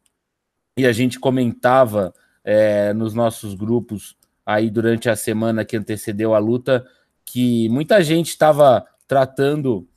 e 0.76 0.86
a 0.86 0.92
gente 0.92 1.18
comentava 1.18 2.12
é, 2.44 2.92
nos 2.92 3.14
nossos 3.14 3.54
grupos 3.54 4.16
aí 4.44 4.70
durante 4.70 5.08
a 5.08 5.16
semana 5.16 5.64
que 5.64 5.76
antecedeu 5.76 6.34
a 6.34 6.38
luta 6.38 6.86
que 7.24 7.68
muita 7.68 8.02
gente 8.02 8.30
estava 8.30 8.84
tratando 9.06 9.88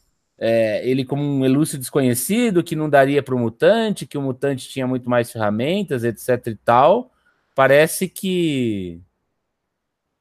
é, 0.45 0.86
ele 0.86 1.06
como 1.06 1.24
um 1.24 1.45
elúcio 1.45 1.80
desconhecido 1.80 2.61
que 2.61 2.76
não 2.76 2.90
daria 2.90 3.24
para 3.24 3.34
o 3.34 3.40
mutante, 3.40 4.06
que 4.06 4.18
o 4.18 4.22
mutante 4.22 4.68
tinha 4.68 4.86
muito 4.86 5.10
mais 5.10 5.32
ferramentas, 5.32 6.03
etc 6.03 6.48
e 6.48 6.56
tal. 6.56 7.11
Parece 7.56 8.10
que 8.10 8.99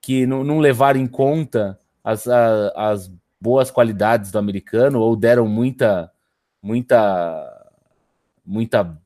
que 0.01 0.25
não, 0.25 0.45
não 0.45 0.61
levaram 0.61 1.01
em 1.01 1.09
conta 1.09 1.77
as, 2.05 2.29
a, 2.29 2.93
as 2.93 3.13
boas 3.41 3.69
qualidades 3.69 4.31
do 4.31 4.39
americano 4.39 5.01
ou 5.01 5.17
deram 5.17 5.49
muita 5.49 6.13
muita 6.63 7.73
muita 8.47 9.03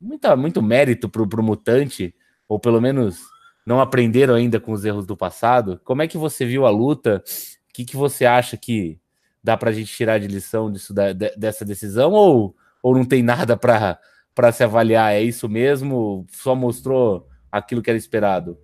muita 0.00 0.36
muito 0.36 0.62
mérito 0.62 1.08
para 1.08 1.22
o 1.22 1.42
mutante 1.42 2.14
ou 2.48 2.60
pelo 2.60 2.80
menos 2.80 3.18
não 3.66 3.80
aprenderam 3.80 4.34
ainda 4.36 4.60
com 4.60 4.70
os 4.70 4.84
erros 4.84 5.06
do 5.06 5.16
passado. 5.16 5.80
Como 5.84 6.02
é 6.02 6.06
que 6.06 6.16
você 6.16 6.46
viu 6.46 6.64
a 6.66 6.70
luta? 6.70 7.20
O 7.68 7.74
que, 7.74 7.84
que 7.84 7.96
você 7.96 8.24
acha 8.24 8.56
que 8.56 9.00
dá 9.46 9.56
para 9.56 9.70
a 9.70 9.72
gente 9.72 9.94
tirar 9.94 10.18
de 10.18 10.26
lição 10.26 10.72
disso, 10.72 10.92
da, 10.92 11.12
dessa 11.12 11.64
decisão? 11.64 12.10
Ou, 12.10 12.56
ou 12.82 12.96
não 12.96 13.04
tem 13.04 13.22
nada 13.22 13.56
para 13.56 14.52
se 14.52 14.64
avaliar? 14.64 15.14
É 15.14 15.22
isso 15.22 15.48
mesmo? 15.48 16.26
Só 16.32 16.52
mostrou 16.56 17.28
aquilo 17.50 17.80
que 17.80 17.88
era 17.88 17.96
esperado? 17.96 18.58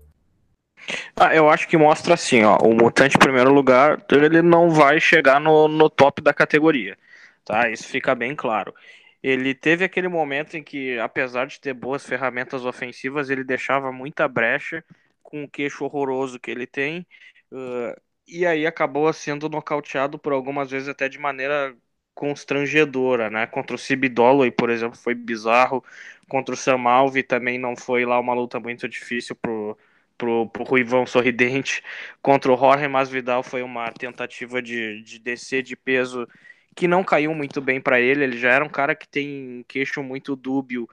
Ah, 1.14 1.32
eu 1.32 1.48
acho 1.48 1.68
que 1.68 1.76
mostra 1.76 2.14
assim, 2.14 2.42
ó, 2.42 2.58
o 2.58 2.74
mutante 2.74 3.14
em 3.14 3.20
primeiro 3.20 3.52
lugar, 3.52 4.04
ele 4.10 4.42
não 4.42 4.70
vai 4.70 4.98
chegar 4.98 5.40
no, 5.40 5.68
no 5.68 5.88
top 5.88 6.20
da 6.20 6.34
categoria, 6.34 6.98
tá? 7.44 7.70
Isso 7.70 7.86
fica 7.86 8.12
bem 8.16 8.34
claro. 8.34 8.74
Ele 9.22 9.54
teve 9.54 9.84
aquele 9.84 10.08
momento 10.08 10.56
em 10.56 10.64
que, 10.64 10.98
apesar 10.98 11.46
de 11.46 11.60
ter 11.60 11.72
boas 11.72 12.04
ferramentas 12.04 12.64
ofensivas, 12.64 13.30
ele 13.30 13.44
deixava 13.44 13.92
muita 13.92 14.26
brecha 14.26 14.84
com 15.22 15.44
o 15.44 15.48
queixo 15.48 15.84
horroroso 15.84 16.40
que 16.40 16.50
ele 16.50 16.66
tem. 16.66 17.06
Uh, 17.52 17.94
e 18.40 18.46
aí 18.46 18.66
acabou 18.66 19.12
sendo 19.12 19.48
nocauteado 19.48 20.18
por 20.18 20.32
algumas 20.32 20.70
vezes 20.70 20.88
até 20.88 21.08
de 21.08 21.18
maneira 21.18 21.76
constrangedora, 22.14 23.30
né? 23.30 23.46
Contra 23.46 23.74
o 23.76 23.78
Cibidolo, 23.78 24.50
por 24.52 24.70
exemplo, 24.70 24.96
foi 24.98 25.14
bizarro. 25.14 25.84
Contra 26.28 26.54
o 26.54 26.56
Sam 26.56 26.82
Alve 26.88 27.22
também 27.22 27.58
não 27.58 27.76
foi 27.76 28.04
lá 28.04 28.18
uma 28.20 28.34
luta 28.34 28.60
muito 28.60 28.88
difícil 28.88 29.34
pro, 29.36 29.76
pro, 30.18 30.48
pro 30.50 30.64
Ruivão 30.64 31.06
Sorridente. 31.06 31.82
Contra 32.22 32.52
o 32.52 32.56
Jorge 32.56 32.88
Masvidal 32.88 33.42
foi 33.42 33.62
uma 33.62 33.90
tentativa 33.92 34.62
de, 34.62 35.02
de 35.02 35.18
descer 35.18 35.62
de 35.62 35.76
peso 35.76 36.26
que 36.74 36.88
não 36.88 37.04
caiu 37.04 37.34
muito 37.34 37.60
bem 37.60 37.80
para 37.80 38.00
ele. 38.00 38.24
Ele 38.24 38.38
já 38.38 38.50
era 38.52 38.64
um 38.64 38.68
cara 38.68 38.94
que 38.94 39.06
tem 39.08 39.64
queixo 39.68 40.02
muito 40.02 40.34
dúbio 40.36 40.88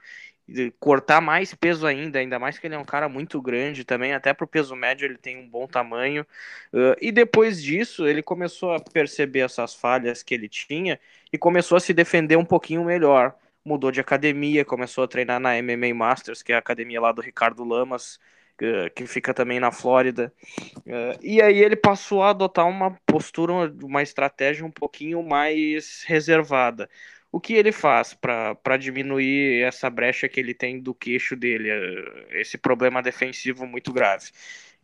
cortar 0.78 1.20
mais 1.20 1.54
peso 1.54 1.86
ainda, 1.86 2.18
ainda 2.18 2.38
mais 2.38 2.58
que 2.58 2.66
ele 2.66 2.74
é 2.74 2.78
um 2.78 2.84
cara 2.84 3.08
muito 3.08 3.40
grande 3.40 3.84
também, 3.84 4.12
até 4.12 4.32
para 4.32 4.44
o 4.44 4.48
peso 4.48 4.74
médio 4.74 5.06
ele 5.06 5.16
tem 5.16 5.38
um 5.38 5.48
bom 5.48 5.66
tamanho. 5.66 6.26
Uh, 6.72 6.96
e 7.00 7.12
depois 7.12 7.62
disso, 7.62 8.06
ele 8.06 8.22
começou 8.22 8.74
a 8.74 8.80
perceber 8.80 9.40
essas 9.40 9.74
falhas 9.74 10.22
que 10.22 10.34
ele 10.34 10.48
tinha 10.48 10.98
e 11.32 11.38
começou 11.38 11.76
a 11.76 11.80
se 11.80 11.92
defender 11.92 12.36
um 12.36 12.44
pouquinho 12.44 12.84
melhor. 12.84 13.34
Mudou 13.64 13.90
de 13.90 14.00
academia, 14.00 14.64
começou 14.64 15.04
a 15.04 15.08
treinar 15.08 15.38
na 15.38 15.60
MMA 15.62 15.94
Masters, 15.94 16.42
que 16.42 16.52
é 16.52 16.56
a 16.56 16.58
academia 16.58 17.00
lá 17.00 17.12
do 17.12 17.20
Ricardo 17.20 17.64
Lamas, 17.64 18.18
uh, 18.62 18.90
que 18.94 19.06
fica 19.06 19.32
também 19.34 19.60
na 19.60 19.70
Flórida. 19.70 20.32
Uh, 20.78 21.18
e 21.22 21.40
aí 21.42 21.58
ele 21.58 21.76
passou 21.76 22.22
a 22.22 22.30
adotar 22.30 22.66
uma 22.68 22.92
postura, 23.06 23.72
uma 23.82 24.02
estratégia 24.02 24.64
um 24.64 24.70
pouquinho 24.70 25.22
mais 25.22 26.02
reservada 26.06 26.88
o 27.32 27.40
que 27.40 27.54
ele 27.54 27.72
faz 27.72 28.14
para 28.14 28.76
diminuir 28.78 29.62
essa 29.62 29.88
brecha 29.90 30.28
que 30.28 30.40
ele 30.40 30.54
tem 30.54 30.80
do 30.80 30.94
queixo 30.94 31.36
dele, 31.36 31.70
eh, 31.70 32.40
esse 32.40 32.58
problema 32.58 33.02
defensivo 33.02 33.66
muito 33.66 33.92
grave? 33.92 34.30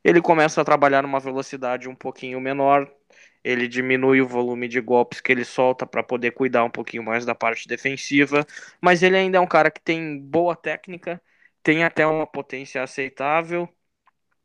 Ele 0.05 0.21
começa 0.21 0.61
a 0.61 0.65
trabalhar 0.65 1.03
numa 1.03 1.21
velocidade 1.21 1.89
um 1.89 1.95
pouquinho 1.95 2.41
menor, 2.41 2.91
ele 3.45 3.69
diminui 3.69 4.21
o 4.21 4.27
volume 4.29 4.69
de 4.69 4.81
golpes 4.81 5.21
que 5.21 5.33
ele 5.33 5.45
solta 5.45 5.87
para 5.87 6.03
poder 6.03 6.33
cuidar 6.33 6.65
um 6.65 6.71
pouquinho 6.71 7.03
mais 7.03 7.25
da 7.25 7.35
parte 7.35 7.67
defensiva, 7.69 8.47
mas 8.81 9.03
ele 9.03 9.17
ainda 9.17 9.39
é 9.39 9.41
um 9.41 9.47
cara 9.47 9.71
que 9.71 9.81
tem 9.81 10.19
boa 10.19 10.55
técnica, 10.57 11.21
tem 11.63 11.85
até 11.85 12.07
uma 12.07 12.27
potência 12.27 12.83
aceitável, 12.83 13.69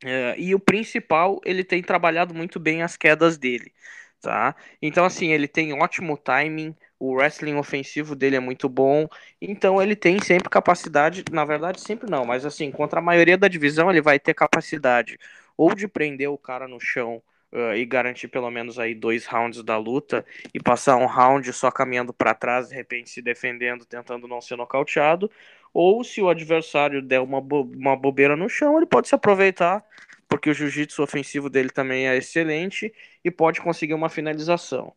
é, 0.04 0.34
e 0.38 0.54
o 0.54 0.60
principal, 0.60 1.40
ele 1.44 1.62
tem 1.64 1.82
trabalhado 1.82 2.34
muito 2.34 2.58
bem 2.60 2.82
as 2.82 2.96
quedas 2.96 3.38
dele, 3.38 3.72
tá? 4.20 4.54
Então, 4.80 5.04
assim, 5.04 5.32
ele 5.32 5.46
tem 5.48 5.72
ótimo 5.74 6.16
timing, 6.16 6.74
o 7.02 7.14
wrestling 7.16 7.56
ofensivo 7.56 8.14
dele 8.14 8.36
é 8.36 8.40
muito 8.40 8.68
bom, 8.68 9.08
então 9.40 9.82
ele 9.82 9.96
tem 9.96 10.20
sempre 10.20 10.48
capacidade, 10.48 11.24
na 11.32 11.44
verdade 11.44 11.80
sempre 11.80 12.08
não, 12.08 12.24
mas 12.24 12.46
assim, 12.46 12.70
contra 12.70 13.00
a 13.00 13.02
maioria 13.02 13.36
da 13.36 13.48
divisão 13.48 13.90
ele 13.90 14.00
vai 14.00 14.20
ter 14.20 14.34
capacidade 14.34 15.18
ou 15.56 15.74
de 15.74 15.88
prender 15.88 16.30
o 16.30 16.38
cara 16.38 16.68
no 16.68 16.78
chão 16.78 17.20
uh, 17.52 17.74
e 17.74 17.84
garantir 17.84 18.28
pelo 18.28 18.48
menos 18.52 18.78
aí 18.78 18.94
dois 18.94 19.26
rounds 19.26 19.64
da 19.64 19.76
luta 19.76 20.24
e 20.54 20.60
passar 20.62 20.96
um 20.96 21.06
round 21.06 21.52
só 21.52 21.72
caminhando 21.72 22.12
para 22.14 22.34
trás, 22.34 22.68
de 22.68 22.76
repente 22.76 23.10
se 23.10 23.20
defendendo, 23.20 23.84
tentando 23.84 24.28
não 24.28 24.40
ser 24.40 24.54
nocauteado, 24.54 25.28
ou 25.74 26.04
se 26.04 26.22
o 26.22 26.28
adversário 26.28 27.02
der 27.02 27.20
uma, 27.20 27.40
bo 27.40 27.62
uma 27.62 27.96
bobeira 27.96 28.36
no 28.36 28.48
chão, 28.48 28.76
ele 28.76 28.86
pode 28.86 29.08
se 29.08 29.14
aproveitar 29.16 29.84
porque 30.28 30.50
o 30.50 30.54
jiu-jitsu 30.54 31.02
ofensivo 31.02 31.50
dele 31.50 31.68
também 31.70 32.08
é 32.08 32.16
excelente 32.16 32.94
e 33.24 33.30
pode 33.30 33.60
conseguir 33.60 33.94
uma 33.94 34.08
finalização. 34.08 34.94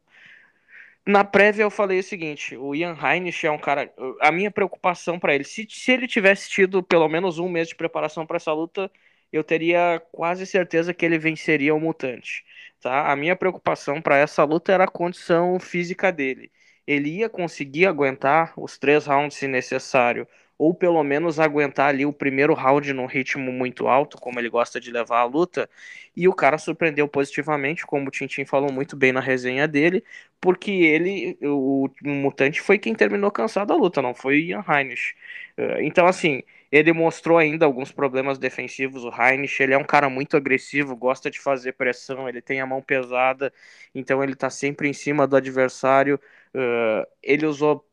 Na 1.08 1.24
prévia 1.24 1.64
eu 1.64 1.70
falei 1.70 2.00
o 2.00 2.04
seguinte: 2.04 2.58
o 2.58 2.74
Ian 2.74 2.98
Heinisch 3.02 3.44
é 3.46 3.52
um 3.52 3.58
cara. 3.60 3.94
A 4.22 4.32
minha 4.32 4.50
preocupação 4.52 5.20
para 5.20 5.36
ele, 5.36 5.44
se, 5.44 5.68
se 5.70 5.92
ele 5.92 6.08
tivesse 6.08 6.50
tido 6.50 6.82
pelo 6.82 7.08
menos 7.08 7.38
um 7.38 7.48
mês 7.48 7.68
de 7.68 7.76
preparação 7.76 8.26
para 8.26 8.38
essa 8.38 8.52
luta, 8.54 8.92
eu 9.32 9.44
teria 9.44 10.02
quase 10.12 10.46
certeza 10.46 10.94
que 10.94 11.06
ele 11.06 11.20
venceria 11.20 11.76
o 11.76 11.80
Mutante. 11.80 12.44
Tá? 12.82 13.12
A 13.12 13.16
minha 13.16 13.36
preocupação 13.36 14.02
para 14.02 14.18
essa 14.18 14.44
luta 14.44 14.72
era 14.72 14.86
a 14.86 14.88
condição 14.88 15.60
física 15.60 16.12
dele. 16.12 16.52
Ele 16.88 17.10
ia 17.18 17.30
conseguir 17.30 17.86
aguentar 17.88 18.54
os 18.58 18.78
três 18.78 19.06
rounds 19.06 19.38
se 19.38 19.48
necessário 19.48 20.28
ou 20.58 20.74
pelo 20.74 21.04
menos 21.04 21.40
aguentar 21.40 21.90
ali 21.90 22.06
o 22.06 22.14
primeiro 22.14 22.54
round 22.54 22.92
num 22.94 23.06
ritmo 23.06 23.52
muito 23.52 23.88
alto, 23.88 24.18
como 24.18 24.40
ele 24.40 24.50
gosta 24.50 24.80
de 24.80 24.92
levar 24.92 25.20
a 25.20 25.26
luta. 25.26 25.70
E 26.16 26.28
o 26.28 26.34
cara 26.34 26.58
surpreendeu 26.58 27.08
positivamente, 27.08 27.86
como 27.86 28.08
o 28.08 28.12
Tintin 28.12 28.46
falou 28.46 28.72
muito 28.72 28.96
bem 28.96 29.12
na 29.12 29.20
resenha 29.20 29.68
dele, 29.68 30.04
porque 30.40 30.72
ele, 30.72 31.38
o, 31.42 31.88
o 32.04 32.10
Mutante, 32.10 32.62
foi 32.62 32.78
quem 32.80 32.94
terminou 32.96 33.32
cansado 33.32 33.74
a 33.74 33.76
luta, 33.76 34.02
não 34.02 34.14
foi 34.14 34.40
Ian 34.42 34.64
Heinisch. 34.68 35.14
Eh, 35.58 35.84
então, 35.86 36.06
assim, 36.08 36.42
ele 36.72 36.92
mostrou 36.94 37.38
ainda 37.38 37.66
alguns 37.66 37.92
problemas 37.92 38.38
defensivos. 38.38 39.04
O 39.04 39.10
Heinisch, 39.12 39.60
ele 39.60 39.74
é 39.74 39.78
um 39.78 39.84
cara 39.84 40.10
muito 40.10 40.38
agressivo, 40.38 40.96
gosta 40.96 41.30
de 41.32 41.40
fazer 41.40 41.74
pressão, 41.74 42.28
ele 42.30 42.42
tem 42.42 42.62
a 42.62 42.66
mão 42.66 42.82
pesada, 42.82 43.52
então 43.94 44.24
ele 44.24 44.36
tá 44.36 44.50
sempre 44.50 44.88
em 44.90 44.94
cima 44.94 45.28
do 45.28 45.36
adversário. 45.36 46.20
Uh, 46.56 47.06
ele 47.22 47.46
usou 47.46 47.86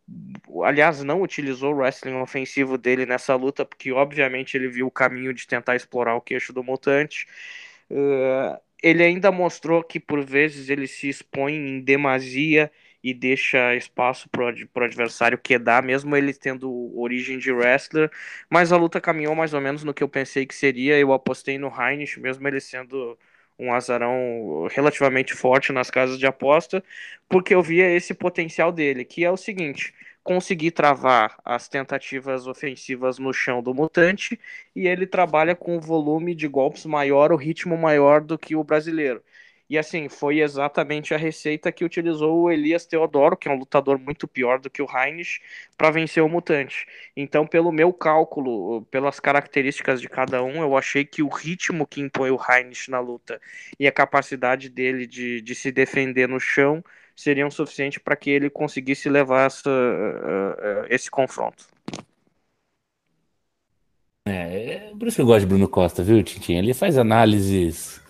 aliás, 0.64 1.02
não 1.02 1.22
utilizou 1.22 1.72
o 1.72 1.76
wrestling 1.76 2.14
ofensivo 2.14 2.76
dele 2.78 3.06
nessa 3.06 3.34
luta, 3.34 3.64
porque 3.64 3.93
obviamente 3.93 4.56
ele 4.56 4.68
viu 4.68 4.86
o 4.86 4.90
caminho 4.90 5.32
de 5.32 5.47
tentar 5.47 5.76
explorar 5.76 6.14
o 6.14 6.20
queixo 6.20 6.52
do 6.52 6.62
mutante. 6.62 7.26
Uh, 7.90 8.60
ele 8.82 9.02
ainda 9.02 9.30
mostrou 9.32 9.82
que 9.82 10.01
por 10.01 10.24
vezes 10.24 10.68
ele 10.68 10.86
se 10.86 11.09
expõe 11.09 11.55
em 11.55 11.80
demasia 11.80 12.70
e 13.02 13.12
deixa 13.14 13.74
espaço 13.74 14.28
para 14.28 14.44
o 14.44 14.84
adversário 14.84 15.39
quedar, 15.39 15.82
mesmo 15.82 16.16
ele 16.16 16.32
tendo 16.32 16.70
origem 16.98 17.39
de 17.39 17.51
wrestler. 17.52 18.10
Mas 18.51 18.72
a 18.72 18.76
luta 18.76 19.01
caminhou 19.01 19.34
mais 19.34 19.55
ou 19.55 19.60
menos 19.60 19.82
no 19.84 19.94
que 19.94 20.02
eu 20.02 20.09
pensei 20.09 20.47
que 20.47 20.55
seria. 20.55 20.98
Eu 20.98 21.12
apostei 21.12 21.59
no 21.59 21.68
Heinrich, 21.68 22.20
mesmo 22.20 22.47
ele 22.47 22.60
sendo 22.60 23.18
um 23.62 23.72
azarão 23.72 24.66
relativamente 24.70 25.34
forte 25.34 25.72
nas 25.72 25.90
casas 25.90 26.18
de 26.18 26.26
aposta, 26.26 26.82
porque 27.28 27.55
eu 27.55 27.62
via 27.62 27.89
esse 27.90 28.14
potencial 28.14 28.72
dele, 28.72 29.05
que 29.05 29.24
é 29.24 29.30
o 29.30 29.36
seguinte: 29.36 29.94
conseguir 30.22 30.70
travar 30.72 31.39
as 31.44 31.68
tentativas 31.68 32.47
ofensivas 32.47 33.18
no 33.18 33.32
chão 33.32 33.62
do 33.62 33.74
mutante 33.74 34.39
e 34.74 34.86
ele 34.86 35.06
trabalha 35.06 35.55
com 35.56 35.76
um 35.76 35.80
volume 35.80 36.34
de 36.34 36.48
golpes 36.48 36.84
maior, 36.86 37.32
o 37.32 37.36
ritmo 37.36 37.76
maior 37.76 38.20
do 38.20 38.39
que 38.39 38.56
o 38.56 38.64
brasileiro. 38.64 39.22
E 39.73 39.78
assim, 39.78 40.07
foi 40.07 40.40
exatamente 40.40 41.15
a 41.15 41.16
receita 41.16 41.73
que 41.73 41.82
utilizou 41.82 42.43
o 42.43 42.51
Elias 42.51 42.85
Teodoro, 42.85 43.39
que 43.39 43.49
é 43.49 43.51
um 43.51 43.57
lutador 43.57 43.99
muito 43.99 44.28
pior 44.28 44.61
do 44.61 44.69
que 44.69 44.82
o 44.82 44.86
Heinrich, 44.86 45.40
para 45.78 45.90
vencer 45.90 46.23
o 46.23 46.28
mutante. 46.28 46.86
Então, 47.16 47.47
pelo 47.47 47.73
meu 47.73 47.90
cálculo, 47.90 48.82
pelas 48.90 49.19
características 49.19 49.99
de 49.99 50.11
cada 50.11 50.43
um, 50.43 50.61
eu 50.61 50.77
achei 50.77 51.07
que 51.07 51.23
o 51.23 51.28
ritmo 51.28 51.86
que 51.86 52.03
impõe 52.03 52.31
o 52.31 52.39
Heinrich 52.39 52.90
na 52.90 53.01
luta 53.01 53.40
e 53.81 53.86
a 53.86 53.90
capacidade 53.90 54.69
dele 54.69 55.07
de, 55.07 55.40
de 55.40 55.55
se 55.55 55.73
defender 55.73 56.28
no 56.28 56.39
chão 56.39 56.85
seriam 57.16 57.51
suficientes 57.51 57.97
para 57.97 58.15
que 58.15 58.28
ele 58.28 58.51
conseguisse 58.51 59.09
levar 59.09 59.47
essa, 59.47 59.70
uh, 59.70 60.82
uh, 60.82 60.86
esse 60.90 61.11
confronto. 61.11 61.65
É, 64.27 64.90
é, 64.90 64.93
por 64.99 65.09
isso 65.09 65.16
que 65.16 65.23
eu 65.23 65.27
gosto 65.27 65.40
de 65.40 65.47
Bruno 65.47 65.66
Costa, 65.66 66.03
viu, 66.03 66.23
Tintin? 66.23 66.59
Ele 66.59 66.74
faz 66.74 66.99
análises 66.99 68.03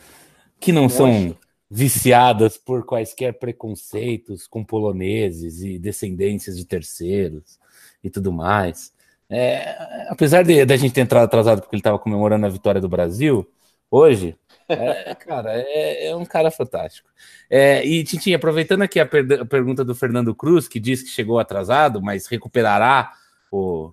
que 0.58 0.72
não 0.72 0.88
são 0.88 1.36
viciadas 1.74 2.58
por 2.58 2.84
quaisquer 2.84 3.38
preconceitos 3.38 4.46
com 4.46 4.62
poloneses 4.62 5.62
e 5.62 5.78
descendências 5.78 6.54
de 6.54 6.66
terceiros 6.66 7.58
e 8.04 8.10
tudo 8.10 8.30
mais. 8.30 8.92
É, 9.30 9.74
apesar 10.10 10.42
de, 10.44 10.66
de, 10.66 10.74
a 10.74 10.76
gente 10.76 10.92
ter 10.92 11.00
entrado 11.00 11.24
atrasado 11.24 11.62
porque 11.62 11.74
ele 11.74 11.80
estava 11.80 11.98
comemorando 11.98 12.44
a 12.44 12.50
vitória 12.50 12.78
do 12.78 12.90
Brasil, 12.90 13.50
hoje, 13.90 14.36
é, 14.68 15.14
cara, 15.16 15.54
é, 15.54 16.08
é, 16.08 16.14
um 16.16 16.26
cara 16.26 16.50
fantástico. 16.50 17.08
É, 17.48 17.82
e, 17.86 18.04
Tintin, 18.04 18.34
aproveitando 18.34 18.82
aqui 18.82 19.00
a, 19.00 19.06
per 19.06 19.40
a, 19.40 19.46
pergunta 19.46 19.82
do 19.82 19.94
Fernando 19.94 20.34
Cruz, 20.34 20.68
que 20.68 20.78
diz 20.78 21.02
que 21.02 21.08
chegou 21.08 21.38
atrasado, 21.38 22.02
mas 22.02 22.26
recuperará 22.26 23.12
o, 23.50 23.90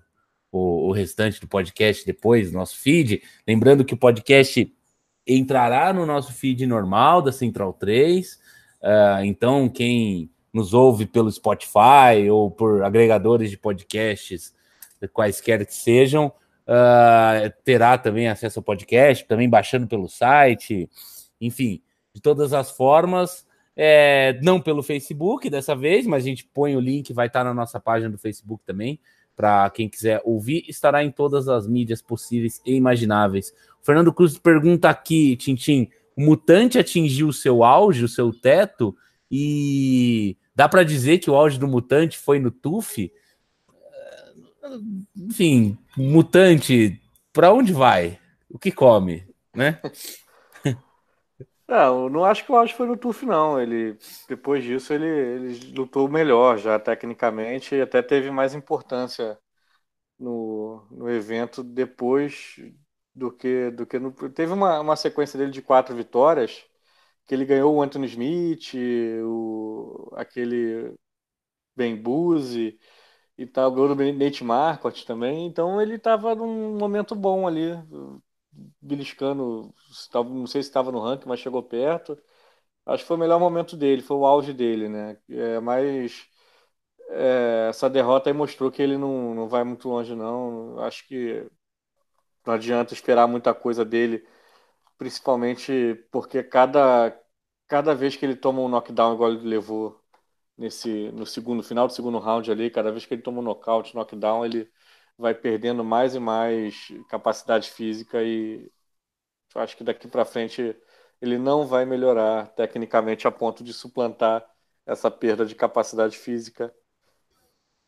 o, 0.52 0.88
o 0.88 0.92
restante 0.92 1.40
do 1.40 1.48
podcast 1.48 2.04
depois, 2.04 2.52
nosso 2.52 2.76
feed. 2.76 3.22
Lembrando 3.48 3.86
que 3.86 3.94
o 3.94 3.98
podcast 3.98 4.70
entrará 5.36 5.92
no 5.92 6.06
nosso 6.06 6.32
feed 6.32 6.66
normal 6.66 7.22
da 7.22 7.32
Central 7.32 7.72
3. 7.72 8.34
Uh, 8.34 8.38
ah, 8.82 9.26
então, 9.26 9.68
quem 9.68 10.30
nos 10.52 10.74
ouve 10.74 11.06
pelo 11.06 11.30
Spotify 11.30 12.28
ou 12.30 12.50
por 12.50 12.82
agregadores 12.82 13.50
de 13.50 13.56
podcasts, 13.56 14.54
quaisquer 15.12 15.64
que 15.64 15.74
sejam, 15.74 16.32
uh, 16.66 17.52
terá 17.64 17.96
também 17.96 18.28
acesso 18.28 18.58
ao 18.58 18.62
podcast, 18.62 19.24
também 19.26 19.48
baixando 19.48 19.86
pelo 19.86 20.08
site, 20.08 20.88
enfim, 21.40 21.82
de 22.14 22.20
todas 22.20 22.52
as 22.52 22.70
formas. 22.70 23.48
É, 23.76 24.38
não 24.42 24.60
pelo 24.60 24.82
Facebook 24.82 25.48
dessa 25.48 25.74
vez, 25.74 26.06
mas 26.06 26.24
a 26.24 26.26
gente 26.26 26.44
põe 26.44 26.76
o 26.76 26.80
link, 26.80 27.12
vai 27.12 27.28
estar 27.28 27.44
na 27.44 27.54
nossa 27.54 27.80
página 27.80 28.10
do 28.10 28.18
Facebook 28.18 28.62
também, 28.66 29.00
para 29.34 29.70
quem 29.70 29.88
quiser 29.88 30.20
ouvir, 30.22 30.64
estará 30.68 31.02
em 31.02 31.10
todas 31.10 31.48
as 31.48 31.66
mídias 31.66 32.02
possíveis 32.02 32.60
e 32.66 32.74
imagináveis. 32.74 33.54
Fernando 33.82 34.12
Cruz 34.12 34.38
pergunta 34.38 34.88
aqui, 34.88 35.36
Tintim, 35.36 35.90
o 36.16 36.22
Mutante 36.22 36.78
atingiu 36.78 37.28
o 37.28 37.32
seu 37.32 37.64
auge, 37.64 38.04
o 38.04 38.08
seu 38.08 38.32
teto, 38.32 38.96
e 39.30 40.36
dá 40.54 40.68
para 40.68 40.84
dizer 40.84 41.18
que 41.18 41.30
o 41.30 41.34
auge 41.34 41.58
do 41.58 41.68
Mutante 41.68 42.18
foi 42.18 42.38
no 42.38 42.50
TUF? 42.50 43.12
Enfim, 45.16 45.78
Mutante, 45.96 47.00
para 47.32 47.52
onde 47.52 47.72
vai? 47.72 48.18
O 48.48 48.58
que 48.58 48.70
come, 48.70 49.26
né? 49.54 49.80
Não, 51.66 52.08
não 52.08 52.24
acho 52.24 52.44
que 52.44 52.50
o 52.50 52.56
auge 52.56 52.74
foi 52.74 52.84
no 52.84 52.96
TUF, 52.96 53.24
não. 53.24 53.60
Ele, 53.60 53.96
depois 54.28 54.64
disso, 54.64 54.92
ele, 54.92 55.06
ele 55.06 55.72
lutou 55.72 56.08
melhor 56.08 56.58
já 56.58 56.80
tecnicamente 56.80 57.76
e 57.76 57.80
até 57.80 58.02
teve 58.02 58.28
mais 58.28 58.56
importância 58.56 59.38
no, 60.18 60.84
no 60.90 61.08
evento 61.08 61.62
depois 61.62 62.56
do 63.14 63.32
que, 63.32 63.70
do 63.72 63.86
que 63.86 63.98
no. 63.98 64.12
Teve 64.30 64.52
uma, 64.52 64.80
uma 64.80 64.96
sequência 64.96 65.38
dele 65.38 65.50
de 65.52 65.62
quatro 65.62 65.94
vitórias, 65.96 66.64
que 67.26 67.34
ele 67.34 67.44
ganhou 67.46 67.74
o 67.76 67.82
Anthony 67.82 68.06
Smith, 68.08 68.72
o, 69.24 70.10
aquele 70.16 70.94
Ben 71.76 71.96
Buzzi 72.02 72.78
e 73.38 73.46
tal, 73.46 73.72
ganhou 73.72 73.94
do 73.94 74.12
Nate 74.14 74.44
Marquardt 74.44 75.06
também, 75.06 75.46
então 75.46 75.80
ele 75.82 75.96
estava 75.96 76.34
num 76.34 76.78
momento 76.78 77.14
bom 77.16 77.46
ali, 77.48 77.72
beliscando, 78.80 79.72
não 80.14 80.46
sei 80.46 80.62
se 80.62 80.68
estava 80.68 80.90
no 80.92 81.00
ranking, 81.00 81.28
mas 81.28 81.40
chegou 81.40 81.62
perto. 81.62 82.18
Acho 82.86 83.04
que 83.04 83.08
foi 83.08 83.16
o 83.16 83.20
melhor 83.20 83.40
momento 83.40 83.76
dele, 83.76 84.02
foi 84.02 84.16
o 84.18 84.26
auge 84.26 84.52
dele, 84.54 84.88
né? 84.88 85.18
É, 85.30 85.60
mas 85.60 86.26
é, 87.10 87.68
essa 87.70 87.90
derrota 87.90 88.30
aí 88.30 88.34
mostrou 88.34 88.70
que 88.72 88.82
ele 88.82 88.98
não, 88.98 89.34
não 89.34 89.48
vai 89.48 89.64
muito 89.64 89.88
longe, 89.88 90.14
não. 90.14 90.78
Acho 90.80 91.06
que 91.08 91.46
não 92.50 92.56
adianta 92.56 92.94
esperar 92.94 93.26
muita 93.28 93.54
coisa 93.54 93.84
dele, 93.84 94.26
principalmente 94.98 95.94
porque 96.12 96.42
cada, 96.42 97.16
cada 97.68 97.94
vez 97.94 98.16
que 98.16 98.26
ele 98.26 98.36
toma 98.36 98.60
um 98.62 98.68
knockdown 98.68 99.14
igual 99.14 99.32
ele 99.32 99.48
levou 99.48 100.00
nesse 100.58 101.10
no 101.12 101.26
segundo 101.26 101.62
final 101.62 101.86
do 101.88 101.94
segundo 101.94 102.18
round 102.18 102.50
ali, 102.50 102.70
cada 102.70 102.92
vez 102.92 103.06
que 103.06 103.14
ele 103.14 103.22
toma 103.22 103.40
um 103.40 103.42
nocaute, 103.42 103.94
knockdown, 103.96 104.44
ele 104.44 104.70
vai 105.18 105.34
perdendo 105.34 105.84
mais 105.84 106.14
e 106.14 106.20
mais 106.20 106.88
capacidade 107.08 107.70
física 107.70 108.22
e 108.22 108.70
acho 109.56 109.76
que 109.76 109.84
daqui 109.84 110.08
para 110.08 110.24
frente 110.24 110.76
ele 111.20 111.38
não 111.38 111.66
vai 111.66 111.84
melhorar 111.84 112.48
tecnicamente 112.54 113.28
a 113.28 113.32
ponto 113.32 113.62
de 113.64 113.72
suplantar 113.72 114.44
essa 114.86 115.10
perda 115.10 115.46
de 115.46 115.54
capacidade 115.54 116.18
física. 116.18 116.74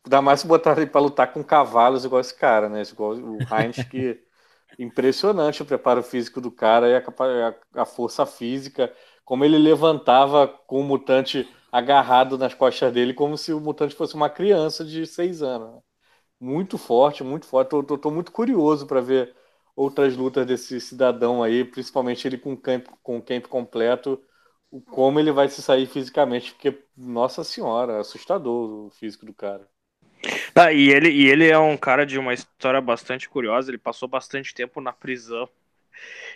Ainda 0.05 0.21
mais 0.21 0.41
se 0.41 0.47
botar 0.47 0.77
ele 0.77 0.87
para 0.87 1.01
lutar 1.01 1.33
com 1.33 1.43
cavalos 1.43 2.05
igual 2.05 2.21
esse 2.21 2.33
cara, 2.35 2.69
né? 2.69 2.81
Igual 2.83 3.13
o 3.15 3.37
Heinz, 3.43 3.83
que 3.83 4.21
impressionante 4.79 5.61
o 5.61 5.65
preparo 5.65 6.03
físico 6.03 6.41
do 6.41 6.51
cara 6.51 6.87
e 6.89 6.95
a, 6.95 7.81
a, 7.81 7.85
força 7.85 8.25
física, 8.25 8.93
como 9.25 9.45
ele 9.45 9.57
levantava 9.57 10.47
com 10.47 10.81
o 10.81 10.83
mutante 10.83 11.47
agarrado 11.71 12.37
nas 12.37 12.53
costas 12.53 12.93
dele, 12.93 13.13
como 13.13 13.37
se 13.37 13.53
o 13.53 13.59
mutante 13.59 13.95
fosse 13.95 14.15
uma 14.15 14.29
criança 14.29 14.85
de 14.85 15.05
seis 15.07 15.41
anos. 15.41 15.75
Né? 15.75 15.81
muito 16.43 16.77
forte, 16.77 17.23
muito 17.23 17.45
forte. 17.45 17.69
Tô, 17.69 17.83
tô, 17.83 17.97
tô 17.97 18.11
muito 18.11 18.31
curioso 18.31 18.85
para 18.87 19.01
ver 19.01 19.35
outras 19.75 20.15
lutas 20.15 20.45
desse 20.45 20.79
cidadão 20.81 21.41
aí, 21.43 21.63
principalmente 21.65 22.27
ele 22.27 22.37
com 22.37 22.55
camp, 22.57 22.87
com 23.01 23.21
camp 23.21 23.47
completo, 23.47 24.21
como 24.91 25.19
ele 25.19 25.31
vai 25.31 25.49
se 25.49 25.61
sair 25.61 25.87
fisicamente, 25.87 26.53
porque, 26.53 26.83
nossa 26.97 27.43
senhora, 27.43 27.99
assustador 27.99 28.87
o 28.87 28.89
físico 28.91 29.25
do 29.25 29.33
cara. 29.33 29.67
Ah, 30.55 30.71
e, 30.71 30.89
ele, 30.89 31.09
e 31.09 31.27
ele 31.27 31.49
é 31.49 31.57
um 31.57 31.75
cara 31.75 32.05
de 32.05 32.17
uma 32.17 32.33
história 32.33 32.79
bastante 32.79 33.27
curiosa, 33.27 33.69
ele 33.69 33.77
passou 33.77 34.07
bastante 34.07 34.53
tempo 34.53 34.79
na 34.79 34.93
prisão. 34.93 35.49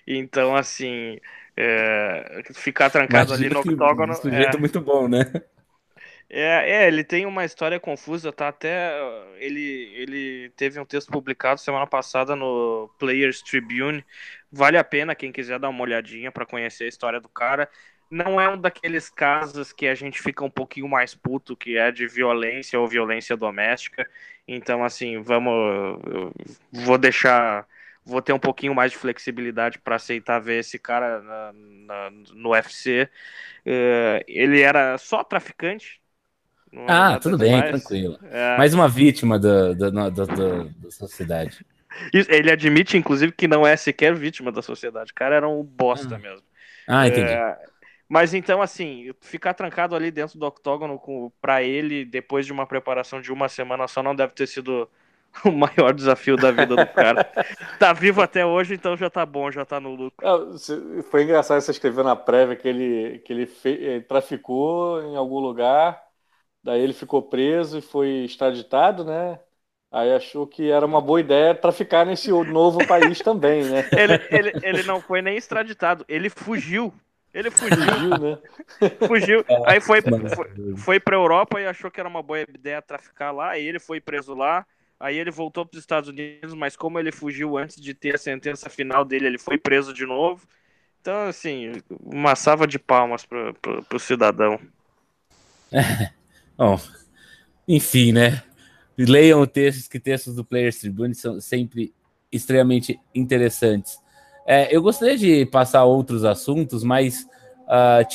Então, 0.06 0.56
assim, 0.56 1.20
é, 1.56 2.44
ficar 2.54 2.90
trancado 2.90 3.32
Imagina 3.32 3.60
ali 3.60 3.68
no 3.68 3.74
octógono. 3.74 4.14
Um 4.14 4.16
sujeito 4.16 4.58
é... 4.58 4.60
muito 4.60 4.80
bom, 4.82 5.08
né? 5.08 5.32
É, 6.30 6.84
é, 6.84 6.88
ele 6.88 7.06
tem 7.06 7.26
uma 7.26 7.46
história 7.46 7.80
confusa, 7.80 8.34
tá? 8.34 8.50
Até 8.50 8.92
ele, 9.40 9.92
ele 9.96 10.50
teve 10.58 10.78
um 10.78 10.86
texto 10.86 11.10
publicado 11.10 11.60
semana 11.60 11.88
passada 11.88 12.36
no 12.36 12.90
Players 13.00 13.42
Tribune. 13.42 14.04
Vale 14.52 14.78
a 14.78 14.84
pena 14.84 15.16
quem 15.16 15.32
quiser 15.32 15.58
dar 15.58 15.70
uma 15.70 15.82
olhadinha 15.82 16.30
para 16.30 16.46
conhecer 16.46 16.84
a 16.84 16.90
história 16.90 17.22
do 17.22 17.30
cara. 17.30 17.70
Não 18.10 18.40
é 18.40 18.48
um 18.48 18.60
daqueles 18.60 19.10
casos 19.10 19.74
que 19.74 19.88
a 19.88 19.96
gente 19.96 20.22
fica 20.22 20.44
um 20.44 20.50
pouquinho 20.50 20.88
mais 20.88 21.14
puto, 21.14 21.56
que 21.56 21.78
é 21.78 21.92
de 21.92 22.08
violência 22.08 22.80
ou 22.80 22.88
violência 22.88 23.36
doméstica. 23.36 24.10
Então, 24.48 24.84
assim, 24.84 25.22
vamos. 25.22 26.00
Vou 26.72 26.98
deixar. 26.98 27.68
Vou 28.06 28.22
ter 28.22 28.32
um 28.32 28.40
pouquinho 28.40 28.74
mais 28.74 28.92
de 28.92 28.98
flexibilidade 28.98 29.80
para 29.80 29.98
aceitar 29.98 30.40
ver 30.40 30.60
esse 30.60 30.80
cara 30.80 31.22
na, 31.22 31.54
na, 31.54 32.12
no 32.34 32.52
UFC. 32.52 33.04
Uh, 33.04 33.70
é, 33.70 34.26
ele 34.30 34.62
era 34.62 34.98
só 34.98 35.26
traficante, 35.26 36.00
ah, 36.88 37.20
tudo 37.20 37.38
bem, 37.38 37.62
tranquilo. 37.62 38.20
É. 38.30 38.58
Mais 38.58 38.74
uma 38.74 38.88
vítima 38.88 39.40
da, 39.40 39.74
da, 39.74 39.90
da, 39.90 40.10
da, 40.10 40.26
da 40.26 40.92
sociedade. 40.92 41.66
Ele 42.14 42.52
admite, 42.52 42.98
inclusive, 42.98 43.32
que 43.32 43.48
não 43.48 43.66
é 43.66 43.76
sequer 43.76 44.14
vítima 44.14 44.52
da 44.52 44.62
sociedade. 44.62 45.12
O 45.12 45.16
cara 45.16 45.36
era 45.36 45.48
um 45.48 45.64
bosta 45.64 46.16
ah. 46.16 46.20
mesmo. 46.20 46.46
Ah, 46.88 47.08
entendi. 47.08 47.32
É, 47.32 47.58
mas 48.08 48.34
então, 48.34 48.62
assim, 48.62 49.12
ficar 49.22 49.54
trancado 49.54 49.96
ali 49.96 50.12
dentro 50.12 50.40
do 50.40 50.46
octógono 50.46 51.00
para 51.42 51.62
ele, 51.64 52.06
depois 52.06 52.46
de 52.46 52.54
uma 52.54 52.66
preparação 52.66 53.22
de 53.22 53.32
uma 53.32 53.50
semana 53.50 53.88
só, 53.88 54.02
não 54.02 54.16
deve 54.16 54.34
ter 54.34 54.48
sido 54.48 54.90
o 55.46 55.52
maior 55.52 55.94
desafio 55.94 56.36
da 56.36 56.52
vida 56.52 56.76
do 56.76 56.88
cara. 56.94 57.24
tá 57.80 57.94
vivo 57.94 58.22
até 58.22 58.46
hoje, 58.46 58.74
então 58.74 58.96
já 58.96 59.10
tá 59.10 59.26
bom, 59.26 59.52
já 59.52 59.66
tá 59.66 59.80
no 59.80 59.94
lucro. 59.94 60.26
Foi 61.10 61.24
engraçado 61.24 61.62
você 61.62 61.72
escrever 61.72 62.04
na 62.04 62.16
prévia 62.16 62.56
que 62.56 62.68
ele, 62.68 63.20
que 63.20 63.34
ele, 63.34 63.46
fe... 63.46 63.70
ele 63.70 64.02
traficou 64.02 65.02
em 65.04 65.16
algum 65.16 65.40
lugar 65.40 66.08
Daí 66.64 66.82
ele 66.82 66.94
ficou 66.94 67.22
preso 67.22 67.78
e 67.78 67.82
foi 67.82 68.26
extraditado, 68.26 69.06
né? 69.06 69.40
Aí 69.90 70.12
achou 70.14 70.46
que 70.46 70.70
era 70.70 70.86
uma 70.86 71.00
boa 71.00 71.22
ideia 71.22 71.56
traficar 71.56 72.06
nesse 72.06 72.30
novo 72.30 72.86
país 72.86 73.20
também, 73.20 73.64
né? 73.64 73.86
Ele, 73.96 74.20
ele, 74.30 74.54
ele 74.62 74.84
não 74.84 75.00
foi 75.00 75.22
nem 75.22 75.38
extraditado, 75.38 76.04
ele 76.10 76.30
fugiu. 76.30 76.94
Ele 77.38 77.52
fugiu, 77.52 78.18
né? 78.18 78.40
fugiu. 79.08 79.46
É, 79.48 79.72
aí 79.72 79.80
foi, 79.80 80.02
foi, 80.02 80.76
foi 80.76 81.00
para 81.00 81.16
Europa 81.16 81.62
e 81.62 81.68
achou 81.68 81.92
que 81.92 82.00
era 82.00 82.10
uma 82.10 82.24
boa 82.24 82.42
ideia 82.42 82.82
traficar 82.82 83.32
lá. 83.32 83.52
Aí 83.52 83.64
ele 83.64 83.78
foi 83.78 84.02
preso 84.02 84.34
lá. 84.34 84.66
Aí 85.00 85.20
ele 85.20 85.30
voltou 85.30 85.64
para 85.64 85.78
os 85.78 85.84
Estados 85.84 86.10
Unidos, 86.10 86.56
mas 86.56 86.76
como 86.76 86.98
ele 86.98 87.12
fugiu 87.12 87.56
antes 87.56 87.80
de 87.80 87.94
ter 87.94 88.16
a 88.16 88.18
sentença 88.18 88.72
final 88.72 89.06
dele, 89.06 89.28
ele 89.28 89.38
foi 89.38 89.56
preso 89.56 89.94
de 89.94 90.04
novo. 90.04 90.48
Então, 91.00 91.28
assim, 91.28 91.74
uma 92.02 92.36
salva 92.36 92.66
de 92.66 92.80
palmas 92.80 93.24
para 93.24 93.54
o 93.94 94.00
cidadão. 94.00 94.60
Bom, 96.58 96.82
enfim, 97.68 98.14
né? 98.14 98.42
Leiam 98.98 99.46
textos, 99.46 99.88
que 99.88 100.00
textos 100.00 100.34
do 100.34 100.44
Players 100.44 100.80
Tribune 100.80 101.14
são 101.14 101.40
sempre 101.40 101.94
extremamente 102.32 103.00
interessantes. 103.14 104.00
É, 104.50 104.74
eu 104.74 104.82
gostaria 104.82 105.18
de 105.18 105.46
passar 105.46 105.84
outros 105.84 106.24
assuntos, 106.24 106.82
mas, 106.82 107.28
uh, 107.68 108.08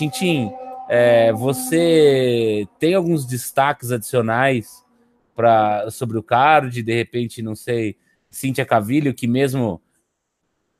é, 0.89 1.31
você 1.31 2.67
tem 2.79 2.95
alguns 2.95 3.27
destaques 3.27 3.93
adicionais 3.93 4.83
para 5.37 5.91
sobre 5.91 6.17
o 6.17 6.23
card? 6.23 6.83
De 6.83 6.95
repente, 6.95 7.43
não 7.43 7.55
sei, 7.55 7.97
Cíntia 8.31 8.65
Cavilho, 8.65 9.13
que 9.13 9.27
mesmo 9.27 9.81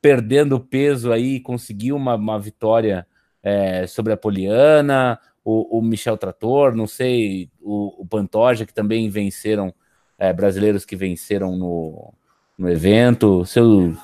perdendo 0.01 0.59
peso 0.59 1.11
aí, 1.11 1.39
conseguiu 1.39 1.95
uma, 1.95 2.15
uma 2.15 2.39
vitória 2.39 3.07
é, 3.43 3.85
sobre 3.85 4.11
a 4.11 4.17
Poliana, 4.17 5.19
o, 5.45 5.77
o, 5.77 5.81
Michel 5.81 6.17
Trator, 6.17 6.75
não 6.75 6.87
sei, 6.87 7.49
o, 7.61 8.01
o 8.01 8.05
Pantoja, 8.05 8.65
que 8.65 8.73
também 8.73 9.07
venceram, 9.07 9.73
é, 10.17 10.33
brasileiros 10.33 10.83
que 10.83 10.95
venceram 10.95 11.55
no, 11.55 12.11
no 12.57 12.69
evento. 12.69 13.45
Seu 13.45 13.95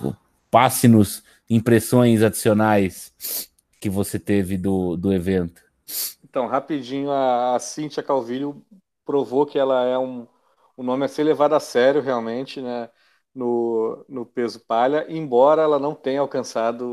passe-nos 0.49 1.23
impressões 1.49 2.21
adicionais 2.23 3.13
que 3.79 3.89
você 3.89 4.19
teve 4.19 4.57
do, 4.57 4.95
do 4.97 5.13
evento. 5.13 5.61
Então, 6.23 6.47
rapidinho, 6.47 7.11
a, 7.11 7.55
a 7.55 7.59
Cíntia 7.59 8.03
Calvilho 8.03 8.65
provou 9.05 9.45
que 9.45 9.57
ela 9.57 9.85
é 9.85 9.97
um, 9.97 10.27
um 10.77 10.83
nome 10.83 11.05
a 11.05 11.07
ser 11.07 11.23
levado 11.23 11.55
a 11.55 11.59
sério, 11.59 12.01
realmente, 12.01 12.61
né? 12.61 12.89
No, 13.33 14.03
no 14.09 14.25
peso 14.25 14.59
palha, 14.65 15.05
embora 15.09 15.61
ela 15.61 15.79
não 15.79 15.93
tenha 15.95 16.19
alcançado 16.19 16.83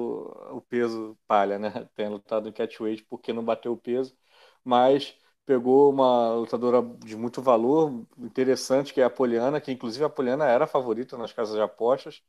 o 0.54 0.60
peso 0.60 1.18
palha, 1.26 1.58
né? 1.58 1.70
Tenha 1.94 2.10
lutado 2.10 2.48
em 2.48 2.52
catchweight 2.52 3.02
porque 3.04 3.32
não 3.32 3.44
bateu 3.44 3.72
o 3.72 3.76
peso, 3.76 4.16
mas 4.62 5.16
pegou 5.46 5.90
uma 5.90 6.34
lutadora 6.34 6.82
de 7.04 7.16
muito 7.16 7.40
valor, 7.42 8.06
interessante, 8.18 8.92
que 8.92 9.00
é 9.00 9.04
a 9.04 9.10
Poliana, 9.10 9.60
que 9.60 9.72
inclusive 9.72 10.04
a 10.04 10.10
Poliana 10.10 10.44
era 10.46 10.64
a 10.64 10.66
favorita 10.68 11.16
nas 11.16 11.32
casas 11.32 11.54
de 11.54 11.60
apostas, 11.62 12.22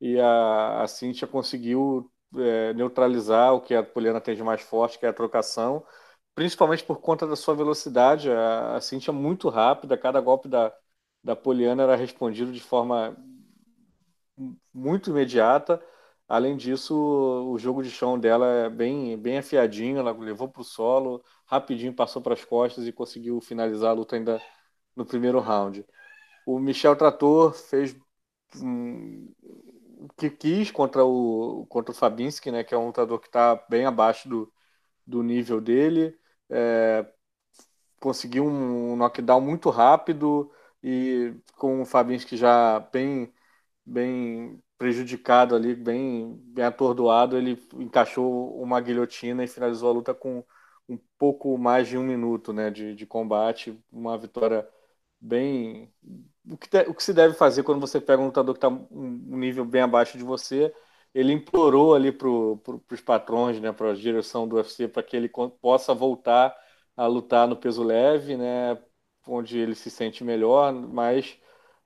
e 0.00 0.18
a, 0.20 0.82
a 0.82 0.86
Cintia 0.88 1.28
conseguiu 1.28 2.10
é, 2.36 2.72
neutralizar 2.74 3.54
o 3.54 3.60
que 3.60 3.74
a 3.74 3.82
Poliana 3.82 4.20
tem 4.20 4.34
de 4.36 4.42
mais 4.42 4.60
forte, 4.62 4.98
que 4.98 5.06
é 5.06 5.08
a 5.08 5.12
trocação, 5.12 5.84
principalmente 6.34 6.84
por 6.84 7.00
conta 7.00 7.26
da 7.26 7.36
sua 7.36 7.54
velocidade. 7.54 8.30
A, 8.30 8.76
a 8.76 8.80
Cintia 8.80 9.12
é 9.12 9.14
muito 9.14 9.48
rápida, 9.48 9.98
cada 9.98 10.20
golpe 10.20 10.48
da, 10.48 10.72
da 11.22 11.36
Poliana 11.36 11.82
era 11.84 11.96
respondido 11.96 12.52
de 12.52 12.60
forma 12.60 13.16
muito 14.72 15.10
imediata. 15.10 15.82
Além 16.28 16.56
disso, 16.56 16.94
o 16.94 17.58
jogo 17.58 17.82
de 17.82 17.90
chão 17.90 18.18
dela 18.18 18.46
é 18.46 18.70
bem, 18.70 19.16
bem 19.18 19.38
afiadinho, 19.38 19.98
ela 19.98 20.12
levou 20.12 20.48
para 20.48 20.62
o 20.62 20.64
solo, 20.64 21.22
rapidinho 21.46 21.92
passou 21.92 22.22
para 22.22 22.34
as 22.34 22.44
costas 22.44 22.86
e 22.86 22.92
conseguiu 22.92 23.40
finalizar 23.40 23.90
a 23.90 23.92
luta 23.94 24.14
ainda 24.16 24.40
no 24.94 25.04
primeiro 25.04 25.40
round. 25.40 25.84
O 26.46 26.58
Michel 26.58 26.96
Trator 26.96 27.52
fez 27.54 27.96
que 30.16 30.30
quis 30.30 30.70
contra 30.70 31.04
o, 31.04 31.66
contra 31.68 31.92
o 31.92 31.94
Fabinski, 31.94 32.50
né, 32.50 32.64
que 32.64 32.74
é 32.74 32.78
um 32.78 32.86
lutador 32.86 33.20
que 33.20 33.26
está 33.28 33.56
bem 33.68 33.86
abaixo 33.86 34.28
do, 34.28 34.52
do 35.06 35.22
nível 35.22 35.60
dele. 35.60 36.18
É, 36.50 37.06
conseguiu 38.00 38.44
um 38.46 38.96
knockdown 38.96 39.40
muito 39.40 39.70
rápido 39.70 40.50
e 40.82 41.34
com 41.56 41.82
o 41.82 41.86
Fabinski 41.86 42.36
já 42.36 42.80
bem, 42.92 43.32
bem 43.84 44.62
prejudicado 44.78 45.54
ali, 45.54 45.74
bem, 45.74 46.36
bem 46.44 46.64
atordoado, 46.64 47.36
ele 47.36 47.58
encaixou 47.74 48.60
uma 48.62 48.80
guilhotina 48.80 49.44
e 49.44 49.48
finalizou 49.48 49.90
a 49.90 49.92
luta 49.94 50.14
com 50.14 50.44
um 50.88 50.98
pouco 51.18 51.56
mais 51.58 51.88
de 51.88 51.98
um 51.98 52.02
minuto 52.04 52.52
né, 52.52 52.70
de, 52.70 52.94
de 52.94 53.06
combate, 53.06 53.78
uma 53.92 54.18
vitória 54.18 54.68
bem. 55.20 55.92
O 56.50 56.56
que, 56.56 56.68
te, 56.68 56.78
o 56.88 56.94
que 56.94 57.02
se 57.02 57.12
deve 57.14 57.34
fazer 57.34 57.62
quando 57.62 57.80
você 57.80 58.00
pega 58.00 58.20
um 58.20 58.26
lutador 58.26 58.54
que 58.54 58.58
está 58.58 58.68
um 58.68 59.36
nível 59.38 59.64
bem 59.64 59.82
abaixo 59.82 60.18
de 60.18 60.24
você? 60.24 60.72
Ele 61.14 61.32
implorou 61.32 61.94
ali 61.94 62.12
para 62.12 62.28
pro, 62.28 62.82
os 62.90 63.00
patrões, 63.00 63.60
né, 63.60 63.72
para 63.72 63.90
a 63.90 63.94
direção 63.94 64.46
do 64.46 64.56
UFC, 64.56 64.88
para 64.88 65.02
que 65.02 65.16
ele 65.16 65.30
possa 65.60 65.94
voltar 65.94 66.54
a 66.96 67.06
lutar 67.06 67.48
no 67.48 67.56
peso 67.56 67.82
leve, 67.82 68.36
né, 68.36 68.78
onde 69.26 69.58
ele 69.58 69.74
se 69.74 69.90
sente 69.90 70.22
melhor, 70.24 70.72
mas 70.72 71.38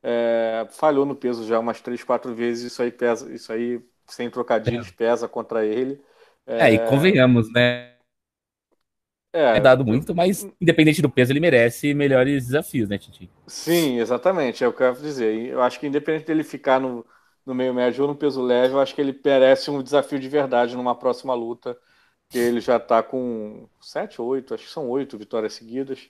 é, 0.02 0.66
falhou 0.70 1.06
no 1.06 1.16
peso 1.16 1.46
já 1.46 1.58
umas 1.58 1.80
três, 1.80 2.04
quatro 2.04 2.34
vezes. 2.34 2.72
Isso 2.72 2.82
aí 2.82 2.90
pesa, 2.90 3.32
isso 3.32 3.52
aí 3.52 3.82
sem 4.06 4.30
trocadilhos 4.30 4.88
é. 4.88 4.92
pesa 4.92 5.26
contra 5.26 5.64
ele. 5.64 6.00
É, 6.46 6.68
é, 6.68 6.72
e 6.74 6.78
convenhamos, 6.86 7.50
né? 7.52 7.93
É, 9.34 9.56
é 9.56 9.60
dado 9.60 9.84
muito, 9.84 10.14
mas 10.14 10.48
independente 10.60 11.02
do 11.02 11.10
peso, 11.10 11.32
ele 11.32 11.40
merece 11.40 11.92
melhores 11.92 12.46
desafios, 12.46 12.88
né, 12.88 12.96
Titi? 12.96 13.28
Sim, 13.48 13.98
exatamente, 13.98 14.62
é 14.62 14.68
o 14.68 14.72
que 14.72 14.82
eu 14.82 14.86
ia 14.86 14.92
dizer. 14.94 15.48
Eu 15.48 15.60
acho 15.60 15.80
que 15.80 15.88
independente 15.88 16.26
dele 16.26 16.44
ficar 16.44 16.78
no, 16.78 17.04
no 17.44 17.52
meio 17.52 17.74
médio 17.74 18.02
ou 18.02 18.08
no 18.08 18.14
peso 18.14 18.40
leve, 18.40 18.74
eu 18.74 18.80
acho 18.80 18.94
que 18.94 19.00
ele 19.00 19.18
merece 19.24 19.72
um 19.72 19.82
desafio 19.82 20.20
de 20.20 20.28
verdade 20.28 20.76
numa 20.76 20.94
próxima 20.94 21.34
luta, 21.34 21.76
que 22.28 22.38
ele 22.38 22.60
já 22.60 22.76
está 22.76 23.02
com 23.02 23.68
sete 23.80 24.22
ou 24.22 24.28
oito, 24.28 24.54
acho 24.54 24.64
que 24.64 24.70
são 24.70 24.88
oito 24.88 25.18
vitórias 25.18 25.54
seguidas 25.54 26.08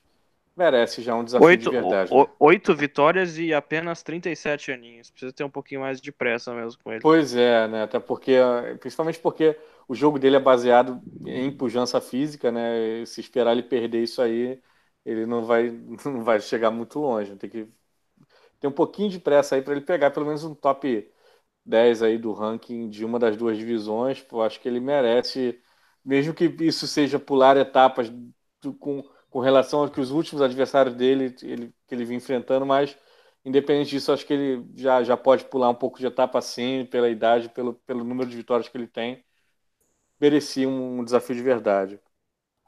merece 0.57 1.03
já 1.03 1.15
um 1.15 1.25
desafio 1.25 1.47
oito, 1.47 1.71
de 1.71 1.71
verdade. 1.71 2.15
Né? 2.15 2.27
Oito 2.39 2.75
vitórias 2.75 3.39
e 3.39 3.53
apenas 3.53 4.03
37 4.03 4.73
aninhos. 4.73 5.11
Precisa 5.11 5.33
ter 5.33 5.45
um 5.45 5.51
pouquinho 5.51 5.81
mais 5.81 6.01
de 6.01 6.13
pressa 6.13 6.55
mesmo 6.55 6.81
com 6.83 6.93
ele. 6.93 7.01
Pois 7.01 7.35
é, 7.35 7.67
né? 7.69 7.83
Até 7.83 7.99
porque, 7.99 8.37
principalmente 8.81 9.19
porque 9.19 9.57
o 9.89 9.95
jogo 9.95 10.19
dele 10.19 10.37
é 10.37 10.41
baseado 10.41 11.01
em 11.27 11.51
pujança 11.57 12.01
física, 12.01 12.51
né? 12.53 13.05
Se 13.07 13.21
esperar 13.21 13.53
ele 13.53 13.63
perder 13.63 14.03
isso 14.03 14.23
aí, 14.23 14.61
ele 15.05 15.27
não 15.27 15.45
vai, 15.45 15.71
não 16.05 16.23
vai 16.25 16.41
chegar 16.41 16.71
muito 16.71 16.99
longe. 17.01 17.37
Tem 17.37 17.51
que 17.51 17.69
ter 18.61 18.67
um 18.69 18.73
pouquinho 18.73 19.11
de 19.11 19.19
pressa 19.21 19.55
aí 19.57 19.63
para 19.63 19.73
ele 19.75 19.81
pegar 19.85 20.11
pelo 20.11 20.27
menos 20.27 20.45
um 20.45 20.55
top 20.55 21.11
10 21.65 22.03
aí 22.03 22.19
do 22.19 22.33
ranking 22.33 22.89
de 22.89 23.05
uma 23.05 23.19
das 23.19 23.37
duas 23.37 23.57
divisões. 23.57 24.25
Acho 24.45 24.61
que 24.61 24.69
ele 24.69 24.81
merece, 24.81 25.61
mesmo 26.05 26.35
que 26.35 26.45
isso 26.61 26.87
seja 26.87 27.19
pular 27.19 27.57
etapas 27.57 28.11
com 28.79 29.03
com 29.31 29.41
relação 29.41 29.81
ao 29.81 29.91
que 29.91 30.01
os 30.01 30.13
últimos 30.13 30.41
adversários 30.41 30.95
dele 30.95 31.35
ele, 31.43 31.75
que 31.89 31.95
ele 31.95 32.05
vinha 32.05 32.19
enfrentando, 32.19 32.65
mas 32.65 32.97
independente 33.45 33.91
disso, 33.91 34.13
acho 34.13 34.25
que 34.25 34.33
ele 34.33 34.65
já, 34.77 35.03
já 35.03 35.17
pode 35.17 35.45
pular 35.47 35.69
um 35.71 35.75
pouco 35.75 35.99
de 35.99 36.07
etapa 36.07 36.39
assim, 36.39 36.87
pela 36.87 37.09
idade, 37.11 37.49
pelo, 37.49 37.75
pelo 37.75 38.05
número 38.05 38.31
de 38.31 38.37
vitórias 38.37 38.69
que 38.69 38.77
ele 38.79 38.87
tem. 38.87 39.25
Merecia 40.21 40.69
um, 40.69 41.05
desafio 41.05 41.35
de 41.37 41.43
verdade. 41.43 42.01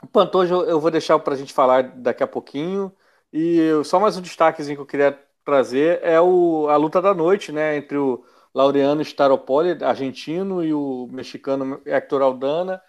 O 0.02 0.06
Pantoja 0.06 0.55
eu 0.55 0.81
vou 0.81 0.90
deixar 0.90 1.18
para 1.18 1.35
a 1.35 1.36
gente 1.36 1.52
falar 1.52 1.82
daqui 1.82 2.23
a 2.23 2.27
pouquinho. 2.27 2.94
E 3.32 3.60
só 3.85 4.01
mais 4.01 4.16
um 4.16 4.23
destaquezinho 4.23 4.77
que 4.77 4.82
eu 4.82 4.86
queria 4.86 5.18
trazer 5.44 6.01
é 6.02 6.20
o, 6.20 6.68
a 6.68 6.77
luta 6.77 7.01
da 7.02 7.14
noite, 7.14 7.52
né, 7.52 7.77
entre 7.77 7.97
o 7.98 8.24
Laureano 8.55 9.02
Staropoli, 9.02 9.82
argentino, 9.85 10.64
e 10.64 10.73
o 10.74 11.09
mexicano 11.10 11.81
Hector 11.86 12.23
Aldana 12.23 12.82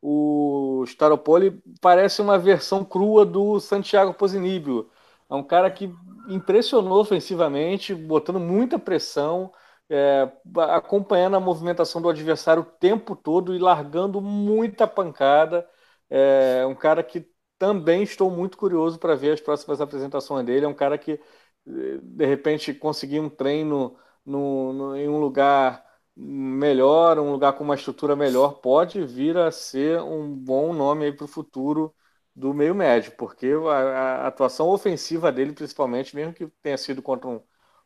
o 0.00 0.82
Staropoli 0.86 1.62
parece 1.80 2.20
uma 2.20 2.38
versão 2.38 2.84
crua 2.84 3.24
do 3.24 3.60
Santiago 3.60 4.12
Posinibio. 4.12 4.90
É 5.30 5.34
um 5.34 5.44
cara 5.44 5.70
que 5.70 5.94
impressionou 6.28 7.00
ofensivamente, 7.00 7.94
botando 7.94 8.40
muita 8.40 8.78
pressão, 8.78 9.52
é, 9.90 10.30
acompanhando 10.74 11.36
a 11.36 11.40
movimentação 11.40 12.00
do 12.00 12.08
adversário 12.08 12.62
o 12.62 12.66
tempo 12.66 13.14
todo 13.16 13.54
e 13.54 13.58
largando 13.58 14.20
muita 14.20 14.86
pancada. 14.86 15.68
É 16.10 16.64
um 16.66 16.74
cara 16.74 17.02
que 17.02 17.26
também 17.58 18.02
estou 18.02 18.30
muito 18.30 18.56
curioso 18.58 18.98
para 18.98 19.14
ver 19.14 19.32
as 19.32 19.40
próximas 19.40 19.80
apresentações 19.80 20.44
dele. 20.44 20.66
É 20.66 20.68
um 20.68 20.74
cara 20.74 20.98
que, 20.98 21.20
de 21.64 22.26
repente, 22.26 22.74
conseguiu 22.74 23.22
um 23.22 23.30
treino 23.30 23.96
no, 24.24 24.72
no, 24.72 24.96
em 24.96 25.08
um 25.08 25.18
lugar 25.20 25.84
melhor, 26.16 27.18
um 27.18 27.32
lugar 27.32 27.54
com 27.54 27.64
uma 27.64 27.74
estrutura 27.74 28.14
melhor, 28.14 28.60
pode 28.60 29.04
vir 29.04 29.36
a 29.36 29.50
ser 29.50 30.00
um 30.02 30.34
bom 30.34 30.72
nome 30.72 31.06
aí 31.06 31.12
para 31.12 31.24
o 31.24 31.28
futuro 31.28 31.94
do 32.34 32.52
meio 32.54 32.74
médio, 32.74 33.12
porque 33.16 33.48
a, 33.68 34.24
a, 34.24 34.26
atuação 34.28 34.68
ofensiva 34.68 35.32
dele, 35.32 35.52
principalmente, 35.52 36.14
mesmo 36.14 36.32
que 36.34 36.46
tenha 36.62 36.76
sido 36.78 37.02
contra 37.02 37.28
um 37.28 37.42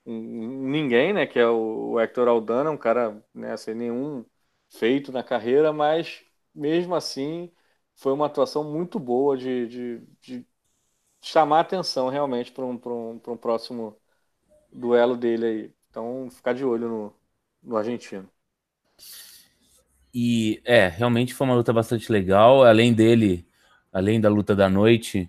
ninguém, 0.06 1.12
né, 1.12 1.26
que 1.26 1.38
é 1.38 1.48
o, 1.48 1.98
Hector 2.00 2.28
Aldana, 2.28 2.70
um 2.70 2.76
cara 2.76 3.22
né, 3.34 3.56
sem 3.56 3.74
nenhum 3.74 4.24
feito 4.70 5.12
na 5.12 5.22
carreira, 5.22 5.72
mas 5.72 6.24
mesmo 6.54 6.94
assim 6.94 7.52
foi 7.94 8.12
uma 8.12 8.26
atuação 8.26 8.64
muito 8.64 8.98
boa 8.98 9.36
de, 9.36 9.66
de, 9.68 10.02
de 10.20 10.46
chamar 11.20 11.60
atenção 11.60 12.08
realmente 12.08 12.52
para 12.52 12.64
um, 12.64 12.80
um, 12.86 13.20
um 13.28 13.36
próximo 13.36 13.96
duelo 14.72 15.16
dele 15.16 15.46
aí. 15.46 15.74
Então, 15.90 16.28
ficar 16.30 16.52
de 16.52 16.64
olho 16.64 16.88
no, 16.88 17.14
no 17.62 17.76
argentino. 17.76 18.28
E 20.14 20.60
é, 20.64 20.88
realmente 20.88 21.34
foi 21.34 21.46
uma 21.46 21.56
luta 21.56 21.72
bastante 21.72 22.10
legal. 22.12 22.64
Além 22.64 22.92
dele, 22.94 23.46
além 23.92 24.20
da 24.20 24.28
luta 24.28 24.54
da 24.54 24.68
noite, 24.68 25.28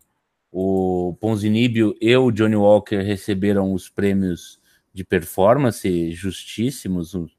o 0.52 1.16
Ponzinibio 1.20 1.96
e 2.00 2.16
o 2.16 2.32
Johnny 2.32 2.56
Walker 2.56 3.02
receberam 3.02 3.74
os 3.74 3.90
prêmios 3.90 4.60
de 4.98 5.04
performance 5.04 6.12
justíssimos. 6.12 7.14
O, 7.14 7.30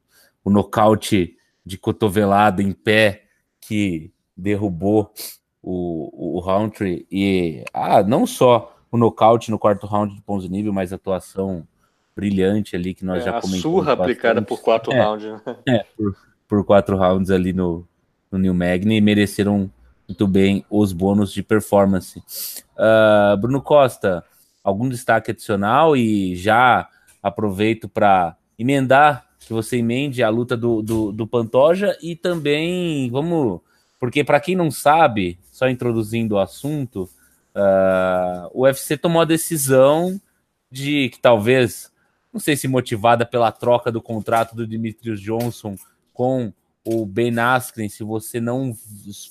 o 0.44 0.48
nocaute 0.48 1.36
de 1.66 1.76
cotovelada 1.76 2.62
em 2.62 2.70
pé 2.70 3.24
que 3.60 4.12
derrubou 4.36 5.12
o, 5.60 6.36
o 6.36 6.38
Roundtree 6.38 7.04
e 7.10 7.64
ah, 7.74 8.00
não 8.04 8.28
só 8.28 8.78
o 8.92 8.96
nocaute 8.96 9.50
no 9.50 9.58
quarto 9.58 9.88
round 9.88 10.14
de 10.14 10.22
Ponzinibio, 10.22 10.72
mas 10.72 10.92
a 10.92 10.96
atuação 10.96 11.66
brilhante 12.14 12.76
ali 12.76 12.94
que 12.94 13.04
nós 13.04 13.22
é, 13.22 13.24
já 13.24 13.32
comentamos. 13.32 13.58
A 13.58 13.62
surra 13.62 13.96
bastante. 13.96 14.00
aplicada 14.02 14.40
por 14.40 14.60
quatro 14.60 14.92
é, 14.92 15.02
rounds. 15.02 15.24
Né? 15.24 15.40
É, 15.68 15.84
por, 15.96 16.16
por, 16.46 16.64
quatro 16.64 16.96
rounds 16.96 17.28
ali 17.28 17.52
no, 17.52 17.86
no 18.30 18.38
New 18.38 18.54
Magni 18.54 18.96
e 18.96 19.00
mereceram 19.00 19.68
muito 20.08 20.28
bem 20.28 20.64
os 20.70 20.92
bônus 20.92 21.32
de 21.32 21.42
performance. 21.42 22.22
Uh, 22.78 23.36
Bruno 23.36 23.60
Costa, 23.60 24.24
algum 24.62 24.88
destaque 24.88 25.32
adicional 25.32 25.96
e 25.96 26.36
já 26.36 26.88
aproveito 27.28 27.88
para 27.88 28.36
emendar 28.58 29.26
que 29.40 29.52
você 29.52 29.78
emende 29.78 30.22
a 30.22 30.28
luta 30.28 30.56
do, 30.56 30.82
do, 30.82 31.12
do, 31.12 31.26
Pantoja 31.26 31.96
e 32.02 32.14
também 32.14 33.08
vamos 33.10 33.60
Porque, 33.98 34.22
para 34.22 34.40
quem 34.40 34.54
não 34.54 34.70
sabe, 34.70 35.38
só 35.50 35.68
introduzindo 35.68 36.34
o 36.34 36.38
assunto, 36.38 37.08
uh, 37.54 38.50
o 38.52 38.62
UFC 38.62 38.96
tomou 38.96 39.22
a 39.22 39.24
decisão 39.24 40.20
de 40.70 41.08
que 41.08 41.18
talvez, 41.18 41.90
não 42.32 42.38
sei 42.38 42.56
se 42.56 42.68
motivada 42.68 43.24
pela 43.24 43.50
troca 43.50 43.90
do 43.90 44.02
contrato 44.02 44.54
do 44.54 44.66
Dimitrios 44.66 45.20
Johnson 45.20 45.76
com 46.12 46.52
o 46.84 47.06
Ben 47.06 47.38
Askren, 47.38 47.88
se 47.88 48.04
você 48.04 48.40
não 48.40 48.76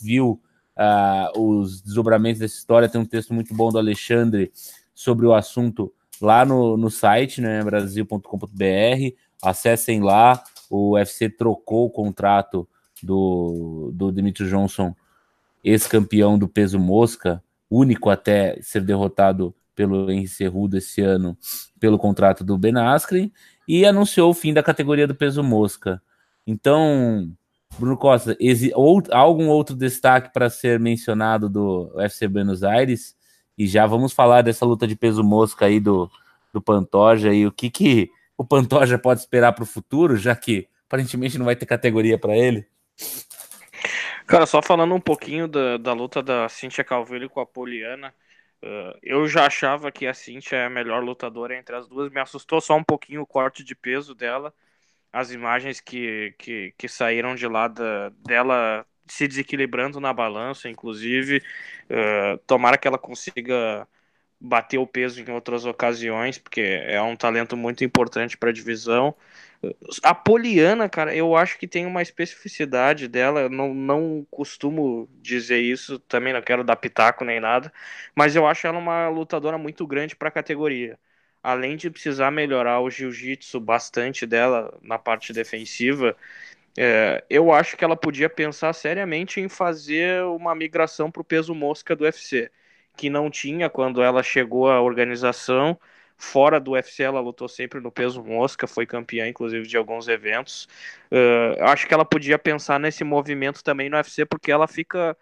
viu 0.02 0.42
uh, 0.78 1.40
os 1.40 1.82
desdobramentos 1.82 2.40
dessa 2.40 2.58
história, 2.58 2.90
tem 2.90 3.00
um 3.00 3.06
texto 3.06 3.34
muito 3.34 3.54
bom 3.54 3.72
do 3.72 3.78
Alexandre 3.78 4.52
sobre 4.94 5.26
o 5.26 5.34
assunto 5.34 5.94
lá 6.22 6.46
no, 6.46 6.78
no 6.78 6.90
site, 6.90 7.42
né, 7.42 7.64
brasil.com.br. 7.64 9.16
Acessem 9.42 10.02
lá. 10.02 10.44
O 10.70 10.94
UFC 10.94 11.30
trocou 11.30 11.86
o 11.86 11.90
contrato 11.90 12.68
do, 13.02 13.92
do 13.94 14.12
Dimitri 14.12 14.50
Johnson, 14.50 14.96
ex-campeão 15.64 16.38
do 16.38 16.48
peso 16.48 16.80
mosca, 16.80 17.44
único 17.70 18.10
até 18.10 18.60
ser 18.62 18.82
derrotado 18.82 19.54
pelo 19.76 20.10
Henry 20.10 20.28
Cerrudo 20.28 20.78
esse 20.78 21.02
ano, 21.02 21.38
pelo 21.80 22.00
contrato 22.00 22.44
do 22.44 22.58
Ben 22.58 22.76
Askren, 22.78 23.32
e 23.68 23.86
anunciou 23.86 24.32
o 24.32 24.34
fim 24.34 24.54
da 24.54 24.64
categoria 24.64 25.06
do 25.06 25.14
peso 25.14 25.44
mosca. 25.44 26.02
Então, 26.46 27.32
Bruno 27.78 27.98
Costa, 27.98 28.36
ou, 28.74 29.04
algum 29.12 29.48
outro 29.50 29.76
destaque 29.76 30.34
para 30.34 30.50
ser 30.50 30.80
mencionado 30.80 31.50
do 31.50 31.92
UFC 31.96 32.28
Buenos 32.28 32.64
Aires? 32.64 33.16
E 33.58 33.68
já 33.68 33.86
vamos 33.86 34.14
falar 34.14 34.42
dessa 34.42 34.66
luta 34.66 34.86
de 34.88 34.96
peso 34.96 35.24
mosca 35.24 35.66
aí 35.66 35.80
do, 35.80 36.10
do 36.54 36.62
Pantoja 36.62 37.34
e 37.34 37.46
o 37.46 37.52
que, 37.52 37.70
que 37.70 38.12
o 38.38 38.46
Pantoja 38.46 39.00
pode 39.00 39.20
esperar 39.22 39.54
para 39.54 39.64
o 39.64 39.68
futuro, 39.68 40.16
já 40.16 40.36
que 40.36 40.68
aparentemente 40.86 41.38
não 41.38 41.46
vai 41.46 41.56
ter 41.56 41.66
categoria 41.66 42.18
para 42.18 42.38
ele. 42.38 42.68
Cara, 44.28 44.46
só 44.46 44.62
falando 44.62 44.94
um 44.94 45.00
pouquinho 45.00 45.48
da, 45.48 45.78
da 45.78 45.94
luta 45.94 46.22
da 46.22 46.48
Cintia 46.50 46.84
Calvillo 46.84 47.30
com 47.30 47.40
a 47.40 47.46
Poliana, 47.46 48.14
uh, 48.62 48.98
eu 49.02 49.28
já 49.28 49.46
achava 49.46 49.92
que 49.92 50.06
a 50.06 50.14
Cintia 50.14 50.60
é 50.60 50.66
a 50.66 50.70
melhor 50.70 51.04
lutadora 51.04 51.58
entre 51.58 51.76
as 51.76 51.88
duas, 51.88 52.12
me 52.12 52.20
assustou 52.20 52.60
só 52.60 52.76
um 52.76 52.84
pouquinho 52.84 53.22
o 53.22 53.28
corte 53.28 53.64
de 53.64 53.74
peso 53.74 54.14
dela, 54.14 54.54
as 55.12 55.32
imagens 55.32 55.80
que, 55.80 56.36
que, 56.38 56.74
que 56.78 56.88
saíram 56.88 57.36
de 57.36 57.48
lá 57.48 57.68
da, 57.68 58.10
dela 58.10 58.86
se 59.08 59.28
desequilibrando 59.28 60.00
na 60.00 60.14
balança, 60.14 60.70
inclusive, 60.70 61.42
uh, 61.90 62.38
tomara 62.48 62.78
que 62.78 62.88
ela 62.88 62.98
consiga 62.98 63.88
bater 64.40 64.78
o 64.78 64.88
peso 64.88 65.22
em 65.22 65.32
outras 65.32 65.66
ocasiões, 65.66 66.38
porque 66.38 66.62
é 66.62 67.02
um 67.02 67.16
talento 67.16 67.58
muito 67.58 67.84
importante 67.84 68.38
para 68.38 68.50
a 68.50 68.54
divisão. 68.54 69.16
A 70.04 70.14
Poliana, 70.14 70.88
cara, 70.88 71.16
eu 71.16 71.36
acho 71.36 71.58
que 71.58 71.68
tem 71.68 71.86
uma 71.86 72.02
especificidade 72.02 73.08
dela. 73.08 73.42
Eu 73.42 73.50
não, 73.50 73.74
não 73.74 74.28
costumo 74.30 75.10
dizer 75.22 75.60
isso, 75.60 75.98
também 76.00 76.34
não 76.34 76.42
quero 76.42 76.64
dar 76.64 76.76
pitaco 76.76 77.26
nem 77.26 77.40
nada, 77.40 77.72
mas 78.16 78.36
eu 78.36 78.46
acho 78.48 78.68
ela 78.68 78.78
uma 78.78 79.10
lutadora 79.10 79.58
muito 79.58 79.86
grande 79.88 80.16
para 80.16 80.30
a 80.30 80.32
categoria. 80.32 81.00
Além 81.42 81.76
de 81.78 81.90
precisar 81.90 82.30
melhorar 82.32 82.82
o 82.82 82.90
jiu-jitsu 82.90 83.60
bastante 83.60 84.26
dela 84.26 84.78
na 84.82 85.00
parte 85.00 85.34
defensiva, 85.34 86.16
é, 86.78 87.24
eu 87.30 87.52
acho 87.52 87.76
que 87.76 87.84
ela 87.84 87.98
podia 87.98 88.30
pensar 88.30 88.74
seriamente 88.74 89.42
em 89.42 89.50
fazer 89.50 90.24
uma 90.24 90.56
migração 90.56 91.12
para 91.12 91.22
o 91.22 91.26
peso 91.26 91.54
mosca 91.56 91.96
do 91.96 92.04
UFC, 92.04 92.52
que 92.96 93.10
não 93.10 93.30
tinha 93.30 93.70
quando 93.70 94.02
ela 94.02 94.24
chegou 94.24 94.70
à 94.70 94.82
organização 94.82 95.80
Fora 96.18 96.60
do 96.60 96.72
UFC, 96.72 97.04
ela 97.04 97.20
lutou 97.22 97.48
sempre 97.48 97.80
no 97.80 97.92
peso 97.92 98.24
mosca, 98.24 98.66
foi 98.68 98.86
campeã, 98.88 99.28
inclusive, 99.28 99.68
de 99.68 99.78
alguns 99.78 100.08
eventos. 100.08 100.68
Uh, 101.12 101.64
acho 101.64 101.88
que 101.88 101.94
ela 101.94 102.04
podia 102.06 102.40
pensar 102.40 102.80
nesse 102.80 103.04
movimento 103.04 103.64
também 103.64 103.88
no 103.90 103.98
UFC, 103.98 104.26
porque 104.26 104.52
ela 104.52 104.68
fica 104.68 105.16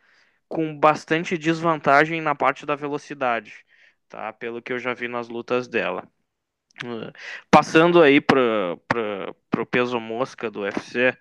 com 0.48 0.78
bastante 0.78 1.38
desvantagem 1.38 2.22
na 2.22 2.36
parte 2.36 2.66
da 2.66 2.76
velocidade, 2.76 3.66
tá? 4.10 4.32
Pelo 4.34 4.62
que 4.62 4.74
eu 4.74 4.80
já 4.80 4.94
vi 4.94 5.08
nas 5.10 5.28
lutas 5.30 5.68
dela. 5.68 6.08
Uh, 6.84 7.12
passando 7.52 8.02
aí 8.02 8.22
para 8.22 8.78
o 9.58 9.66
peso 9.66 10.00
mosca 10.00 10.50
do 10.52 10.62
UFC, 10.62 11.18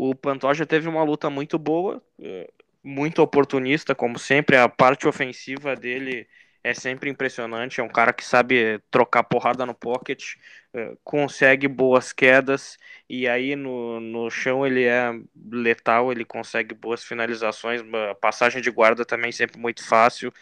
o 0.00 0.14
Pantoja 0.14 0.64
teve 0.64 0.88
uma 0.88 1.02
luta 1.02 1.28
muito 1.28 1.58
boa, 1.58 2.00
uh, 2.20 2.52
muito 2.84 3.20
oportunista, 3.20 3.96
como 3.96 4.16
sempre. 4.16 4.56
A 4.56 4.68
parte 4.68 5.08
ofensiva 5.08 5.74
dele 5.74 6.28
é 6.62 6.72
sempre 6.72 7.10
impressionante. 7.10 7.80
É 7.80 7.82
um 7.82 7.88
cara 7.88 8.12
que 8.12 8.24
sabe 8.24 8.80
trocar 8.92 9.24
porrada 9.24 9.66
no 9.66 9.74
pocket, 9.74 10.36
é, 10.72 10.94
consegue 11.02 11.66
boas 11.66 12.12
quedas 12.12 12.78
e 13.08 13.26
aí 13.26 13.56
no, 13.56 13.98
no 13.98 14.30
chão 14.30 14.64
ele 14.64 14.84
é 14.84 15.10
letal, 15.50 16.12
ele 16.12 16.24
consegue 16.24 16.74
boas 16.74 17.02
finalizações, 17.02 17.82
passagem 18.20 18.62
de 18.62 18.70
guarda 18.70 19.04
também 19.04 19.32
sempre 19.32 19.58
muito 19.58 19.84
fácil. 19.84 20.32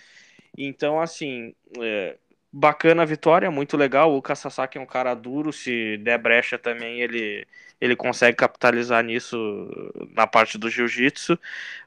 Então, 0.56 1.00
assim, 1.00 1.54
é, 1.80 2.18
bacana 2.58 3.02
a 3.02 3.04
vitória, 3.06 3.50
muito 3.50 3.76
legal. 3.76 4.14
O 4.16 4.22
Kasasaki 4.22 4.78
é 4.78 4.80
um 4.80 4.86
cara 4.86 5.14
duro, 5.14 5.52
se 5.52 5.96
der 5.98 6.18
brecha 6.18 6.58
também 6.58 7.00
ele, 7.00 7.46
ele 7.80 7.96
consegue 7.96 8.36
capitalizar 8.36 9.02
nisso 9.04 9.36
na 10.14 10.26
parte 10.26 10.58
do 10.58 10.68
jiu-jitsu, 10.70 11.38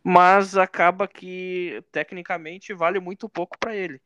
mas 0.03 0.57
acaba 0.57 1.07
que 1.07 1.83
tecnicamente 1.91 2.73
vale 2.73 2.99
muito 2.99 3.27
pouco 3.29 3.57
para 3.59 3.75
ele 3.75 4.01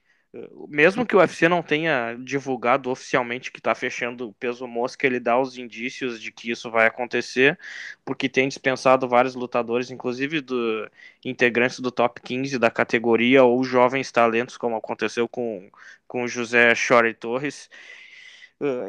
mesmo 0.68 1.06
que 1.06 1.16
o 1.16 1.20
UFC 1.20 1.48
não 1.48 1.62
tenha 1.62 2.16
divulgado 2.20 2.90
oficialmente 2.90 3.52
que 3.52 3.60
está 3.60 3.76
fechando 3.76 4.30
o 4.30 4.34
peso 4.34 4.68
mosca, 4.68 5.06
ele 5.06 5.20
dá 5.20 5.40
os 5.40 5.58
indícios 5.58 6.20
de 6.20 6.32
que 6.32 6.50
isso 6.50 6.72
vai 6.72 6.88
acontecer, 6.88 7.58
porque 8.04 8.28
tem 8.28 8.48
dispensado 8.48 9.08
vários 9.08 9.36
lutadores, 9.36 9.92
inclusive 9.92 10.42
do 10.42 10.90
integrantes 11.24 11.80
do 11.80 11.92
top 11.92 12.20
15 12.22 12.58
da 12.58 12.72
categoria 12.72 13.44
ou 13.44 13.64
jovens 13.64 14.12
talentos, 14.12 14.58
como 14.58 14.76
aconteceu 14.76 15.28
com, 15.28 15.70
com 16.08 16.28
José 16.28 16.74
Chore 16.74 17.14
Torres. 17.14 17.70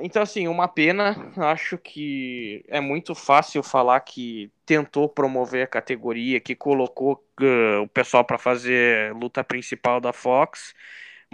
Então, 0.02 0.22
assim, 0.22 0.46
uma 0.46 0.68
pena. 0.68 1.32
Acho 1.36 1.76
que 1.76 2.64
é 2.68 2.80
muito 2.80 3.12
fácil 3.14 3.62
falar 3.62 3.98
que 4.00 4.52
tentou 4.64 5.08
promover 5.08 5.64
a 5.64 5.66
categoria, 5.66 6.40
que 6.40 6.54
colocou 6.54 7.24
uh, 7.40 7.82
o 7.82 7.88
pessoal 7.88 8.24
para 8.24 8.38
fazer 8.38 9.12
luta 9.14 9.42
principal 9.42 10.00
da 10.00 10.12
Fox 10.12 10.72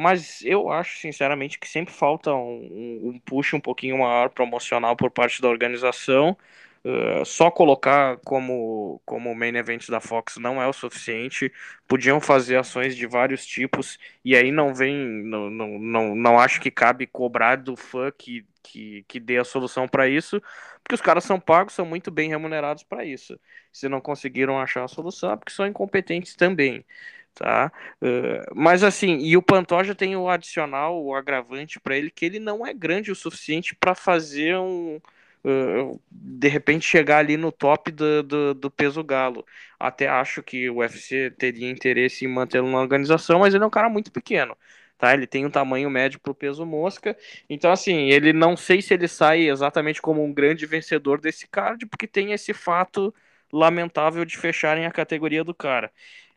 mas 0.00 0.42
eu 0.42 0.70
acho, 0.70 0.98
sinceramente, 0.98 1.58
que 1.58 1.68
sempre 1.68 1.92
falta 1.92 2.32
um, 2.32 3.10
um 3.10 3.20
push 3.22 3.52
um 3.52 3.60
pouquinho 3.60 3.98
maior 3.98 4.30
promocional 4.30 4.96
por 4.96 5.10
parte 5.10 5.42
da 5.42 5.48
organização. 5.48 6.34
Uh, 6.82 7.22
só 7.26 7.50
colocar 7.50 8.16
como, 8.24 9.02
como 9.04 9.34
main 9.34 9.54
event 9.56 9.88
da 9.88 10.00
Fox 10.00 10.38
não 10.38 10.60
é 10.62 10.66
o 10.66 10.72
suficiente. 10.72 11.52
Podiam 11.86 12.18
fazer 12.18 12.56
ações 12.56 12.96
de 12.96 13.06
vários 13.06 13.44
tipos, 13.44 13.98
e 14.24 14.34
aí 14.34 14.50
não 14.50 14.74
vem, 14.74 14.96
não, 14.96 15.50
não, 15.50 15.78
não, 15.78 16.14
não 16.14 16.38
acho 16.38 16.62
que 16.62 16.70
cabe 16.70 17.06
cobrar 17.06 17.56
do 17.56 17.76
fã 17.76 18.10
que, 18.10 18.46
que, 18.62 19.04
que 19.06 19.20
dê 19.20 19.36
a 19.36 19.44
solução 19.44 19.86
para 19.86 20.08
isso, 20.08 20.40
porque 20.82 20.94
os 20.94 21.02
caras 21.02 21.24
são 21.24 21.38
pagos, 21.38 21.74
são 21.74 21.84
muito 21.84 22.10
bem 22.10 22.30
remunerados 22.30 22.82
para 22.84 23.04
isso. 23.04 23.38
Se 23.70 23.86
não 23.86 24.00
conseguiram 24.00 24.58
achar 24.58 24.82
a 24.82 24.88
solução, 24.88 25.32
é 25.32 25.36
porque 25.36 25.52
são 25.52 25.66
incompetentes 25.66 26.34
também 26.34 26.86
tá? 27.34 27.72
Uh, 28.02 28.54
mas 28.54 28.82
assim, 28.82 29.18
e 29.18 29.36
o 29.36 29.42
Pantoja 29.42 29.94
tem 29.94 30.16
o 30.16 30.28
adicional, 30.28 31.02
o 31.02 31.14
agravante 31.14 31.80
para 31.80 31.96
ele, 31.96 32.10
que 32.10 32.24
ele 32.24 32.38
não 32.38 32.66
é 32.66 32.74
grande 32.74 33.10
o 33.10 33.16
suficiente 33.16 33.74
para 33.74 33.94
fazer 33.94 34.56
um. 34.58 35.00
Uh, 35.42 35.98
de 36.10 36.48
repente 36.48 36.84
chegar 36.86 37.18
ali 37.18 37.38
no 37.38 37.50
top 37.50 37.90
do, 37.90 38.22
do, 38.22 38.54
do, 38.54 38.70
peso 38.70 39.02
galo. 39.02 39.44
Até 39.78 40.06
acho 40.06 40.42
que 40.42 40.68
o 40.68 40.76
UFC 40.80 41.30
teria 41.30 41.70
interesse 41.70 42.26
em 42.26 42.28
mantê-lo 42.28 42.70
na 42.70 42.78
organização, 42.78 43.38
mas 43.40 43.54
ele 43.54 43.64
é 43.64 43.66
um 43.66 43.70
cara 43.70 43.88
muito 43.88 44.12
pequeno. 44.12 44.54
Tá, 44.98 45.14
ele 45.14 45.26
tem 45.26 45.46
um 45.46 45.50
tamanho 45.50 45.88
médio 45.88 46.20
para 46.20 46.30
o 46.30 46.34
peso 46.34 46.66
mosca, 46.66 47.16
então 47.48 47.72
assim, 47.72 48.10
ele 48.10 48.34
não 48.34 48.54
sei 48.54 48.82
se 48.82 48.92
ele 48.92 49.08
sai 49.08 49.48
exatamente 49.48 50.02
como 50.02 50.22
um 50.22 50.30
grande 50.30 50.66
vencedor 50.66 51.18
desse 51.18 51.48
card, 51.48 51.86
porque 51.86 52.06
tem 52.06 52.32
esse 52.32 52.52
fato 52.52 53.14
lamentável 53.50 54.26
de 54.26 54.36
fecharem 54.36 54.84
a 54.86 54.90
categoria 54.90 55.42
do 55.42 55.54
cara. 55.54 55.90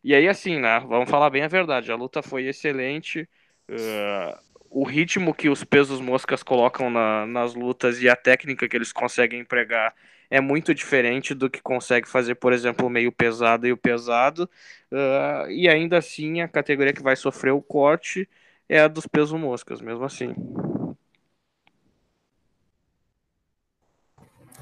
E 0.04 0.14
aí, 0.14 0.28
assim, 0.28 0.60
né? 0.60 0.80
Vamos 0.82 1.10
falar 1.10 1.30
bem 1.30 1.44
a 1.44 1.48
verdade. 1.48 1.92
A 1.92 1.96
luta 1.96 2.22
foi 2.22 2.46
excelente. 2.48 3.28
Uh, 3.70 4.38
o 4.70 4.84
ritmo 4.84 5.34
que 5.34 5.48
os 5.50 5.64
pesos 5.64 6.02
moscas 6.02 6.44
colocam 6.44 6.90
na, 6.90 7.26
nas 7.26 7.54
lutas 7.54 8.02
e 8.02 8.10
a 8.10 8.16
técnica 8.16 8.68
que 8.68 8.76
eles 8.76 8.92
conseguem 8.92 9.40
empregar 9.42 9.96
é 10.30 10.42
muito 10.42 10.74
diferente 10.74 11.34
do 11.34 11.50
que 11.50 11.62
consegue 11.62 12.08
fazer, 12.10 12.36
por 12.36 12.52
exemplo, 12.52 12.88
o 12.88 12.90
meio 12.90 13.12
pesado 13.12 13.68
e 13.68 13.72
o 13.72 13.78
pesado. 13.78 14.50
Uh, 14.92 15.50
e 15.52 15.70
ainda 15.70 15.98
assim, 16.00 16.42
a 16.42 16.48
categoria 16.48 16.92
que 16.92 17.04
vai 17.04 17.16
sofrer 17.16 17.52
o 17.52 17.62
corte 17.62 18.28
é 18.68 18.80
a 18.80 18.88
dos 18.88 19.06
pesos 19.08 19.40
moscas, 19.40 19.80
mesmo 19.80 20.04
assim. 20.04 20.34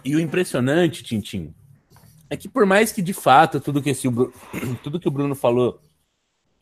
E 0.03 0.15
o 0.15 0.19
impressionante, 0.19 1.03
Tintim, 1.03 1.53
é 2.31 2.37
que 2.37 2.47
por 2.47 2.65
mais 2.65 2.93
que 2.93 3.01
de 3.01 3.11
fato 3.11 3.59
tudo 3.59 3.81
que, 3.81 3.89
esse, 3.89 4.07
tudo 4.81 4.99
que 4.99 5.07
o 5.07 5.11
Bruno 5.11 5.35
falou 5.35 5.81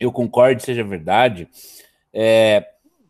eu 0.00 0.10
concorde 0.10 0.62
seja 0.62 0.82
verdade, 0.82 1.48
é, 2.12 2.66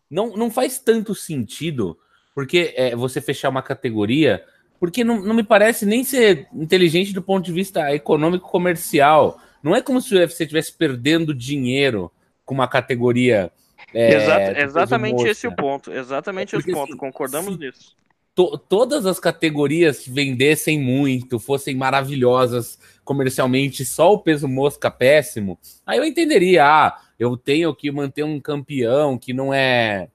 não, 0.09 0.35
não 0.37 0.51
faz 0.51 0.77
tanto 0.77 1.15
sentido 1.15 1.97
porque 2.35 2.73
é, 2.75 2.95
você 2.95 3.19
fechar 3.19 3.49
uma 3.49 3.63
categoria, 3.63 4.43
porque 4.79 5.03
não, 5.03 5.21
não 5.21 5.33
me 5.33 5.43
parece 5.43 5.85
nem 5.85 6.03
ser 6.03 6.47
inteligente 6.53 7.13
do 7.13 7.21
ponto 7.21 7.43
de 7.45 7.51
vista 7.51 7.93
econômico 7.93 8.49
comercial. 8.49 9.39
Não 9.63 9.75
é 9.75 9.81
como 9.81 10.01
se 10.01 10.13
o 10.13 10.17
UFC 10.17 10.43
estivesse 10.43 10.73
perdendo 10.73 11.33
dinheiro 11.33 12.11
com 12.45 12.53
uma 12.53 12.67
categoria. 12.67 13.51
É, 13.93 14.15
Exato, 14.15 14.59
exatamente 14.59 15.27
esse 15.27 15.45
é 15.45 15.49
o 15.49 15.55
ponto. 15.55 15.91
Exatamente 15.91 16.55
é 16.55 16.59
esse 16.59 16.71
ponto. 16.71 16.91
Assim, 16.91 16.97
Concordamos 16.97 17.57
nisso. 17.57 17.95
To, 18.33 18.57
todas 18.57 19.05
as 19.05 19.19
categorias 19.19 20.07
vendessem 20.07 20.79
muito, 20.79 21.37
fossem 21.37 21.75
maravilhosas 21.75 22.79
comercialmente, 23.03 23.83
só 23.83 24.13
o 24.13 24.19
peso 24.19 24.47
mosca 24.47 24.89
péssimo, 24.89 25.59
aí 25.85 25.97
eu 25.97 26.05
entenderia. 26.05 26.65
Ah, 26.65 27.01
eu 27.19 27.35
tenho 27.35 27.75
que 27.75 27.91
manter 27.91 28.23
um 28.23 28.39
campeão 28.39 29.17
que 29.17 29.33
não 29.33 29.53
é 29.53 30.09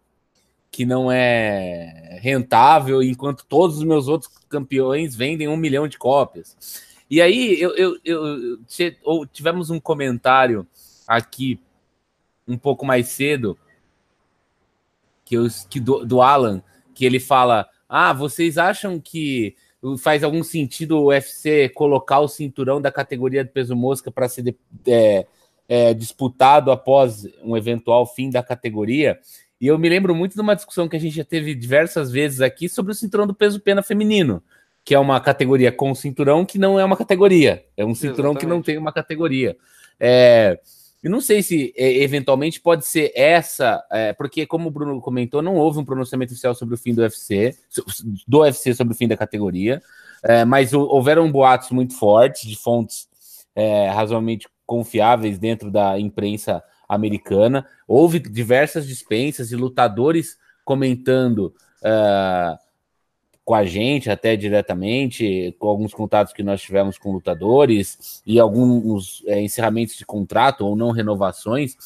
que 0.70 0.84
não 0.84 1.10
é 1.10 2.18
rentável, 2.20 3.02
enquanto 3.02 3.46
todos 3.46 3.78
os 3.78 3.84
meus 3.84 4.08
outros 4.08 4.30
campeões 4.48 5.16
vendem 5.16 5.48
um 5.48 5.56
milhão 5.56 5.88
de 5.88 5.96
cópias. 5.96 6.84
E 7.08 7.22
aí 7.22 7.58
eu, 7.60 7.74
eu, 7.76 7.98
eu, 8.04 9.26
tivemos 9.26 9.70
um 9.70 9.80
comentário 9.80 10.66
aqui 11.06 11.58
um 12.46 12.58
pouco 12.58 12.84
mais 12.84 13.08
cedo 13.08 13.56
que, 15.24 15.36
eu, 15.36 15.46
que 15.70 15.80
do, 15.80 16.04
do 16.04 16.20
Alan, 16.20 16.62
que 16.94 17.04
ele 17.04 17.20
fala: 17.20 17.68
Ah, 17.88 18.12
vocês 18.12 18.58
acham 18.58 19.00
que 19.00 19.54
faz 19.98 20.24
algum 20.24 20.42
sentido 20.42 20.98
o 20.98 21.06
UFC 21.06 21.68
colocar 21.68 22.20
o 22.20 22.28
cinturão 22.28 22.80
da 22.80 22.90
categoria 22.90 23.44
de 23.44 23.50
peso 23.50 23.76
mosca 23.76 24.10
para 24.10 24.28
ser 24.28 24.42
de, 24.42 24.56
é, 24.86 25.26
é, 25.68 25.94
disputado 25.94 26.70
após 26.70 27.26
um 27.42 27.56
eventual 27.56 28.06
fim 28.06 28.30
da 28.30 28.42
categoria? 28.42 29.18
E 29.60 29.66
eu 29.66 29.78
me 29.78 29.88
lembro 29.88 30.14
muito 30.14 30.34
de 30.34 30.40
uma 30.40 30.56
discussão 30.56 30.88
que 30.88 30.96
a 30.96 31.00
gente 31.00 31.16
já 31.16 31.24
teve 31.24 31.54
diversas 31.54 32.10
vezes 32.10 32.40
aqui 32.40 32.68
sobre 32.68 32.92
o 32.92 32.94
cinturão 32.94 33.26
do 33.26 33.34
peso 33.34 33.60
pena 33.60 33.82
feminino, 33.82 34.42
que 34.84 34.94
é 34.94 34.98
uma 34.98 35.20
categoria 35.20 35.72
com 35.72 35.94
cinturão 35.94 36.44
que 36.44 36.58
não 36.58 36.78
é 36.78 36.84
uma 36.84 36.96
categoria. 36.96 37.64
É 37.76 37.84
um 37.84 37.94
cinturão 37.94 38.32
Exatamente. 38.32 38.40
que 38.40 38.46
não 38.46 38.62
tem 38.62 38.76
uma 38.76 38.92
categoria. 38.92 39.56
É, 39.98 40.60
eu 41.06 41.10
não 41.10 41.20
sei 41.20 41.40
se 41.40 41.72
é, 41.76 42.02
eventualmente 42.02 42.60
pode 42.60 42.84
ser 42.84 43.12
essa, 43.14 43.80
é, 43.92 44.12
porque 44.12 44.44
como 44.44 44.66
o 44.66 44.72
Bruno 44.72 45.00
comentou, 45.00 45.40
não 45.40 45.54
houve 45.54 45.78
um 45.78 45.84
pronunciamento 45.84 46.32
oficial 46.32 46.52
sobre 46.52 46.74
o 46.74 46.76
fim 46.76 46.92
do 46.92 47.00
UFC, 47.00 47.56
do 48.26 48.40
UFC 48.40 48.74
sobre 48.74 48.92
o 48.92 48.96
fim 48.96 49.06
da 49.06 49.16
categoria, 49.16 49.80
é, 50.24 50.44
mas 50.44 50.72
houveram 50.72 51.30
boatos 51.30 51.70
muito 51.70 51.96
fortes 51.96 52.50
de 52.50 52.56
fontes 52.56 53.06
é, 53.54 53.88
razoavelmente 53.88 54.48
confiáveis 54.66 55.38
dentro 55.38 55.70
da 55.70 55.96
imprensa 55.96 56.60
americana. 56.88 57.64
Houve 57.86 58.18
diversas 58.18 58.84
dispensas 58.84 59.52
e 59.52 59.56
lutadores 59.56 60.36
comentando 60.64 61.54
uh, 61.84 62.58
com 63.46 63.54
a 63.54 63.64
gente, 63.64 64.10
até 64.10 64.34
diretamente, 64.34 65.54
com 65.60 65.68
alguns 65.68 65.94
contatos 65.94 66.32
que 66.32 66.42
nós 66.42 66.60
tivemos 66.60 66.98
com 66.98 67.12
lutadores 67.12 68.20
e 68.26 68.40
alguns 68.40 69.22
é, 69.24 69.40
encerramentos 69.40 69.94
de 69.94 70.04
contrato 70.04 70.66
ou 70.66 70.74
não 70.74 70.90
renovações, 70.90 71.76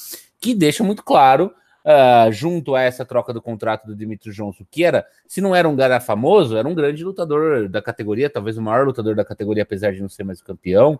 que 0.41 0.55
deixam 0.55 0.87
muito 0.87 1.05
claro. 1.05 1.53
Uh, 1.83 2.31
junto 2.31 2.75
a 2.75 2.83
essa 2.83 3.07
troca 3.07 3.33
do 3.33 3.41
contrato 3.41 3.87
do 3.87 3.97
Dimitri 3.97 4.31
Johnson, 4.33 4.67
que 4.71 4.85
era, 4.85 5.07
se 5.27 5.41
não 5.41 5.57
era 5.57 5.67
um 5.67 5.75
cara 5.75 5.99
famoso, 5.99 6.55
era 6.55 6.69
um 6.69 6.75
grande 6.75 7.03
lutador 7.03 7.71
da 7.71 7.81
categoria, 7.81 8.29
talvez 8.29 8.59
o 8.59 8.63
maior 8.63 8.87
lutador 8.87 9.15
da 9.17 9.25
categoria, 9.25 9.63
apesar 9.63 9.95
de 9.95 10.03
não 10.03 10.09
ser 10.09 10.23
mais 10.23 10.43
campeão, 10.43 10.99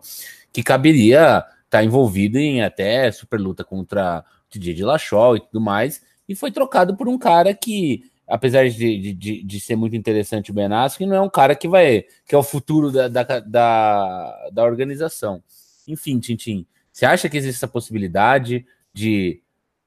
que 0.51 0.63
caberia 0.63 1.45
tá 1.69 1.83
envolvido 1.83 2.39
em 2.39 2.63
até 2.63 3.11
super 3.11 3.39
luta 3.39 3.63
contra 3.63 4.25
o 4.49 4.49
DJ 4.49 4.73
de 4.73 4.83
Lachol 4.83 5.37
e 5.37 5.41
tudo 5.41 5.61
mais, 5.61 6.01
e 6.27 6.35
foi 6.35 6.51
trocado 6.51 6.97
por 6.97 7.07
um 7.07 7.17
cara 7.17 7.53
que, 7.53 8.10
apesar 8.31 8.69
de, 8.69 9.13
de, 9.13 9.43
de 9.43 9.59
ser 9.59 9.75
muito 9.75 9.93
interessante 9.93 10.51
o 10.51 10.53
Ben 10.53 10.71
Askren, 10.71 11.07
não 11.07 11.15
é 11.17 11.21
um 11.21 11.29
cara 11.29 11.53
que 11.53 11.67
vai, 11.67 12.05
que 12.25 12.33
é 12.33 12.37
o 12.37 12.43
futuro 12.43 12.89
da, 12.89 13.09
da, 13.09 13.39
da, 13.41 14.49
da 14.53 14.63
organização. 14.63 15.43
Enfim, 15.85 16.17
Tintim, 16.17 16.65
você 16.91 17.05
acha 17.05 17.27
que 17.27 17.35
existe 17.35 17.57
essa 17.57 17.67
possibilidade 17.67 18.65
de 18.93 19.41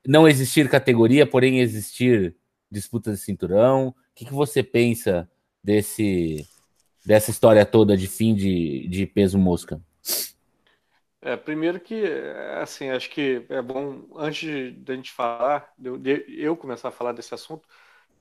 não 0.06 0.28
existir 0.28 0.68
categoria, 0.68 1.26
porém 1.26 1.60
existir 1.60 2.36
disputa 2.70 3.10
de 3.10 3.16
cinturão? 3.16 3.88
O 3.88 3.94
que, 4.14 4.26
que 4.26 4.34
você 4.34 4.62
pensa 4.62 5.28
desse 5.62 6.46
dessa 7.04 7.30
história 7.30 7.64
toda 7.64 7.96
de 7.96 8.06
fim 8.06 8.34
de, 8.34 8.88
de 8.88 9.06
peso 9.06 9.38
mosca? 9.38 9.80
É, 11.20 11.36
primeiro 11.36 11.80
que, 11.80 12.04
assim, 12.60 12.90
acho 12.90 13.08
que 13.08 13.44
é 13.48 13.62
bom, 13.62 14.06
antes 14.16 14.74
de 14.76 14.92
a 14.92 14.96
gente 14.96 15.10
falar, 15.10 15.72
de 15.78 16.24
eu 16.28 16.54
começar 16.54 16.88
a 16.88 16.92
falar 16.92 17.12
desse 17.12 17.34
assunto, 17.34 17.66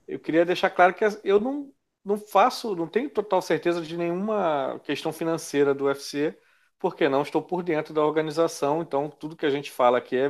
eu 0.07 0.19
queria 0.19 0.45
deixar 0.45 0.69
claro 0.69 0.93
que 0.93 1.03
eu 1.23 1.39
não, 1.39 1.73
não 2.03 2.17
faço, 2.17 2.75
não 2.75 2.87
tenho 2.87 3.09
total 3.09 3.41
certeza 3.41 3.81
de 3.81 3.97
nenhuma 3.97 4.79
questão 4.83 5.13
financeira 5.13 5.73
do 5.73 5.85
UFC, 5.85 6.37
porque 6.79 7.09
não 7.09 7.21
estou 7.21 7.41
por 7.41 7.63
dentro 7.63 7.93
da 7.93 8.05
organização, 8.05 8.81
então 8.81 9.09
tudo 9.09 9.35
que 9.35 9.45
a 9.45 9.49
gente 9.49 9.71
fala 9.71 9.97
aqui 9.97 10.17
é, 10.17 10.29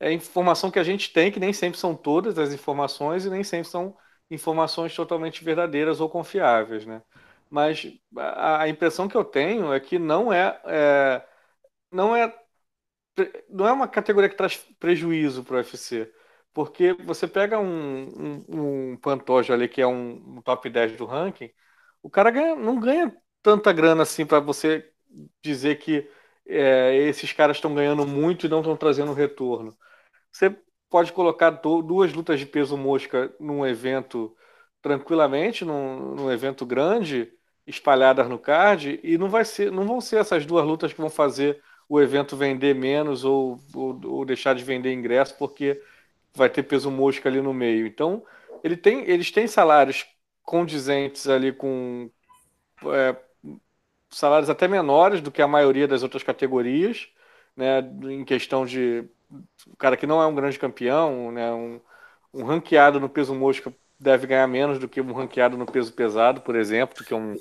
é 0.00 0.12
informação 0.12 0.70
que 0.70 0.78
a 0.78 0.84
gente 0.84 1.12
tem, 1.12 1.30
que 1.30 1.40
nem 1.40 1.52
sempre 1.52 1.78
são 1.78 1.94
todas 1.94 2.38
as 2.38 2.52
informações 2.52 3.24
e 3.24 3.30
nem 3.30 3.44
sempre 3.44 3.68
são 3.68 3.96
informações 4.30 4.94
totalmente 4.94 5.44
verdadeiras 5.44 6.00
ou 6.00 6.08
confiáveis, 6.08 6.86
né? 6.86 7.02
Mas 7.50 7.86
a, 8.16 8.68
impressão 8.68 9.08
que 9.08 9.16
eu 9.16 9.24
tenho 9.24 9.72
é 9.72 9.80
que 9.80 9.98
não 9.98 10.32
é, 10.32 10.60
é 10.66 11.26
não 11.92 12.16
é 12.16 12.32
não 13.48 13.66
é 13.68 13.72
uma 13.72 13.88
categoria 13.88 14.28
que 14.28 14.36
traz 14.36 14.56
prejuízo 14.78 15.44
para 15.44 15.54
o 15.56 15.58
UFC. 15.58 16.10
Porque 16.52 16.92
você 16.94 17.28
pega 17.28 17.58
um, 17.58 18.44
um, 18.48 18.92
um 18.92 18.96
Pantoja 18.96 19.54
ali, 19.54 19.68
que 19.68 19.80
é 19.80 19.86
um, 19.86 20.38
um, 20.38 20.42
top 20.42 20.68
10 20.68 20.96
do 20.96 21.06
ranking, 21.06 21.50
o 22.02 22.10
cara 22.10 22.30
ganha, 22.30 22.56
não 22.56 22.80
ganha 22.80 23.14
tanta 23.42 23.72
grana 23.72 24.02
assim 24.02 24.26
para 24.26 24.40
você 24.40 24.90
dizer 25.42 25.78
que 25.78 26.08
é, 26.46 26.96
esses 27.08 27.32
caras 27.32 27.56
estão 27.56 27.74
ganhando 27.74 28.06
muito 28.06 28.46
e 28.46 28.48
não 28.48 28.60
estão 28.60 28.76
trazendo 28.76 29.12
retorno. 29.12 29.76
Você 30.32 30.56
pode 30.90 31.12
colocar 31.12 31.50
duas 31.50 32.12
lutas 32.12 32.40
de 32.40 32.46
peso 32.46 32.76
mosca 32.76 33.34
num 33.40 33.66
evento 33.66 34.36
tranquilamente, 34.82 35.64
num, 35.64 36.14
num 36.16 36.32
evento 36.32 36.66
grande, 36.66 37.32
espalhadas 37.66 38.28
no 38.28 38.38
card, 38.38 39.00
e 39.02 39.18
não, 39.18 39.28
vai 39.28 39.44
ser, 39.44 39.70
não 39.70 39.86
vão 39.86 40.00
ser 40.00 40.16
essas 40.16 40.46
duas 40.46 40.64
lutas 40.66 40.92
que 40.92 41.00
vão 41.00 41.10
fazer 41.10 41.62
o 41.88 42.00
evento 42.00 42.36
vender 42.36 42.74
menos 42.74 43.24
ou, 43.24 43.58
ou, 43.74 44.00
ou, 44.04 44.24
deixar 44.24 44.54
de 44.54 44.64
vender 44.64 44.92
ingresso 44.92 45.36
porque 45.36 45.80
vai 46.34 46.48
ter 46.50 46.62
peso 46.62 46.90
mosca 46.90 47.28
ali 47.28 47.40
no 47.40 47.52
meio. 47.54 47.86
Então, 47.86 48.24
ele 48.62 48.76
tem, 48.76 49.08
eles 49.08 49.30
têm 49.30 49.46
salários 49.46 50.06
condizentes 50.42 51.28
ali 51.28 51.52
com 51.52 52.10
é, 52.86 53.16
salários 54.10 54.50
até 54.50 54.68
menores 54.68 55.20
do 55.20 55.30
que 55.30 55.42
a 55.42 55.48
maioria 55.48 55.88
das 55.88 56.02
outras 56.02 56.22
categorias, 56.22 57.08
né, 57.56 57.80
em 58.04 58.24
questão 58.24 58.66
de 58.66 59.08
o 59.66 59.76
cara 59.76 59.96
que 59.96 60.06
não 60.06 60.20
é 60.22 60.26
um 60.26 60.34
grande 60.34 60.58
campeão, 60.58 61.30
né, 61.32 61.52
um, 61.52 61.80
um 62.34 62.44
ranqueado 62.44 63.00
no 63.00 63.08
peso 63.08 63.34
mosca 63.34 63.74
deve 64.00 64.26
ganhar 64.26 64.46
menos 64.46 64.78
do 64.78 64.88
que 64.88 65.00
um 65.00 65.12
ranqueado 65.12 65.58
no 65.58 65.66
peso 65.66 65.92
pesado, 65.92 66.40
por 66.40 66.56
exemplo, 66.56 67.04
que 67.04 67.12
é 67.12 67.16
um. 67.16 67.34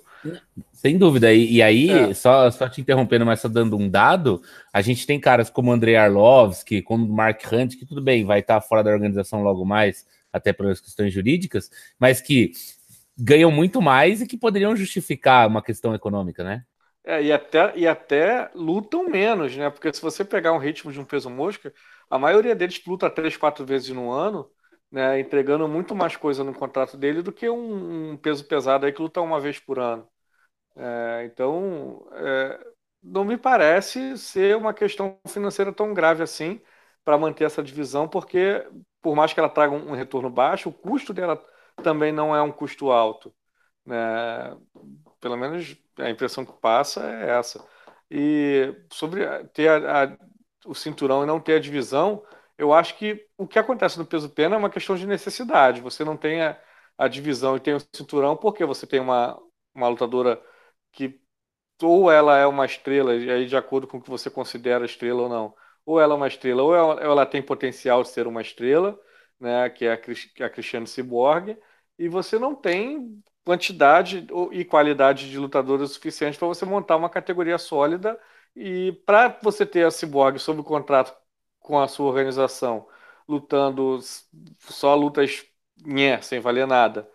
Sem 0.73 0.98
dúvida. 0.98 1.31
E, 1.31 1.53
e 1.56 1.61
aí, 1.61 1.90
é. 1.90 2.14
só, 2.14 2.52
só 2.52 2.68
te 2.68 2.81
interrompendo, 2.81 3.26
mas 3.26 3.40
só 3.40 3.48
dando 3.48 3.77
um 3.77 3.90
dado, 3.90 4.41
a 4.73 4.81
gente 4.81 5.07
tem 5.07 5.18
caras 5.19 5.49
como 5.49 5.72
Andrei 5.72 5.95
Arlovski, 5.95 6.81
como 6.81 7.07
Mark 7.07 7.41
Hunt, 7.49 7.77
que 7.77 7.86
tudo 7.86 8.02
bem, 8.02 8.26
vai 8.26 8.41
estar 8.41 8.60
fora 8.60 8.84
da 8.84 8.91
organização 8.91 9.41
logo 9.41 9.64
mais, 9.64 10.06
até 10.34 10.52
pelas 10.52 10.81
questões 10.81 11.14
jurídicas, 11.14 11.72
mas 11.98 12.19
que 12.19 12.52
ganham 13.18 13.49
muito 13.49 13.81
mais 13.81 14.22
e 14.22 14.27
que 14.27 14.38
poderiam 14.38 14.76
justificar 14.76 15.48
uma 15.48 15.61
questão 15.61 15.95
econômica, 15.95 16.44
né? 16.44 16.64
É, 17.06 17.23
e 17.23 17.31
até, 17.31 17.73
e 17.77 17.88
até 17.88 18.52
lutam 18.53 19.10
menos, 19.10 19.56
né? 19.56 19.69
Porque 19.69 19.94
se 19.94 20.02
você 20.02 20.26
pegar 20.26 20.52
um 20.52 20.57
ritmo 20.57 20.91
de 20.91 20.99
um 20.99 21.06
peso 21.06 21.30
mosca, 21.30 21.73
a 22.10 22.19
maioria 22.19 22.53
deles 22.53 22.81
luta 22.86 23.10
três, 23.10 23.38
quatro 23.38 23.65
vezes 23.65 23.90
no 23.90 24.11
ano 24.11 24.49
né, 24.91 25.20
entregando 25.20 25.68
muito 25.68 25.95
mais 25.95 26.16
coisa 26.16 26.44
no 26.44 26.53
contrato 26.53 26.98
dele 26.98 27.22
do 27.22 27.32
que 27.32 27.49
um, 27.49 28.11
um 28.14 28.18
peso 28.18 28.45
pesado 28.45 28.86
aí 28.86 28.94
que 28.94 29.02
luta 29.02 29.22
uma 29.22 29.40
vez 29.40 29.60
por 29.60 29.80
ano. 29.80 30.07
É, 30.76 31.26
então, 31.26 32.07
é, 32.14 32.60
não 33.03 33.26
me 33.26 33.38
parece 33.38 34.18
ser 34.18 34.56
uma 34.57 34.74
questão 34.74 35.20
financeira 35.28 35.74
tão 35.74 35.94
grave 35.94 36.24
assim 36.24 36.61
para 37.03 37.18
manter 37.18 37.45
essa 37.45 37.64
divisão, 37.64 38.07
porque 38.07 38.66
por 39.02 39.16
mais 39.16 39.34
que 39.34 39.40
ela 39.40 39.49
traga 39.49 39.74
um, 39.74 39.94
retorno 39.94 40.30
baixo, 40.30 40.70
o 40.70 40.74
custo 40.74 41.14
dela 41.14 41.44
também 41.84 42.11
não 42.11 42.36
é 42.36 42.41
um 42.41 42.52
custo 42.52 42.91
alto. 42.91 43.34
Né? 43.86 43.98
Pelo 45.20 45.38
menos 45.38 45.78
a 45.98 46.10
impressão 46.10 46.45
que 46.45 46.53
passa 46.53 47.03
é 47.06 47.32
essa. 47.38 47.66
E 48.11 48.76
sobre 48.91 49.26
ter 49.49 49.70
a, 49.70 50.06
a, 50.06 50.18
o 50.66 50.74
cinturão 50.76 51.24
e 51.24 51.28
não 51.28 51.40
ter 51.40 51.56
a 51.56 51.60
divisão, 51.60 52.24
eu 52.60 52.73
acho 52.73 52.98
que 52.98 53.27
o 53.38 53.48
que 53.48 53.60
acontece 53.60 53.98
no 53.99 54.06
peso 54.06 54.30
pena 54.30 54.56
é 54.56 54.60
uma 54.60 54.69
questão 54.69 54.95
de 54.95 55.07
necessidade. 55.07 55.81
Você 55.81 56.03
não 56.06 56.18
tem 56.18 56.41
a, 56.44 56.60
a 56.98 57.07
divisão 57.07 57.57
e 57.57 57.60
tem 57.61 57.76
o 57.76 57.80
cinturão 57.95 58.38
porque 58.38 58.65
você 58.65 58.88
tem 58.88 58.99
uma, 58.99 59.40
uma 59.76 59.88
lutadora 59.90 60.41
que 60.91 61.22
ou 61.81 62.11
ela 62.11 62.38
é 62.38 62.45
uma 62.45 62.65
estrela, 62.65 63.15
e 63.15 63.30
aí 63.31 63.45
de 63.45 63.56
acordo 63.57 63.88
com 63.88 63.98
o 63.98 64.02
que 64.02 64.10
você 64.10 64.30
considera 64.30 64.86
estrela 64.86 65.23
ou 65.23 65.30
não, 65.30 65.56
ou 65.86 65.99
ela 65.99 66.14
é 66.14 66.18
uma 66.18 66.27
estrela, 66.27 66.61
ou 66.64 66.76
ela, 66.76 67.02
ela 67.02 67.26
tem 67.26 67.41
potencial 67.41 68.03
de 68.03 68.10
ser 68.10 68.27
uma 68.27 68.41
estrela, 68.41 68.99
né, 69.40 69.69
que 69.69 69.86
é 69.86 69.94
a, 69.94 70.45
a 70.45 70.49
Cristiane 70.49 70.88
Cyborg, 70.88 71.57
e 71.98 72.07
você 72.10 72.38
não 72.40 72.56
tem 72.56 73.22
quantidade 73.45 74.27
e 74.52 74.65
qualidade 74.65 75.30
de 75.30 75.38
lutadores 75.40 75.91
suficiente 75.91 76.38
para 76.38 76.48
você 76.48 76.65
montar 76.65 76.95
uma 76.98 77.10
categoria 77.10 77.57
sólida 77.57 78.19
E 78.56 78.91
para 79.06 79.40
você 79.41 79.65
ter 79.65 79.86
a 79.86 79.91
Cyborg 79.91 80.38
sob 80.40 80.64
contrato 80.64 81.15
com 81.69 81.79
a 81.79 81.87
sua 81.87 82.07
organização, 82.07 82.87
lutando 83.27 83.99
só 84.59 84.95
lutas 84.95 85.45
nhé, 85.85 86.19
sem 86.21 86.39
valer 86.39 86.65
nada, 86.67 87.07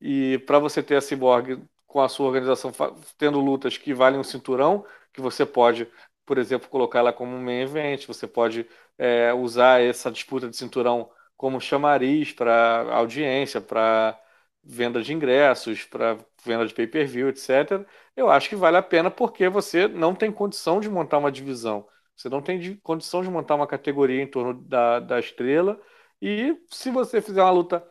e 0.00 0.38
para 0.46 0.58
você 0.58 0.82
ter 0.82 0.96
a 0.96 1.00
Cyborg 1.00 1.62
com 1.86 2.00
a 2.02 2.08
sua 2.08 2.26
organização 2.26 2.72
tendo 3.18 3.40
lutas 3.40 3.78
que 3.78 3.94
valem 3.94 4.20
um 4.20 4.24
cinturão, 4.24 4.84
que 5.12 5.20
você 5.20 5.46
pode, 5.46 5.88
por 6.26 6.38
exemplo, 6.38 6.68
colocar 6.68 6.98
ela 7.00 7.12
como 7.12 7.34
um 7.36 7.42
main 7.42 7.62
event, 7.62 8.06
você 8.06 8.26
pode 8.26 8.66
é, 8.98 9.32
usar 9.34 9.80
essa 9.82 10.10
disputa 10.10 10.48
de 10.48 10.56
cinturão 10.56 11.10
como 11.36 11.60
chamariz 11.60 12.32
para 12.32 12.92
audiência, 12.94 13.60
para 13.60 14.18
venda 14.62 15.02
de 15.02 15.12
ingressos, 15.12 15.84
para 15.84 16.18
venda 16.44 16.66
de 16.66 16.74
pay-per-view, 16.74 17.28
etc. 17.28 17.86
Eu 18.16 18.30
acho 18.30 18.48
que 18.48 18.56
vale 18.56 18.76
a 18.76 18.82
pena 18.82 19.10
porque 19.10 19.48
você 19.48 19.86
não 19.88 20.14
tem 20.14 20.32
condição 20.32 20.80
de 20.80 20.88
montar 20.90 21.18
uma 21.18 21.30
divisão. 21.32 21.86
Você 22.16 22.28
não 22.28 22.42
tem 22.42 22.76
condição 22.78 23.22
de 23.22 23.30
montar 23.30 23.54
uma 23.56 23.66
categoria 23.66 24.22
em 24.22 24.26
torno 24.26 24.54
da, 24.54 25.00
da 25.00 25.18
estrela. 25.20 25.80
E 26.20 26.56
se 26.70 26.90
você 26.90 27.20
fizer 27.20 27.42
uma 27.42 27.50
luta 27.50 27.86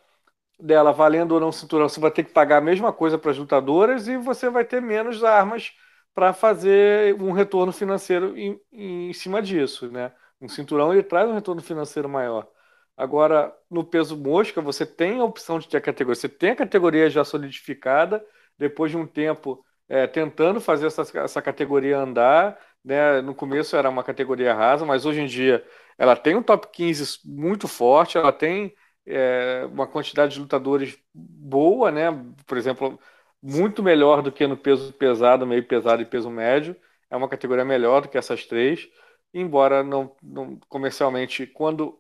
dela 0.60 0.92
valendo 0.94 1.34
ou 1.34 1.40
não 1.40 1.52
cinturão, 1.52 1.90
você 1.90 2.00
vai 2.00 2.12
ter 2.12 2.24
que 2.24 2.32
pagar 2.32 2.58
a 2.58 2.62
mesma 2.62 2.94
coisa 2.94 3.18
para 3.18 3.32
as 3.32 3.38
lutadoras 3.38 4.08
e 4.08 4.18
você 4.18 4.50
vai 4.50 4.66
ter 4.66 4.82
menos 4.82 5.24
armas 5.24 5.74
para 6.14 6.34
fazer 6.34 7.16
um 7.22 7.32
retorno 7.32 7.72
financeiro 7.74 8.38
em, 8.38 8.60
em 8.72 9.14
cima 9.14 9.42
disso, 9.42 9.92
né? 9.92 10.14
Um 10.40 10.48
cinturão 10.48 10.94
ele 10.94 11.04
traz 11.04 11.30
um 11.30 11.34
retorno 11.34 11.62
financeiro 11.62 12.08
maior. 12.08 12.48
Agora, 12.96 13.54
no 13.70 13.84
peso 13.84 14.16
mosca, 14.18 14.62
você 14.62 14.86
tem 14.86 15.20
a 15.20 15.24
opção 15.24 15.60
de 15.60 15.68
ter 15.68 15.78
a 15.78 15.82
categoria. 15.82 16.16
Você 16.16 16.30
tem 16.30 16.52
a 16.52 16.56
categoria 16.56 17.10
já 17.10 17.26
solidificada, 17.26 18.26
depois 18.58 18.92
de 18.92 18.98
um 18.98 19.06
tempo 19.06 19.64
é, 19.90 20.08
tentando 20.08 20.62
fazer 20.62 20.88
essa, 20.88 21.04
essa 21.20 21.42
categoria 21.42 21.98
andar. 22.00 22.58
Né? 22.86 23.22
No 23.22 23.34
começo 23.36 23.76
era 23.76 23.90
uma 23.90 24.03
categoria 24.03 24.53
rasa, 24.53 24.86
mas 24.86 25.06
hoje 25.07 25.22
em 25.22 25.26
dia 25.26 25.66
ela 25.98 26.16
tem 26.16 26.36
um 26.36 26.44
top 26.44 26.68
15 26.72 27.20
muito 27.26 27.68
forte, 27.68 28.18
ela 28.18 28.32
tem 28.32 28.76
é, 29.07 29.66
uma 29.72 29.88
quantidade 29.88 30.36
de 30.36 30.40
lutadores 30.40 30.98
boa, 31.14 31.91
né? 31.91 32.06
Por 32.45 32.57
exemplo, 32.57 32.99
muito 33.41 33.82
melhor 33.84 34.22
do 34.22 34.32
que 34.32 34.45
no 34.48 34.57
peso 34.57 34.94
pesado, 34.94 35.48
meio 35.48 35.68
pesado 35.68 36.02
e 36.02 36.06
peso 36.06 36.30
médio. 36.30 36.76
É 37.10 37.16
uma 37.18 37.30
categoria 37.30 37.66
melhor 37.66 38.02
do 38.02 38.10
que 38.10 38.18
essas 38.18 38.45
três, 38.45 38.88
embora 39.34 39.84
não, 39.84 40.16
não 40.22 40.60
comercialmente, 40.70 41.48
quando 41.48 41.99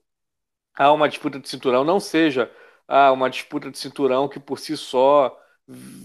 há 0.75 0.91
uma 0.91 1.09
disputa 1.09 1.39
de 1.39 1.49
cinturão, 1.49 1.83
não 1.83 1.99
seja 1.99 2.51
ah, 2.87 3.11
uma 3.11 3.29
disputa 3.29 3.71
de 3.71 3.77
cinturão 3.79 4.27
que 4.27 4.39
por 4.39 4.59
si 4.59 4.77
só 4.77 5.35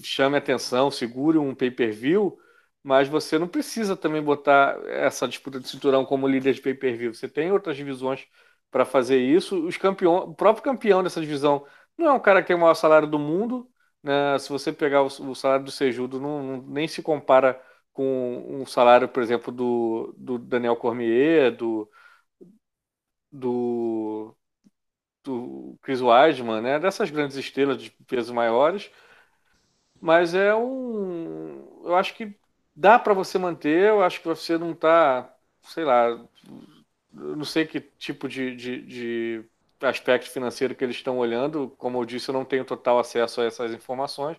chame 0.02 0.36
atenção, 0.36 0.90
segure 0.90 1.39
um 1.39 1.55
pay-per-view, 1.55 2.39
mas 2.82 3.09
você 3.09 3.39
não 3.39 3.48
precisa 3.48 3.97
também 3.97 4.23
botar 4.23 4.78
essa 4.86 5.28
disputa 5.28 5.61
de 5.61 5.69
cinturão 5.69 6.05
como 6.05 6.27
líder 6.27 6.55
de 6.55 6.62
pay-per-view. 6.62 7.12
Você 7.15 7.28
tem 7.28 7.52
outras 7.52 7.77
divisões 7.77 8.27
para 8.70 8.85
fazer 8.85 9.19
isso. 9.20 9.66
Os 9.66 9.77
campeão, 9.77 10.16
o 10.19 10.35
próprio 10.35 10.65
campeão 10.65 11.02
dessa 11.02 11.20
divisão 11.20 11.66
não 11.97 12.09
é 12.09 12.12
um 12.12 12.20
cara 12.20 12.40
que 12.43 12.48
tem 12.48 12.57
o 12.57 12.59
maior 12.61 12.74
salário 12.74 13.09
do 13.09 13.19
mundo. 13.19 13.70
Né? 14.02 14.39
Se 14.39 14.48
você 14.48 14.73
pegar 14.73 15.02
o, 15.02 15.07
o 15.07 15.35
salário 15.35 15.65
do 15.65 15.70
Sejudo, 15.70 16.20
não, 16.20 16.43
não, 16.43 16.62
nem 16.62 16.89
se 16.89 17.02
compara 17.02 17.61
com 17.93 18.62
um 18.62 18.65
salário, 18.66 19.09
por 19.09 19.23
exemplo, 19.23 19.52
do, 19.52 20.15
do 20.16 20.39
Daniel 20.39 20.77
Cormier, 20.77 21.55
do, 21.55 21.90
do, 23.31 24.36
do 25.24 25.78
Chris 25.82 26.01
Weidman, 26.01 26.61
né? 26.62 26.78
dessas 26.78 27.11
grandes 27.11 27.36
estrelas 27.36 27.82
de 27.82 27.90
pesos 28.07 28.31
maiores. 28.32 28.90
Mas 30.01 30.35
é 30.35 30.55
um. 30.55 31.82
Eu 31.85 31.94
acho 31.97 32.15
que 32.15 32.35
dá 32.81 32.98
para 32.98 33.12
você 33.15 33.39
manter, 33.39 33.89
eu 33.90 34.02
acho 34.02 34.20
que 34.20 34.28
você 34.28 34.57
não 34.59 34.73
está, 34.73 35.31
sei 35.62 35.85
lá, 35.85 36.19
não 37.12 37.44
sei 37.44 37.66
que 37.66 37.81
tipo 37.81 38.28
de, 38.28 38.55
de, 38.57 38.82
de 38.82 39.44
aspecto 39.82 40.31
financeiro 40.31 40.74
que 40.74 40.85
eles 40.85 40.97
estão 40.97 41.19
olhando. 41.19 41.70
Como 41.78 41.98
eu 42.01 42.05
disse, 42.07 42.31
eu 42.31 42.32
não 42.35 42.44
tenho 42.44 42.65
total 42.65 42.98
acesso 42.98 43.40
a 43.43 43.44
essas 43.44 43.73
informações, 43.74 44.39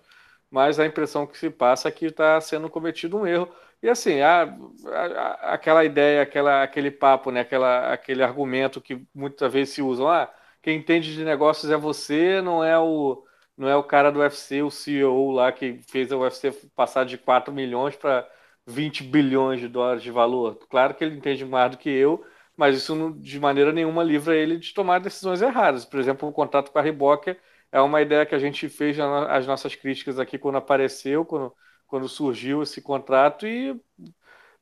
mas 0.50 0.80
a 0.80 0.86
impressão 0.86 1.28
que 1.28 1.38
se 1.38 1.50
passa 1.50 1.90
é 1.90 1.92
que 1.92 2.06
está 2.08 2.40
sendo 2.42 2.70
cometido 2.70 3.18
um 3.18 3.28
erro. 3.28 3.48
E 3.82 3.90
assim, 3.90 4.22
a, 4.22 4.44
a, 4.88 5.54
aquela 5.54 5.84
ideia, 5.86 6.22
aquela, 6.24 6.64
aquele 6.64 6.92
papo, 6.92 7.32
né, 7.32 7.42
aquela, 7.42 7.94
aquele 7.94 8.24
argumento 8.24 8.82
que 8.82 9.06
muitas 9.14 9.52
vezes 9.52 9.76
se 9.76 9.82
usam, 9.82 10.10
ah, 10.10 10.32
quem 10.62 10.78
entende 10.78 11.14
de 11.14 11.24
negócios 11.24 11.72
é 11.72 11.78
você, 11.78 12.42
não 12.42 12.64
é 12.64 12.78
o 12.80 13.24
não 13.62 13.70
é 13.70 13.76
o 13.76 13.84
cara 13.84 14.12
do 14.12 14.20
UFC, 14.20 14.64
o 14.64 14.72
CEO 14.72 15.30
lá 15.30 15.52
que 15.52 15.80
fez 15.88 16.12
a 16.12 16.18
UFC 16.18 16.52
passar 16.76 17.06
de 17.06 17.16
4 17.16 17.54
milhões 17.54 17.96
para 17.96 18.28
20 18.66 19.04
bilhões 19.04 19.60
de 19.60 19.68
dólares 19.68 20.02
de 20.02 20.10
valor. 20.10 20.56
Claro 20.68 20.96
que 20.96 21.04
ele 21.04 21.16
entende 21.16 21.46
mais 21.46 21.70
do 21.70 21.78
que 21.78 21.88
eu, 21.88 22.26
mas 22.58 22.76
isso 22.76 22.96
não, 22.96 23.12
de 23.12 23.40
maneira 23.40 23.72
nenhuma 23.72 24.04
livra 24.04 24.36
ele 24.36 24.58
de 24.58 24.74
tomar 24.74 25.00
decisões 25.00 25.44
erradas. 25.44 25.86
Por 25.86 26.00
exemplo, 26.00 26.28
o 26.28 26.32
contato 26.34 26.72
com 26.72 26.80
a 26.80 26.82
Reebok 26.82 27.38
é 27.72 27.80
uma 27.80 28.02
ideia 28.02 28.26
que 28.26 28.34
a 28.34 28.40
gente 28.40 28.68
fez 28.68 28.98
as 29.00 29.46
nossas 29.46 29.76
críticas 29.76 30.18
aqui 30.18 30.40
quando 30.40 30.58
apareceu, 30.58 31.24
quando, 31.24 31.54
quando 31.86 32.10
surgiu 32.10 32.64
esse 32.64 32.82
contrato 32.82 33.46
e 33.46 33.80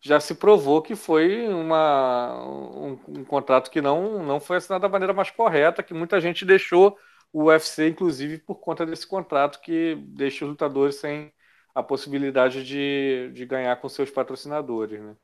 já 0.02 0.20
se 0.20 0.36
provou 0.36 0.82
que 0.82 0.96
foi 0.96 1.48
uma, 1.48 2.44
um, 2.46 3.00
um, 3.08 3.24
contrato 3.24 3.72
que 3.72 3.82
não, 3.82 4.24
não 4.24 4.42
foi 4.42 4.58
assinado 4.58 4.82
da 4.82 4.90
maneira 4.90 5.14
mais 5.14 5.32
correta, 5.32 5.84
que 5.84 5.94
muita 5.94 6.20
gente 6.20 6.46
deixou 6.46 6.98
o 7.34 7.46
UFC, 7.46 7.90
inclusive, 7.90 8.40
por 8.40 8.56
conta 8.56 8.86
desse 8.86 9.08
contrato 9.08 9.62
que 9.62 9.96
deixa 10.10 10.46
os 10.46 10.52
lutadores 10.52 10.96
sem 10.96 11.32
a 11.76 11.84
possibilidade 11.84 12.64
de, 12.66 13.32
de 13.34 13.46
ganhar 13.46 13.76
com 13.78 13.88
seus 13.90 14.10
patrocinadores, 14.12 15.00
né? 15.02 15.16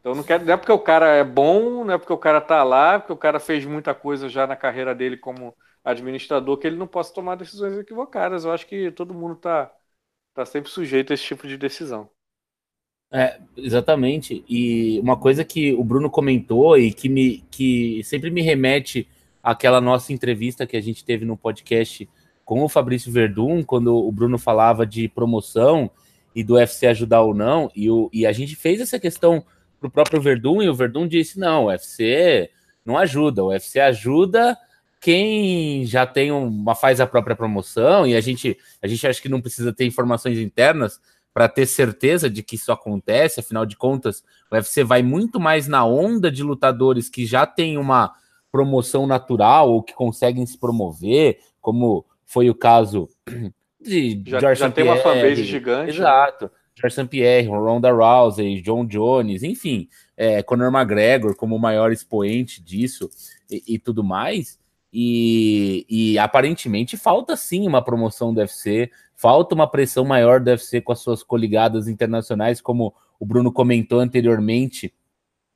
Então 0.00 0.14
não, 0.14 0.24
quer, 0.24 0.44
não 0.44 0.54
é 0.54 0.56
porque 0.56 0.72
o 0.72 0.78
cara 0.80 1.08
é 1.14 1.24
bom, 1.24 1.84
não 1.84 1.94
é 1.94 1.98
porque 1.98 2.12
o 2.12 2.18
cara 2.18 2.40
tá 2.40 2.62
lá, 2.64 2.98
porque 2.98 3.12
o 3.12 3.16
cara 3.16 3.38
fez 3.40 3.64
muita 3.64 3.94
coisa 3.94 4.28
já 4.28 4.46
na 4.46 4.56
carreira 4.56 4.94
dele 4.94 5.16
como 5.16 5.54
administrador, 5.84 6.58
que 6.58 6.66
ele 6.66 6.76
não 6.76 6.86
possa 6.88 7.14
tomar 7.14 7.36
decisões 7.36 7.78
equivocadas. 7.78 8.44
Eu 8.44 8.52
acho 8.52 8.66
que 8.66 8.90
todo 8.92 9.14
mundo 9.14 9.36
tá, 9.36 9.72
tá 10.34 10.44
sempre 10.46 10.70
sujeito 10.70 11.12
a 11.12 11.14
esse 11.14 11.24
tipo 11.24 11.46
de 11.48 11.56
decisão. 11.58 12.10
É, 13.12 13.38
exatamente. 13.56 14.42
E 14.48 14.98
uma 15.00 15.18
coisa 15.18 15.44
que 15.44 15.72
o 15.74 15.84
Bruno 15.84 16.10
comentou 16.10 16.78
e 16.78 16.92
que, 16.92 17.08
me, 17.08 17.38
que 17.50 18.02
sempre 18.04 18.30
me 18.30 18.40
remete 18.40 19.06
àquela 19.42 19.80
nossa 19.80 20.12
entrevista 20.12 20.66
que 20.66 20.76
a 20.76 20.80
gente 20.80 21.04
teve 21.04 21.24
no 21.24 21.36
podcast 21.36 22.08
com 22.44 22.62
o 22.62 22.68
Fabrício 22.68 23.10
Verdun, 23.10 23.62
quando 23.62 23.94
o 23.94 24.12
Bruno 24.12 24.38
falava 24.38 24.86
de 24.86 25.08
promoção 25.08 25.90
e 26.34 26.42
do 26.42 26.54
UFC 26.54 26.86
ajudar 26.86 27.22
ou 27.22 27.34
não, 27.34 27.70
e, 27.74 27.90
o, 27.90 28.08
e 28.12 28.26
a 28.26 28.32
gente 28.32 28.56
fez 28.56 28.80
essa 28.80 28.98
questão 28.98 29.44
para 29.78 29.88
o 29.88 29.90
próprio 29.90 30.20
Verdun 30.20 30.62
e 30.62 30.68
o 30.68 30.74
Verdun 30.74 31.06
disse: 31.06 31.38
não, 31.38 31.64
o 31.64 31.66
UFC 31.66 32.50
não 32.84 32.96
ajuda, 32.96 33.42
o 33.42 33.48
UFC 33.48 33.80
ajuda 33.80 34.56
quem 35.00 35.84
já 35.84 36.06
tem 36.06 36.30
uma 36.30 36.76
faz 36.76 37.00
a 37.00 37.06
própria 37.06 37.34
promoção 37.34 38.06
e 38.06 38.14
a 38.14 38.20
gente 38.20 38.56
a 38.80 38.86
gente 38.86 39.04
acha 39.04 39.20
que 39.20 39.28
não 39.28 39.40
precisa 39.40 39.72
ter 39.72 39.84
informações 39.84 40.38
internas 40.38 41.00
para 41.34 41.48
ter 41.48 41.66
certeza 41.66 42.28
de 42.28 42.42
que 42.42 42.56
isso 42.56 42.70
acontece, 42.70 43.40
afinal 43.40 43.64
de 43.64 43.76
contas, 43.76 44.22
o 44.50 44.54
UFC 44.54 44.84
vai 44.84 45.02
muito 45.02 45.40
mais 45.40 45.66
na 45.66 45.84
onda 45.84 46.30
de 46.30 46.42
lutadores 46.42 47.08
que 47.08 47.24
já 47.24 47.46
têm 47.46 47.78
uma 47.78 48.12
promoção 48.52 49.06
natural 49.06 49.72
ou 49.72 49.82
que 49.82 49.94
conseguem 49.94 50.44
se 50.44 50.58
promover, 50.58 51.38
como 51.60 52.04
foi 52.26 52.50
o 52.50 52.54
caso 52.54 53.08
de 53.80 54.22
já, 54.26 54.38
George 54.38 54.60
já 54.60 54.70
tem 54.70 54.84
uma 54.84 54.98
fanbase 54.98 55.42
gigante. 55.44 55.90
Exato. 55.90 56.44
Né? 56.44 56.50
George 56.74 56.94
St. 56.94 57.08
Pierre, 57.08 57.48
Ronda 57.48 57.90
Rousey, 57.90 58.60
John 58.60 58.86
Jones, 58.86 59.42
enfim, 59.42 59.88
é, 60.16 60.42
Conor 60.42 60.72
McGregor 60.72 61.34
como 61.36 61.56
o 61.56 61.58
maior 61.58 61.92
expoente 61.92 62.62
disso 62.62 63.10
e, 63.50 63.62
e 63.74 63.78
tudo 63.78 64.04
mais. 64.04 64.60
E, 64.92 65.86
e, 65.88 66.18
aparentemente 66.18 66.98
falta 66.98 67.34
sim 67.34 67.66
uma 67.66 67.82
promoção 67.82 68.32
do 68.32 68.40
UFC, 68.40 68.90
falta 69.14 69.54
uma 69.54 69.66
pressão 69.66 70.04
maior 70.04 70.38
do 70.38 70.50
UFC 70.50 70.82
com 70.82 70.92
as 70.92 71.00
suas 71.00 71.22
coligadas 71.22 71.88
internacionais, 71.88 72.60
como 72.60 72.94
o 73.18 73.24
Bruno 73.24 73.50
comentou 73.50 74.00
anteriormente, 74.00 74.92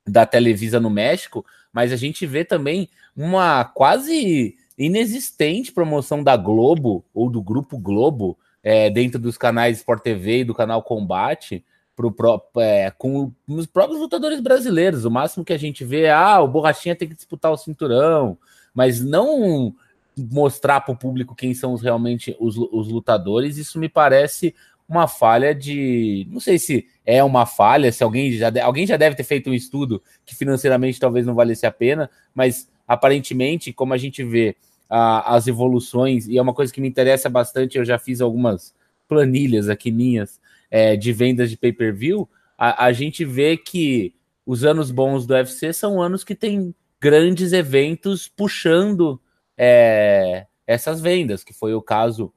da 0.07 0.25
Televisa 0.25 0.79
no 0.79 0.89
México, 0.89 1.45
mas 1.71 1.91
a 1.91 1.95
gente 1.95 2.25
vê 2.25 2.43
também 2.43 2.89
uma 3.15 3.63
quase 3.63 4.55
inexistente 4.77 5.71
promoção 5.71 6.23
da 6.23 6.37
Globo 6.37 7.03
ou 7.13 7.29
do 7.29 7.41
Grupo 7.41 7.77
Globo 7.77 8.37
é, 8.63 8.89
dentro 8.89 9.19
dos 9.19 9.37
canais 9.37 9.77
Sport 9.77 10.03
TV 10.03 10.39
e 10.39 10.43
do 10.43 10.53
canal 10.53 10.83
Combate. 10.83 11.63
Pro, 11.95 12.15
é, 12.59 12.91
com 12.95 13.31
os 13.47 13.65
próprios 13.65 13.99
lutadores 13.99 14.39
brasileiros. 14.39 15.03
O 15.03 15.09
máximo 15.09 15.43
que 15.43 15.51
a 15.51 15.57
gente 15.57 15.83
vê 15.83 16.03
é 16.03 16.11
ah, 16.11 16.39
o 16.39 16.47
Borrachinha 16.47 16.95
tem 16.95 17.07
que 17.07 17.15
disputar 17.15 17.51
o 17.51 17.57
cinturão, 17.57 18.37
mas 18.71 19.03
não 19.03 19.73
mostrar 20.15 20.81
para 20.81 20.93
o 20.93 20.97
público 20.97 21.35
quem 21.35 21.53
são 21.53 21.73
os, 21.73 21.81
realmente 21.81 22.35
os, 22.39 22.57
os 22.57 22.87
lutadores, 22.87 23.57
isso 23.57 23.79
me 23.79 23.87
parece 23.87 24.53
uma 24.87 25.07
falha 25.07 25.53
de. 25.53 26.25
Não 26.29 26.39
sei 26.39 26.57
se 26.57 26.87
é 27.05 27.23
uma 27.23 27.45
falha, 27.45 27.91
se 27.91 28.03
alguém 28.03 28.31
já, 28.31 28.51
alguém 28.63 28.87
já 28.87 28.95
deve 28.95 29.15
ter 29.15 29.23
feito 29.23 29.49
um 29.49 29.53
estudo 29.53 30.01
que 30.25 30.35
financeiramente 30.35 30.99
talvez 30.99 31.25
não 31.25 31.35
valesse 31.35 31.65
a 31.65 31.71
pena, 31.71 32.09
mas 32.33 32.69
aparentemente, 32.87 33.73
como 33.73 33.93
a 33.93 33.97
gente 33.97 34.23
vê 34.23 34.55
a, 34.89 35.35
as 35.35 35.47
evoluções, 35.47 36.27
e 36.27 36.37
é 36.37 36.41
uma 36.41 36.53
coisa 36.53 36.71
que 36.71 36.79
me 36.79 36.87
interessa 36.87 37.29
bastante, 37.29 37.77
eu 37.77 37.83
já 37.83 37.99
fiz 37.99 38.21
algumas 38.21 38.73
planilhas 39.07 39.67
aqui 39.67 39.91
minhas 39.91 40.39
é, 40.71 40.95
de 40.95 41.11
vendas 41.11 41.49
de 41.49 41.57
pay-per-view, 41.57 42.27
a, 42.57 42.85
a 42.85 42.93
gente 42.93 43.25
vê 43.25 43.57
que 43.57 44.13
os 44.45 44.63
anos 44.63 44.91
bons 44.91 45.25
do 45.25 45.33
UFC 45.33 45.73
são 45.73 46.01
anos 46.01 46.23
que 46.23 46.33
tem 46.33 46.73
grandes 46.99 47.51
eventos 47.51 48.27
puxando 48.29 49.21
é, 49.57 50.47
essas 50.65 51.01
vendas, 51.01 51.43
que 51.43 51.53
foi 51.53 51.73
o 51.73 51.81
caso 51.81 52.33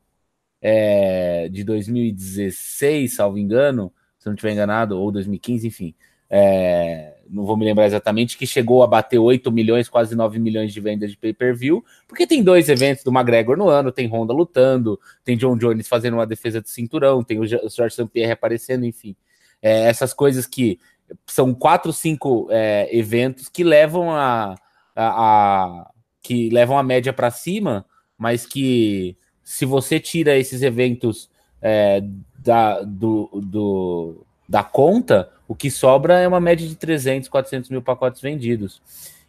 é, 0.60 1.48
de 1.48 1.64
2016, 1.64 3.14
salvo 3.14 3.38
engano, 3.38 3.92
se 4.18 4.26
não 4.26 4.34
estiver 4.34 4.52
enganado, 4.52 4.98
ou 4.98 5.10
2015, 5.10 5.66
enfim. 5.66 5.94
É, 6.28 7.16
não 7.28 7.44
vou 7.44 7.56
me 7.56 7.64
lembrar 7.64 7.86
exatamente, 7.86 8.38
que 8.38 8.46
chegou 8.46 8.82
a 8.82 8.86
bater 8.86 9.18
8 9.18 9.50
milhões, 9.50 9.88
quase 9.88 10.14
9 10.14 10.38
milhões 10.38 10.72
de 10.72 10.80
vendas 10.80 11.10
de 11.10 11.16
pay-per-view, 11.16 11.84
porque 12.06 12.26
tem 12.26 12.42
dois 12.42 12.68
eventos 12.68 13.02
do 13.02 13.10
McGregor 13.10 13.56
no 13.56 13.68
ano, 13.68 13.90
tem 13.90 14.06
Honda 14.06 14.32
lutando, 14.32 15.00
tem 15.24 15.36
John 15.36 15.56
Jones 15.56 15.88
fazendo 15.88 16.14
uma 16.14 16.26
defesa 16.26 16.60
de 16.60 16.70
cinturão, 16.70 17.24
tem 17.24 17.40
o 17.40 17.46
George 17.46 17.90
St. 17.90 18.06
Pierre 18.06 18.32
aparecendo, 18.32 18.84
enfim. 18.84 19.16
É, 19.62 19.86
essas 19.86 20.12
coisas 20.12 20.46
que 20.46 20.78
são 21.26 21.52
quatro, 21.54 21.92
cinco 21.92 22.48
é, 22.50 22.88
eventos 22.96 23.48
que 23.48 23.64
levam 23.64 24.10
a, 24.10 24.54
a, 24.94 25.06
a 25.06 25.90
que 26.22 26.50
levam 26.50 26.78
a 26.78 26.82
média 26.82 27.12
para 27.12 27.30
cima, 27.30 27.84
mas 28.16 28.46
que 28.46 29.16
se 29.50 29.66
você 29.66 29.98
tira 29.98 30.38
esses 30.38 30.62
eventos 30.62 31.28
é, 31.60 32.00
da, 32.38 32.82
do, 32.82 33.28
do, 33.42 34.24
da 34.48 34.62
conta, 34.62 35.28
o 35.48 35.56
que 35.56 35.68
sobra 35.72 36.20
é 36.20 36.28
uma 36.28 36.38
média 36.38 36.68
de 36.68 36.76
300, 36.76 37.28
400 37.28 37.68
mil 37.68 37.82
pacotes 37.82 38.20
vendidos. 38.20 38.80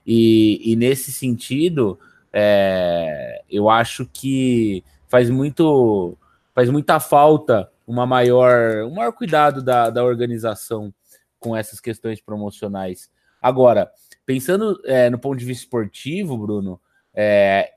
E, 0.06 0.61
e 0.64 0.76
nesse 0.76 1.11
sentido, 1.11 1.99
é, 2.31 3.41
eu 3.49 3.68
acho 3.68 4.07
que 4.14 4.84
faz 5.07 5.27
muito 5.27 6.15
faz 6.53 6.69
muita 6.69 6.99
falta 6.99 7.68
uma 7.88 8.06
maior, 8.06 8.84
um 8.84 8.93
maior 8.93 9.14
cuidado 9.14 9.64
da, 9.64 9.89
da 9.89 10.03
organização 10.03 10.93
com 11.39 11.57
essas 11.57 11.80
questões 11.80 12.22
promocionais. 12.22 13.10
Agora, 13.41 13.91
pensando 14.23 14.80
é, 14.85 15.10
no 15.10 15.18
ponto 15.18 15.39
de 15.39 15.45
vista 15.45 15.64
esportivo, 15.64 16.38
Bruno, 16.38 16.80
é, 17.11 17.72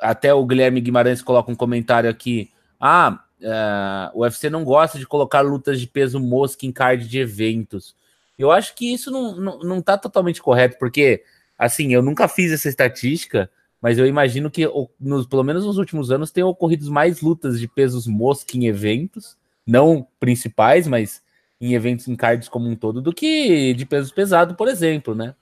até 0.00 0.32
o 0.32 0.44
Guilherme 0.44 0.80
Guimarães 0.80 1.22
coloca 1.22 1.50
um 1.50 1.56
comentário 1.56 2.08
aqui. 2.08 2.50
Ah, 2.80 3.20
uh, 3.40 4.18
o 4.18 4.22
UFC 4.22 4.50
não 4.50 4.64
gosta 4.64 4.98
de 4.98 5.06
colocar 5.06 5.40
lutas 5.40 5.80
de 5.80 5.86
peso 5.86 6.20
mosca 6.20 6.66
em 6.66 6.72
card 6.72 7.06
de 7.08 7.18
eventos. 7.18 7.94
Eu 8.38 8.50
acho 8.52 8.74
que 8.74 8.92
isso 8.92 9.10
não, 9.10 9.34
não, 9.34 9.58
não 9.60 9.82
tá 9.82 9.98
totalmente 9.98 10.40
correto, 10.40 10.78
porque, 10.78 11.24
assim, 11.58 11.92
eu 11.92 12.02
nunca 12.02 12.28
fiz 12.28 12.52
essa 12.52 12.68
estatística, 12.68 13.50
mas 13.80 13.98
eu 13.98 14.06
imagino 14.06 14.50
que, 14.50 14.64
nos, 15.00 15.26
pelo 15.26 15.42
menos 15.42 15.64
nos 15.64 15.78
últimos 15.78 16.10
anos, 16.10 16.30
tem 16.30 16.44
ocorrido 16.44 16.90
mais 16.90 17.20
lutas 17.20 17.58
de 17.58 17.66
pesos 17.66 18.06
mosca 18.06 18.56
em 18.56 18.66
eventos, 18.66 19.36
não 19.66 20.06
principais, 20.20 20.86
mas 20.86 21.20
em 21.60 21.74
eventos 21.74 22.06
em 22.06 22.14
cards 22.14 22.48
como 22.48 22.68
um 22.68 22.76
todo, 22.76 23.02
do 23.02 23.12
que 23.12 23.74
de 23.74 23.84
pesos 23.84 24.12
pesado, 24.12 24.54
por 24.54 24.68
exemplo, 24.68 25.14
né? 25.14 25.34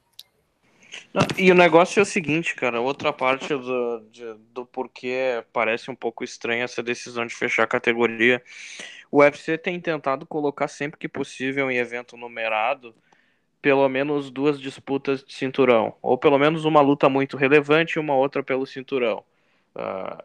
E 1.38 1.50
o 1.50 1.54
negócio 1.54 1.98
é 2.00 2.02
o 2.02 2.06
seguinte, 2.06 2.54
cara, 2.54 2.80
outra 2.80 3.12
parte 3.12 3.48
do, 3.48 4.00
de, 4.10 4.34
do 4.52 4.66
porquê 4.66 5.44
parece 5.52 5.90
um 5.90 5.94
pouco 5.94 6.24
estranha 6.24 6.64
essa 6.64 6.82
decisão 6.82 7.26
de 7.26 7.34
fechar 7.34 7.64
a 7.64 7.66
categoria. 7.66 8.42
O 9.10 9.18
UFC 9.20 9.56
tem 9.58 9.80
tentado 9.80 10.26
colocar 10.26 10.68
sempre 10.68 10.98
que 10.98 11.08
possível 11.08 11.70
em 11.70 11.78
evento 11.78 12.16
numerado 12.16 12.94
pelo 13.62 13.88
menos 13.88 14.30
duas 14.30 14.60
disputas 14.60 15.24
de 15.24 15.34
cinturão, 15.34 15.96
ou 16.00 16.16
pelo 16.16 16.38
menos 16.38 16.64
uma 16.64 16.80
luta 16.80 17.08
muito 17.08 17.36
relevante 17.36 17.94
e 17.96 17.98
uma 17.98 18.14
outra 18.14 18.42
pelo 18.42 18.64
cinturão. 18.64 19.24
Uh, 19.74 20.22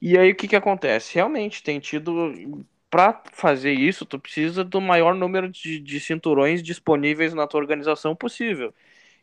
e 0.00 0.16
aí 0.18 0.32
o 0.32 0.34
que, 0.34 0.48
que 0.48 0.56
acontece? 0.56 1.14
Realmente 1.14 1.62
tem 1.62 1.78
tido. 1.78 2.64
Para 2.90 3.22
fazer 3.32 3.72
isso, 3.72 4.04
tu 4.06 4.18
precisa 4.18 4.64
do 4.64 4.80
maior 4.80 5.14
número 5.14 5.48
de, 5.48 5.78
de 5.80 6.00
cinturões 6.00 6.62
disponíveis 6.62 7.34
na 7.34 7.46
tua 7.46 7.60
organização 7.60 8.14
possível. 8.16 8.74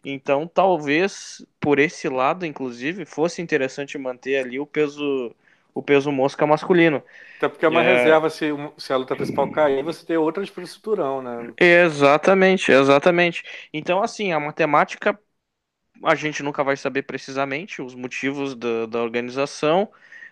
Então, 0.04 0.48
talvez 0.48 1.46
por 1.60 1.80
esse 1.80 2.08
lado, 2.10 2.46
inclusive, 2.46 3.06
fosse 3.06 3.42
interessante 3.42 3.98
manter 3.98 4.38
ali 4.38 4.60
o 4.60 4.66
peso 4.66 5.36
o 5.74 5.84
peso 5.84 6.12
mosca 6.12 6.46
masculino. 6.48 7.04
Até 7.38 7.48
porque 7.50 7.66
é 7.66 7.70
uma 7.70 7.82
é... 7.82 7.84
reserva, 7.84 8.30
se, 8.30 8.46
se 8.78 8.94
a 8.94 8.98
luta 8.98 9.16
principal 9.16 9.50
cair, 9.52 9.84
você 9.84 10.06
tem 10.06 10.18
outra 10.18 10.44
de 10.44 10.68
cinturão, 10.68 11.22
né? 11.22 11.54
Exatamente, 11.58 12.72
exatamente. 12.72 13.44
Então, 13.74 14.02
assim, 14.02 14.32
a 14.32 14.40
matemática 14.40 15.20
a 16.04 16.16
gente 16.16 16.44
nunca 16.44 16.64
vai 16.64 16.78
saber 16.78 17.04
precisamente 17.04 17.82
os 17.82 17.96
motivos 17.96 18.56
da, 18.56 18.86
da 18.88 19.02
organização, 19.04 19.92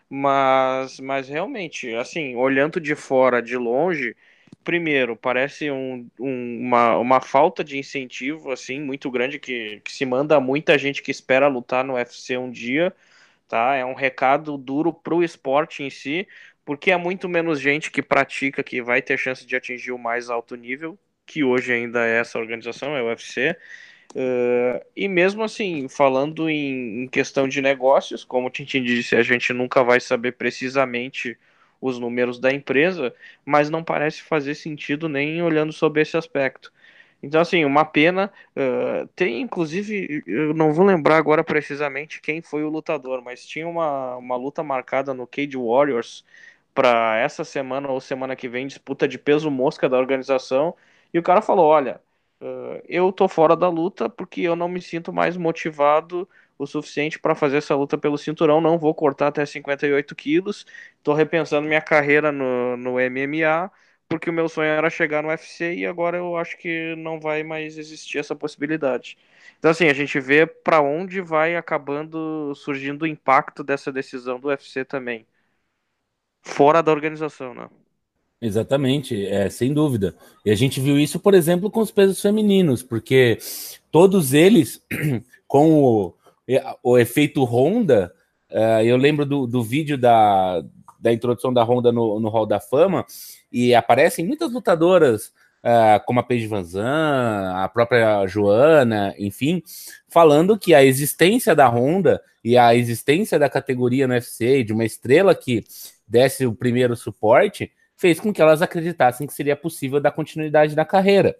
mas, 0.09 0.99
mas 0.99 1.29
realmente, 1.29 1.93
assim, 1.95 2.35
olhando 2.35 2.79
de 2.81 2.95
fora, 2.95 3.41
de 3.41 3.57
longe, 3.57 4.15
primeiro, 4.63 5.15
parece 5.15 5.71
um, 5.71 6.09
um, 6.19 6.59
uma, 6.61 6.97
uma 6.97 7.21
falta 7.21 7.63
de 7.63 7.77
incentivo, 7.77 8.51
assim, 8.51 8.79
muito 8.81 9.09
grande, 9.09 9.39
que, 9.39 9.81
que 9.83 9.91
se 9.91 10.05
manda 10.05 10.35
a 10.35 10.41
muita 10.41 10.77
gente 10.77 11.01
que 11.01 11.11
espera 11.11 11.47
lutar 11.47 11.83
no 11.83 11.93
UFC 11.93 12.37
um 12.37 12.51
dia, 12.51 12.93
tá? 13.47 13.75
É 13.75 13.85
um 13.85 13.93
recado 13.93 14.57
duro 14.57 14.93
pro 14.93 15.23
esporte 15.23 15.83
em 15.83 15.89
si, 15.89 16.27
porque 16.65 16.91
é 16.91 16.97
muito 16.97 17.29
menos 17.29 17.59
gente 17.61 17.89
que 17.91 18.01
pratica 18.01 18.63
que 18.63 18.81
vai 18.81 19.01
ter 19.01 19.17
chance 19.17 19.45
de 19.45 19.55
atingir 19.55 19.91
o 19.93 19.97
mais 19.97 20.29
alto 20.29 20.55
nível, 20.55 20.99
que 21.25 21.43
hoje 21.43 21.73
ainda 21.73 22.05
é 22.05 22.19
essa 22.19 22.39
organização, 22.39 22.95
é 22.95 23.01
o 23.01 23.07
UFC. 23.07 23.55
Uh, 24.15 24.83
e 24.95 25.07
mesmo 25.07 25.43
assim, 25.43 25.87
falando 25.87 26.49
em, 26.49 27.03
em, 27.03 27.07
questão 27.07 27.47
de 27.47 27.61
negócios, 27.61 28.23
como 28.23 28.47
o 28.47 28.49
Tintin 28.49 28.83
disse, 28.83 29.15
a 29.15 29.21
gente 29.21 29.53
nunca 29.53 29.83
vai 29.83 29.99
saber 29.99 30.33
precisamente 30.33 31.37
os 31.81 31.99
números 31.99 32.39
da 32.39 32.51
empresa, 32.51 33.13
mas 33.45 33.69
não 33.69 33.83
parece 33.83 34.21
fazer 34.21 34.55
sentido 34.55 35.07
nem 35.09 35.41
olhando 35.41 35.73
sobre 35.73 36.01
esse 36.01 36.17
aspecto. 36.17 36.71
Então, 37.21 37.41
assim, 37.41 37.65
uma 37.65 37.83
pena. 37.85 38.31
Uh, 38.55 39.07
tem, 39.15 39.41
inclusive, 39.41 40.23
eu 40.27 40.53
não 40.53 40.73
vou 40.73 40.85
lembrar 40.85 41.17
agora 41.17 41.43
precisamente 41.43 42.21
quem 42.21 42.41
foi 42.41 42.63
o 42.63 42.69
lutador, 42.69 43.21
mas 43.23 43.45
tinha 43.45 43.67
uma, 43.67 44.15
uma 44.17 44.35
luta 44.35 44.63
marcada 44.63 45.13
no 45.13 45.27
Cage 45.27 45.57
Warriors 45.57 46.23
para 46.73 47.17
essa 47.17 47.43
semana 47.43 47.89
ou 47.89 47.99
semana 47.99 48.35
que 48.35 48.47
vem, 48.47 48.67
disputa 48.67 49.07
de 49.07 49.17
peso 49.17 49.49
mosca 49.49 49.89
da 49.89 49.97
organização. 49.97 50.75
E 51.13 51.19
o 51.19 51.23
cara 51.23 51.41
falou: 51.41 51.65
Olha, 51.65 52.01
uh, 52.41 52.81
eu 52.87 53.11
tô 53.11 53.27
fora 53.27 53.55
da 53.55 53.69
luta 53.69 54.09
porque 54.09 54.41
eu 54.41 54.55
não 54.55 54.67
me 54.69 54.81
sinto 54.81 55.11
mais 55.11 55.35
motivado 55.37 56.27
o 56.57 56.65
suficiente 56.67 57.19
para 57.19 57.35
fazer 57.35 57.57
essa 57.57 57.75
luta 57.75 57.97
pelo 57.97 58.17
cinturão. 58.17 58.61
Não 58.61 58.77
vou 58.77 58.93
cortar 58.95 59.27
até 59.27 59.45
58 59.45 60.15
quilos. 60.15 60.65
Estou 60.97 61.13
repensando 61.13 61.67
minha 61.67 61.81
carreira 61.81 62.31
no, 62.31 62.77
no 62.77 62.99
MMA, 62.99 63.71
porque 64.07 64.29
o 64.29 64.33
meu 64.33 64.49
sonho 64.49 64.69
era 64.69 64.89
chegar 64.89 65.21
no 65.23 65.29
UFC 65.29 65.75
e 65.75 65.85
agora 65.85 66.17
eu 66.17 66.35
acho 66.37 66.57
que 66.57 66.95
não 66.97 67.19
vai 67.19 67.43
mais 67.43 67.77
existir 67.77 68.17
essa 68.19 68.35
possibilidade. 68.35 69.17
Então, 69.59 69.71
assim, 69.71 69.87
a 69.87 69.93
gente 69.93 70.19
vê 70.19 70.45
para 70.45 70.81
onde 70.81 71.21
vai 71.21 71.55
acabando 71.55 72.53
surgindo 72.55 73.03
o 73.03 73.07
impacto 73.07 73.63
dessa 73.63 73.91
decisão 73.91 74.39
do 74.39 74.47
UFC 74.49 74.85
também. 74.85 75.25
Fora 76.41 76.81
da 76.81 76.91
organização, 76.91 77.53
né? 77.53 77.69
Exatamente, 78.39 79.25
é, 79.25 79.49
sem 79.49 79.73
dúvida. 79.73 80.15
E 80.45 80.51
a 80.51 80.55
gente 80.55 80.79
viu 80.79 80.99
isso, 80.99 81.19
por 81.19 81.33
exemplo, 81.33 81.71
com 81.71 81.79
os 81.79 81.89
pesos 81.89 82.21
femininos, 82.21 82.83
porque 82.83 83.39
todos 83.91 84.31
eles, 84.33 84.79
com 85.47 85.73
o, 85.83 86.13
o 86.83 86.97
efeito 86.97 87.43
Honda, 87.43 88.13
uh, 88.51 88.83
eu 88.83 88.97
lembro 88.97 89.25
do, 89.25 89.45
do 89.45 89.63
vídeo 89.63 89.97
da, 89.97 90.63
da 90.99 91.11
introdução 91.11 91.53
da 91.53 91.63
Honda 91.63 91.91
no, 91.91 92.19
no 92.19 92.29
Hall 92.29 92.45
da 92.45 92.59
Fama, 92.59 93.05
e 93.51 93.73
aparecem 93.75 94.25
muitas 94.25 94.51
lutadoras, 94.51 95.27
uh, 95.63 96.03
como 96.05 96.19
a 96.19 96.23
Paige 96.23 96.47
Van 96.47 96.63
a 97.55 97.67
própria 97.67 98.25
Joana, 98.27 99.13
enfim, 99.17 99.61
falando 100.07 100.57
que 100.57 100.73
a 100.73 100.83
existência 100.83 101.55
da 101.55 101.67
Honda 101.67 102.21
e 102.43 102.57
a 102.57 102.75
existência 102.75 103.37
da 103.37 103.49
categoria 103.49 104.07
no 104.07 104.13
UFC, 104.13 104.63
de 104.63 104.73
uma 104.73 104.85
estrela 104.85 105.35
que 105.35 105.63
desse 106.07 106.45
o 106.45 106.55
primeiro 106.55 106.95
suporte, 106.95 107.71
fez 107.97 108.19
com 108.19 108.31
que 108.31 108.41
elas 108.41 108.61
acreditassem 108.61 109.27
que 109.27 109.33
seria 109.33 109.55
possível 109.55 109.99
dar 109.99 110.11
continuidade 110.11 110.75
na 110.75 110.85
carreira. 110.85 111.35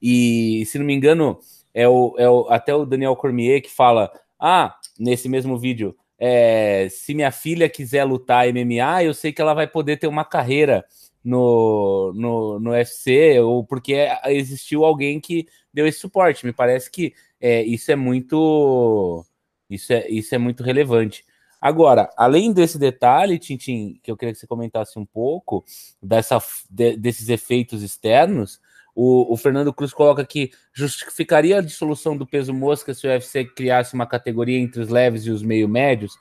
E, 0.00 0.64
se 0.66 0.78
não 0.78 0.86
me 0.86 0.94
engano, 0.94 1.38
é 1.74 1.88
o, 1.88 2.14
é 2.16 2.30
o, 2.30 2.46
até 2.48 2.74
o 2.74 2.86
Daniel 2.86 3.16
Cormier 3.16 3.60
que 3.60 3.70
fala: 3.70 4.12
ah, 4.38 4.76
nesse 4.98 5.28
mesmo 5.28 5.58
vídeo, 5.58 5.96
é, 6.18 6.88
se 6.90 7.12
minha 7.14 7.32
filha 7.32 7.68
quiser 7.68 8.04
lutar 8.04 8.46
MMA, 8.48 9.04
eu 9.04 9.12
sei 9.12 9.32
que 9.32 9.42
ela 9.42 9.52
vai 9.52 9.66
poder 9.66 9.98
ter 9.98 10.06
uma 10.06 10.24
carreira 10.24 10.84
no, 11.24 12.12
no, 12.14 12.60
no 12.60 12.70
UFC, 12.70 13.40
ou 13.40 13.64
porque 13.64 14.08
existiu 14.26 14.84
alguém 14.84 15.18
que 15.18 15.46
deu 15.72 15.86
esse 15.86 15.98
suporte. 15.98 16.46
Me 16.46 16.52
parece 16.52 16.90
que 16.90 17.14
é, 17.40 17.62
isso 17.62 17.90
é 17.90 17.96
muito. 17.96 19.24
Isso 19.68 19.92
é, 19.92 20.08
isso 20.08 20.34
é 20.34 20.38
muito 20.38 20.62
relevante. 20.62 21.24
Agora, 21.60 22.10
além 22.16 22.52
desse 22.52 22.78
detalhe, 22.78 23.38
Tintin, 23.38 23.98
que 24.02 24.10
eu 24.10 24.16
queria 24.18 24.34
que 24.34 24.38
você 24.38 24.46
comentasse 24.46 24.98
um 24.98 25.06
pouco 25.06 25.64
dessa, 26.02 26.38
de, 26.68 26.94
desses 26.96 27.30
efeitos 27.30 27.82
externos, 27.82 28.60
o, 28.94 29.32
o, 29.32 29.36
Fernando 29.36 29.72
Cruz 29.72 29.92
coloca 29.92 30.24
que 30.24 30.50
justificaria 30.72 31.58
a 31.58 31.62
dissolução 31.62 32.16
do 32.16 32.26
peso 32.26 32.54
mosca 32.54 32.94
se 32.94 33.06
o 33.06 33.10
UFC 33.10 33.44
criasse 33.44 33.94
uma 33.94 34.06
categoria 34.06 34.58
entre 34.58 34.80
os 34.80 34.88
leves 34.88 35.26
e 35.26 35.30
os 35.30 35.42
meio 35.42 35.68
médios. 35.68 36.16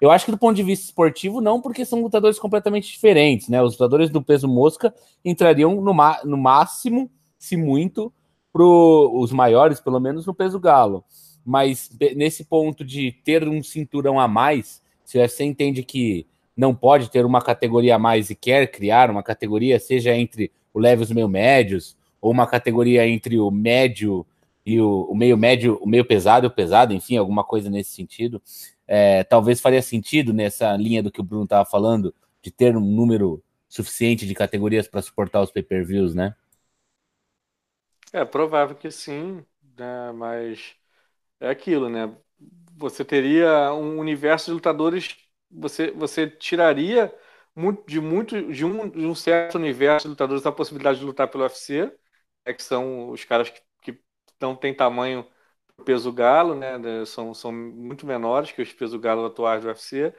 Eu 0.00 0.10
acho 0.10 0.24
que 0.24 0.30
do 0.30 0.38
ponto 0.38 0.56
de 0.56 0.62
vista 0.62 0.86
esportivo, 0.86 1.40
não, 1.40 1.60
porque 1.60 1.84
são 1.84 2.02
lutadores 2.02 2.38
completamente 2.38 2.90
diferentes, 2.90 3.48
né? 3.48 3.62
Os 3.62 3.72
lutadores 3.72 4.10
do 4.10 4.22
peso 4.22 4.48
mosca 4.48 4.92
entrariam 5.24 5.80
no, 5.80 5.94
no 6.24 6.36
máximo, 6.36 7.10
se 7.38 7.56
muito, 7.56 8.12
para 8.52 8.64
os 8.64 9.32
maiores, 9.32 9.80
pelo 9.80 10.00
menos 10.00 10.26
no 10.26 10.34
peso 10.34 10.58
galo. 10.58 11.04
Mas 11.44 11.88
nesse 12.16 12.44
ponto 12.44 12.84
de 12.84 13.12
ter 13.24 13.46
um 13.48 13.62
cinturão 13.62 14.18
a 14.18 14.26
mais, 14.26 14.82
se 15.04 15.16
você 15.16 15.44
entende 15.44 15.82
que 15.82 16.26
não 16.56 16.74
pode 16.74 17.10
ter 17.10 17.24
uma 17.24 17.40
categoria 17.40 17.94
a 17.96 17.98
mais 17.98 18.30
e 18.30 18.34
quer 18.34 18.66
criar 18.66 19.10
uma 19.10 19.22
categoria, 19.22 19.78
seja 19.78 20.14
entre 20.14 20.50
o 20.74 20.80
leve 20.80 21.02
e 21.02 21.04
os 21.04 21.12
meio 21.12 21.28
médios, 21.28 21.96
ou 22.26 22.32
uma 22.32 22.46
categoria 22.46 23.06
entre 23.06 23.38
o 23.38 23.50
médio 23.50 24.26
e 24.64 24.80
o, 24.80 25.02
o 25.02 25.14
meio 25.14 25.36
médio, 25.36 25.78
o 25.80 25.86
meio 25.86 26.04
pesado 26.04 26.44
e 26.44 26.48
o 26.48 26.50
pesado, 26.50 26.92
enfim, 26.92 27.16
alguma 27.16 27.44
coisa 27.44 27.70
nesse 27.70 27.92
sentido. 27.92 28.42
É, 28.84 29.22
talvez 29.22 29.60
faria 29.60 29.80
sentido 29.80 30.32
nessa 30.32 30.76
linha 30.76 31.02
do 31.02 31.10
que 31.10 31.20
o 31.20 31.24
Bruno 31.24 31.44
estava 31.44 31.64
falando, 31.64 32.12
de 32.42 32.50
ter 32.50 32.76
um 32.76 32.80
número 32.80 33.40
suficiente 33.68 34.26
de 34.26 34.34
categorias 34.34 34.88
para 34.88 35.02
suportar 35.02 35.40
os 35.40 35.52
pay-per-views, 35.52 36.16
né? 36.16 36.34
É 38.12 38.24
provável 38.24 38.74
que 38.74 38.90
sim, 38.90 39.44
né? 39.78 40.10
mas 40.12 40.74
é 41.38 41.48
aquilo, 41.48 41.88
né? 41.88 42.12
Você 42.76 43.04
teria 43.04 43.72
um 43.72 43.98
universo 43.98 44.46
de 44.46 44.52
lutadores 44.52 45.16
você, 45.48 45.92
você 45.92 46.26
tiraria 46.28 47.14
muito, 47.54 47.84
de 47.86 48.00
muito 48.00 48.52
de 48.52 48.64
um, 48.64 48.88
de 48.88 49.06
um 49.06 49.14
certo 49.14 49.56
universo 49.56 50.06
de 50.06 50.10
lutadores 50.10 50.44
a 50.44 50.52
possibilidade 50.52 50.98
de 50.98 51.04
lutar 51.04 51.28
pelo 51.28 51.44
UFC, 51.44 51.90
que 52.54 52.62
são 52.62 53.10
os 53.10 53.24
caras 53.24 53.50
que, 53.50 53.62
que 53.82 53.98
não 54.40 54.56
têm 54.56 54.74
tamanho 54.74 55.26
peso 55.84 56.12
galo, 56.12 56.54
né? 56.54 56.78
São, 57.06 57.34
são 57.34 57.52
muito 57.52 58.06
menores 58.06 58.52
que 58.52 58.62
os 58.62 58.72
peso 58.72 58.98
galo 58.98 59.26
atuais 59.26 59.62
do 59.62 59.68
UFC. 59.68 60.14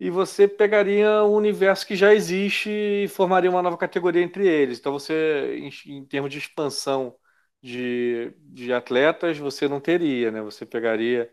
E 0.00 0.10
você 0.10 0.48
pegaria 0.48 1.24
um 1.24 1.34
universo 1.34 1.86
que 1.86 1.96
já 1.96 2.14
existe 2.14 2.70
e 2.70 3.08
formaria 3.08 3.50
uma 3.50 3.62
nova 3.62 3.76
categoria 3.78 4.22
entre 4.22 4.46
eles. 4.48 4.78
Então 4.78 4.92
você, 4.92 5.56
em, 5.58 5.70
em 5.98 6.06
termos 6.06 6.30
de 6.32 6.38
expansão 6.38 7.16
de, 7.62 8.32
de 8.40 8.72
atletas, 8.72 9.38
você 9.38 9.68
não 9.68 9.80
teria, 9.80 10.30
né? 10.30 10.40
Você 10.42 10.64
pegaria 10.66 11.30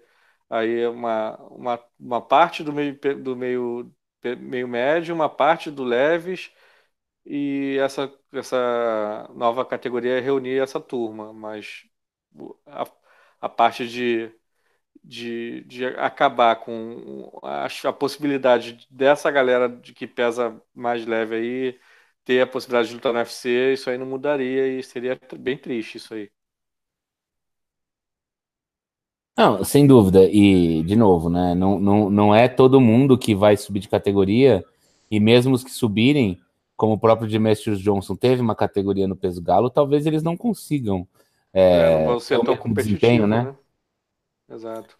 aí 0.49 0.85
uma, 0.87 1.37
uma, 1.51 1.79
uma 1.99 2.21
parte 2.21 2.63
do 2.63 2.73
meio, 2.73 2.99
do 3.23 3.35
meio, 3.35 3.93
meio 4.39 4.67
médio, 4.67 5.15
uma 5.15 5.29
parte 5.29 5.71
do 5.71 5.83
leves, 5.83 6.51
e 7.27 7.77
essa, 7.79 8.11
essa 8.33 9.29
nova 9.35 9.65
categoria 9.65 10.17
é 10.17 10.21
reunir 10.21 10.59
essa 10.61 10.79
turma, 10.79 11.33
mas 11.33 11.85
a, 12.67 12.85
a 13.41 13.49
parte 13.49 13.87
de, 13.87 14.31
de, 15.03 15.63
de 15.65 15.85
acabar 15.87 16.57
com 16.57 17.31
a, 17.43 17.65
a 17.67 17.93
possibilidade 17.93 18.87
dessa 18.89 19.31
galera 19.31 19.69
de 19.69 19.93
que 19.93 20.07
pesa 20.07 20.61
mais 20.75 21.05
leve 21.05 21.35
aí 21.35 21.79
ter 22.25 22.41
a 22.41 22.47
possibilidade 22.47 22.89
de 22.89 22.95
lutar 22.95 23.13
no 23.13 23.19
UFC, 23.19 23.73
isso 23.73 23.89
aí 23.89 23.97
não 23.97 24.05
mudaria 24.07 24.67
e 24.79 24.83
seria 24.83 25.19
bem 25.39 25.57
triste 25.57 25.97
isso 25.97 26.13
aí. 26.13 26.31
Não, 29.37 29.63
sem 29.63 29.85
dúvida. 29.85 30.23
E, 30.29 30.83
de 30.83 30.95
novo, 30.95 31.29
né? 31.29 31.53
Não, 31.53 31.79
não, 31.79 32.09
não 32.09 32.35
é 32.35 32.47
todo 32.47 32.81
mundo 32.81 33.17
que 33.17 33.35
vai 33.35 33.55
subir 33.55 33.79
de 33.79 33.87
categoria, 33.87 34.65
e 35.11 35.19
mesmo 35.19 35.53
os 35.53 35.63
que 35.63 35.69
subirem, 35.71 36.39
como 36.77 36.93
o 36.93 36.99
próprio 36.99 37.27
Demetrius 37.27 37.81
Johnson 37.81 38.15
teve 38.15 38.39
uma 38.39 38.55
categoria 38.55 39.07
no 39.07 39.15
peso 39.15 39.41
galo, 39.41 39.69
talvez 39.69 40.05
eles 40.05 40.21
não 40.21 40.37
consigam 40.37 41.07
é, 41.51 42.03
é, 42.03 42.55
tão 42.55 42.71
desempenho, 42.71 43.25
né? 43.25 43.43
né? 43.43 43.55
Exato. 44.55 44.95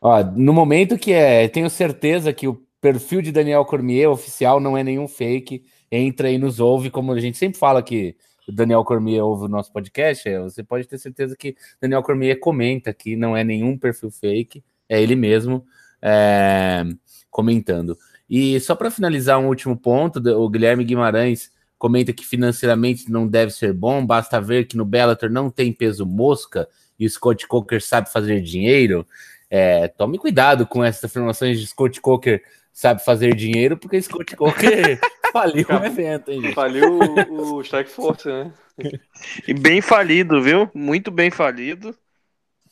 Ó, 0.00 0.22
no 0.34 0.52
momento 0.54 0.98
que 0.98 1.12
é, 1.12 1.46
tenho 1.46 1.68
certeza 1.68 2.32
que 2.32 2.48
o 2.48 2.62
perfil 2.80 3.20
de 3.20 3.30
Daniel 3.30 3.64
Cormier 3.66 4.08
oficial 4.08 4.58
não 4.58 4.76
é 4.76 4.82
nenhum 4.82 5.06
fake, 5.06 5.62
entra 5.92 6.30
e 6.30 6.38
nos 6.38 6.58
ouve, 6.58 6.90
como 6.90 7.12
a 7.12 7.20
gente 7.20 7.36
sempre 7.36 7.58
fala 7.58 7.82
que 7.82 8.16
o 8.48 8.52
Daniel 8.52 8.84
Cormier 8.84 9.22
ouve 9.22 9.44
o 9.44 9.48
nosso 9.48 9.70
podcast, 9.72 10.26
é, 10.26 10.40
você 10.40 10.62
pode 10.62 10.86
ter 10.86 10.98
certeza 10.98 11.36
que 11.36 11.54
Daniel 11.80 12.02
Cormier 12.02 12.38
comenta 12.40 12.94
que 12.94 13.14
não 13.14 13.36
é 13.36 13.44
nenhum 13.44 13.76
perfil 13.76 14.10
fake, 14.10 14.64
é 14.88 15.02
ele 15.02 15.16
mesmo 15.16 15.66
é, 16.00 16.82
comentando. 17.30 17.98
E 18.28 18.58
só 18.60 18.74
para 18.74 18.90
finalizar 18.90 19.38
um 19.38 19.46
último 19.46 19.76
ponto, 19.76 20.18
o 20.18 20.48
Guilherme 20.48 20.84
Guimarães 20.84 21.50
comenta 21.78 22.12
que 22.12 22.26
financeiramente 22.26 23.10
não 23.10 23.26
deve 23.26 23.52
ser 23.52 23.72
bom, 23.72 24.04
basta 24.04 24.40
ver 24.40 24.66
que 24.66 24.76
no 24.76 24.84
Bellator 24.84 25.30
não 25.30 25.50
tem 25.50 25.72
peso 25.72 26.06
mosca 26.06 26.68
e 26.98 27.06
o 27.06 27.10
Scott 27.10 27.46
Coker 27.46 27.82
sabe 27.82 28.10
fazer 28.10 28.40
dinheiro. 28.40 29.06
É, 29.48 29.86
tome 29.88 30.18
cuidado 30.18 30.66
com 30.66 30.82
essas 30.82 31.04
afirmações 31.04 31.60
de 31.60 31.66
Scott 31.66 32.00
Coker 32.00 32.42
sabe 32.72 33.02
fazer 33.04 33.34
dinheiro, 33.34 33.76
porque 33.76 34.00
Scott 34.02 34.36
Coker 34.36 35.00
faliu 35.32 35.66
o 35.68 35.84
evento, 35.84 36.30
hein, 36.30 36.42
gente? 36.42 36.54
Faliu 36.54 36.98
o, 36.98 37.54
o 37.54 37.60
Strike 37.62 37.90
Force, 37.90 38.28
né? 38.28 38.52
E 39.48 39.54
bem 39.54 39.80
falido, 39.80 40.42
viu? 40.42 40.70
Muito 40.74 41.10
bem 41.10 41.30
falido. 41.30 41.96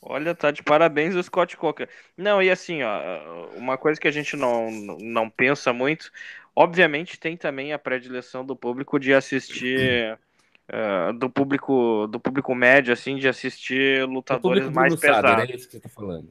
Olha, 0.07 0.35
tá 0.35 0.51
de 0.51 0.61
parabéns 0.61 1.15
o 1.15 1.23
Scott 1.23 1.57
Coker. 1.57 1.89
Não, 2.15 2.41
e 2.41 2.51
assim, 2.51 2.83
ó, 2.83 3.47
uma 3.55 3.75
coisa 3.77 3.99
que 3.99 4.07
a 4.07 4.11
gente 4.11 4.37
não, 4.37 4.69
não 4.71 5.29
pensa 5.29 5.73
muito, 5.73 6.11
obviamente 6.55 7.19
tem 7.19 7.35
também 7.35 7.73
a 7.73 7.79
predileção 7.79 8.45
do 8.45 8.55
público 8.55 8.99
de 8.99 9.13
assistir 9.13 10.17
uh, 10.69 11.11
do 11.13 11.27
público 11.27 12.07
do 12.07 12.19
público 12.19 12.53
médio, 12.53 12.93
assim, 12.93 13.15
de 13.15 13.27
assistir 13.27 14.07
lutadores 14.07 14.69
mais 14.69 14.95
pesados. 14.95 15.31
Sabe, 15.31 15.51
é 15.51 15.55
isso 15.55 15.65
que 15.65 15.73
você 15.73 15.79
tá 15.79 15.89
falando. 15.89 16.29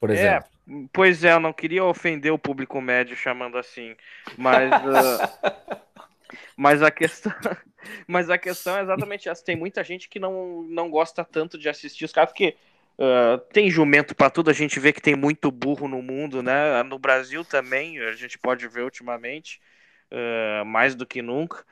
Por 0.00 0.10
é, 0.10 0.14
exemplo. 0.14 0.48
É, 0.48 0.52
Pois 0.92 1.24
é, 1.24 1.32
eu 1.32 1.40
não 1.40 1.52
queria 1.52 1.84
ofender 1.84 2.32
o 2.32 2.38
público 2.38 2.80
médio 2.80 3.16
chamando 3.16 3.58
assim, 3.58 3.96
mas 4.36 4.70
uh, 4.72 5.78
mas 6.56 6.82
a 6.82 6.90
questão 6.90 7.32
mas 8.06 8.30
a 8.30 8.38
questão 8.38 8.76
é 8.76 8.82
exatamente 8.82 9.28
essa. 9.28 9.44
Tem 9.44 9.56
muita 9.56 9.82
gente 9.82 10.08
que 10.08 10.20
não, 10.20 10.62
não 10.62 10.88
gosta 10.88 11.24
tanto 11.24 11.58
de 11.58 11.68
assistir 11.68 12.04
os 12.04 12.12
caras 12.12 12.30
porque 12.30 12.56
uh, 13.02 13.38
tem 13.52 13.68
jumento 13.70 14.14
para 14.14 14.30
tudo. 14.30 14.50
A 14.50 14.54
gente 14.54 14.78
vê 14.78 14.92
que 14.92 15.02
tem 15.02 15.16
muito 15.16 15.50
burro 15.50 15.88
no 15.88 16.00
mundo, 16.00 16.42
né? 16.42 16.82
No 16.84 16.98
Brasil 16.98 17.44
também 17.44 17.98
a 18.00 18.12
gente 18.12 18.38
pode 18.38 18.66
ver 18.68 18.82
ultimamente 18.82 19.60
uh, 20.10 20.64
mais 20.64 20.94
do 20.94 21.04
que 21.04 21.20
nunca. 21.20 21.64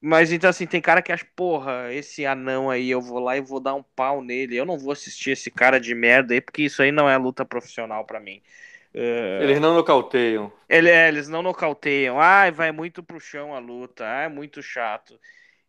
Mas 0.00 0.30
então, 0.30 0.48
assim, 0.48 0.64
tem 0.64 0.80
cara 0.80 1.02
que 1.02 1.10
acha, 1.10 1.26
porra, 1.34 1.92
esse 1.92 2.24
anão 2.24 2.70
aí, 2.70 2.88
eu 2.88 3.00
vou 3.00 3.18
lá 3.18 3.36
e 3.36 3.40
vou 3.40 3.58
dar 3.58 3.74
um 3.74 3.82
pau 3.82 4.22
nele. 4.22 4.56
Eu 4.56 4.64
não 4.64 4.78
vou 4.78 4.92
assistir 4.92 5.32
esse 5.32 5.50
cara 5.50 5.80
de 5.80 5.92
merda 5.92 6.34
aí, 6.34 6.40
porque 6.40 6.62
isso 6.62 6.80
aí 6.82 6.92
não 6.92 7.10
é 7.10 7.16
luta 7.16 7.44
profissional 7.44 8.04
para 8.04 8.20
mim. 8.20 8.40
Uh... 8.94 9.42
Eles 9.42 9.60
não 9.60 9.74
nocauteiam. 9.74 10.52
Ele, 10.68 10.88
é, 10.88 11.08
eles 11.08 11.28
não 11.28 11.42
nocauteiam. 11.42 12.20
Ai, 12.20 12.52
vai 12.52 12.70
muito 12.70 13.02
pro 13.02 13.18
chão 13.18 13.52
a 13.52 13.58
luta. 13.58 14.04
Ah, 14.06 14.22
é 14.22 14.28
muito 14.28 14.62
chato. 14.62 15.18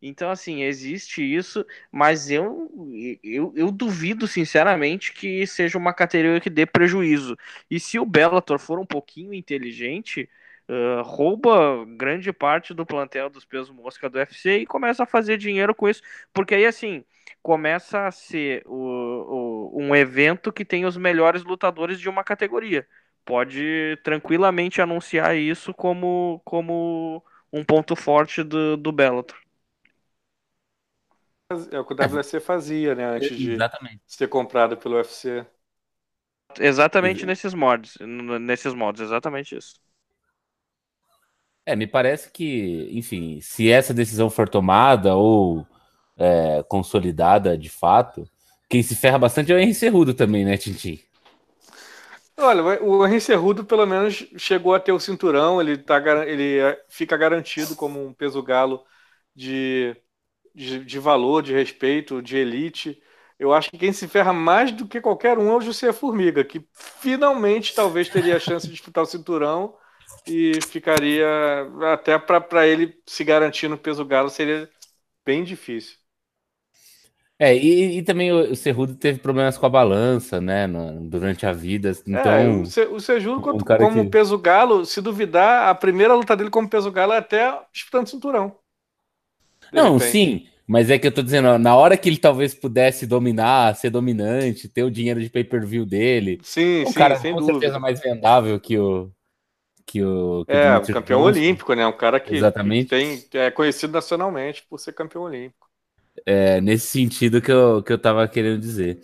Então, 0.01 0.29
assim, 0.31 0.63
existe 0.63 1.21
isso, 1.21 1.65
mas 1.91 2.31
eu, 2.31 2.71
eu, 3.21 3.53
eu 3.55 3.71
duvido, 3.71 4.27
sinceramente, 4.27 5.11
que 5.13 5.45
seja 5.45 5.77
uma 5.77 5.93
categoria 5.93 6.39
que 6.39 6.49
dê 6.49 6.65
prejuízo. 6.65 7.35
E 7.69 7.79
se 7.79 7.99
o 7.99 8.05
Bellator 8.05 8.57
for 8.59 8.79
um 8.79 8.85
pouquinho 8.85 9.33
inteligente, 9.33 10.29
uh, 10.69 11.01
rouba 11.03 11.85
grande 11.97 12.31
parte 12.31 12.73
do 12.73 12.85
plantel 12.85 13.29
dos 13.29 13.43
pesos 13.43 13.69
mosca 13.69 14.09
do 14.09 14.17
UFC 14.17 14.59
e 14.59 14.65
começa 14.65 15.03
a 15.03 15.05
fazer 15.05 15.37
dinheiro 15.37 15.75
com 15.75 15.89
isso, 15.89 16.01
porque 16.33 16.55
aí 16.55 16.65
assim 16.65 17.03
começa 17.41 18.07
a 18.07 18.11
ser 18.11 18.63
o, 18.65 19.71
o, 19.73 19.81
um 19.81 19.95
evento 19.95 20.51
que 20.51 20.65
tem 20.65 20.85
os 20.85 20.97
melhores 20.97 21.43
lutadores 21.43 21.99
de 21.99 22.09
uma 22.09 22.23
categoria. 22.23 22.87
Pode 23.25 23.97
tranquilamente 24.03 24.81
anunciar 24.81 25.35
isso 25.37 25.73
como, 25.73 26.41
como 26.45 27.23
um 27.51 27.63
ponto 27.63 27.95
forte 27.95 28.43
do, 28.43 28.75
do 28.77 28.91
Bellator. 28.91 29.37
É 31.71 31.79
o 31.79 31.85
que 31.85 31.93
o 31.93 31.95
WC 31.95 32.39
fazia, 32.39 32.93
né? 32.93 33.05
Antes 33.05 33.37
de 33.39 33.53
Exatamente. 33.53 34.01
ser 34.05 34.27
comprado 34.27 34.77
pelo 34.77 34.95
UFC. 34.95 35.45
Exatamente 36.59 37.25
nesses 37.25 37.53
mods. 37.55 37.97
Nesses 38.01 38.73
mods, 38.73 39.01
exatamente 39.01 39.55
isso. 39.55 39.79
É, 41.65 41.75
me 41.75 41.85
parece 41.85 42.31
que, 42.31 42.89
enfim, 42.91 43.39
se 43.41 43.69
essa 43.69 43.93
decisão 43.93 44.29
for 44.29 44.49
tomada 44.49 45.15
ou 45.15 45.65
é, 46.17 46.63
consolidada 46.67 47.57
de 47.57 47.69
fato, 47.69 48.27
quem 48.69 48.81
se 48.81 48.95
ferra 48.95 49.19
bastante 49.19 49.51
é 49.51 49.55
o 49.55 49.59
Henry 49.59 49.73
Cerrudo 49.73 50.13
também, 50.13 50.43
né, 50.45 50.57
Tintin? 50.57 50.99
Olha, 52.37 52.63
o 52.81 53.05
Henry 53.05 53.19
Cerrudo 53.19 53.65
pelo 53.65 53.85
menos 53.85 54.25
chegou 54.37 54.73
a 54.73 54.79
ter 54.79 54.91
o 54.93 54.99
cinturão, 54.99 55.59
ele, 55.61 55.77
tá, 55.77 55.97
ele 56.25 56.57
é, 56.59 56.85
fica 56.87 57.17
garantido 57.17 57.75
como 57.75 58.01
um 58.05 58.13
peso 58.13 58.41
galo 58.41 58.85
de, 59.35 59.95
de, 60.59 60.83
de, 60.83 60.99
valor, 60.99 61.41
de 61.41 61.53
respeito, 61.53 62.21
de 62.21 62.35
elite. 62.35 63.01
Eu 63.39 63.53
acho 63.53 63.69
que 63.71 63.77
quem 63.77 63.93
se 63.93 64.07
ferra 64.09 64.33
mais 64.33 64.71
do 64.73 64.85
que 64.85 64.99
qualquer 64.99 65.37
um 65.37 65.49
é 65.49 65.55
o 65.55 65.61
José 65.61 65.93
Formiga, 65.93 66.43
que 66.43 66.67
finalmente 66.73 67.73
talvez 67.73 68.09
teria 68.09 68.35
a 68.35 68.39
chance 68.39 68.67
de 68.67 68.73
disputar 68.73 69.05
o 69.05 69.07
cinturão 69.07 69.73
e 70.27 70.59
ficaria 70.67 71.25
até 71.93 72.19
para 72.19 72.67
ele 72.67 72.93
se 73.07 73.23
garantir 73.23 73.69
no 73.69 73.77
peso 73.77 74.03
galo 74.03 74.29
seria 74.29 74.69
bem 75.25 75.45
difícil. 75.45 75.97
É, 77.41 77.55
e, 77.55 77.99
e 77.99 78.03
também 78.03 78.33
o, 78.33 78.51
o 78.51 78.55
Cerrudo 78.55 78.95
teve 78.95 79.19
problemas 79.19 79.57
com 79.57 79.65
a 79.65 79.69
balança, 79.69 80.41
né, 80.41 80.67
no, 80.67 81.07
durante 81.07 81.45
a 81.45 81.53
vida. 81.53 81.93
Então, 82.05 82.29
é, 82.29 82.49
o, 82.49 82.95
o 82.95 82.99
Cerrudo, 82.99 83.41
como 83.41 84.03
que... 84.03 84.09
peso 84.09 84.37
galo, 84.37 84.85
se 84.85 84.99
duvidar, 84.99 85.69
a 85.69 85.73
primeira 85.73 86.13
luta 86.13 86.35
dele 86.35 86.49
como 86.49 86.69
peso 86.69 86.91
galo 86.91 87.13
é 87.13 87.17
até 87.17 87.57
disputando 87.71 88.09
cinturão. 88.09 88.59
Não, 89.71 89.97
repente. 89.97 89.99
sim, 89.99 90.47
Mas 90.67 90.89
é 90.89 90.99
que 90.99 91.07
eu 91.07 91.11
tô 91.11 91.21
dizendo, 91.23 91.57
na 91.57 91.75
hora 91.75 91.97
que 91.97 92.07
ele 92.09 92.17
talvez 92.17 92.53
pudesse 92.53 93.07
dominar, 93.07 93.75
ser 93.75 93.89
dominante, 93.89 94.69
ter 94.69 94.83
o 94.83 94.91
dinheiro 94.91 95.19
de 95.21 95.29
pay-per-view 95.29 95.85
dele. 95.85 96.41
Sim, 96.41 96.85
um 96.85 96.93
sim, 96.93 96.93
cara 96.93 97.15
sem 97.15 97.33
com 97.33 97.39
dúvida. 97.39 97.49
certeza 97.59 97.79
mais 97.79 97.99
vendável 98.01 98.59
que 98.59 98.77
o. 98.77 99.11
Que 99.85 100.03
o 100.03 100.45
que 100.47 100.57
o 100.57 100.59
É, 100.59 100.61
Dmitry 100.61 100.93
campeão 100.93 101.21
olímpico, 101.21 101.73
né? 101.73 101.85
Um 101.85 101.95
cara 101.95 102.19
que, 102.19 102.35
Exatamente. 102.35 102.87
tem, 102.87 103.27
é 103.33 103.51
conhecido 103.51 103.93
nacionalmente 103.93 104.65
por 104.69 104.79
ser 104.79 104.93
campeão 104.93 105.23
olímpico. 105.23 105.69
É 106.25 106.59
nesse 106.61 106.87
sentido 106.87 107.41
que 107.41 107.51
eu, 107.51 107.81
que 107.83 107.93
eu 107.93 107.97
tava 107.99 108.27
querendo 108.27 108.59
dizer. 108.59 108.99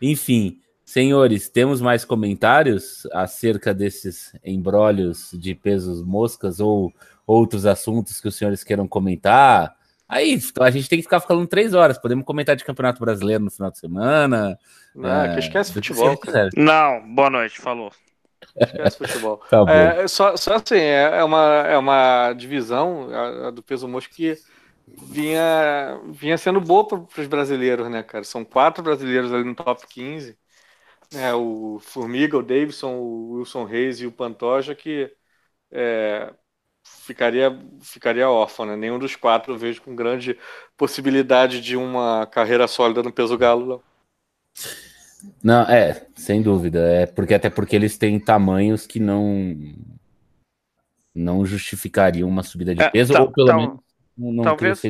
Enfim, 0.00 0.60
senhores, 0.84 1.48
temos 1.48 1.80
mais 1.80 2.04
comentários 2.04 3.06
acerca 3.12 3.74
desses 3.74 4.32
embrólios 4.44 5.30
de 5.32 5.54
pesos 5.54 6.02
moscas 6.02 6.60
ou 6.60 6.92
outros 7.26 7.66
assuntos 7.66 8.20
que 8.20 8.28
os 8.28 8.36
senhores 8.36 8.62
queiram 8.64 8.86
comentar? 8.88 9.76
Aí, 10.08 10.38
a 10.60 10.70
gente 10.70 10.88
tem 10.88 10.98
que 10.98 11.02
ficar 11.02 11.20
falando 11.20 11.46
três 11.46 11.74
horas. 11.74 11.98
Podemos 11.98 12.24
comentar 12.24 12.56
de 12.56 12.64
Campeonato 12.64 13.00
Brasileiro 13.00 13.44
no 13.44 13.50
final 13.50 13.70
de 13.70 13.78
semana. 13.78 14.58
Ah, 15.02 15.24
é, 15.26 15.34
que 15.34 15.40
esquece 15.40 15.70
que 15.70 15.74
futebol, 15.74 16.16
quiserem. 16.16 16.50
Não, 16.56 17.14
boa 17.14 17.28
noite, 17.30 17.60
falou. 17.60 17.92
Esquece 18.58 18.98
futebol. 18.98 19.42
Tá. 19.50 19.64
É, 19.70 20.08
só, 20.08 20.36
só 20.36 20.54
assim, 20.54 20.76
é 20.76 21.18
é 21.18 21.24
uma, 21.24 21.44
é 21.66 21.76
uma 21.78 22.32
divisão 22.32 23.08
a- 23.12 23.48
a 23.48 23.50
do 23.50 23.62
peso 23.62 23.86
mosca 23.86 24.12
que 24.14 24.36
vinha, 24.86 26.00
vinha 26.10 26.38
sendo 26.38 26.60
boa 26.60 26.86
para 26.86 27.20
os 27.22 27.26
brasileiros, 27.26 27.88
né, 27.90 28.02
cara? 28.02 28.24
São 28.24 28.44
quatro 28.44 28.82
brasileiros 28.82 29.32
ali 29.32 29.44
no 29.44 29.54
top 29.54 29.86
15. 29.86 30.38
né? 31.12 31.34
o 31.34 31.78
Formiga, 31.80 32.36
o 32.38 32.42
Davidson, 32.42 32.94
o 32.96 33.32
Wilson 33.38 33.64
Reis 33.64 34.00
e 34.00 34.06
o 34.06 34.12
Pantoja, 34.12 34.74
que 34.74 35.10
é, 35.72 36.32
ficaria, 36.84 37.50
ficaria 37.82 38.28
órfão, 38.28 38.66
né? 38.66 38.76
Nenhum 38.76 38.98
dos 38.98 39.16
quatro 39.16 39.52
eu 39.54 39.58
vejo 39.58 39.82
com 39.82 39.94
grande 39.94 40.38
possibilidade 40.76 41.60
de 41.60 41.76
uma 41.76 42.26
carreira 42.26 42.66
sólida 42.68 43.02
no 43.02 43.12
peso 43.12 43.36
galo, 43.38 43.66
não. 43.66 43.82
Não, 45.42 45.62
é, 45.62 46.06
sem 46.14 46.42
dúvida. 46.42 46.78
É 46.80 47.06
porque 47.06 47.34
até 47.34 47.50
porque 47.50 47.74
eles 47.74 47.98
têm 47.98 48.18
tamanhos 48.20 48.86
que 48.86 49.00
não 49.00 49.56
não 51.14 51.44
justificariam 51.44 52.28
uma 52.28 52.42
subida 52.42 52.74
de 52.74 52.84
É, 52.84 52.88
peso, 52.90 53.12
tal- 53.12 53.22
ou 53.22 53.32
pelo 53.32 53.52
menos 53.52 53.78
não, 54.16 54.44
talvez- 54.44 54.82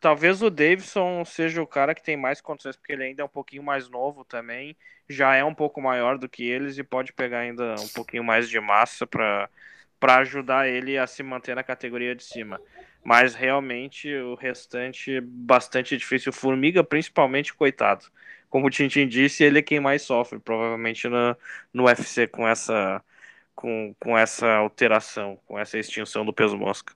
Talvez 0.00 0.40
o 0.42 0.48
Davidson 0.48 1.24
seja 1.26 1.60
o 1.62 1.66
cara 1.66 1.94
que 1.94 2.02
tem 2.02 2.16
mais 2.16 2.40
condições, 2.40 2.74
porque 2.76 2.92
ele 2.92 3.04
ainda 3.04 3.22
é 3.22 3.24
um 3.24 3.28
pouquinho 3.28 3.62
mais 3.62 3.88
novo 3.90 4.24
também, 4.24 4.74
já 5.08 5.34
é 5.34 5.44
um 5.44 5.54
pouco 5.54 5.80
maior 5.80 6.16
do 6.16 6.26
que 6.28 6.42
eles 6.42 6.78
e 6.78 6.82
pode 6.82 7.12
pegar 7.12 7.40
ainda 7.40 7.74
um 7.78 7.88
pouquinho 7.88 8.24
mais 8.24 8.48
de 8.48 8.58
massa 8.60 9.06
para 9.06 9.50
para 10.00 10.16
ajudar 10.18 10.68
ele 10.68 10.98
a 10.98 11.06
se 11.06 11.22
manter 11.22 11.54
na 11.54 11.62
categoria 11.62 12.16
de 12.16 12.24
cima. 12.24 12.60
Mas 13.04 13.34
realmente 13.34 14.12
o 14.14 14.34
restante 14.34 15.20
bastante 15.20 15.96
difícil. 15.96 16.32
Formiga, 16.32 16.82
principalmente, 16.82 17.54
coitado. 17.54 18.06
Como 18.48 18.66
o 18.66 18.70
Tintin 18.70 19.06
disse, 19.06 19.44
ele 19.44 19.60
é 19.60 19.62
quem 19.62 19.78
mais 19.78 20.02
sofre, 20.02 20.38
provavelmente 20.40 21.08
no, 21.08 21.36
no 21.72 21.84
UFC 21.84 22.26
com 22.26 22.48
essa 22.48 23.02
com, 23.54 23.94
com 24.00 24.16
essa 24.16 24.46
alteração, 24.56 25.38
com 25.46 25.58
essa 25.58 25.78
extinção 25.78 26.24
do 26.24 26.32
peso 26.32 26.56
mosca. 26.56 26.94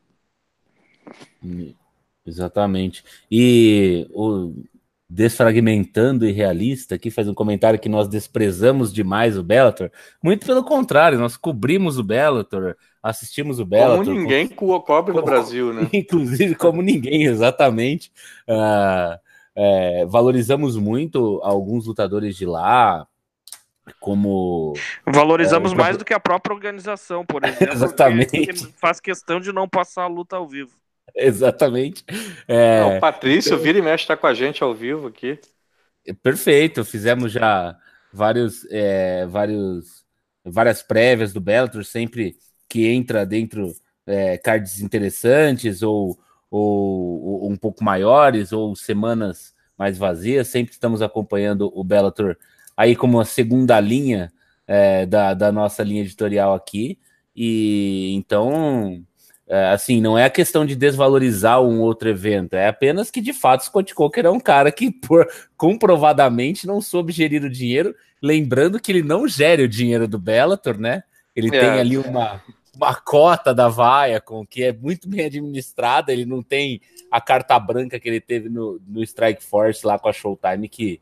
Exatamente. 2.27 3.05
E 3.31 4.09
o 4.11 4.55
Desfragmentando 5.15 6.27
e 6.27 6.33
Realista 6.33 6.97
aqui 6.97 7.09
faz 7.09 7.29
um 7.29 7.35
comentário 7.35 7.79
que 7.79 7.89
nós 7.89 8.09
desprezamos 8.09 8.93
demais 8.93 9.39
o 9.39 9.45
Bellator. 9.45 9.89
Muito 10.21 10.45
pelo 10.45 10.65
contrário, 10.65 11.21
nós 11.21 11.37
cobrimos 11.37 11.99
o 11.99 12.03
Bellator, 12.03 12.75
assistimos 13.01 13.61
o 13.61 13.65
Bellator. 13.65 14.05
Como 14.05 14.19
ninguém 14.19 14.49
co- 14.49 14.81
cobre 14.83 15.13
no 15.15 15.21
como- 15.21 15.31
Brasil, 15.33 15.73
né? 15.73 15.89
Inclusive, 15.95 16.57
como 16.57 16.83
ninguém, 16.83 17.23
exatamente. 17.27 18.11
Ah, 18.49 19.21
é, 19.55 20.05
valorizamos 20.07 20.77
muito 20.77 21.41
alguns 21.45 21.87
lutadores 21.87 22.37
de 22.37 22.45
lá, 22.45 23.07
como. 24.01 24.73
Valorizamos 25.07 25.71
É, 25.73 25.77
mais 25.77 25.97
do 25.97 26.05
que 26.05 26.13
a 26.13 26.19
própria 26.19 26.53
organização, 26.53 27.25
por 27.25 27.45
exemplo. 27.47 27.73
Exatamente. 27.73 28.31
que- 28.33 28.47
que 28.53 28.73
faz 28.81 28.99
questão 28.99 29.39
de 29.39 29.53
não 29.53 29.69
passar 29.69 30.03
a 30.03 30.09
luta 30.09 30.35
ao 30.37 30.49
vivo. 30.49 30.73
Exatamente. 31.15 32.05
É, 32.47 32.81
Não, 32.81 32.97
o 32.97 33.01
Patrício 33.01 33.59
vira 33.59 33.79
e 33.79 33.83
mexe 33.83 34.07
tá 34.07 34.17
com 34.17 34.27
a 34.27 34.35
gente 34.35 34.63
ao 34.63 34.75
vivo 34.75 35.07
aqui. 35.07 35.39
Perfeito, 36.23 36.85
fizemos 36.85 37.33
já 37.33 37.77
vários, 38.13 38.67
é, 38.71 39.27
vários, 39.27 40.05
várias 40.45 40.83
prévias 40.83 41.33
do 41.33 41.41
Bellator, 41.41 41.85
sempre 41.85 42.37
que 42.69 42.87
entra 42.87 43.25
dentro 43.25 43.75
é, 44.07 44.37
cards 44.37 44.81
interessantes 44.81 45.83
ou, 45.83 46.19
ou, 46.51 47.43
ou 47.43 47.51
um 47.51 47.57
pouco 47.57 47.83
maiores 47.83 48.53
ou 48.53 48.77
semanas 48.77 49.55
mais 49.79 49.99
vazias, 49.99 50.49
sempre 50.49 50.73
estamos 50.73 51.03
acompanhando 51.03 51.71
o 51.75 51.83
Bellator 51.83 52.37
aí 52.77 52.95
como 52.95 53.21
a 53.21 53.25
segunda 53.25 53.79
linha 53.81 54.33
é, 54.67 55.07
da, 55.07 55.35
da 55.35 55.53
nossa 55.53 55.83
linha 55.83 56.03
editorial 56.03 56.55
aqui, 56.55 56.99
e 57.35 58.13
então 58.15 59.05
assim, 59.73 60.01
não 60.01 60.17
é 60.17 60.25
a 60.25 60.31
questão 60.31 60.65
de 60.65 60.75
desvalorizar 60.75 61.61
um 61.61 61.81
outro 61.81 62.09
evento, 62.09 62.55
é 62.55 62.69
apenas 62.69 63.11
que 63.11 63.21
de 63.21 63.33
fato 63.33 63.65
Scott 63.65 63.95
Coker 63.95 64.25
é 64.27 64.31
um 64.31 64.41
cara 64.41 64.73
que 64.73 64.91
por, 64.91 65.29
comprovadamente 65.57 66.67
não 66.67 66.81
soube 66.81 67.13
gerir 67.13 67.45
o 67.45 67.51
dinheiro, 67.51 67.95
lembrando 68.23 68.81
que 68.81 68.91
ele 68.91 69.03
não 69.03 69.29
gere 69.29 69.63
o 69.63 69.69
dinheiro 69.69 70.09
do 70.09 70.19
Bellator, 70.19 70.79
né? 70.79 71.03
Ele 71.37 71.49
É. 71.49 71.61
tem 71.61 71.69
ali 71.69 71.99
uma, 71.99 72.41
uma 72.75 72.95
cota 72.95 73.55
da 73.55 73.69
Viacom 73.69 74.47
que 74.47 74.63
é 74.63 74.73
muito 74.73 75.09
bem 75.09 75.27
administrada, 75.27 76.13
ele 76.13 76.25
não 76.25 76.43
tem 76.43 76.81
a 77.11 77.21
carta 77.21 77.59
branca 77.59 78.01
que 78.01 78.09
ele 78.09 78.21
teve 78.21 78.49
no, 78.49 78.81
no 78.87 79.03
Strike 79.03 79.43
Force 79.45 79.87
lá 79.87 79.99
com 79.99 80.09
a 80.09 80.13
Showtime, 80.13 80.69
que, 80.69 81.01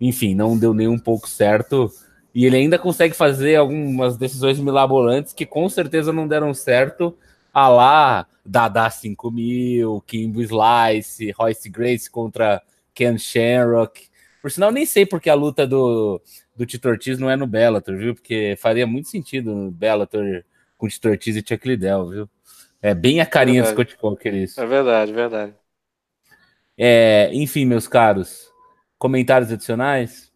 enfim, 0.00 0.34
não 0.34 0.58
deu 0.58 0.74
nem 0.74 0.88
um 0.88 0.98
pouco 0.98 1.28
certo. 1.28 1.90
E 2.34 2.44
ele 2.44 2.56
ainda 2.56 2.78
consegue 2.78 3.14
fazer 3.14 3.56
algumas 3.56 4.16
decisões 4.16 4.60
milaborantes 4.60 5.32
que 5.32 5.46
com 5.46 5.68
certeza 5.68 6.12
não 6.12 6.28
deram 6.28 6.52
certo. 6.52 7.16
A 7.64 7.68
lá, 7.68 8.26
Dada 8.44 8.88
5000, 8.90 10.00
Kimbo 10.06 10.40
Slice, 10.42 11.30
Royce 11.32 11.68
Grace 11.68 12.10
contra 12.10 12.62
Ken 12.94 13.18
Shamrock. 13.18 14.08
Por 14.40 14.50
sinal, 14.50 14.70
nem 14.70 14.86
sei 14.86 15.04
porque 15.04 15.28
a 15.28 15.34
luta 15.34 15.66
do, 15.66 16.20
do 16.56 16.64
Tito 16.64 16.88
Ortiz 16.88 17.18
não 17.18 17.28
é 17.28 17.36
no 17.36 17.46
Bellator, 17.46 17.96
viu? 17.96 18.14
Porque 18.14 18.56
faria 18.58 18.86
muito 18.86 19.08
sentido 19.08 19.54
no 19.54 19.70
Bellator 19.70 20.44
com 20.76 20.88
Tito 20.88 21.08
Ortiz 21.08 21.36
e 21.36 21.44
Chuck 21.46 21.66
Liddell, 21.66 22.08
viu? 22.08 22.30
É 22.80 22.94
bem 22.94 23.20
a 23.20 23.26
carinha 23.26 23.62
do 23.62 23.66
Verdade. 23.66 23.90
Scott 23.90 24.00
Coker 24.00 24.34
isso. 24.34 24.60
É 24.60 24.64
verdade, 24.66 25.12
verdade. 25.12 25.54
É, 26.76 27.30
enfim, 27.34 27.64
meus 27.66 27.88
caros, 27.88 28.48
comentários 28.96 29.50
adicionais? 29.50 30.32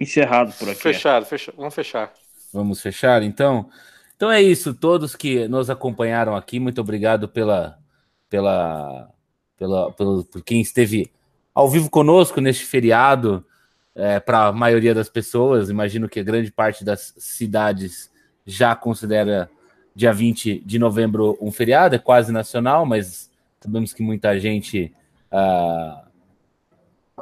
Encerrado 0.00 0.52
por 0.54 0.70
aqui. 0.70 0.80
Fechado, 0.80 1.26
fecha- 1.26 1.52
vamos 1.56 1.74
fechar. 1.74 2.12
Vamos 2.52 2.80
fechar, 2.80 3.22
então? 3.22 3.70
Então 4.16 4.30
é 4.30 4.40
isso, 4.40 4.74
todos 4.74 5.16
que 5.16 5.48
nos 5.48 5.68
acompanharam 5.68 6.36
aqui, 6.36 6.60
muito 6.60 6.80
obrigado 6.80 7.28
pela, 7.28 7.78
pela, 8.28 9.08
pela, 9.56 9.92
pelo, 9.92 10.24
por 10.24 10.42
quem 10.42 10.60
esteve 10.60 11.10
ao 11.54 11.68
vivo 11.68 11.90
conosco 11.90 12.40
neste 12.40 12.64
feriado, 12.64 13.44
para 14.24 14.46
a 14.46 14.52
maioria 14.52 14.94
das 14.94 15.08
pessoas, 15.08 15.68
imagino 15.68 16.08
que 16.08 16.20
a 16.20 16.24
grande 16.24 16.50
parte 16.50 16.84
das 16.84 17.14
cidades 17.18 18.10
já 18.46 18.74
considera 18.74 19.50
dia 19.94 20.12
20 20.12 20.62
de 20.64 20.78
novembro 20.78 21.36
um 21.40 21.52
feriado, 21.52 21.94
é 21.94 21.98
quase 21.98 22.32
nacional, 22.32 22.86
mas 22.86 23.30
sabemos 23.60 23.92
que 23.92 24.02
muita 24.02 24.38
gente 24.40 24.92
ah, 25.30 26.04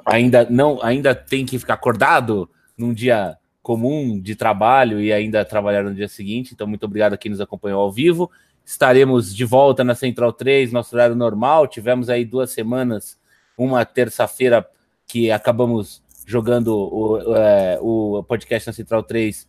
ainda 0.06 0.46
não 0.48 0.80
ainda 0.82 1.14
tem 1.14 1.44
que 1.44 1.58
ficar 1.58 1.74
acordado 1.74 2.48
num 2.78 2.94
dia 2.94 3.36
comum 3.62 4.19
de 4.20 4.35
trabalho 4.35 5.01
e 5.01 5.12
ainda 5.12 5.45
trabalhar 5.45 5.82
no 5.82 5.95
dia 5.95 6.09
seguinte. 6.09 6.53
Então, 6.55 6.66
muito 6.66 6.85
obrigado 6.85 7.15
a 7.15 7.16
quem 7.16 7.31
nos 7.31 7.41
acompanhou 7.41 7.81
ao 7.81 7.93
vivo. 7.93 8.31
Estaremos 8.65 9.35
de 9.35 9.45
volta 9.45 9.82
na 9.82 9.95
Central 9.95 10.32
3, 10.32 10.73
nosso 10.73 10.95
horário 10.95 11.15
normal. 11.16 11.66
Tivemos 11.66 12.09
aí 12.09 12.24
duas 12.24 12.51
semanas, 12.51 13.19
uma 13.57 13.85
terça-feira 13.85 14.66
que 15.07 15.31
acabamos 15.31 16.03
jogando 16.24 16.69
o, 16.69 17.35
é, 17.37 17.78
o 17.81 18.23
podcast 18.23 18.69
na 18.69 18.73
Central 18.73 19.03
3 19.03 19.49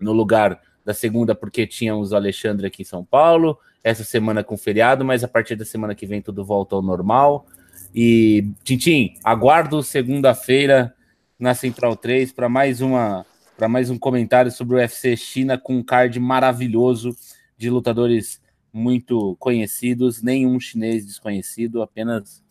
no 0.00 0.12
lugar 0.12 0.60
da 0.84 0.94
segunda, 0.94 1.34
porque 1.34 1.66
tínhamos 1.66 2.12
o 2.12 2.16
Alexandre 2.16 2.66
aqui 2.66 2.82
em 2.82 2.86
São 2.86 3.04
Paulo. 3.04 3.58
Essa 3.84 4.02
semana 4.02 4.42
com 4.42 4.56
feriado, 4.56 5.04
mas 5.04 5.22
a 5.22 5.28
partir 5.28 5.54
da 5.54 5.64
semana 5.64 5.94
que 5.94 6.06
vem 6.06 6.22
tudo 6.22 6.44
volta 6.44 6.74
ao 6.74 6.82
normal. 6.82 7.46
E, 7.94 8.48
Tintim, 8.64 9.14
aguardo 9.22 9.82
segunda-feira 9.82 10.94
na 11.38 11.54
Central 11.54 11.94
3 11.94 12.32
para 12.32 12.48
mais 12.48 12.80
uma 12.80 13.26
para 13.56 13.68
mais 13.68 13.88
um 13.88 13.98
comentário 13.98 14.50
sobre 14.50 14.76
o 14.76 14.78
UFC 14.78 15.16
China 15.16 15.56
com 15.56 15.76
um 15.76 15.82
card 15.82 16.20
maravilhoso 16.20 17.16
de 17.56 17.70
lutadores 17.70 18.40
muito 18.72 19.34
conhecidos, 19.38 20.22
nenhum 20.22 20.60
chinês 20.60 21.06
desconhecido, 21.06 21.80
apenas 21.80 22.44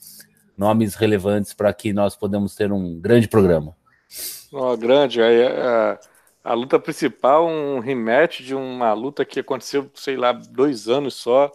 nomes 0.57 0.95
relevantes 0.95 1.53
para 1.53 1.71
que 1.73 1.93
nós 1.93 2.15
podemos 2.15 2.55
ter 2.55 2.71
um 2.71 2.99
grande 2.99 3.27
programa. 3.27 3.75
Ó, 4.51 4.75
grande. 4.75 5.21
Aí, 5.21 5.45
a, 5.45 5.99
a 6.43 6.53
luta 6.53 6.79
principal, 6.79 7.47
um 7.47 7.79
rematch 7.79 8.41
de 8.41 8.55
uma 8.55 8.93
luta 8.93 9.23
que 9.23 9.39
aconteceu, 9.39 9.91
sei 9.93 10.17
lá, 10.17 10.31
dois 10.31 10.87
anos 10.87 11.13
só. 11.13 11.51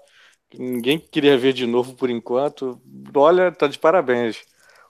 ninguém 0.56 0.98
queria 0.98 1.36
ver 1.36 1.52
de 1.52 1.66
novo 1.66 1.94
por 1.94 2.08
enquanto. 2.08 2.80
Olha, 3.14 3.50
tá 3.50 3.66
de 3.66 3.78
parabéns 3.78 4.42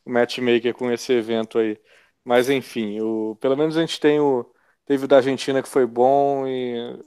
o 0.05 0.11
matchmaker 0.11 0.75
com 0.75 0.91
esse 0.91 1.13
evento 1.13 1.59
aí. 1.59 1.79
Mas 2.25 2.51
enfim, 2.51 3.01
o, 3.01 3.37
pelo 3.41 3.57
menos 3.57 3.77
a 3.77 3.81
gente 3.81 4.01
tem 4.01 4.21
o 4.21 4.45
teve 4.87 5.05
o 5.05 5.09
da 5.09 5.17
Argentina 5.17 5.63
que 5.63 5.69
foi 5.69 5.87
bom 5.87 6.47
e 6.47 6.99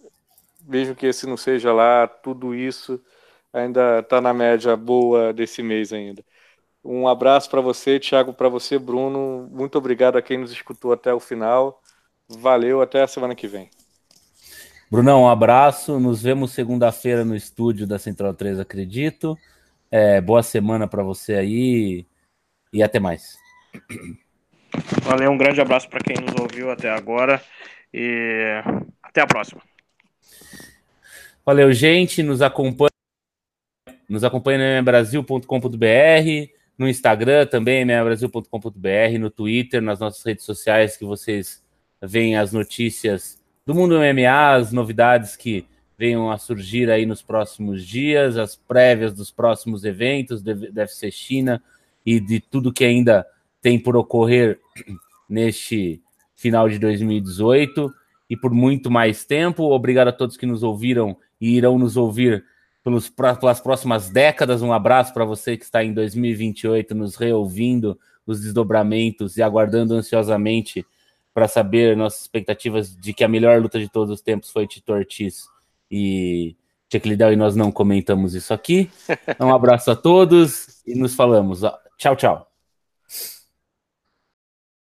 vejo 0.68 0.96
que 0.96 1.06
esse 1.06 1.28
não 1.28 1.38
seja 1.38 1.74
lá 1.74 2.08
tudo 2.08 2.56
isso 2.56 3.02
ainda 3.54 4.00
está 4.00 4.20
na 4.20 4.34
média 4.34 4.76
boa 4.76 5.32
desse 5.32 5.62
mês 5.62 5.94
ainda. 5.94 6.26
Um 6.84 7.08
abraço 7.08 7.50
para 7.50 7.62
você, 7.62 8.00
Thiago, 8.00 8.34
para 8.34 8.50
você, 8.50 8.78
Bruno. 8.80 9.48
Muito 9.52 9.78
obrigado 9.78 10.18
a 10.18 10.22
quem 10.22 10.40
nos 10.40 10.52
escutou 10.52 10.92
até 10.92 11.14
o 11.14 11.20
final. 11.20 11.82
Valeu, 12.28 12.82
até 12.82 13.04
a 13.04 13.08
semana 13.08 13.36
que 13.36 13.48
vem. 13.48 13.70
Brunão, 14.92 15.24
um 15.24 15.30
abraço. 15.30 16.00
Nos 16.00 16.22
vemos 16.22 16.52
segunda-feira 16.52 17.24
no 17.24 17.36
estúdio 17.36 17.88
da 17.88 17.98
Central 17.98 18.34
3, 18.34 18.60
acredito. 18.60 19.38
É, 19.90 20.20
boa 20.20 20.44
semana 20.44 20.88
para 20.88 21.04
você 21.04 21.36
aí 21.36 22.06
e 22.74 22.84
até 22.84 23.00
mais. 23.00 23.38
Valeu, 25.04 25.32
um 25.32 25.38
grande 25.38 25.62
abraço 25.62 25.90
para 25.90 26.00
quem 26.00 26.16
nos 26.16 26.36
ouviu 26.40 26.72
até 26.72 26.90
agora 26.90 27.42
e 27.94 28.62
até 29.02 29.22
a 29.22 29.28
próxima. 29.28 29.62
Valeu, 31.46 31.72
gente. 31.74 32.24
Nos 32.24 32.42
acompanha, 32.42 32.90
nos 34.10 34.24
acompanha 34.24 34.78
no 34.78 34.86
brasil.com.br 34.86 36.54
no 36.78 36.88
Instagram 36.88 37.46
também, 37.46 37.86
memabrasil.com.br, 37.86 39.20
no 39.20 39.30
Twitter, 39.30 39.82
nas 39.82 40.00
nossas 40.00 40.24
redes 40.24 40.44
sociais 40.44 40.98
que 40.98 41.06
vocês 41.06 41.64
veem 42.02 42.36
as 42.36 42.52
notícias 42.52 43.42
do 43.66 43.74
mundo 43.74 43.98
MMA, 43.98 44.56
as 44.56 44.72
novidades 44.72 45.36
que 45.36 45.66
venham 45.98 46.32
a 46.32 46.38
surgir 46.38 46.90
aí 46.90 47.06
nos 47.06 47.22
próximos 47.22 47.86
dias, 47.86 48.38
as 48.38 48.56
prévias 48.56 49.14
dos 49.14 49.32
próximos 49.32 49.86
eventos 49.86 50.42
da 50.42 50.54
UFC 50.54 51.12
China 51.12 51.64
e 52.06 52.20
de 52.20 52.40
tudo 52.40 52.74
que 52.74 52.84
ainda 52.84 53.26
tem 53.64 53.80
por 53.80 53.96
ocorrer 53.96 54.60
neste 55.28 56.04
final 56.36 56.68
de 56.68 56.78
2018 56.78 57.92
e 58.30 58.36
por 58.36 58.52
muito 58.52 58.92
mais 58.92 59.26
tempo. 59.26 59.64
Obrigado 59.72 60.10
a 60.10 60.14
todos 60.14 60.38
que 60.38 60.46
nos 60.46 60.62
ouviram 60.62 61.18
e 61.40 61.56
irão 61.56 61.80
nos 61.80 61.96
ouvir 61.96 62.44
pelos, 62.84 63.10
pelas 63.10 63.62
próximas 63.62 64.10
décadas. 64.10 64.62
Um 64.62 64.74
abraço 64.74 65.14
para 65.14 65.24
você 65.24 65.56
que 65.56 65.64
está 65.64 65.84
em 65.84 65.94
2028 65.94 66.94
nos 66.94 67.16
reouvindo 67.16 67.98
os 68.28 68.42
desdobramentos 68.42 69.38
e 69.38 69.42
aguardando 69.42 69.94
ansiosamente 69.96 70.86
para 71.34 71.48
saber 71.48 71.96
nossas 71.96 72.22
expectativas 72.22 72.96
de 72.96 73.14
que 73.14 73.24
a 73.24 73.28
melhor 73.28 73.62
luta 73.62 73.80
de 73.80 73.90
todos 73.90 74.12
os 74.12 74.22
tempos 74.22 74.52
foi 74.52 74.68
Tito 74.68 74.94
Ortiz 74.94 75.48
e 75.90 76.56
Chuck 76.92 77.08
Liddell 77.08 77.34
e 77.34 77.38
nós 77.38 77.56
não 77.56 77.72
comentamos 77.72 78.36
isso 78.36 78.54
aqui. 78.54 78.92
Um 79.40 79.54
abraço 79.54 79.90
a 79.90 79.96
todos 79.96 80.82
e 80.86 80.96
nos 80.96 81.16
falamos. 81.16 81.62
Tchau, 81.98 82.16
tchau. 82.16 82.53